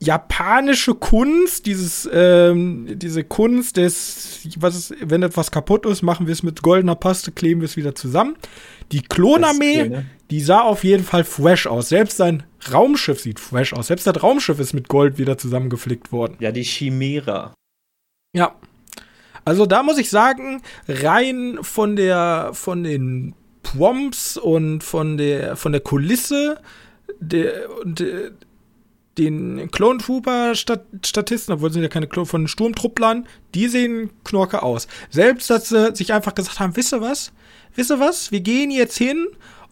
japanische 0.00 0.94
Kunst, 0.94 1.66
dieses, 1.66 2.08
ähm, 2.12 2.86
diese 2.98 3.22
Kunst 3.22 3.76
des, 3.76 4.40
was 4.58 4.74
ist, 4.74 4.94
wenn 5.02 5.22
etwas 5.22 5.50
kaputt 5.50 5.84
ist, 5.84 6.02
machen 6.02 6.26
wir 6.26 6.32
es 6.32 6.42
mit 6.42 6.62
goldener 6.62 6.96
Paste, 6.96 7.32
kleben 7.32 7.60
wir 7.60 7.66
es 7.66 7.76
wieder 7.76 7.94
zusammen. 7.94 8.36
Die 8.92 9.02
Klonarmee, 9.02 9.88
ne? 9.88 10.06
die 10.30 10.40
sah 10.40 10.62
auf 10.62 10.84
jeden 10.84 11.04
Fall 11.04 11.24
fresh 11.24 11.66
aus. 11.66 11.90
Selbst 11.90 12.16
sein 12.16 12.44
Raumschiff 12.72 13.20
sieht 13.20 13.38
fresh 13.38 13.74
aus. 13.74 13.88
Selbst 13.88 14.06
das 14.06 14.22
Raumschiff 14.22 14.58
ist 14.58 14.72
mit 14.72 14.88
Gold 14.88 15.18
wieder 15.18 15.36
zusammengeflickt 15.36 16.12
worden. 16.12 16.36
Ja, 16.40 16.50
die 16.50 16.62
Chimera. 16.62 17.52
Ja. 18.34 18.54
Also 19.44 19.66
da 19.66 19.82
muss 19.82 19.98
ich 19.98 20.08
sagen, 20.08 20.62
rein 20.88 21.58
von 21.60 21.96
der, 21.96 22.50
von 22.54 22.84
den 22.84 23.34
Prompts 23.62 24.38
und 24.38 24.82
von 24.82 25.18
der, 25.18 25.56
von 25.56 25.72
der 25.72 25.80
Kulisse, 25.82 26.58
der, 27.20 27.68
und, 27.84 28.00
der, 28.00 28.32
den 29.18 29.70
Clone 29.70 29.98
Trooper 29.98 30.54
Statisten, 30.54 31.52
obwohl 31.52 31.72
sind 31.72 31.82
ja 31.82 31.88
keine 31.88 32.06
Clone 32.06 32.26
von 32.26 32.48
Sturmtrupplern, 32.48 33.26
die 33.54 33.68
sehen 33.68 34.10
Knorke 34.24 34.62
aus. 34.62 34.88
Selbst, 35.10 35.50
dass 35.50 35.68
sie 35.68 35.94
sich 35.94 36.12
einfach 36.12 36.34
gesagt 36.34 36.60
haben, 36.60 36.76
wisst 36.76 36.92
ihr 36.92 37.00
was? 37.00 37.32
Wisst 37.74 37.90
ihr 37.90 38.00
was? 38.00 38.32
Wir 38.32 38.40
gehen 38.40 38.70
jetzt 38.70 38.96
hin 38.96 39.26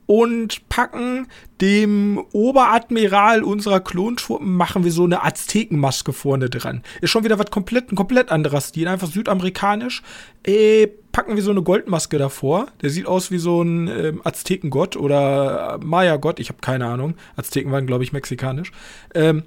und 0.09 0.67
packen 0.71 1.27
dem 1.61 2.25
Oberadmiral 2.33 3.43
unserer 3.43 3.81
Klontruppen 3.81 4.55
machen 4.55 4.83
wir 4.83 4.91
so 4.91 5.05
eine 5.05 5.23
Aztekenmaske 5.23 6.15
vorne 6.15 6.49
dran. 6.49 6.83
Ist 7.03 7.11
schon 7.11 7.25
wieder 7.25 7.39
was 7.39 7.51
komplett, 7.51 7.93
ein 7.93 7.97
komplett 7.97 8.31
anderer 8.31 8.63
Stil, 8.63 8.89
einfach 8.89 9.09
südamerikanisch. 9.09 10.03
Äh, 10.47 10.87
packen 11.13 11.37
wir 11.37 11.43
so 11.43 11.51
eine 11.51 11.61
Goldmaske 11.63 12.17
davor. 12.17 12.69
Der 12.81 12.89
sieht 12.89 13.05
aus 13.05 13.31
wie 13.31 13.37
so 13.37 13.61
ein 13.61 13.89
ähm, 13.89 14.23
Aztekengott 14.25 14.97
oder 14.97 15.79
Maya-Gott, 15.85 16.41
ich 16.41 16.49
habe 16.49 16.61
keine 16.63 16.87
Ahnung. 16.87 17.15
Azteken 17.37 17.71
waren, 17.71 17.87
glaube 17.87 18.03
ich, 18.03 18.15
mexikanisch. 18.15 18.73
Ähm, 19.15 19.43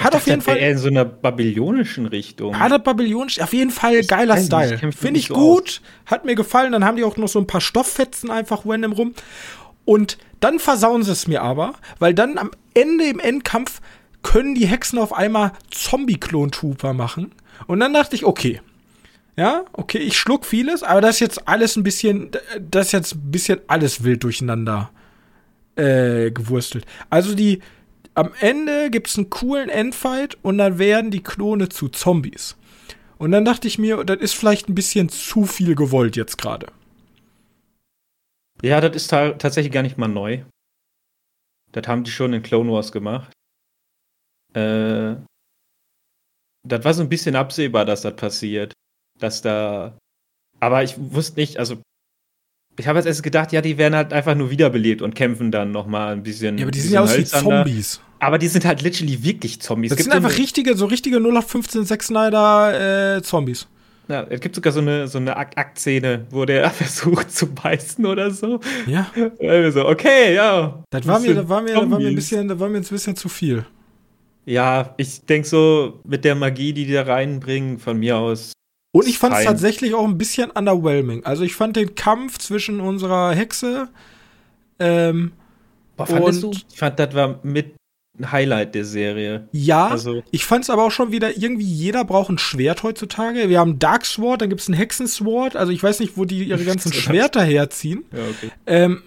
hat 0.00 0.14
auf 0.14 0.26
jeden 0.26 0.40
Fall 0.40 0.56
eher 0.56 0.70
in 0.70 0.78
so 0.78 0.88
einer 0.88 1.04
babylonischen 1.04 2.06
Richtung. 2.06 2.58
Hat 2.58 2.72
er 2.72 2.78
babylonisch, 2.78 3.40
auf 3.40 3.52
jeden 3.52 3.70
Fall 3.70 4.02
geiler 4.04 4.36
Style. 4.38 4.78
Finde 4.78 5.20
ich 5.20 5.26
so 5.26 5.34
gut, 5.34 5.62
aus. 5.62 5.80
hat 6.06 6.24
mir 6.24 6.34
gefallen. 6.34 6.72
Dann 6.72 6.84
haben 6.84 6.96
die 6.96 7.04
auch 7.04 7.16
noch 7.16 7.28
so 7.28 7.38
ein 7.38 7.46
paar 7.46 7.60
Stofffetzen 7.60 8.30
einfach 8.30 8.64
random 8.64 8.92
rum. 8.92 9.14
Und 9.84 10.18
dann 10.40 10.58
versauen 10.58 11.02
sie 11.02 11.12
es 11.12 11.26
mir 11.26 11.42
aber, 11.42 11.74
weil 11.98 12.14
dann 12.14 12.38
am 12.38 12.50
Ende 12.74 13.04
im 13.04 13.18
Endkampf 13.18 13.80
können 14.22 14.54
die 14.54 14.66
Hexen 14.66 14.98
auf 14.98 15.12
einmal 15.12 15.52
Zombie-Klon-Trooper 15.70 16.92
machen. 16.92 17.32
Und 17.66 17.80
dann 17.80 17.94
dachte 17.94 18.16
ich, 18.16 18.24
okay. 18.24 18.60
Ja, 19.36 19.64
okay, 19.72 19.98
ich 19.98 20.18
schluck 20.18 20.44
vieles, 20.44 20.82
aber 20.82 21.00
das 21.00 21.16
ist 21.16 21.20
jetzt 21.20 21.48
alles 21.48 21.76
ein 21.76 21.82
bisschen, 21.82 22.30
das 22.58 22.86
ist 22.86 22.92
jetzt 22.92 23.14
ein 23.14 23.30
bisschen 23.30 23.60
alles 23.68 24.04
wild 24.04 24.22
durcheinander 24.22 24.90
äh, 25.76 26.30
gewurstelt. 26.30 26.84
Also 27.08 27.34
die, 27.34 27.60
am 28.14 28.32
Ende 28.40 28.90
gibt 28.90 29.08
es 29.08 29.16
einen 29.16 29.30
coolen 29.30 29.70
Endfight 29.70 30.36
und 30.42 30.58
dann 30.58 30.78
werden 30.78 31.10
die 31.10 31.22
Klone 31.22 31.68
zu 31.68 31.88
Zombies. 31.88 32.56
Und 33.18 33.32
dann 33.32 33.44
dachte 33.44 33.68
ich 33.68 33.78
mir, 33.78 34.04
das 34.04 34.18
ist 34.18 34.34
vielleicht 34.34 34.68
ein 34.68 34.74
bisschen 34.74 35.08
zu 35.08 35.44
viel 35.44 35.74
gewollt 35.74 36.16
jetzt 36.16 36.36
gerade. 36.36 36.66
Ja, 38.62 38.80
das 38.80 38.96
ist 38.96 39.08
ta 39.08 39.30
tatsächlich 39.32 39.72
gar 39.72 39.82
nicht 39.82 39.98
mal 39.98 40.08
neu. 40.08 40.42
Das 41.72 41.86
haben 41.86 42.04
die 42.04 42.10
schon 42.10 42.32
in 42.32 42.42
Clone 42.42 42.70
Wars 42.70 42.92
gemacht. 42.92 43.32
Äh, 44.54 45.16
das 46.66 46.84
war 46.84 46.94
so 46.94 47.02
ein 47.02 47.08
bisschen 47.08 47.36
absehbar, 47.36 47.84
dass 47.84 48.02
das 48.02 48.16
passiert. 48.16 48.72
Dass 49.18 49.42
da. 49.42 49.96
Aber 50.58 50.82
ich 50.82 50.94
wusste 50.98 51.40
nicht, 51.40 51.58
also. 51.58 51.80
Ich 52.78 52.86
habe 52.86 52.98
jetzt 52.98 53.06
erst 53.06 53.22
gedacht, 53.22 53.52
ja, 53.52 53.60
die 53.60 53.76
werden 53.76 53.94
halt 53.94 54.12
einfach 54.12 54.34
nur 54.34 54.50
wiederbelebt 54.50 55.02
und 55.02 55.14
kämpfen 55.14 55.50
dann 55.50 55.70
nochmal 55.70 56.12
ein 56.12 56.22
bisschen. 56.22 56.56
Ja, 56.56 56.64
aber 56.64 56.70
die 56.70 56.80
sehen 56.80 56.92
ja 56.92 57.02
aus 57.02 57.16
wie 57.16 57.24
Zombies. 57.24 58.00
Aber 58.20 58.38
die 58.38 58.48
sind 58.48 58.64
halt 58.64 58.80
literally 58.80 59.22
wirklich 59.22 59.60
Zombies. 59.60 59.90
Das 59.90 59.98
sind 59.98 60.12
einfach 60.12 60.36
richtige, 60.38 60.76
so 60.76 60.86
richtige 60.86 61.16
0815 61.16 61.84
Zack 61.84 62.02
Snyder 62.02 63.16
äh, 63.16 63.22
Zombies. 63.22 63.66
Ja, 64.10 64.26
es 64.28 64.40
gibt 64.40 64.56
sogar 64.56 64.72
so 64.72 64.80
eine, 64.80 65.06
so 65.06 65.18
eine 65.18 65.36
Aktszene, 65.36 66.26
wo 66.30 66.44
der 66.44 66.68
versucht 66.70 67.30
zu 67.30 67.46
beißen 67.46 68.04
oder 68.04 68.30
so. 68.30 68.60
Ja. 68.86 69.10
So, 69.70 69.88
okay, 69.88 70.34
ja. 70.34 70.82
Das 70.90 71.06
war 71.06 71.20
mir, 71.20 71.34
das 71.34 71.48
war 71.48 71.62
mir, 71.62 71.74
das 71.74 71.90
war 71.90 71.98
mir 71.98 72.08
ein 72.08 72.14
bisschen, 72.14 72.48
das 72.48 72.58
war 72.58 72.68
mir 72.68 72.78
jetzt 72.78 72.90
ein 72.90 72.96
bisschen 72.96 73.16
zu 73.16 73.28
viel. 73.28 73.64
Ja, 74.44 74.94
ich 74.96 75.24
denke 75.26 75.46
so, 75.46 76.00
mit 76.04 76.24
der 76.24 76.34
Magie, 76.34 76.72
die 76.72 76.86
die 76.86 76.92
da 76.92 77.02
reinbringen, 77.02 77.78
von 77.78 77.98
mir 77.98 78.16
aus. 78.16 78.52
Und 78.92 79.06
ich 79.06 79.18
fand 79.18 79.36
es 79.36 79.44
tatsächlich 79.44 79.94
auch 79.94 80.04
ein 80.04 80.18
bisschen 80.18 80.50
underwhelming. 80.50 81.24
Also 81.24 81.44
ich 81.44 81.54
fand 81.54 81.76
den 81.76 81.94
Kampf 81.94 82.38
zwischen 82.38 82.80
unserer 82.80 83.32
Hexe 83.32 83.88
ähm, 84.80 85.32
Boah, 85.96 86.06
fandest 86.06 86.42
du? 86.42 86.50
Ich 86.50 86.78
fand, 86.78 86.98
das 86.98 87.14
war 87.14 87.38
mit 87.42 87.76
ein 88.20 88.32
Highlight 88.32 88.74
der 88.74 88.84
Serie. 88.84 89.48
Ja, 89.52 89.88
also. 89.88 90.22
ich 90.30 90.44
fand 90.44 90.64
es 90.64 90.70
aber 90.70 90.84
auch 90.84 90.90
schon 90.90 91.12
wieder, 91.12 91.36
irgendwie 91.36 91.64
jeder 91.64 92.04
braucht 92.04 92.30
ein 92.30 92.38
Schwert 92.38 92.82
heutzutage. 92.82 93.48
Wir 93.48 93.58
haben 93.58 93.78
Dark 93.78 94.06
Sword, 94.06 94.42
dann 94.42 94.48
gibt 94.48 94.60
es 94.60 94.68
ein 94.68 94.74
Hexensword. 94.74 95.56
Also 95.56 95.72
ich 95.72 95.82
weiß 95.82 96.00
nicht, 96.00 96.16
wo 96.16 96.24
die 96.24 96.44
ihre 96.44 96.64
ganzen 96.64 96.92
Schwerter 96.94 97.42
herziehen. 97.42 98.04
Ja, 98.12 98.18
okay. 98.18 98.52
Ähm, 98.66 99.02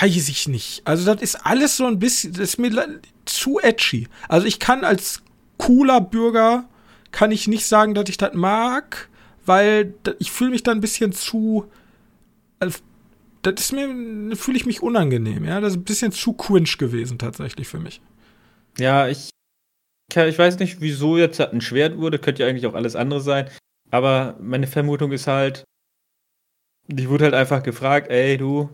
weiß 0.00 0.28
ich 0.28 0.48
nicht. 0.48 0.82
Also 0.84 1.04
das 1.04 1.22
ist 1.22 1.46
alles 1.46 1.76
so 1.76 1.86
ein 1.86 1.98
bisschen, 1.98 2.32
das 2.32 2.40
ist 2.50 2.58
mir 2.58 3.00
zu 3.24 3.58
edgy. 3.60 4.08
Also 4.28 4.46
ich 4.46 4.58
kann 4.58 4.84
als 4.84 5.22
cooler 5.58 6.00
Bürger, 6.00 6.64
kann 7.12 7.32
ich 7.32 7.48
nicht 7.48 7.66
sagen, 7.66 7.94
dass 7.94 8.08
ich 8.08 8.16
das 8.16 8.34
mag, 8.34 9.08
weil 9.46 9.94
ich 10.18 10.30
fühle 10.30 10.50
mich 10.50 10.62
da 10.62 10.70
ein 10.72 10.80
bisschen 10.80 11.12
zu, 11.12 11.66
also 12.60 12.78
das 13.42 13.54
ist 13.58 13.72
mir, 13.72 14.36
fühle 14.36 14.56
ich 14.56 14.66
mich 14.66 14.82
unangenehm, 14.82 15.44
ja. 15.44 15.60
Das 15.60 15.72
ist 15.72 15.78
ein 15.78 15.84
bisschen 15.84 16.12
zu 16.12 16.34
cringe 16.34 16.68
gewesen 16.78 17.18
tatsächlich 17.18 17.68
für 17.68 17.78
mich. 17.78 18.00
Ja, 18.80 19.08
ich, 19.08 19.30
ich 20.14 20.38
weiß 20.38 20.58
nicht, 20.58 20.80
wieso 20.80 21.18
jetzt 21.18 21.40
ein 21.40 21.60
Schwert 21.60 21.98
wurde, 21.98 22.18
könnte 22.18 22.42
ja 22.42 22.48
eigentlich 22.48 22.66
auch 22.66 22.74
alles 22.74 22.96
andere 22.96 23.20
sein. 23.20 23.50
Aber 23.90 24.36
meine 24.40 24.66
Vermutung 24.66 25.12
ist 25.12 25.26
halt, 25.26 25.64
die 26.86 27.08
wurde 27.08 27.24
halt 27.24 27.34
einfach 27.34 27.62
gefragt, 27.62 28.10
ey 28.10 28.36
du, 28.36 28.70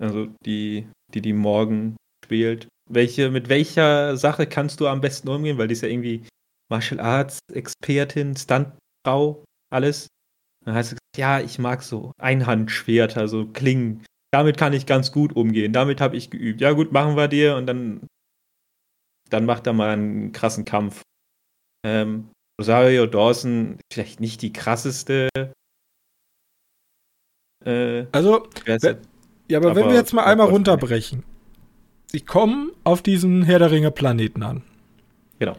also 0.00 0.28
die, 0.44 0.88
die 1.12 1.20
die 1.20 1.32
morgen 1.32 1.96
spielt, 2.24 2.68
welche, 2.88 3.30
mit 3.30 3.48
welcher 3.48 4.16
Sache 4.16 4.46
kannst 4.46 4.80
du 4.80 4.86
am 4.86 5.00
besten 5.00 5.28
umgehen, 5.28 5.58
weil 5.58 5.68
die 5.68 5.72
ist 5.72 5.82
ja 5.82 5.88
irgendwie 5.88 6.26
Martial 6.70 7.00
Arts 7.00 7.40
Expertin, 7.52 8.36
Stuntfrau, 8.36 9.44
alles. 9.70 10.08
Dann 10.64 10.74
heißt 10.74 10.92
es, 10.94 10.98
ja, 11.16 11.40
ich 11.40 11.58
mag 11.58 11.82
so 11.82 12.12
Einhandschwerter, 12.18 13.28
so 13.28 13.46
Klingen. 13.46 14.04
Damit 14.32 14.58
kann 14.58 14.72
ich 14.72 14.86
ganz 14.86 15.12
gut 15.12 15.34
umgehen. 15.34 15.72
Damit 15.72 16.00
habe 16.00 16.16
ich 16.16 16.30
geübt. 16.30 16.60
Ja, 16.60 16.72
gut, 16.72 16.92
machen 16.92 17.16
wir 17.16 17.28
dir. 17.28 17.56
Und 17.56 17.66
dann 17.66 18.06
dann 19.30 19.44
macht 19.44 19.66
er 19.66 19.72
mal 19.72 19.90
einen 19.90 20.32
krassen 20.32 20.64
Kampf. 20.64 21.02
Ähm, 21.84 22.30
Rosario 22.60 23.06
Dawson, 23.06 23.78
vielleicht 23.92 24.20
nicht 24.20 24.42
die 24.42 24.52
krasseste. 24.52 25.28
Äh, 27.64 28.06
also, 28.12 28.48
ja, 28.66 29.58
aber, 29.58 29.70
aber, 29.70 29.76
wenn 29.76 29.88
wir 29.88 29.94
jetzt 29.94 30.12
mal 30.12 30.24
einmal 30.24 30.48
runterbrechen. 30.48 31.24
Sie 32.12 32.20
kommen 32.20 32.72
auf 32.84 33.02
diesen 33.02 33.42
Herr 33.42 33.58
der 33.58 33.70
Ringe 33.70 33.90
Planeten 33.90 34.42
an. 34.42 34.62
Genau. 35.38 35.56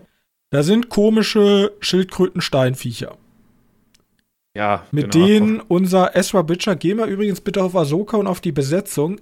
Da 0.49 0.63
sind 0.63 0.89
komische 0.89 1.74
Schildkröten-Steinviecher. 1.82 3.18
Ja, 4.55 4.88
mit 4.91 5.11
genau. 5.11 5.26
denen 5.26 5.59
unser 5.59 6.15
Ezra 6.15 6.41
Butcher, 6.41 6.76
gehen 6.76 6.97
wir 6.97 7.05
übrigens 7.05 7.41
bitte 7.41 7.61
auf 7.61 7.76
Ahsoka 7.76 8.18
und 8.18 8.28
auf 8.28 8.41
die 8.41 8.51
Besetzung. 8.51 9.22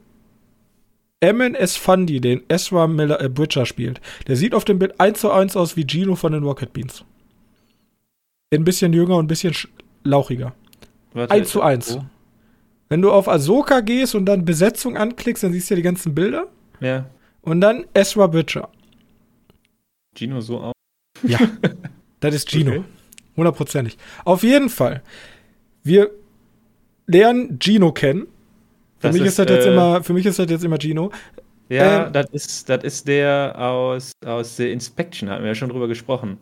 MNS 1.34 1.78
Fundy, 1.78 2.22
den 2.22 2.44
Ezra 2.48 2.88
Miller, 2.88 3.22
äh, 3.22 3.30
Bridger 3.30 3.66
spielt, 3.66 4.02
der 4.28 4.36
sieht 4.36 4.54
auf 4.54 4.66
dem 4.66 4.80
Bild 4.80 5.00
1 5.00 5.20
zu 5.20 5.32
1 5.32 5.56
aus 5.56 5.76
wie 5.76 5.86
Gino 5.88 6.16
von 6.16 6.34
den 6.34 6.44
Rocket 6.44 6.74
Beans. 6.74 7.04
Ein 8.54 8.64
bisschen 8.64 8.94
jünger 8.94 9.18
und 9.18 9.26
ein 9.26 9.28
bisschen 9.28 9.56
lauchiger. 10.04 10.54
Warte, 11.14 11.34
1 11.34 11.50
zu 11.50 11.62
1. 11.62 11.96
Wo? 11.96 12.06
Wenn 12.90 13.02
du 13.02 13.12
auf 13.12 13.28
Ahsoka 13.28 13.80
gehst 13.80 14.14
und 14.14 14.26
dann 14.26 14.46
Besetzung 14.46 14.96
anklickst, 14.96 15.44
dann 15.44 15.52
siehst 15.52 15.70
du 15.70 15.74
ja 15.74 15.78
die 15.78 15.82
ganzen 15.82 16.14
Bilder. 16.14 16.48
Ja. 16.80 17.10
Und 17.42 17.62
dann 17.62 17.86
Ezra 17.94 18.28
Butcher. 18.28 18.70
Gino 20.16 20.42
so 20.42 20.60
auch? 20.60 20.74
Ja, 21.24 21.40
das 22.20 22.36
ist 22.36 22.50
Gino. 22.50 22.84
Hundertprozentig. 23.36 23.98
Auf 24.24 24.44
jeden 24.44 24.70
Fall. 24.70 25.02
Wir 25.84 26.12
lernen 27.08 27.60
Gino 27.60 27.92
kennen. 27.92 28.28
Für 29.12 29.18
mich 29.18 29.28
ist, 29.28 29.40
das 29.40 29.50
jetzt 29.50 29.66
äh, 29.66 29.74
immer, 29.74 30.04
für 30.04 30.14
mich 30.14 30.26
ist 30.26 30.40
das 30.40 30.50
jetzt 30.50 30.64
immer 30.64 30.78
Gino. 30.78 31.12
Ja, 31.70 32.08
ähm, 32.08 32.14
das 32.14 32.30
ist, 32.32 32.70
das 32.70 32.84
ist 32.84 33.08
der 33.08 33.56
aus, 33.58 34.12
aus 34.26 34.58
The 34.58 34.72
Inspection, 34.72 35.30
hatten 35.30 35.44
wir 35.44 35.50
ja 35.50 35.56
schon 35.56 35.70
drüber 35.70 35.88
gesprochen. 35.88 36.38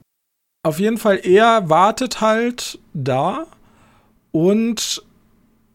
Auf 0.66 0.80
jeden 0.80 0.98
Fall, 0.98 1.20
er 1.24 1.70
wartet 1.70 2.22
halt 2.22 2.80
da 2.94 3.46
und 4.32 5.04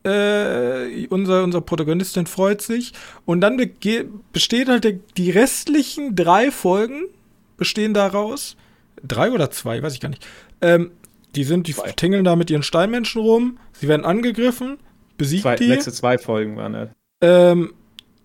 äh, 0.05 1.07
unser, 1.09 1.45
unser 1.45 1.61
Protagonistin 1.61 2.27
freut 2.27 2.63
sich. 2.63 2.93
Und 3.25 3.41
dann 3.41 3.57
besteht 4.33 4.69
halt 4.69 4.85
der, 4.85 4.95
die 5.17 5.31
restlichen 5.31 6.17
drei 6.17 6.51
Folgen 6.51 7.05
bestehen 7.57 7.95
daraus. 7.95 8.57
Drei 9.07 9.31
oder 9.31 9.51
zwei, 9.51 9.83
weiß 9.83 9.95
ich 9.95 10.01
gar 10.01 10.09
nicht. 10.09 10.27
Ähm, 10.61 10.91
die 11.35 11.45
sind, 11.45 11.69
die 11.69 11.75
tingeln 11.97 12.25
da 12.25 12.37
mit 12.37 12.51
ihren 12.51 12.63
Steinmenschen 12.63 13.21
rum, 13.21 13.59
sie 13.73 13.87
werden 13.87 14.05
angegriffen, 14.05 14.79
besiegt 15.19 15.43
zwei, 15.43 15.57
die. 15.57 15.67
Letzte 15.67 15.93
zwei 15.93 16.17
Folgen 16.17 16.57
waren 16.57 16.73
das. 16.73 16.89
Ähm, 17.21 17.75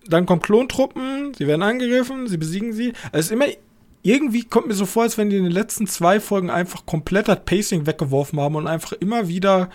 dann 0.06 0.26
kommen 0.26 0.40
Klontruppen, 0.40 1.34
sie 1.34 1.46
werden 1.46 1.62
angegriffen, 1.62 2.26
sie 2.28 2.36
besiegen 2.36 2.72
sie. 2.72 2.92
Also 3.12 3.34
immer, 3.34 3.46
irgendwie 4.02 4.44
kommt 4.44 4.66
mir 4.66 4.74
so 4.74 4.86
vor, 4.86 5.02
als 5.02 5.18
wenn 5.18 5.30
die 5.30 5.36
in 5.36 5.44
den 5.44 5.52
letzten 5.52 5.86
zwei 5.86 6.20
Folgen 6.20 6.50
einfach 6.50 6.86
komplett 6.86 7.28
das 7.28 7.44
Pacing 7.44 7.86
weggeworfen 7.86 8.40
haben 8.40 8.54
und 8.54 8.66
einfach 8.66 8.92
immer 8.92 9.28
wieder 9.28 9.70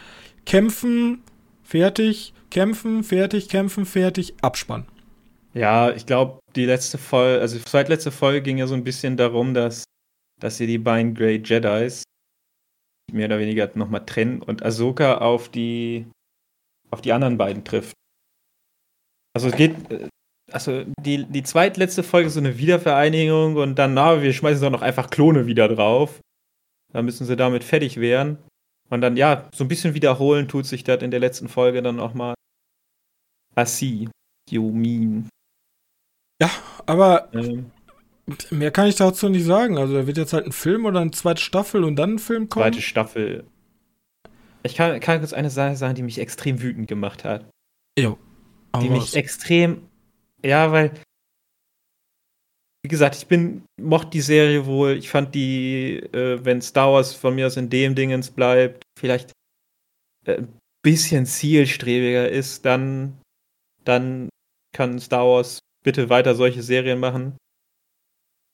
kämpfen, 0.45 1.23
fertig, 1.63 2.33
kämpfen, 2.51 3.03
fertig, 3.03 3.49
kämpfen, 3.49 3.85
fertig, 3.85 4.35
Abspann. 4.41 4.85
Ja, 5.53 5.91
ich 5.91 6.05
glaube, 6.05 6.39
die 6.55 6.65
letzte 6.65 6.97
Folge, 6.97 7.41
also 7.41 7.57
die 7.57 7.65
zweitletzte 7.65 8.11
Folge 8.11 8.41
ging 8.41 8.59
ja 8.59 8.67
so 8.67 8.75
ein 8.75 8.83
bisschen 8.83 9.17
darum, 9.17 9.53
dass, 9.53 9.83
dass 10.39 10.57
sie 10.57 10.67
die 10.67 10.77
beiden 10.77 11.15
Grey 11.15 11.41
Jedis 11.43 12.03
mehr 13.11 13.25
oder 13.25 13.39
weniger 13.39 13.69
nochmal 13.73 14.05
trennen 14.05 14.43
und 14.43 14.63
Ahsoka 14.63 15.17
auf 15.17 15.49
die, 15.49 16.05
auf 16.91 17.01
die 17.01 17.13
anderen 17.13 17.37
beiden 17.37 17.63
trifft. 17.63 17.93
Also 19.33 19.49
es 19.49 19.55
geht, 19.55 19.75
also 20.51 20.83
die, 20.99 21.25
die 21.25 21.43
zweitletzte 21.43 22.03
Folge 22.03 22.27
ist 22.27 22.33
so 22.33 22.39
eine 22.39 22.57
Wiedervereinigung 22.57 23.55
und 23.55 23.75
dann, 23.75 23.93
na, 23.93 24.21
wir 24.21 24.33
schmeißen 24.33 24.61
doch 24.61 24.71
noch 24.71 24.81
einfach 24.81 25.09
Klone 25.09 25.45
wieder 25.45 25.67
drauf. 25.67 26.19
Dann 26.91 27.05
müssen 27.05 27.25
sie 27.25 27.35
damit 27.35 27.63
fertig 27.63 27.97
werden. 27.99 28.37
Und 28.89 29.01
dann, 29.01 29.15
ja, 29.15 29.47
so 29.53 29.63
ein 29.63 29.67
bisschen 29.67 29.93
wiederholen 29.93 30.47
tut 30.47 30.65
sich 30.65 30.83
das 30.83 31.03
in 31.03 31.11
der 31.11 31.19
letzten 31.19 31.47
Folge 31.47 31.81
dann 31.81 31.99
auch 31.99 32.15
mal. 32.15 32.33
Assi, 33.55 34.09
you 34.49 34.71
mean. 34.71 35.29
Ja, 36.41 36.49
aber 36.85 37.31
ähm, 37.33 37.71
mehr 38.49 38.71
kann 38.71 38.87
ich 38.87 38.95
dazu 38.95 39.29
nicht 39.29 39.45
sagen. 39.45 39.77
Also 39.77 39.93
da 39.93 40.07
wird 40.07 40.17
jetzt 40.17 40.33
halt 40.33 40.45
ein 40.45 40.51
Film 40.51 40.85
oder 40.85 41.01
eine 41.01 41.11
zweite 41.11 41.41
Staffel 41.41 41.83
und 41.83 41.97
dann 41.97 42.15
ein 42.15 42.19
Film 42.19 42.49
kommen. 42.49 42.63
Zweite 42.63 42.81
Staffel. 42.81 43.45
Ich 44.63 44.75
kann, 44.75 44.99
kann 44.99 45.19
kurz 45.19 45.33
eine 45.33 45.49
Sache 45.49 45.75
sagen, 45.75 45.95
die 45.95 46.03
mich 46.03 46.19
extrem 46.19 46.61
wütend 46.61 46.87
gemacht 46.87 47.23
hat. 47.23 47.49
Jo. 47.97 48.17
Die 48.81 48.89
mich 48.89 49.15
extrem. 49.15 49.87
Ja, 50.43 50.71
weil. 50.71 50.93
Wie 52.83 52.89
gesagt, 52.89 53.15
ich 53.15 53.27
bin, 53.27 53.65
mochte 53.79 54.11
die 54.11 54.21
Serie 54.21 54.65
wohl. 54.65 54.95
Ich 54.97 55.09
fand 55.09 55.35
die, 55.35 55.97
äh, 56.13 56.43
wenn 56.43 56.61
Star 56.61 56.93
Wars 56.93 57.13
von 57.13 57.35
mir 57.35 57.47
aus 57.47 57.57
in 57.57 57.69
dem 57.69 57.93
Dingens 57.93 58.31
bleibt, 58.31 58.83
vielleicht 58.97 59.33
äh, 60.25 60.37
ein 60.37 60.59
bisschen 60.81 61.25
zielstrebiger 61.25 62.29
ist, 62.29 62.63
dann, 62.65 63.19
dann 63.83 64.29
kann 64.73 64.99
Star 64.99 65.25
Wars 65.25 65.59
bitte 65.83 66.09
weiter 66.09 66.35
solche 66.35 66.63
Serien 66.63 66.99
machen. 66.99 67.37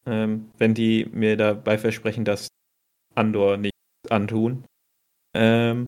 Ähm, 0.08 0.52
wenn 0.58 0.74
die 0.74 1.06
mir 1.12 1.38
dabei 1.38 1.78
versprechen, 1.78 2.26
dass 2.26 2.48
Andor 3.16 3.58
nichts 3.58 3.78
antun. 4.10 4.66
Ähm, 5.36 5.86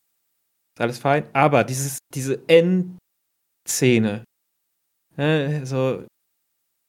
ist 0.77 0.81
alles 0.81 0.99
fein. 0.99 1.27
Aber 1.33 1.63
dieses, 1.63 1.97
diese 2.13 2.39
Endszene, 2.47 4.23
äh, 5.17 5.65
so 5.65 6.05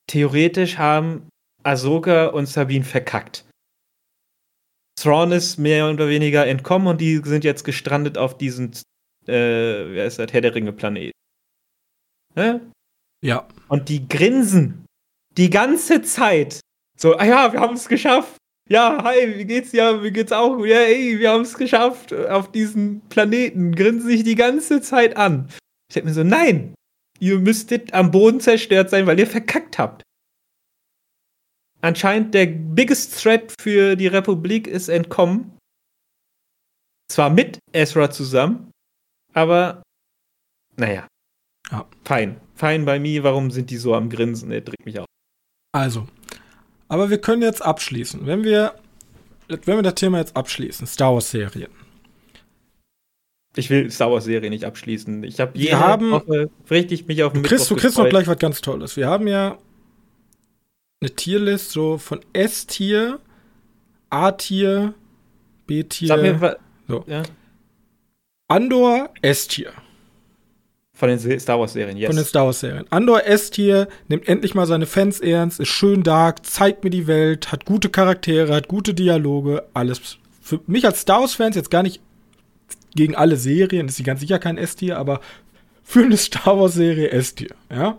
theoretisch 0.07 0.77
haben 0.77 1.29
Ahsoka 1.63 2.27
und 2.27 2.47
Sabine 2.47 2.85
verkackt. 2.85 3.47
Thrawn 5.01 5.33
ist 5.33 5.59
mehr 5.59 5.89
oder 5.89 6.09
weniger 6.09 6.47
entkommen 6.47 6.89
und 6.89 7.01
die 7.01 7.17
sind 7.25 7.45
jetzt 7.45 7.65
gestrandet 7.65 8.19
auf 8.19 8.37
diesen, 8.37 8.73
äh, 9.27 9.33
wer 9.95 10.07
ist 10.07 10.19
das, 10.19 10.33
Herr 10.33 10.41
der 10.41 10.55
Ringe 10.55 10.73
Planet. 10.73 11.13
Äh? 12.35 12.59
Ja. 13.25 13.49
Und 13.69 13.89
die 13.89 14.07
grinsen 14.09 14.85
die 15.37 15.51
ganze 15.51 16.03
Zeit. 16.03 16.61
So, 16.99 17.17
ah 17.17 17.25
ja, 17.25 17.53
wir 17.53 17.61
haben 17.61 17.75
es 17.75 17.89
geschafft. 17.89 18.37
Ja, 18.69 19.03
hi, 19.03 19.39
wie 19.39 19.47
geht's? 19.47 19.73
Ja, 19.73 20.03
wie 20.03 20.11
geht's 20.11 20.33
auch? 20.33 20.63
Ja, 20.65 20.81
ey, 20.81 21.19
wir 21.19 21.31
haben 21.31 21.43
es 21.43 21.57
geschafft 21.57 22.13
auf 22.13 22.53
diesen 22.53 23.01
Planeten. 23.09 23.75
Grinsen 23.75 24.09
sich 24.09 24.25
die 24.25 24.35
ganze 24.35 24.83
Zeit 24.83 25.17
an. 25.17 25.49
Ich 25.89 25.95
denke 25.95 26.09
mir 26.09 26.15
so, 26.15 26.23
nein, 26.23 26.75
ihr 27.19 27.39
müsstet 27.39 27.95
am 27.95 28.11
Boden 28.11 28.41
zerstört 28.41 28.91
sein, 28.91 29.07
weil 29.07 29.19
ihr 29.19 29.27
verkackt 29.27 29.79
habt. 29.79 30.03
Anscheinend 31.81 32.35
der 32.35 32.47
biggest 32.47 33.23
threat 33.23 33.55
für 33.59 33.97
die 33.97 34.09
Republik 34.09 34.67
ist 34.67 34.89
entkommen. 34.89 35.57
Zwar 37.11 37.31
mit 37.31 37.59
Ezra 37.73 38.11
zusammen, 38.11 38.71
aber 39.33 39.83
naja. 40.77 41.09
Ja. 41.71 41.89
Fein. 42.05 42.41
Fein 42.55 42.85
bei 42.85 42.99
mir. 42.99 43.25
Warum 43.25 43.51
sind 43.51 43.71
die 43.71 43.77
so 43.77 43.95
am 43.95 44.11
Grinsen? 44.11 44.51
Der 44.51 44.61
drückt 44.61 44.85
mich 44.85 44.99
auf. 44.99 45.07
Also. 45.73 46.07
Aber 46.89 47.11
wir 47.11 47.19
können 47.19 47.43
jetzt 47.43 47.63
abschließen. 47.63 48.27
Wenn 48.27 48.45
wir, 48.45 48.75
wenn 49.49 49.77
wir 49.77 49.83
das 49.83 49.95
Thema 49.95 50.19
jetzt 50.19 50.37
abschließen, 50.37 50.87
Star 50.87 51.13
Wars 51.15 51.31
Serien. 51.31 51.71
Ich 53.57 53.71
will 53.71 53.91
Star 53.91 54.11
Wars 54.11 54.25
Serie 54.25 54.51
nicht 54.51 54.65
abschließen. 54.65 55.25
Ich 55.25 55.41
hab 55.41 55.57
jede 55.57 55.79
haben, 55.79 56.11
Woche 56.11 56.51
richtig 56.71 57.07
mich 57.07 57.23
auf 57.23 57.33
den 57.33 57.43
du 57.43 57.49
kriegst, 57.49 57.71
Du 57.71 57.77
kriegst 57.77 57.99
noch 57.99 58.09
gleich 58.09 58.27
was 58.27 58.39
ganz 58.39 58.61
Tolles. 58.61 58.97
Wir 58.97 59.09
haben 59.09 59.27
ja 59.27 59.59
eine 61.01 61.11
Tierlist 61.11 61.71
so 61.71 61.99
von 61.99 62.21
S-Tier, 62.33 63.21
A-Tier, 64.11 64.95
B-Tier. 65.67 66.59
So. 66.87 67.05
Ja. 67.07 67.23
Andor, 68.49 69.11
S-Tier. 69.21 69.73
Von 70.99 71.11
den 71.11 71.39
Star 71.39 71.61
Wars-Serien, 71.61 71.97
yes. 71.97 72.09
Von 72.09 72.17
den 72.17 72.25
Star 72.25 72.47
Wars-Serien. 72.47 72.85
Andor 72.91 73.25
S-Tier 73.25 73.87
nimmt 74.09 74.27
endlich 74.27 74.57
mal 74.57 74.67
seine 74.67 74.85
Fans 74.85 75.21
ernst, 75.21 75.61
ist 75.61 75.69
schön 75.69 76.03
dark, 76.03 76.45
zeigt 76.45 76.83
mir 76.83 76.91
die 76.91 77.07
Welt, 77.07 77.53
hat 77.53 77.65
gute 77.67 77.89
Charaktere, 77.89 78.53
hat 78.53 78.67
gute 78.67 78.95
Dialoge, 78.95 79.63
alles. 79.75 80.19
Für 80.43 80.59
mich 80.67 80.85
als 80.85 81.03
Star 81.03 81.21
Wars-Fans 81.21 81.55
jetzt 81.55 81.71
gar 81.71 81.85
nicht 81.85 82.01
gegen 82.97 83.15
alle 83.15 83.37
Serien, 83.37 83.87
ist 83.87 83.95
sie 83.95 84.03
ganz 84.03 84.19
sicher 84.19 84.41
kein 84.41 84.59
S-Tier, 84.59 84.99
aber 84.99 85.21
für 85.85 86.03
eine 86.03 86.17
Star 86.17 86.59
Wars-Serie 86.59 87.11
S-Tier, 87.11 87.55
ja. 87.71 87.97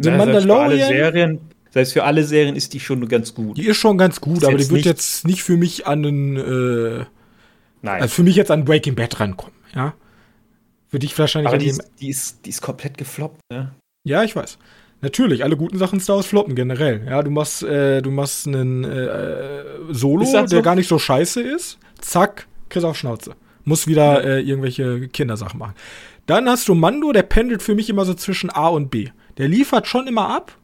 The 0.00 0.08
ja, 0.08 0.16
Mandalorian. 0.16 0.80
Selbst 0.80 0.88
für, 0.88 0.92
alle 0.92 1.04
Serien, 1.12 1.40
selbst 1.70 1.92
für 1.92 2.02
alle 2.02 2.24
Serien 2.24 2.56
ist 2.56 2.74
die 2.74 2.80
schon 2.80 3.06
ganz 3.06 3.34
gut. 3.34 3.56
Die 3.56 3.66
ist 3.66 3.76
schon 3.76 3.98
ganz 3.98 4.20
gut, 4.20 4.42
aber 4.42 4.58
die 4.58 4.68
wird 4.68 4.84
jetzt 4.84 5.24
nicht 5.28 5.44
für 5.44 5.56
mich 5.56 5.86
an 5.86 6.02
den, 6.02 6.36
äh, 6.36 7.04
Nein. 7.82 8.02
Also 8.02 8.16
für 8.16 8.24
mich 8.24 8.34
jetzt 8.34 8.50
an 8.50 8.64
Breaking 8.64 8.96
Bad 8.96 9.20
rankommen, 9.20 9.54
ja. 9.76 9.94
Würde 10.90 11.06
ich 11.06 11.18
wahrscheinlich. 11.18 11.48
Aber 11.48 11.58
die 11.58 11.68
ist, 11.68 11.90
die, 12.00 12.08
ist, 12.08 12.44
die 12.44 12.50
ist 12.50 12.60
komplett 12.60 12.98
gefloppt, 12.98 13.40
ne? 13.52 13.72
Ja, 14.04 14.22
ich 14.22 14.34
weiß. 14.34 14.58
Natürlich, 15.02 15.44
alle 15.44 15.56
guten 15.56 15.78
Sachen 15.78 16.00
Star 16.00 16.16
Wars 16.16 16.26
floppen 16.26 16.54
generell. 16.54 17.06
Ja, 17.06 17.22
du 17.22 17.30
machst, 17.30 17.62
äh, 17.62 18.02
du 18.02 18.10
machst 18.10 18.46
einen 18.46 18.84
äh, 18.84 19.62
Solo, 19.90 20.24
so? 20.24 20.44
der 20.44 20.62
gar 20.62 20.74
nicht 20.74 20.88
so 20.88 20.98
scheiße 20.98 21.40
ist. 21.40 21.78
Zack, 22.00 22.46
kriegst 22.68 22.84
auf 22.84 22.98
Schnauze. 22.98 23.34
Muss 23.64 23.86
wieder 23.86 24.24
äh, 24.24 24.40
irgendwelche 24.40 25.08
Kindersachen 25.08 25.58
machen. 25.58 25.74
Dann 26.26 26.48
hast 26.48 26.68
du 26.68 26.74
Mando, 26.74 27.12
der 27.12 27.22
pendelt 27.22 27.62
für 27.62 27.74
mich 27.74 27.88
immer 27.88 28.04
so 28.04 28.14
zwischen 28.14 28.50
A 28.50 28.68
und 28.68 28.90
B. 28.90 29.08
Der 29.38 29.48
liefert 29.48 29.86
schon 29.86 30.06
immer 30.06 30.28
ab. 30.28 30.56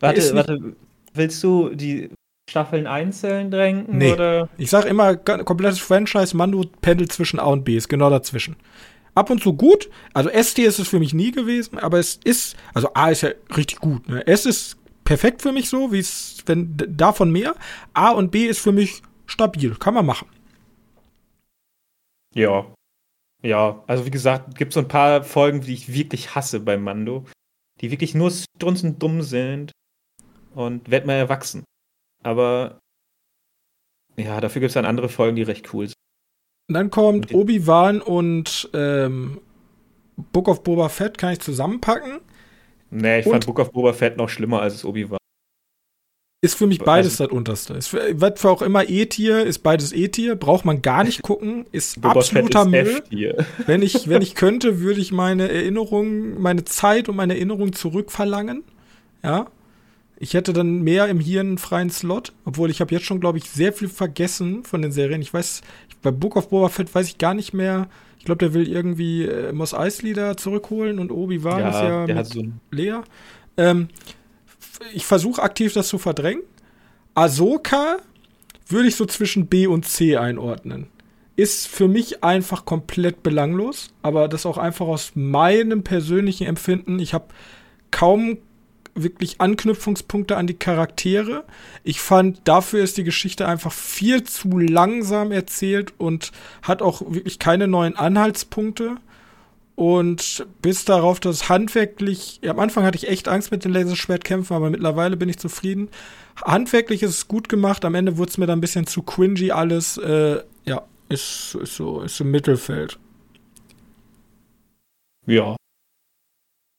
Warte, 0.00 0.34
warte, 0.34 0.74
willst 1.12 1.42
du 1.44 1.70
die 1.74 2.10
Staffeln 2.48 2.86
einzeln 2.86 3.50
drängen? 3.50 3.86
Nee. 3.90 4.12
Oder? 4.12 4.48
Ich 4.56 4.70
sag 4.70 4.86
immer, 4.86 5.16
komplettes 5.16 5.78
Franchise, 5.80 6.36
Mando 6.36 6.64
pendelt 6.80 7.12
zwischen 7.12 7.38
A 7.38 7.44
und 7.44 7.64
B, 7.64 7.76
ist 7.76 7.88
genau 7.88 8.10
dazwischen 8.10 8.56
ab 9.14 9.30
und 9.30 9.42
zu 9.42 9.54
gut. 9.54 9.90
Also 10.14 10.30
ST 10.30 10.58
ist 10.58 10.78
es 10.78 10.88
für 10.88 10.98
mich 10.98 11.14
nie 11.14 11.30
gewesen, 11.30 11.78
aber 11.78 11.98
es 11.98 12.18
ist, 12.24 12.56
also 12.74 12.92
A 12.94 13.10
ist 13.10 13.22
ja 13.22 13.30
richtig 13.56 13.78
gut. 13.80 14.08
Ne? 14.08 14.26
S 14.26 14.46
ist 14.46 14.76
perfekt 15.04 15.42
für 15.42 15.52
mich 15.52 15.68
so, 15.68 15.92
wie 15.92 15.98
es, 15.98 16.42
wenn 16.46 16.76
davon 16.76 17.30
mehr. 17.30 17.54
A 17.92 18.10
und 18.10 18.30
B 18.30 18.46
ist 18.46 18.60
für 18.60 18.72
mich 18.72 19.02
stabil, 19.26 19.74
kann 19.76 19.94
man 19.94 20.06
machen. 20.06 20.28
Ja. 22.34 22.72
Ja, 23.42 23.82
also 23.88 24.06
wie 24.06 24.10
gesagt, 24.10 24.56
gibt 24.56 24.70
es 24.70 24.74
so 24.74 24.80
ein 24.80 24.88
paar 24.88 25.24
Folgen, 25.24 25.62
die 25.62 25.74
ich 25.74 25.92
wirklich 25.92 26.34
hasse 26.34 26.60
bei 26.60 26.76
Mando, 26.76 27.26
die 27.80 27.90
wirklich 27.90 28.14
nur 28.14 28.30
strunzend 28.30 29.02
dumm 29.02 29.22
sind 29.22 29.72
und 30.54 30.88
werd 30.90 31.06
mal 31.06 31.14
erwachsen. 31.14 31.64
Aber 32.22 32.78
ja, 34.16 34.40
dafür 34.40 34.60
gibt 34.60 34.70
es 34.70 34.74
dann 34.74 34.84
andere 34.84 35.08
Folgen, 35.08 35.36
die 35.36 35.42
recht 35.42 35.74
cool 35.74 35.88
sind. 35.88 35.96
Dann 36.68 36.90
kommt 36.90 37.34
Obi-Wan 37.34 38.00
und 38.00 38.70
ähm, 38.72 39.40
Book 40.16 40.48
of 40.48 40.62
Boba 40.62 40.88
Fett 40.88 41.18
kann 41.18 41.32
ich 41.32 41.40
zusammenpacken. 41.40 42.20
Nee, 42.90 43.20
ich 43.20 43.26
und 43.26 43.32
fand 43.32 43.46
Book 43.46 43.58
of 43.58 43.72
Boba 43.72 43.92
Fett 43.92 44.16
noch 44.16 44.28
schlimmer 44.28 44.62
als 44.62 44.84
Obi-Wan. 44.84 45.18
Ist 46.44 46.56
für 46.56 46.66
mich 46.66 46.80
beides 46.80 47.20
also, 47.20 47.24
das 47.26 47.32
Unterste. 47.32 47.74
Ist 47.74 47.86
für, 47.88 48.20
wird 48.20 48.40
für 48.40 48.50
auch 48.50 48.62
immer 48.62 48.88
E-Tier, 48.88 49.44
ist 49.44 49.60
beides 49.60 49.92
E-Tier, 49.92 50.34
braucht 50.34 50.64
man 50.64 50.82
gar 50.82 51.04
nicht 51.04 51.22
gucken, 51.22 51.66
ist 51.70 52.04
absoluter 52.04 52.62
ist 52.62 53.12
Müll. 53.12 53.46
Wenn 53.66 53.80
ich, 53.80 54.08
wenn 54.08 54.22
ich 54.22 54.34
könnte, 54.34 54.80
würde 54.80 55.00
ich 55.00 55.12
meine 55.12 55.48
Erinnerung, 55.48 56.40
meine 56.40 56.64
Zeit 56.64 57.08
und 57.08 57.14
meine 57.14 57.34
Erinnerung 57.34 57.72
zurückverlangen. 57.72 58.64
Ja. 59.22 59.46
Ich 60.22 60.34
hätte 60.34 60.52
dann 60.52 60.82
mehr 60.82 61.08
im 61.08 61.18
Hirn 61.18 61.48
einen 61.48 61.58
freien 61.58 61.90
Slot, 61.90 62.32
obwohl 62.44 62.70
ich 62.70 62.80
habe 62.80 62.94
jetzt 62.94 63.06
schon, 63.06 63.18
glaube 63.18 63.38
ich, 63.38 63.50
sehr 63.50 63.72
viel 63.72 63.88
vergessen 63.88 64.62
von 64.62 64.80
den 64.80 64.92
Serien. 64.92 65.20
Ich 65.20 65.34
weiß, 65.34 65.62
bei 66.00 66.12
Book 66.12 66.36
of 66.36 66.50
Boba 66.50 66.68
Fett 66.68 66.94
weiß 66.94 67.08
ich 67.08 67.18
gar 67.18 67.34
nicht 67.34 67.52
mehr. 67.52 67.88
Ich 68.20 68.24
glaube, 68.24 68.38
der 68.38 68.54
will 68.54 68.68
irgendwie 68.68 69.24
äh, 69.24 69.52
Moss 69.52 69.74
Eisley 69.74 70.12
da 70.12 70.36
zurückholen 70.36 71.00
und 71.00 71.10
Obi-Wan 71.10 71.58
ja, 71.58 71.68
ist 71.70 72.08
ja 72.08 72.14
mit 72.14 72.26
so 72.26 72.44
leer. 72.70 73.02
Ähm, 73.56 73.88
ich 74.94 75.06
versuche 75.06 75.42
aktiv 75.42 75.72
das 75.72 75.88
zu 75.88 75.98
verdrängen. 75.98 76.44
Ahsoka 77.14 77.96
würde 78.68 78.86
ich 78.86 78.94
so 78.94 79.06
zwischen 79.06 79.48
B 79.48 79.66
und 79.66 79.88
C 79.88 80.18
einordnen. 80.18 80.86
Ist 81.34 81.66
für 81.66 81.88
mich 81.88 82.22
einfach 82.22 82.64
komplett 82.64 83.24
belanglos, 83.24 83.92
aber 84.02 84.28
das 84.28 84.46
auch 84.46 84.58
einfach 84.58 84.86
aus 84.86 85.16
meinem 85.16 85.82
persönlichen 85.82 86.46
Empfinden. 86.46 87.00
Ich 87.00 87.12
habe 87.12 87.26
kaum 87.90 88.38
wirklich 88.94 89.40
Anknüpfungspunkte 89.40 90.36
an 90.36 90.46
die 90.46 90.54
Charaktere. 90.54 91.44
Ich 91.82 92.00
fand, 92.00 92.40
dafür 92.44 92.82
ist 92.82 92.96
die 92.96 93.04
Geschichte 93.04 93.48
einfach 93.48 93.72
viel 93.72 94.22
zu 94.24 94.58
langsam 94.58 95.32
erzählt 95.32 95.94
und 95.98 96.32
hat 96.62 96.82
auch 96.82 97.00
wirklich 97.02 97.38
keine 97.38 97.68
neuen 97.68 97.96
Anhaltspunkte. 97.96 98.96
Und 99.74 100.46
bis 100.60 100.84
darauf, 100.84 101.18
dass 101.18 101.48
handwerklich, 101.48 102.40
ja, 102.42 102.50
am 102.52 102.60
Anfang 102.60 102.84
hatte 102.84 102.98
ich 102.98 103.08
echt 103.08 103.26
Angst 103.28 103.50
mit 103.50 103.64
den 103.64 103.72
Laserschwertkämpfen, 103.72 104.54
aber 104.54 104.68
mittlerweile 104.68 105.16
bin 105.16 105.28
ich 105.28 105.38
zufrieden. 105.38 105.88
Handwerklich 106.36 107.02
ist 107.02 107.10
es 107.10 107.28
gut 107.28 107.48
gemacht, 107.48 107.84
am 107.84 107.94
Ende 107.94 108.18
wurde 108.18 108.30
es 108.30 108.38
mir 108.38 108.46
dann 108.46 108.58
ein 108.58 108.60
bisschen 108.60 108.86
zu 108.86 109.02
cringy 109.02 109.50
alles. 109.50 109.96
Äh, 109.96 110.42
ja, 110.66 110.82
ist, 111.08 111.56
ist 111.60 111.76
so, 111.76 112.02
ist 112.02 112.20
im 112.20 112.30
Mittelfeld. 112.30 112.98
Ja. 115.26 115.56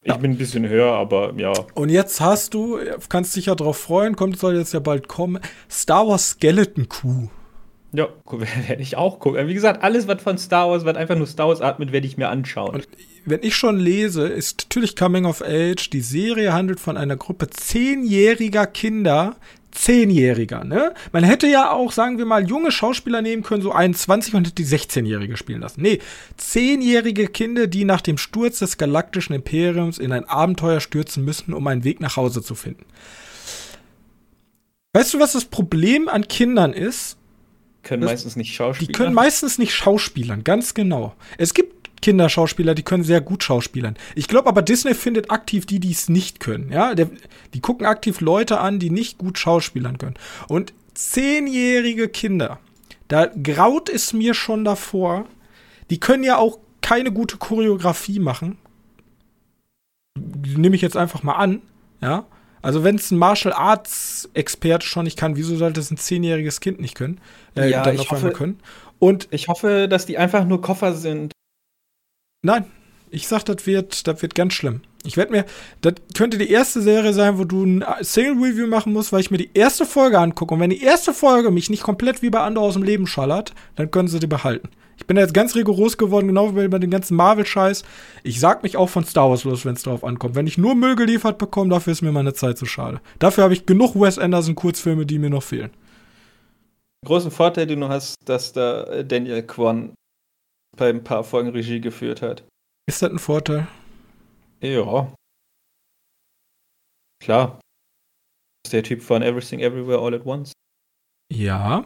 Ich 0.04 0.12
ja. 0.12 0.18
bin 0.18 0.32
ein 0.32 0.38
bisschen 0.38 0.68
höher, 0.68 0.92
aber 0.92 1.34
ja. 1.38 1.54
Und 1.76 1.90
jetzt 1.90 2.20
hast 2.20 2.54
du, 2.54 2.78
kannst 3.08 3.36
dich 3.38 3.46
ja 3.46 3.56
drauf 3.56 3.78
freuen, 3.78 4.16
kommt, 4.18 4.38
soll 4.38 4.56
jetzt 4.58 4.74
ja 4.74 4.80
bald 4.80 5.08
kommen, 5.08 5.40
Star 5.70 6.08
Wars 6.08 6.32
Skeleton 6.32 6.90
Crew. 6.90 7.28
Ja, 7.94 8.10
werde 8.32 8.82
ich 8.82 8.98
auch 8.98 9.20
gucken. 9.20 9.48
Wie 9.48 9.54
gesagt, 9.54 9.84
alles, 9.84 10.08
was 10.08 10.22
von 10.22 10.38
Star 10.38 10.70
Wars, 10.70 10.84
was 10.84 10.98
einfach 10.98 11.16
nur 11.16 11.28
Star 11.28 11.48
Wars 11.48 11.62
atmet, 11.62 11.92
werde 11.92 12.08
ich 12.08 12.18
mir 12.18 12.28
anschauen. 12.30 12.76
Und 12.76 12.88
wenn 13.26 13.44
ich 13.44 13.56
schon 13.56 13.80
lese, 13.80 14.28
ist 14.28 14.66
natürlich 14.66 14.96
Coming 14.96 15.26
of 15.26 15.42
Age. 15.42 15.90
Die 15.92 16.02
Serie 16.02 16.52
handelt 16.52 16.80
von 16.80 16.98
einer 16.98 17.16
Gruppe 17.16 17.50
zehnjähriger 17.50 18.66
Kinder. 18.66 19.36
Zehnjähriger, 19.74 20.64
ne? 20.64 20.94
Man 21.12 21.24
hätte 21.24 21.48
ja 21.48 21.72
auch, 21.72 21.92
sagen 21.92 22.18
wir 22.18 22.26
mal, 22.26 22.48
junge 22.48 22.72
Schauspieler 22.72 23.22
nehmen 23.22 23.44
können, 23.44 23.62
so 23.62 23.72
21 23.72 24.34
und 24.34 24.48
hätte 24.48 24.56
die 24.56 24.66
16-Jährige 24.66 25.36
spielen 25.38 25.62
lassen. 25.62 25.82
Nee, 25.82 26.00
zehnjährige 26.38 27.28
Kinder, 27.28 27.68
die 27.68 27.86
nach 27.86 28.02
dem 28.02 28.18
Sturz 28.18 28.60
des 28.60 28.78
galaktischen 28.78 29.34
Imperiums 29.34 29.98
in 29.98 30.12
ein 30.12 30.26
Abenteuer 30.26 30.80
stürzen 30.80 31.26
müssen, 31.26 31.54
um 31.54 31.66
einen 31.68 31.84
Weg 31.84 32.02
nach 32.02 32.18
Hause 32.18 32.42
zu 32.42 32.56
finden. 32.56 32.86
Weißt 34.94 35.14
du, 35.14 35.20
was 35.20 35.34
das 35.34 35.46
Problem 35.46 36.08
an 36.08 36.28
Kindern 36.28 36.74
ist? 36.74 37.18
können 37.84 38.02
das, 38.02 38.12
meistens 38.12 38.36
nicht 38.36 38.56
schauspielern. 38.56 38.88
Die 38.88 38.98
können 38.98 39.14
meistens 39.14 39.58
nicht 39.58 39.74
schauspielern, 39.74 40.44
ganz 40.44 40.74
genau. 40.74 41.14
Es 41.38 41.54
gibt 41.54 41.83
Kinderschauspieler, 42.04 42.76
die 42.76 42.84
können 42.84 43.04
sehr 43.04 43.22
gut 43.22 43.44
schauspielern. 43.44 43.96
Ich 44.14 44.28
glaube 44.28 44.50
aber, 44.50 44.62
Disney 44.62 44.94
findet 44.94 45.32
aktiv 45.32 45.66
die, 45.66 45.80
die 45.80 45.92
es 45.92 46.10
nicht 46.10 46.40
können. 46.40 46.72
Ja, 46.72 46.94
Der, 46.94 47.10
die 47.54 47.62
gucken 47.62 47.86
aktiv 47.86 48.20
Leute 48.20 48.60
an, 48.60 48.78
die 48.78 48.90
nicht 48.90 49.18
gut 49.18 49.40
schauspielern 49.40 49.98
können. 49.98 50.16
Und 50.50 50.74
zehnjährige 50.94 52.10
Kinder, 52.10 52.60
da 53.08 53.28
graut 53.28 53.90
es 53.90 54.12
mir 54.12 54.34
schon 54.34 54.66
davor. 54.66 55.26
Die 55.90 56.00
können 56.00 56.24
ja 56.24 56.38
auch 56.38 56.60
keine 56.82 57.12
gute 57.12 57.38
Choreografie 57.38 58.20
machen. 58.20 58.58
Nehme 60.18 60.76
ich 60.76 60.82
jetzt 60.82 60.98
einfach 60.98 61.24
mal 61.24 61.36
an. 61.36 61.62
Ja, 62.02 62.26
also 62.62 62.84
wenn 62.84 62.96
es 62.96 63.12
ein 63.12 63.18
Martial 63.18 63.54
Arts 63.54 64.30
Experte 64.34 64.86
schon 64.86 65.06
nicht 65.06 65.18
kann, 65.18 65.36
wieso 65.36 65.56
sollte 65.56 65.80
es 65.80 65.92
ein 65.92 65.98
zehnjähriges 65.98 66.60
Kind 66.60 66.80
nicht 66.80 66.96
können? 66.96 67.20
Äh, 67.56 67.70
ja, 67.70 67.84
dann 67.84 67.96
ich 67.96 68.10
hoffe, 68.10 68.32
können? 68.32 68.60
Und 69.00 69.28
ich 69.32 69.48
hoffe, 69.48 69.88
dass 69.90 70.06
die 70.06 70.18
einfach 70.18 70.46
nur 70.46 70.62
Koffer 70.62 70.94
sind. 70.94 71.34
Nein, 72.44 72.66
ich 73.10 73.28
sag, 73.28 73.44
das 73.46 73.66
wird, 73.66 74.06
das 74.06 74.22
wird 74.22 74.36
ganz 74.36 74.54
schlimm. 74.54 74.82
Ich 75.06 75.18
werde 75.18 75.32
mir, 75.32 75.46
das 75.82 75.94
könnte 76.14 76.38
die 76.38 76.50
erste 76.50 76.82
Serie 76.82 77.14
sein, 77.14 77.38
wo 77.38 77.46
du 77.46 77.64
ein 77.66 77.84
Single 78.02 78.44
Review 78.44 78.68
machen 78.68 78.94
musst, 78.94 79.12
weil 79.12 79.22
ich 79.22 79.32
mir 79.32 79.38
die 79.38 79.50
erste 79.54 79.86
Folge 79.86 80.20
angucke. 80.20 80.54
Und 80.54 80.60
wenn 80.60 80.70
die 80.70 80.82
erste 80.82 81.14
Folge 81.14 81.52
mich 81.52 81.70
nicht 81.70 81.84
komplett 81.84 82.22
wie 82.22 82.30
bei 82.30 82.42
Andor 82.42 82.64
aus 82.64 82.74
dem 82.74 82.84
Leben 82.84 83.08
schallert, 83.08 83.54
dann 83.76 83.92
können 83.92 84.08
sie 84.08 84.20
die 84.20 84.28
behalten. 84.28 84.70
Ich 84.98 85.08
bin 85.08 85.18
jetzt 85.18 85.34
ganz 85.34 85.56
rigoros 85.56 85.98
geworden, 85.98 86.28
genau 86.28 86.56
wie 86.56 86.68
bei 86.68 86.80
dem 86.80 86.92
ganzen 86.92 87.16
Marvel-Scheiß. 87.16 87.84
Ich 88.24 88.40
sag 88.40 88.64
mich 88.64 88.78
auch 88.78 88.90
von 88.90 89.06
Star 89.06 89.30
Wars 89.30 89.44
los, 89.44 89.66
wenn 89.66 89.74
es 89.74 89.84
darauf 89.84 90.04
ankommt. 90.04 90.36
Wenn 90.36 90.48
ich 90.48 90.58
nur 90.58 90.76
Müll 90.76 90.96
geliefert 90.96 91.38
bekomme, 91.38 91.70
dafür 91.70 91.94
ist 91.94 92.02
mir 92.02 92.12
meine 92.12 92.34
Zeit 92.34 92.58
zu 92.58 92.66
schade. 92.66 93.02
Dafür 93.20 93.44
habe 93.44 93.54
ich 93.54 93.66
genug 93.66 93.96
Wes 93.96 94.20
Anderson-Kurzfilme, 94.20 95.06
die 95.06 95.20
mir 95.20 95.30
noch 95.30 95.44
fehlen. 95.44 95.72
Großen 97.06 97.32
Vorteil, 97.32 97.68
den 97.68 97.82
du 97.82 97.90
hast, 97.90 98.16
dass 98.26 98.54
da 98.54 99.04
Daniel 99.04 99.44
Kwan 99.44 99.94
bei 100.76 100.90
ein 100.90 101.04
paar 101.04 101.24
Folgen 101.24 101.50
Regie 101.50 101.82
geführt 101.82 102.22
hat. 102.22 102.44
Ist 102.88 103.02
das 103.02 103.12
ein 103.12 103.20
Vorteil? 103.20 103.68
Ja. 104.62 105.14
Klar. 107.22 107.60
Das 108.64 108.70
ist 108.70 108.74
der 108.74 108.84
Typ 108.84 109.02
von 109.02 109.22
Everything 109.22 109.60
Everywhere 109.60 110.00
All 110.00 110.14
at 110.14 110.26
Once. 110.26 110.52
Ja. 111.32 111.86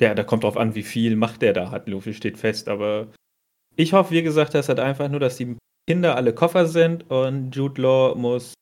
Ja, 0.00 0.14
da 0.14 0.24
kommt 0.24 0.44
drauf 0.44 0.56
an, 0.56 0.74
wie 0.74 0.82
viel 0.82 1.16
Macht 1.16 1.42
der 1.42 1.52
da 1.52 1.70
hat. 1.70 1.88
Luffy 1.88 2.14
steht 2.14 2.38
fest, 2.38 2.68
aber 2.68 3.12
ich 3.76 3.92
hoffe, 3.92 4.10
wie 4.12 4.22
gesagt, 4.22 4.54
das 4.54 4.68
hat 4.68 4.80
einfach 4.80 5.08
nur, 5.08 5.20
dass 5.20 5.36
die 5.36 5.56
Kinder 5.88 6.16
alle 6.16 6.34
Koffer 6.34 6.66
sind 6.66 7.10
und 7.10 7.54
Jude 7.54 7.82
Law 7.82 8.14
muss. 8.14 8.54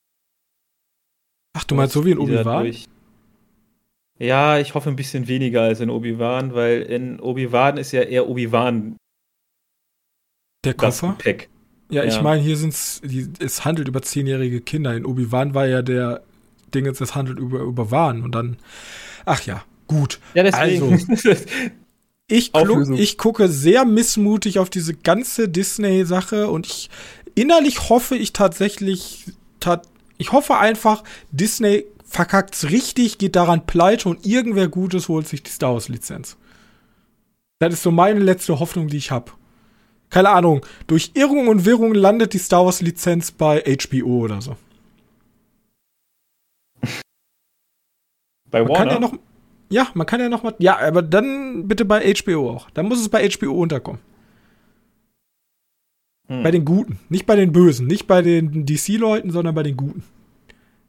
Ach, 1.56 1.64
du 1.64 1.74
meinst 1.74 1.94
so 1.94 2.04
wie 2.04 2.12
in 2.12 2.18
Obi-Wan? 2.18 2.74
Ja, 4.18 4.59
ich 4.59 4.74
hoffe 4.74 4.89
ein 4.89 4.97
bisschen 4.97 5.26
weniger 5.26 5.62
als 5.62 5.80
in 5.80 5.90
Obi-Wan, 5.90 6.55
weil 6.55 6.82
in 6.82 7.18
Obi-Wan 7.20 7.76
ist 7.76 7.93
ja 7.93 8.02
eher 8.02 8.28
Obi-Wan. 8.28 8.97
Der 10.64 10.74
Koffer? 10.74 11.16
Pack. 11.18 11.48
Ja, 11.90 12.05
ja, 12.05 12.09
ich 12.09 12.22
meine, 12.22 12.40
hier 12.40 12.56
sind 12.56 12.72
es, 12.72 13.02
es 13.39 13.64
handelt 13.64 13.89
über 13.89 14.01
zehnjährige 14.01 14.60
Kinder. 14.60 14.94
In 14.94 15.05
Obi-Wan 15.05 15.55
war 15.55 15.66
ja 15.66 15.82
der 15.82 16.22
Ding 16.74 16.86
jetzt, 16.86 17.01
es 17.01 17.14
handelt 17.14 17.39
über, 17.39 17.60
über 17.60 17.90
Wahn 17.90 18.22
und 18.22 18.34
dann, 18.34 18.56
ach 19.24 19.43
ja, 19.43 19.64
Gut. 19.93 20.20
Ja, 20.34 20.43
deswegen. 20.43 20.93
Also, 21.09 21.30
ich, 22.28 22.52
ich 22.98 23.18
gucke 23.18 23.48
sehr 23.48 23.84
missmutig 23.84 24.59
auf 24.59 24.70
diese 24.70 24.94
ganze 24.94 25.48
Disney-Sache 25.48 26.48
und 26.48 26.66
ich 26.66 26.90
innerlich 27.34 27.89
hoffe 27.89 28.16
ich 28.16 28.32
tatsächlich, 28.32 29.26
tat, 29.60 29.86
ich 30.18 30.32
hoffe 30.32 30.59
einfach, 30.59 31.05
Disney 31.30 31.84
verkackt's 32.12 32.70
richtig, 32.70 33.18
geht 33.18 33.36
daran 33.36 33.66
pleite 33.66 34.09
und 34.09 34.26
irgendwer 34.26 34.68
Gutes 34.68 35.09
holt 35.09 35.26
sich 35.26 35.43
die 35.43 35.51
Star 35.51 35.72
Wars-Lizenz. 35.72 36.36
Das 37.59 37.72
ist 37.72 37.82
so 37.82 37.90
meine 37.90 38.20
letzte 38.20 38.59
Hoffnung, 38.59 38.89
die 38.89 38.98
ich 38.98 39.10
habe. 39.10 39.32
Keine 40.10 40.28
Ahnung, 40.28 40.64
durch 40.86 41.12
Irrung 41.14 41.48
und 41.48 41.64
Wirrung 41.64 41.94
landet 41.94 42.34
die 42.34 42.39
Star 42.39 42.66
Wars-Lizenz 42.66 43.32
bei 43.32 43.62
HBO 43.62 44.24
oder 44.24 44.43
so. 44.43 44.56
Bei 48.51 48.60
Man 48.60 48.68
Warner? 48.68 48.76
Kann 48.76 48.89
ja 48.90 48.98
noch, 49.01 49.18
ja, 49.70 49.89
man 49.94 50.06
kann 50.06 50.20
ja 50.20 50.28
noch 50.28 50.43
mal. 50.43 50.55
Ja, 50.59 50.78
aber 50.78 51.01
dann 51.01 51.66
bitte 51.66 51.86
bei 51.86 52.12
HBO 52.12 52.51
auch. 52.51 52.68
Dann 52.70 52.86
muss 52.86 53.01
es 53.01 53.09
bei 53.09 53.26
HBO 53.26 53.52
unterkommen. 53.52 54.02
Hm. 56.28 56.43
Bei 56.43 56.51
den 56.51 56.66
Guten, 56.66 56.98
nicht 57.09 57.24
bei 57.24 57.36
den 57.36 57.52
Bösen, 57.52 57.86
nicht 57.86 58.06
bei 58.06 58.20
den 58.20 58.66
DC-Leuten, 58.66 59.30
sondern 59.30 59.55
bei 59.55 59.62
den 59.62 59.78
Guten. 59.78 60.05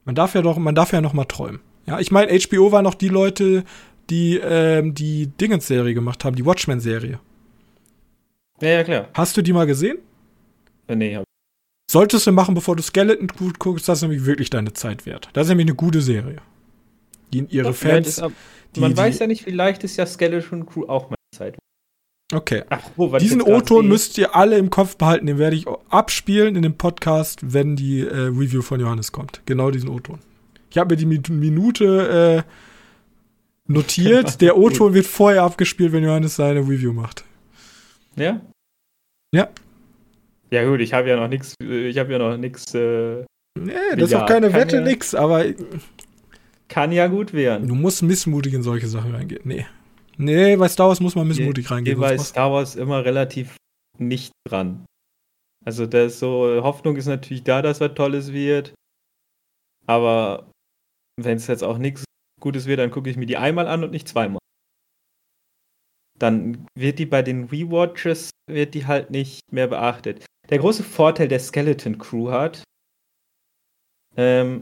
Man 0.05 0.15
darf 0.15 0.35
ja 0.35 0.41
doch, 0.41 0.57
man 0.57 0.75
darf 0.75 0.91
ja 0.91 1.01
noch 1.01 1.13
mal 1.13 1.25
träumen. 1.25 1.61
Ja, 1.85 1.99
ich 1.99 2.11
meine, 2.11 2.37
HBO 2.37 2.71
waren 2.71 2.83
noch 2.83 2.95
die 2.95 3.09
Leute, 3.09 3.63
die 4.09 4.37
ähm, 4.37 4.93
die 4.93 5.27
Dingens-Serie 5.27 5.93
gemacht 5.93 6.23
haben, 6.25 6.35
die 6.35 6.45
Watchmen-Serie. 6.45 7.19
Ja, 8.61 8.69
ja, 8.69 8.83
klar. 8.83 9.09
Hast 9.13 9.35
du 9.35 9.41
die 9.41 9.53
mal 9.53 9.65
gesehen? 9.65 9.97
Äh, 10.87 10.95
nee, 10.95 11.15
hab 11.15 11.23
Solltest 11.91 12.25
du 12.25 12.31
machen, 12.31 12.55
bevor 12.55 12.75
du 12.75 12.81
Skeleton 12.81 13.27
gut 13.27 13.59
guckst, 13.59 13.87
das 13.87 13.99
ist 13.99 14.01
nämlich 14.01 14.25
wirklich 14.25 14.49
deine 14.49 14.73
Zeit 14.73 15.05
wert. 15.05 15.29
Das 15.33 15.45
ist 15.45 15.49
nämlich 15.49 15.67
eine 15.67 15.75
gute 15.75 16.01
Serie. 16.01 16.41
Die 17.31 17.45
ihre 17.49 17.69
Doch, 17.69 17.75
Fans. 17.75 18.21
Die, 18.75 18.79
Man 18.79 18.91
die, 18.91 18.97
weiß 18.97 19.19
ja 19.19 19.27
nicht, 19.27 19.43
vielleicht 19.43 19.83
ist 19.83 19.97
ja 19.97 20.05
Skeleton 20.05 20.65
Crew 20.65 20.85
auch 20.87 21.09
meine 21.09 21.17
Zeit. 21.35 21.57
Okay. 22.33 22.63
Wo, 22.95 23.17
Diesen 23.17 23.41
O-Ton 23.41 23.87
müsst 23.87 24.17
ihr 24.17 24.35
alle 24.35 24.57
im 24.57 24.69
Kopf 24.69 24.97
behalten. 24.97 25.27
Den 25.27 25.37
werde 25.37 25.55
ich 25.55 25.65
abspielen 25.89 26.55
in 26.55 26.63
dem 26.63 26.75
Podcast, 26.75 27.41
wenn 27.43 27.75
die 27.75 28.01
äh, 28.01 28.13
Review 28.13 28.61
von 28.61 28.79
Johannes 28.79 29.11
kommt. 29.11 29.41
Genau 29.45 29.71
diesen 29.71 29.89
O-Ton. 29.89 30.19
Ich 30.71 30.77
habe 30.77 30.95
mir 30.95 30.97
die 30.97 31.05
Minute 31.05 32.43
Notiert, 33.67 34.41
der 34.41 34.57
O-Ton 34.57 34.93
wird 34.93 35.05
vorher 35.05 35.43
abgespielt, 35.43 35.93
wenn 35.93 36.03
Johannes 36.03 36.35
seine 36.35 36.59
Review 36.59 36.91
macht. 36.91 37.23
Ja? 38.15 38.41
Ja. 39.33 39.49
Ja 40.51 40.65
gut, 40.65 40.81
ich 40.81 40.93
habe 40.93 41.09
ja 41.09 41.15
noch 41.15 41.29
nichts, 41.29 41.55
ich 41.59 41.97
habe 41.97 42.11
ja 42.11 42.19
noch 42.19 42.37
nichts. 42.37 42.75
Äh, 42.75 43.23
nee, 43.57 43.73
das 43.95 44.11
ist 44.11 44.15
auch 44.15 44.27
keine 44.27 44.53
Wette, 44.53 44.77
ja, 44.77 44.81
nix, 44.83 45.15
aber. 45.15 45.45
Kann 46.67 46.91
ja 46.91 47.07
gut 47.07 47.33
werden. 47.33 47.67
Du 47.67 47.75
musst 47.75 48.03
missmutig 48.03 48.53
in 48.53 48.63
solche 48.63 48.87
Sachen 48.87 49.15
reingehen. 49.15 49.41
Nee. 49.45 49.65
Nee, 50.17 50.55
bei 50.55 50.67
Star 50.67 50.89
Wars 50.89 50.99
muss 50.99 51.15
man 51.15 51.27
missmutig 51.27 51.69
nee, 51.69 51.75
reingehen. 51.75 51.99
Bei 51.99 52.17
Star 52.17 52.51
Wars 52.51 52.75
immer 52.75 53.03
relativ 53.03 53.55
nicht 53.97 54.31
dran. 54.47 54.85
Also 55.65 55.85
da 55.85 56.03
ist 56.03 56.19
so, 56.19 56.61
Hoffnung 56.61 56.97
ist 56.97 57.07
natürlich 57.07 57.43
da, 57.43 57.61
dass 57.61 57.79
was 57.79 57.93
Tolles 57.93 58.33
wird. 58.33 58.73
Aber 59.85 60.51
wenn 61.19 61.37
es 61.37 61.47
jetzt 61.47 61.63
auch 61.63 61.77
nichts 61.77 62.03
Gutes 62.41 62.65
wird, 62.65 62.79
dann 62.79 62.91
gucke 62.91 63.09
ich 63.09 63.17
mir 63.17 63.25
die 63.25 63.37
einmal 63.37 63.67
an 63.67 63.83
und 63.83 63.91
nicht 63.91 64.07
zweimal. 64.07 64.39
Dann 66.19 66.67
wird 66.77 66.99
die 66.99 67.05
bei 67.05 67.21
den 67.21 67.45
Rewatches, 67.45 68.29
wird 68.49 68.73
die 68.73 68.85
halt 68.85 69.11
nicht 69.11 69.41
mehr 69.51 69.67
beachtet. 69.67 70.25
Der 70.49 70.59
große 70.59 70.83
Vorteil 70.83 71.27
der 71.27 71.39
Skeleton 71.39 71.97
Crew 71.97 72.29
hat, 72.31 72.63
ähm, 74.15 74.61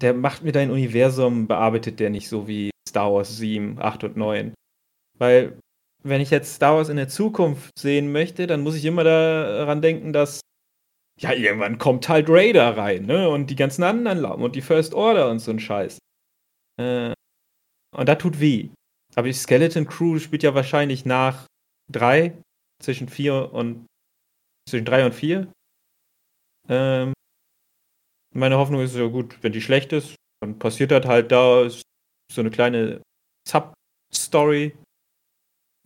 der 0.00 0.14
macht 0.14 0.42
mir 0.42 0.52
dein 0.52 0.70
Universum, 0.70 1.46
bearbeitet 1.46 2.00
der 2.00 2.10
nicht 2.10 2.28
so 2.28 2.48
wie 2.48 2.70
Star 2.88 3.12
Wars 3.12 3.36
7, 3.36 3.78
8 3.80 4.04
und 4.04 4.16
9. 4.16 4.54
Weil, 5.18 5.58
wenn 6.02 6.20
ich 6.20 6.30
jetzt 6.30 6.54
Star 6.54 6.76
Wars 6.76 6.88
in 6.88 6.96
der 6.96 7.08
Zukunft 7.08 7.78
sehen 7.78 8.12
möchte, 8.12 8.46
dann 8.46 8.62
muss 8.62 8.76
ich 8.76 8.84
immer 8.84 9.04
daran 9.04 9.82
denken, 9.82 10.12
dass 10.12 10.40
ja, 11.18 11.32
irgendwann 11.32 11.78
kommt 11.78 12.08
halt 12.08 12.28
Raider 12.28 12.76
rein, 12.76 13.06
ne? 13.06 13.28
Und 13.30 13.48
die 13.48 13.56
ganzen 13.56 13.82
anderen 13.82 14.18
Lauben 14.18 14.42
und 14.42 14.54
die 14.54 14.60
First 14.60 14.92
Order 14.92 15.30
und 15.30 15.38
so 15.38 15.50
ein 15.50 15.58
Scheiß. 15.58 15.98
Äh, 16.78 17.14
und 17.96 18.08
da 18.08 18.14
tut 18.16 18.38
weh. 18.38 18.68
Aber 19.14 19.26
die 19.26 19.32
Skeleton 19.32 19.86
Crew 19.86 20.18
spielt 20.18 20.42
ja 20.42 20.54
wahrscheinlich 20.54 21.06
nach 21.06 21.46
drei, 21.90 22.36
zwischen 22.82 23.08
vier 23.08 23.52
und 23.52 23.86
zwischen 24.68 24.84
drei 24.84 25.06
und 25.06 25.14
vier. 25.14 25.50
Ähm, 26.68 27.14
meine 28.36 28.58
Hoffnung 28.58 28.80
ist 28.80 28.94
ja 28.94 29.06
gut, 29.06 29.36
wenn 29.42 29.52
die 29.52 29.60
schlecht 29.60 29.92
ist, 29.92 30.14
dann 30.40 30.58
passiert 30.58 30.90
das 30.90 31.06
halt 31.06 31.32
da 31.32 31.68
so 31.68 32.40
eine 32.40 32.50
kleine 32.50 33.00
Sub-Story. 33.48 34.72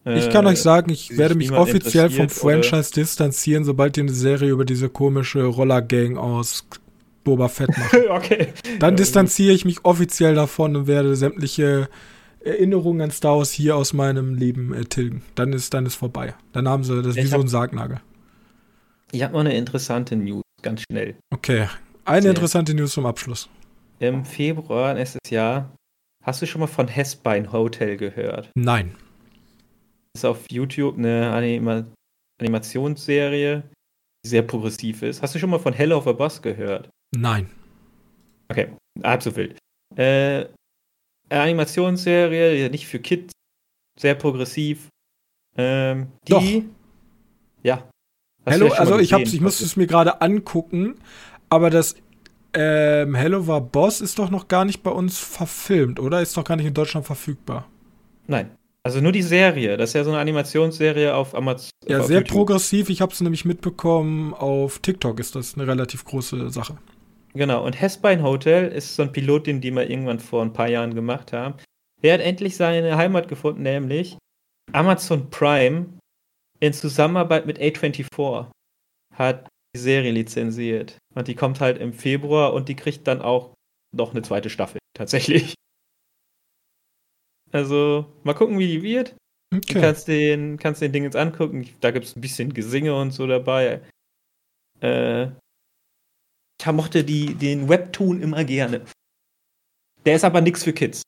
Ich 0.04 0.30
kann 0.30 0.46
äh, 0.46 0.50
euch 0.50 0.60
sagen, 0.60 0.90
ich 0.90 1.16
werde 1.18 1.34
mich 1.34 1.52
offiziell 1.52 2.08
vom 2.10 2.28
Franchise 2.28 2.92
distanzieren, 2.92 3.64
sobald 3.64 3.96
die 3.96 4.00
eine 4.00 4.12
Serie 4.12 4.50
über 4.50 4.64
diese 4.64 4.88
komische 4.88 5.44
Roller-Gang 5.44 6.16
aus 6.16 6.66
Boba 7.22 7.48
Fett 7.48 7.68
machen. 7.76 8.00
okay. 8.08 8.48
Dann 8.78 8.96
distanziere 8.96 9.52
ich 9.52 9.66
mich 9.66 9.84
offiziell 9.84 10.34
davon 10.34 10.74
und 10.74 10.86
werde 10.86 11.14
sämtliche 11.16 11.90
Erinnerungen 12.42 13.02
an 13.02 13.10
Star 13.10 13.36
Wars 13.36 13.52
hier 13.52 13.76
aus 13.76 13.92
meinem 13.92 14.34
Leben 14.34 14.72
äh, 14.72 14.84
tilgen. 14.84 15.22
Dann 15.34 15.52
ist, 15.52 15.74
dann 15.74 15.84
ist 15.84 15.96
vorbei. 15.96 16.34
Dann 16.52 16.66
haben 16.66 16.82
sie 16.82 17.02
das 17.02 17.16
ich 17.16 17.24
wie 17.24 17.28
so 17.28 17.38
ein 17.38 17.48
Sargnagel. 17.48 18.00
Ich 19.12 19.22
habe 19.22 19.34
noch 19.34 19.40
eine 19.40 19.54
interessante 19.54 20.16
News, 20.16 20.42
ganz 20.62 20.82
schnell. 20.88 21.16
Okay. 21.30 21.68
Eine 22.10 22.30
interessante 22.30 22.74
News 22.74 22.94
zum 22.94 23.06
Abschluss. 23.06 23.48
Im 24.00 24.24
Februar 24.24 24.94
nächstes 24.94 25.30
Jahr 25.30 25.70
hast 26.24 26.42
du 26.42 26.46
schon 26.46 26.60
mal 26.60 26.66
von 26.66 26.88
Hessbein 26.88 27.52
Hotel 27.52 27.96
gehört? 27.96 28.50
Nein. 28.56 28.96
Das 30.12 30.22
ist 30.22 30.24
auf 30.24 30.44
YouTube 30.50 30.98
eine 30.98 31.30
Anima 31.30 31.84
Animationsserie, 32.40 33.62
die 34.24 34.28
sehr 34.28 34.42
progressiv 34.42 35.02
ist. 35.02 35.22
Hast 35.22 35.36
du 35.36 35.38
schon 35.38 35.50
mal 35.50 35.60
von 35.60 35.72
Hell 35.72 35.92
of 35.92 36.08
a 36.08 36.12
Boss 36.12 36.42
gehört? 36.42 36.90
Nein. 37.14 37.48
Okay, 38.50 38.72
halb 39.04 39.22
so 39.22 39.36
wild. 39.36 39.56
Äh, 39.94 40.46
Animationsserie, 41.28 42.70
nicht 42.70 42.88
für 42.88 42.98
Kids, 42.98 43.32
sehr 43.96 44.16
progressiv. 44.16 44.88
Ähm, 45.56 46.08
die. 46.26 46.32
Doch. 46.32 46.42
Ja. 47.62 47.88
Hello, 48.46 48.68
also 48.68 48.98
ich, 48.98 49.12
hab's, 49.12 49.32
ich 49.32 49.40
musste 49.40 49.64
es 49.64 49.76
mir 49.76 49.86
gerade 49.86 50.22
angucken, 50.22 50.98
aber 51.50 51.70
das 51.70 51.96
ähm, 52.52 53.14
Hello 53.14 53.46
war 53.46 53.60
Boss 53.60 54.00
ist 54.00 54.18
doch 54.18 54.30
noch 54.30 54.48
gar 54.48 54.64
nicht 54.64 54.82
bei 54.82 54.90
uns 54.90 55.18
verfilmt, 55.18 56.00
oder? 56.00 56.20
Ist 56.20 56.36
doch 56.36 56.44
gar 56.44 56.56
nicht 56.56 56.66
in 56.66 56.74
Deutschland 56.74 57.06
verfügbar. 57.06 57.68
Nein. 58.26 58.50
Also 58.82 59.00
nur 59.00 59.12
die 59.12 59.22
Serie. 59.22 59.76
Das 59.76 59.90
ist 59.90 59.94
ja 59.94 60.04
so 60.04 60.10
eine 60.10 60.18
Animationsserie 60.20 61.14
auf 61.14 61.34
Amazon. 61.34 61.70
Ja, 61.86 62.02
sehr 62.02 62.20
YouTube. 62.20 62.36
progressiv. 62.36 62.88
Ich 62.88 63.02
habe 63.02 63.12
es 63.12 63.20
nämlich 63.20 63.44
mitbekommen, 63.44 64.32
auf 64.34 64.78
TikTok 64.78 65.20
ist 65.20 65.36
das 65.36 65.54
eine 65.54 65.66
relativ 65.66 66.04
große 66.04 66.50
Sache. 66.50 66.78
Genau, 67.34 67.64
und 67.64 67.80
Hesbein 67.80 68.22
Hotel 68.22 68.68
ist 68.68 68.96
so 68.96 69.02
ein 69.02 69.12
Pilot, 69.12 69.46
den 69.46 69.60
die 69.60 69.70
mal 69.70 69.88
irgendwann 69.88 70.18
vor 70.18 70.42
ein 70.42 70.52
paar 70.52 70.68
Jahren 70.68 70.94
gemacht 70.94 71.32
haben. 71.32 71.54
Der 72.02 72.14
hat 72.14 72.20
endlich 72.20 72.56
seine 72.56 72.96
Heimat 72.96 73.28
gefunden, 73.28 73.62
nämlich 73.62 74.16
Amazon 74.72 75.30
Prime 75.30 75.86
in 76.58 76.72
Zusammenarbeit 76.72 77.46
mit 77.46 77.60
A24 77.60 78.46
hat 79.14 79.48
die 79.74 79.80
Serie 79.80 80.12
lizenziert. 80.12 80.98
Und 81.14 81.28
die 81.28 81.34
kommt 81.34 81.60
halt 81.60 81.78
im 81.78 81.92
Februar 81.92 82.52
und 82.52 82.68
die 82.68 82.76
kriegt 82.76 83.06
dann 83.06 83.20
auch 83.20 83.54
noch 83.94 84.12
eine 84.12 84.22
zweite 84.22 84.50
Staffel, 84.50 84.78
tatsächlich. 84.96 85.54
Also, 87.52 88.12
mal 88.22 88.34
gucken, 88.34 88.58
wie 88.58 88.68
die 88.68 88.82
wird. 88.82 89.16
Okay. 89.52 89.74
Du 89.74 89.80
kannst 89.80 90.06
den, 90.06 90.56
kannst 90.58 90.80
den 90.80 90.92
Ding 90.92 91.02
jetzt 91.02 91.16
angucken. 91.16 91.68
Da 91.80 91.90
gibt 91.90 92.06
es 92.06 92.14
ein 92.14 92.20
bisschen 92.20 92.54
Gesinge 92.54 92.94
und 92.94 93.10
so 93.10 93.26
dabei. 93.26 93.82
Äh, 94.80 95.26
ich 96.60 96.66
mochte 96.66 97.02
die, 97.04 97.34
den 97.34 97.68
Webtoon 97.68 98.22
immer 98.22 98.44
gerne. 98.44 98.84
Der 100.04 100.16
ist 100.16 100.24
aber 100.24 100.40
nichts 100.40 100.62
für 100.62 100.72
Kids. 100.72 101.02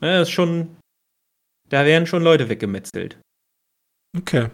Ja, 0.00 0.20
ist 0.20 0.30
schon. 0.30 0.76
Da 1.68 1.84
werden 1.84 2.06
schon 2.06 2.22
Leute 2.22 2.48
weggemetzelt. 2.48 3.20
Okay. 4.16 4.50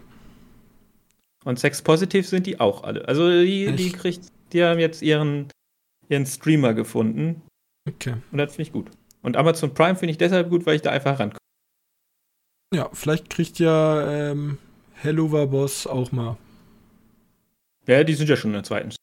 Und 1.45 1.59
Sex 1.59 1.81
Positive 1.81 2.23
sind 2.23 2.45
die 2.45 2.59
auch 2.59 2.83
alle. 2.83 3.07
Also 3.07 3.29
die, 3.29 3.71
die 3.73 3.91
kriegt, 3.91 4.27
die 4.51 4.63
haben 4.63 4.79
jetzt 4.79 5.01
ihren, 5.01 5.47
ihren 6.09 6.25
Streamer 6.25 6.73
gefunden. 6.73 7.41
Okay. 7.87 8.15
Und 8.31 8.37
das 8.37 8.55
finde 8.55 8.63
ich 8.63 8.73
gut. 8.73 8.91
Und 9.21 9.37
Amazon 9.37 9.73
Prime 9.73 9.95
finde 9.95 10.11
ich 10.11 10.17
deshalb 10.17 10.49
gut, 10.49 10.65
weil 10.65 10.75
ich 10.75 10.81
da 10.81 10.91
einfach 10.91 11.19
rankomme. 11.19 11.37
Ja, 12.73 12.89
vielleicht 12.91 13.29
kriegt 13.29 13.59
ja 13.59 14.31
ähm, 14.31 14.57
Hellover 14.93 15.47
Boss 15.47 15.87
auch 15.87 16.11
mal. 16.11 16.37
Ja, 17.87 18.03
die 18.03 18.13
sind 18.13 18.29
ja 18.29 18.35
schon 18.35 18.51
in 18.51 18.55
der 18.55 18.63
zweiten. 18.63 18.93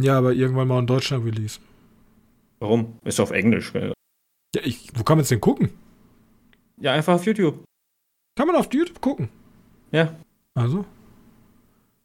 Ja, 0.00 0.18
aber 0.18 0.32
irgendwann 0.32 0.68
mal 0.68 0.80
in 0.80 0.86
Deutschland 0.86 1.24
Release. 1.24 1.58
Warum? 2.58 2.98
Ist 3.04 3.18
auf 3.20 3.30
Englisch. 3.30 3.72
Gell? 3.72 3.92
Ja, 4.54 4.62
ich, 4.62 4.88
wo 4.94 5.02
kann 5.02 5.16
man 5.16 5.22
es 5.22 5.28
denn 5.30 5.40
gucken? 5.40 5.70
Ja, 6.78 6.92
einfach 6.92 7.14
auf 7.14 7.24
YouTube. 7.24 7.64
Kann 8.36 8.46
man 8.46 8.56
auf 8.56 8.72
YouTube 8.72 9.00
gucken? 9.00 9.28
Ja. 9.90 10.14
Also? 10.54 10.84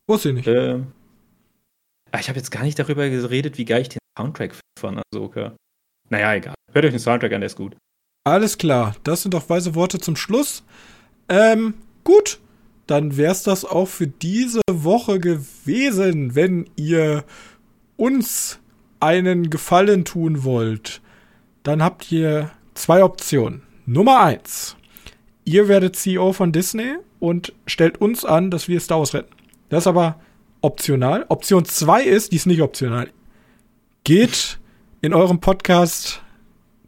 Wusste 0.07 0.29
ich 0.29 0.35
nicht. 0.35 0.47
Ah, 0.49 2.19
ich 2.19 2.29
habe 2.29 2.39
jetzt 2.39 2.51
gar 2.51 2.63
nicht 2.63 2.79
darüber 2.79 3.09
geredet, 3.09 3.57
wie 3.57 3.65
geil 3.65 3.81
ich 3.81 3.89
den 3.89 3.99
Soundtrack 4.17 4.55
von 4.79 5.01
Ahsoka. 5.11 5.55
Naja, 6.09 6.33
egal. 6.35 6.55
Hört 6.71 6.85
euch 6.85 6.91
den 6.91 6.99
Soundtrack 6.99 7.33
an, 7.33 7.41
der 7.41 7.47
ist 7.47 7.57
gut. 7.57 7.75
Alles 8.23 8.57
klar. 8.57 8.95
Das 9.03 9.21
sind 9.21 9.33
doch 9.33 9.49
weise 9.49 9.75
Worte 9.75 9.99
zum 9.99 10.15
Schluss. 10.15 10.63
Ähm, 11.29 11.73
gut. 12.03 12.39
Dann 12.87 13.17
wär's 13.17 13.43
das 13.43 13.65
auch 13.65 13.89
für 13.89 14.07
diese 14.07 14.61
Woche 14.71 15.19
gewesen, 15.19 16.35
wenn 16.35 16.69
ihr 16.77 17.25
uns 17.97 18.59
einen 19.01 19.49
Gefallen 19.49 20.05
tun 20.05 20.45
wollt, 20.45 21.01
dann 21.63 21.83
habt 21.83 22.11
ihr 22.11 22.51
zwei 22.75 23.03
Optionen. 23.03 23.63
Nummer 23.85 24.21
eins. 24.21 24.77
Ihr 25.43 25.67
werdet 25.67 25.95
CEO 25.95 26.33
von 26.33 26.51
Disney 26.51 26.95
und 27.19 27.53
stellt 27.65 27.99
uns 27.99 28.25
an, 28.25 28.51
dass 28.51 28.67
wir 28.67 28.79
Star 28.79 28.99
Wars 28.99 29.13
retten. 29.13 29.36
Das 29.69 29.83
ist 29.83 29.87
aber 29.87 30.19
optional. 30.61 31.25
Option 31.29 31.65
zwei 31.65 32.03
ist, 32.03 32.31
die 32.31 32.37
ist 32.37 32.45
nicht 32.45 32.61
optional. 32.61 33.09
Geht 34.03 34.59
in 35.01 35.13
eurem 35.13 35.39
Podcast, 35.39 36.21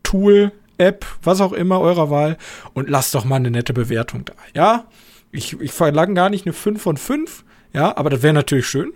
Tool, 0.04 0.52
App, 0.78 1.06
was 1.22 1.42
auch 1.42 1.54
immer 1.54 1.80
eurer 1.82 2.10
Wahl 2.10 2.38
und 2.74 2.90
lasst 2.90 3.14
doch 3.14 3.26
mal 3.26 3.36
eine 3.36 3.52
nette 3.52 3.74
Bewertung 3.74 4.26
da. 4.26 4.34
Ja, 4.56 4.86
ich, 5.32 5.60
ich 5.60 5.72
verlange 5.72 6.14
gar 6.14 6.30
nicht 6.30 6.46
eine 6.46 6.54
5 6.54 6.82
von 6.82 6.98
5, 6.98 7.44
ja, 7.74 7.96
aber 7.98 8.10
das 8.10 8.24
wäre 8.24 8.34
natürlich 8.34 8.68
schön. 8.68 8.94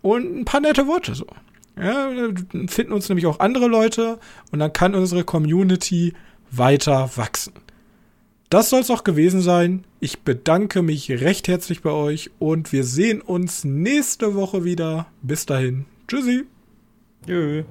Und 0.00 0.40
ein 0.40 0.44
paar 0.44 0.60
nette 0.60 0.86
Worte 0.86 1.14
so. 1.14 1.26
Ja, 1.76 2.08
finden 2.68 2.92
uns 2.92 3.08
nämlich 3.08 3.26
auch 3.26 3.40
andere 3.40 3.66
Leute 3.66 4.18
und 4.52 4.60
dann 4.60 4.72
kann 4.72 4.94
unsere 4.94 5.24
Community 5.24 6.14
weiter 6.50 7.10
wachsen. 7.16 7.54
Das 8.54 8.70
soll 8.70 8.82
es 8.82 8.90
auch 8.92 9.02
gewesen 9.02 9.40
sein. 9.40 9.82
Ich 9.98 10.20
bedanke 10.20 10.82
mich 10.82 11.10
recht 11.10 11.48
herzlich 11.48 11.82
bei 11.82 11.90
euch 11.90 12.30
und 12.38 12.70
wir 12.72 12.84
sehen 12.84 13.20
uns 13.20 13.64
nächste 13.64 14.36
Woche 14.36 14.62
wieder. 14.62 15.08
Bis 15.22 15.44
dahin. 15.44 15.86
Tschüssi. 16.06 16.44
Tschüss. 17.26 17.64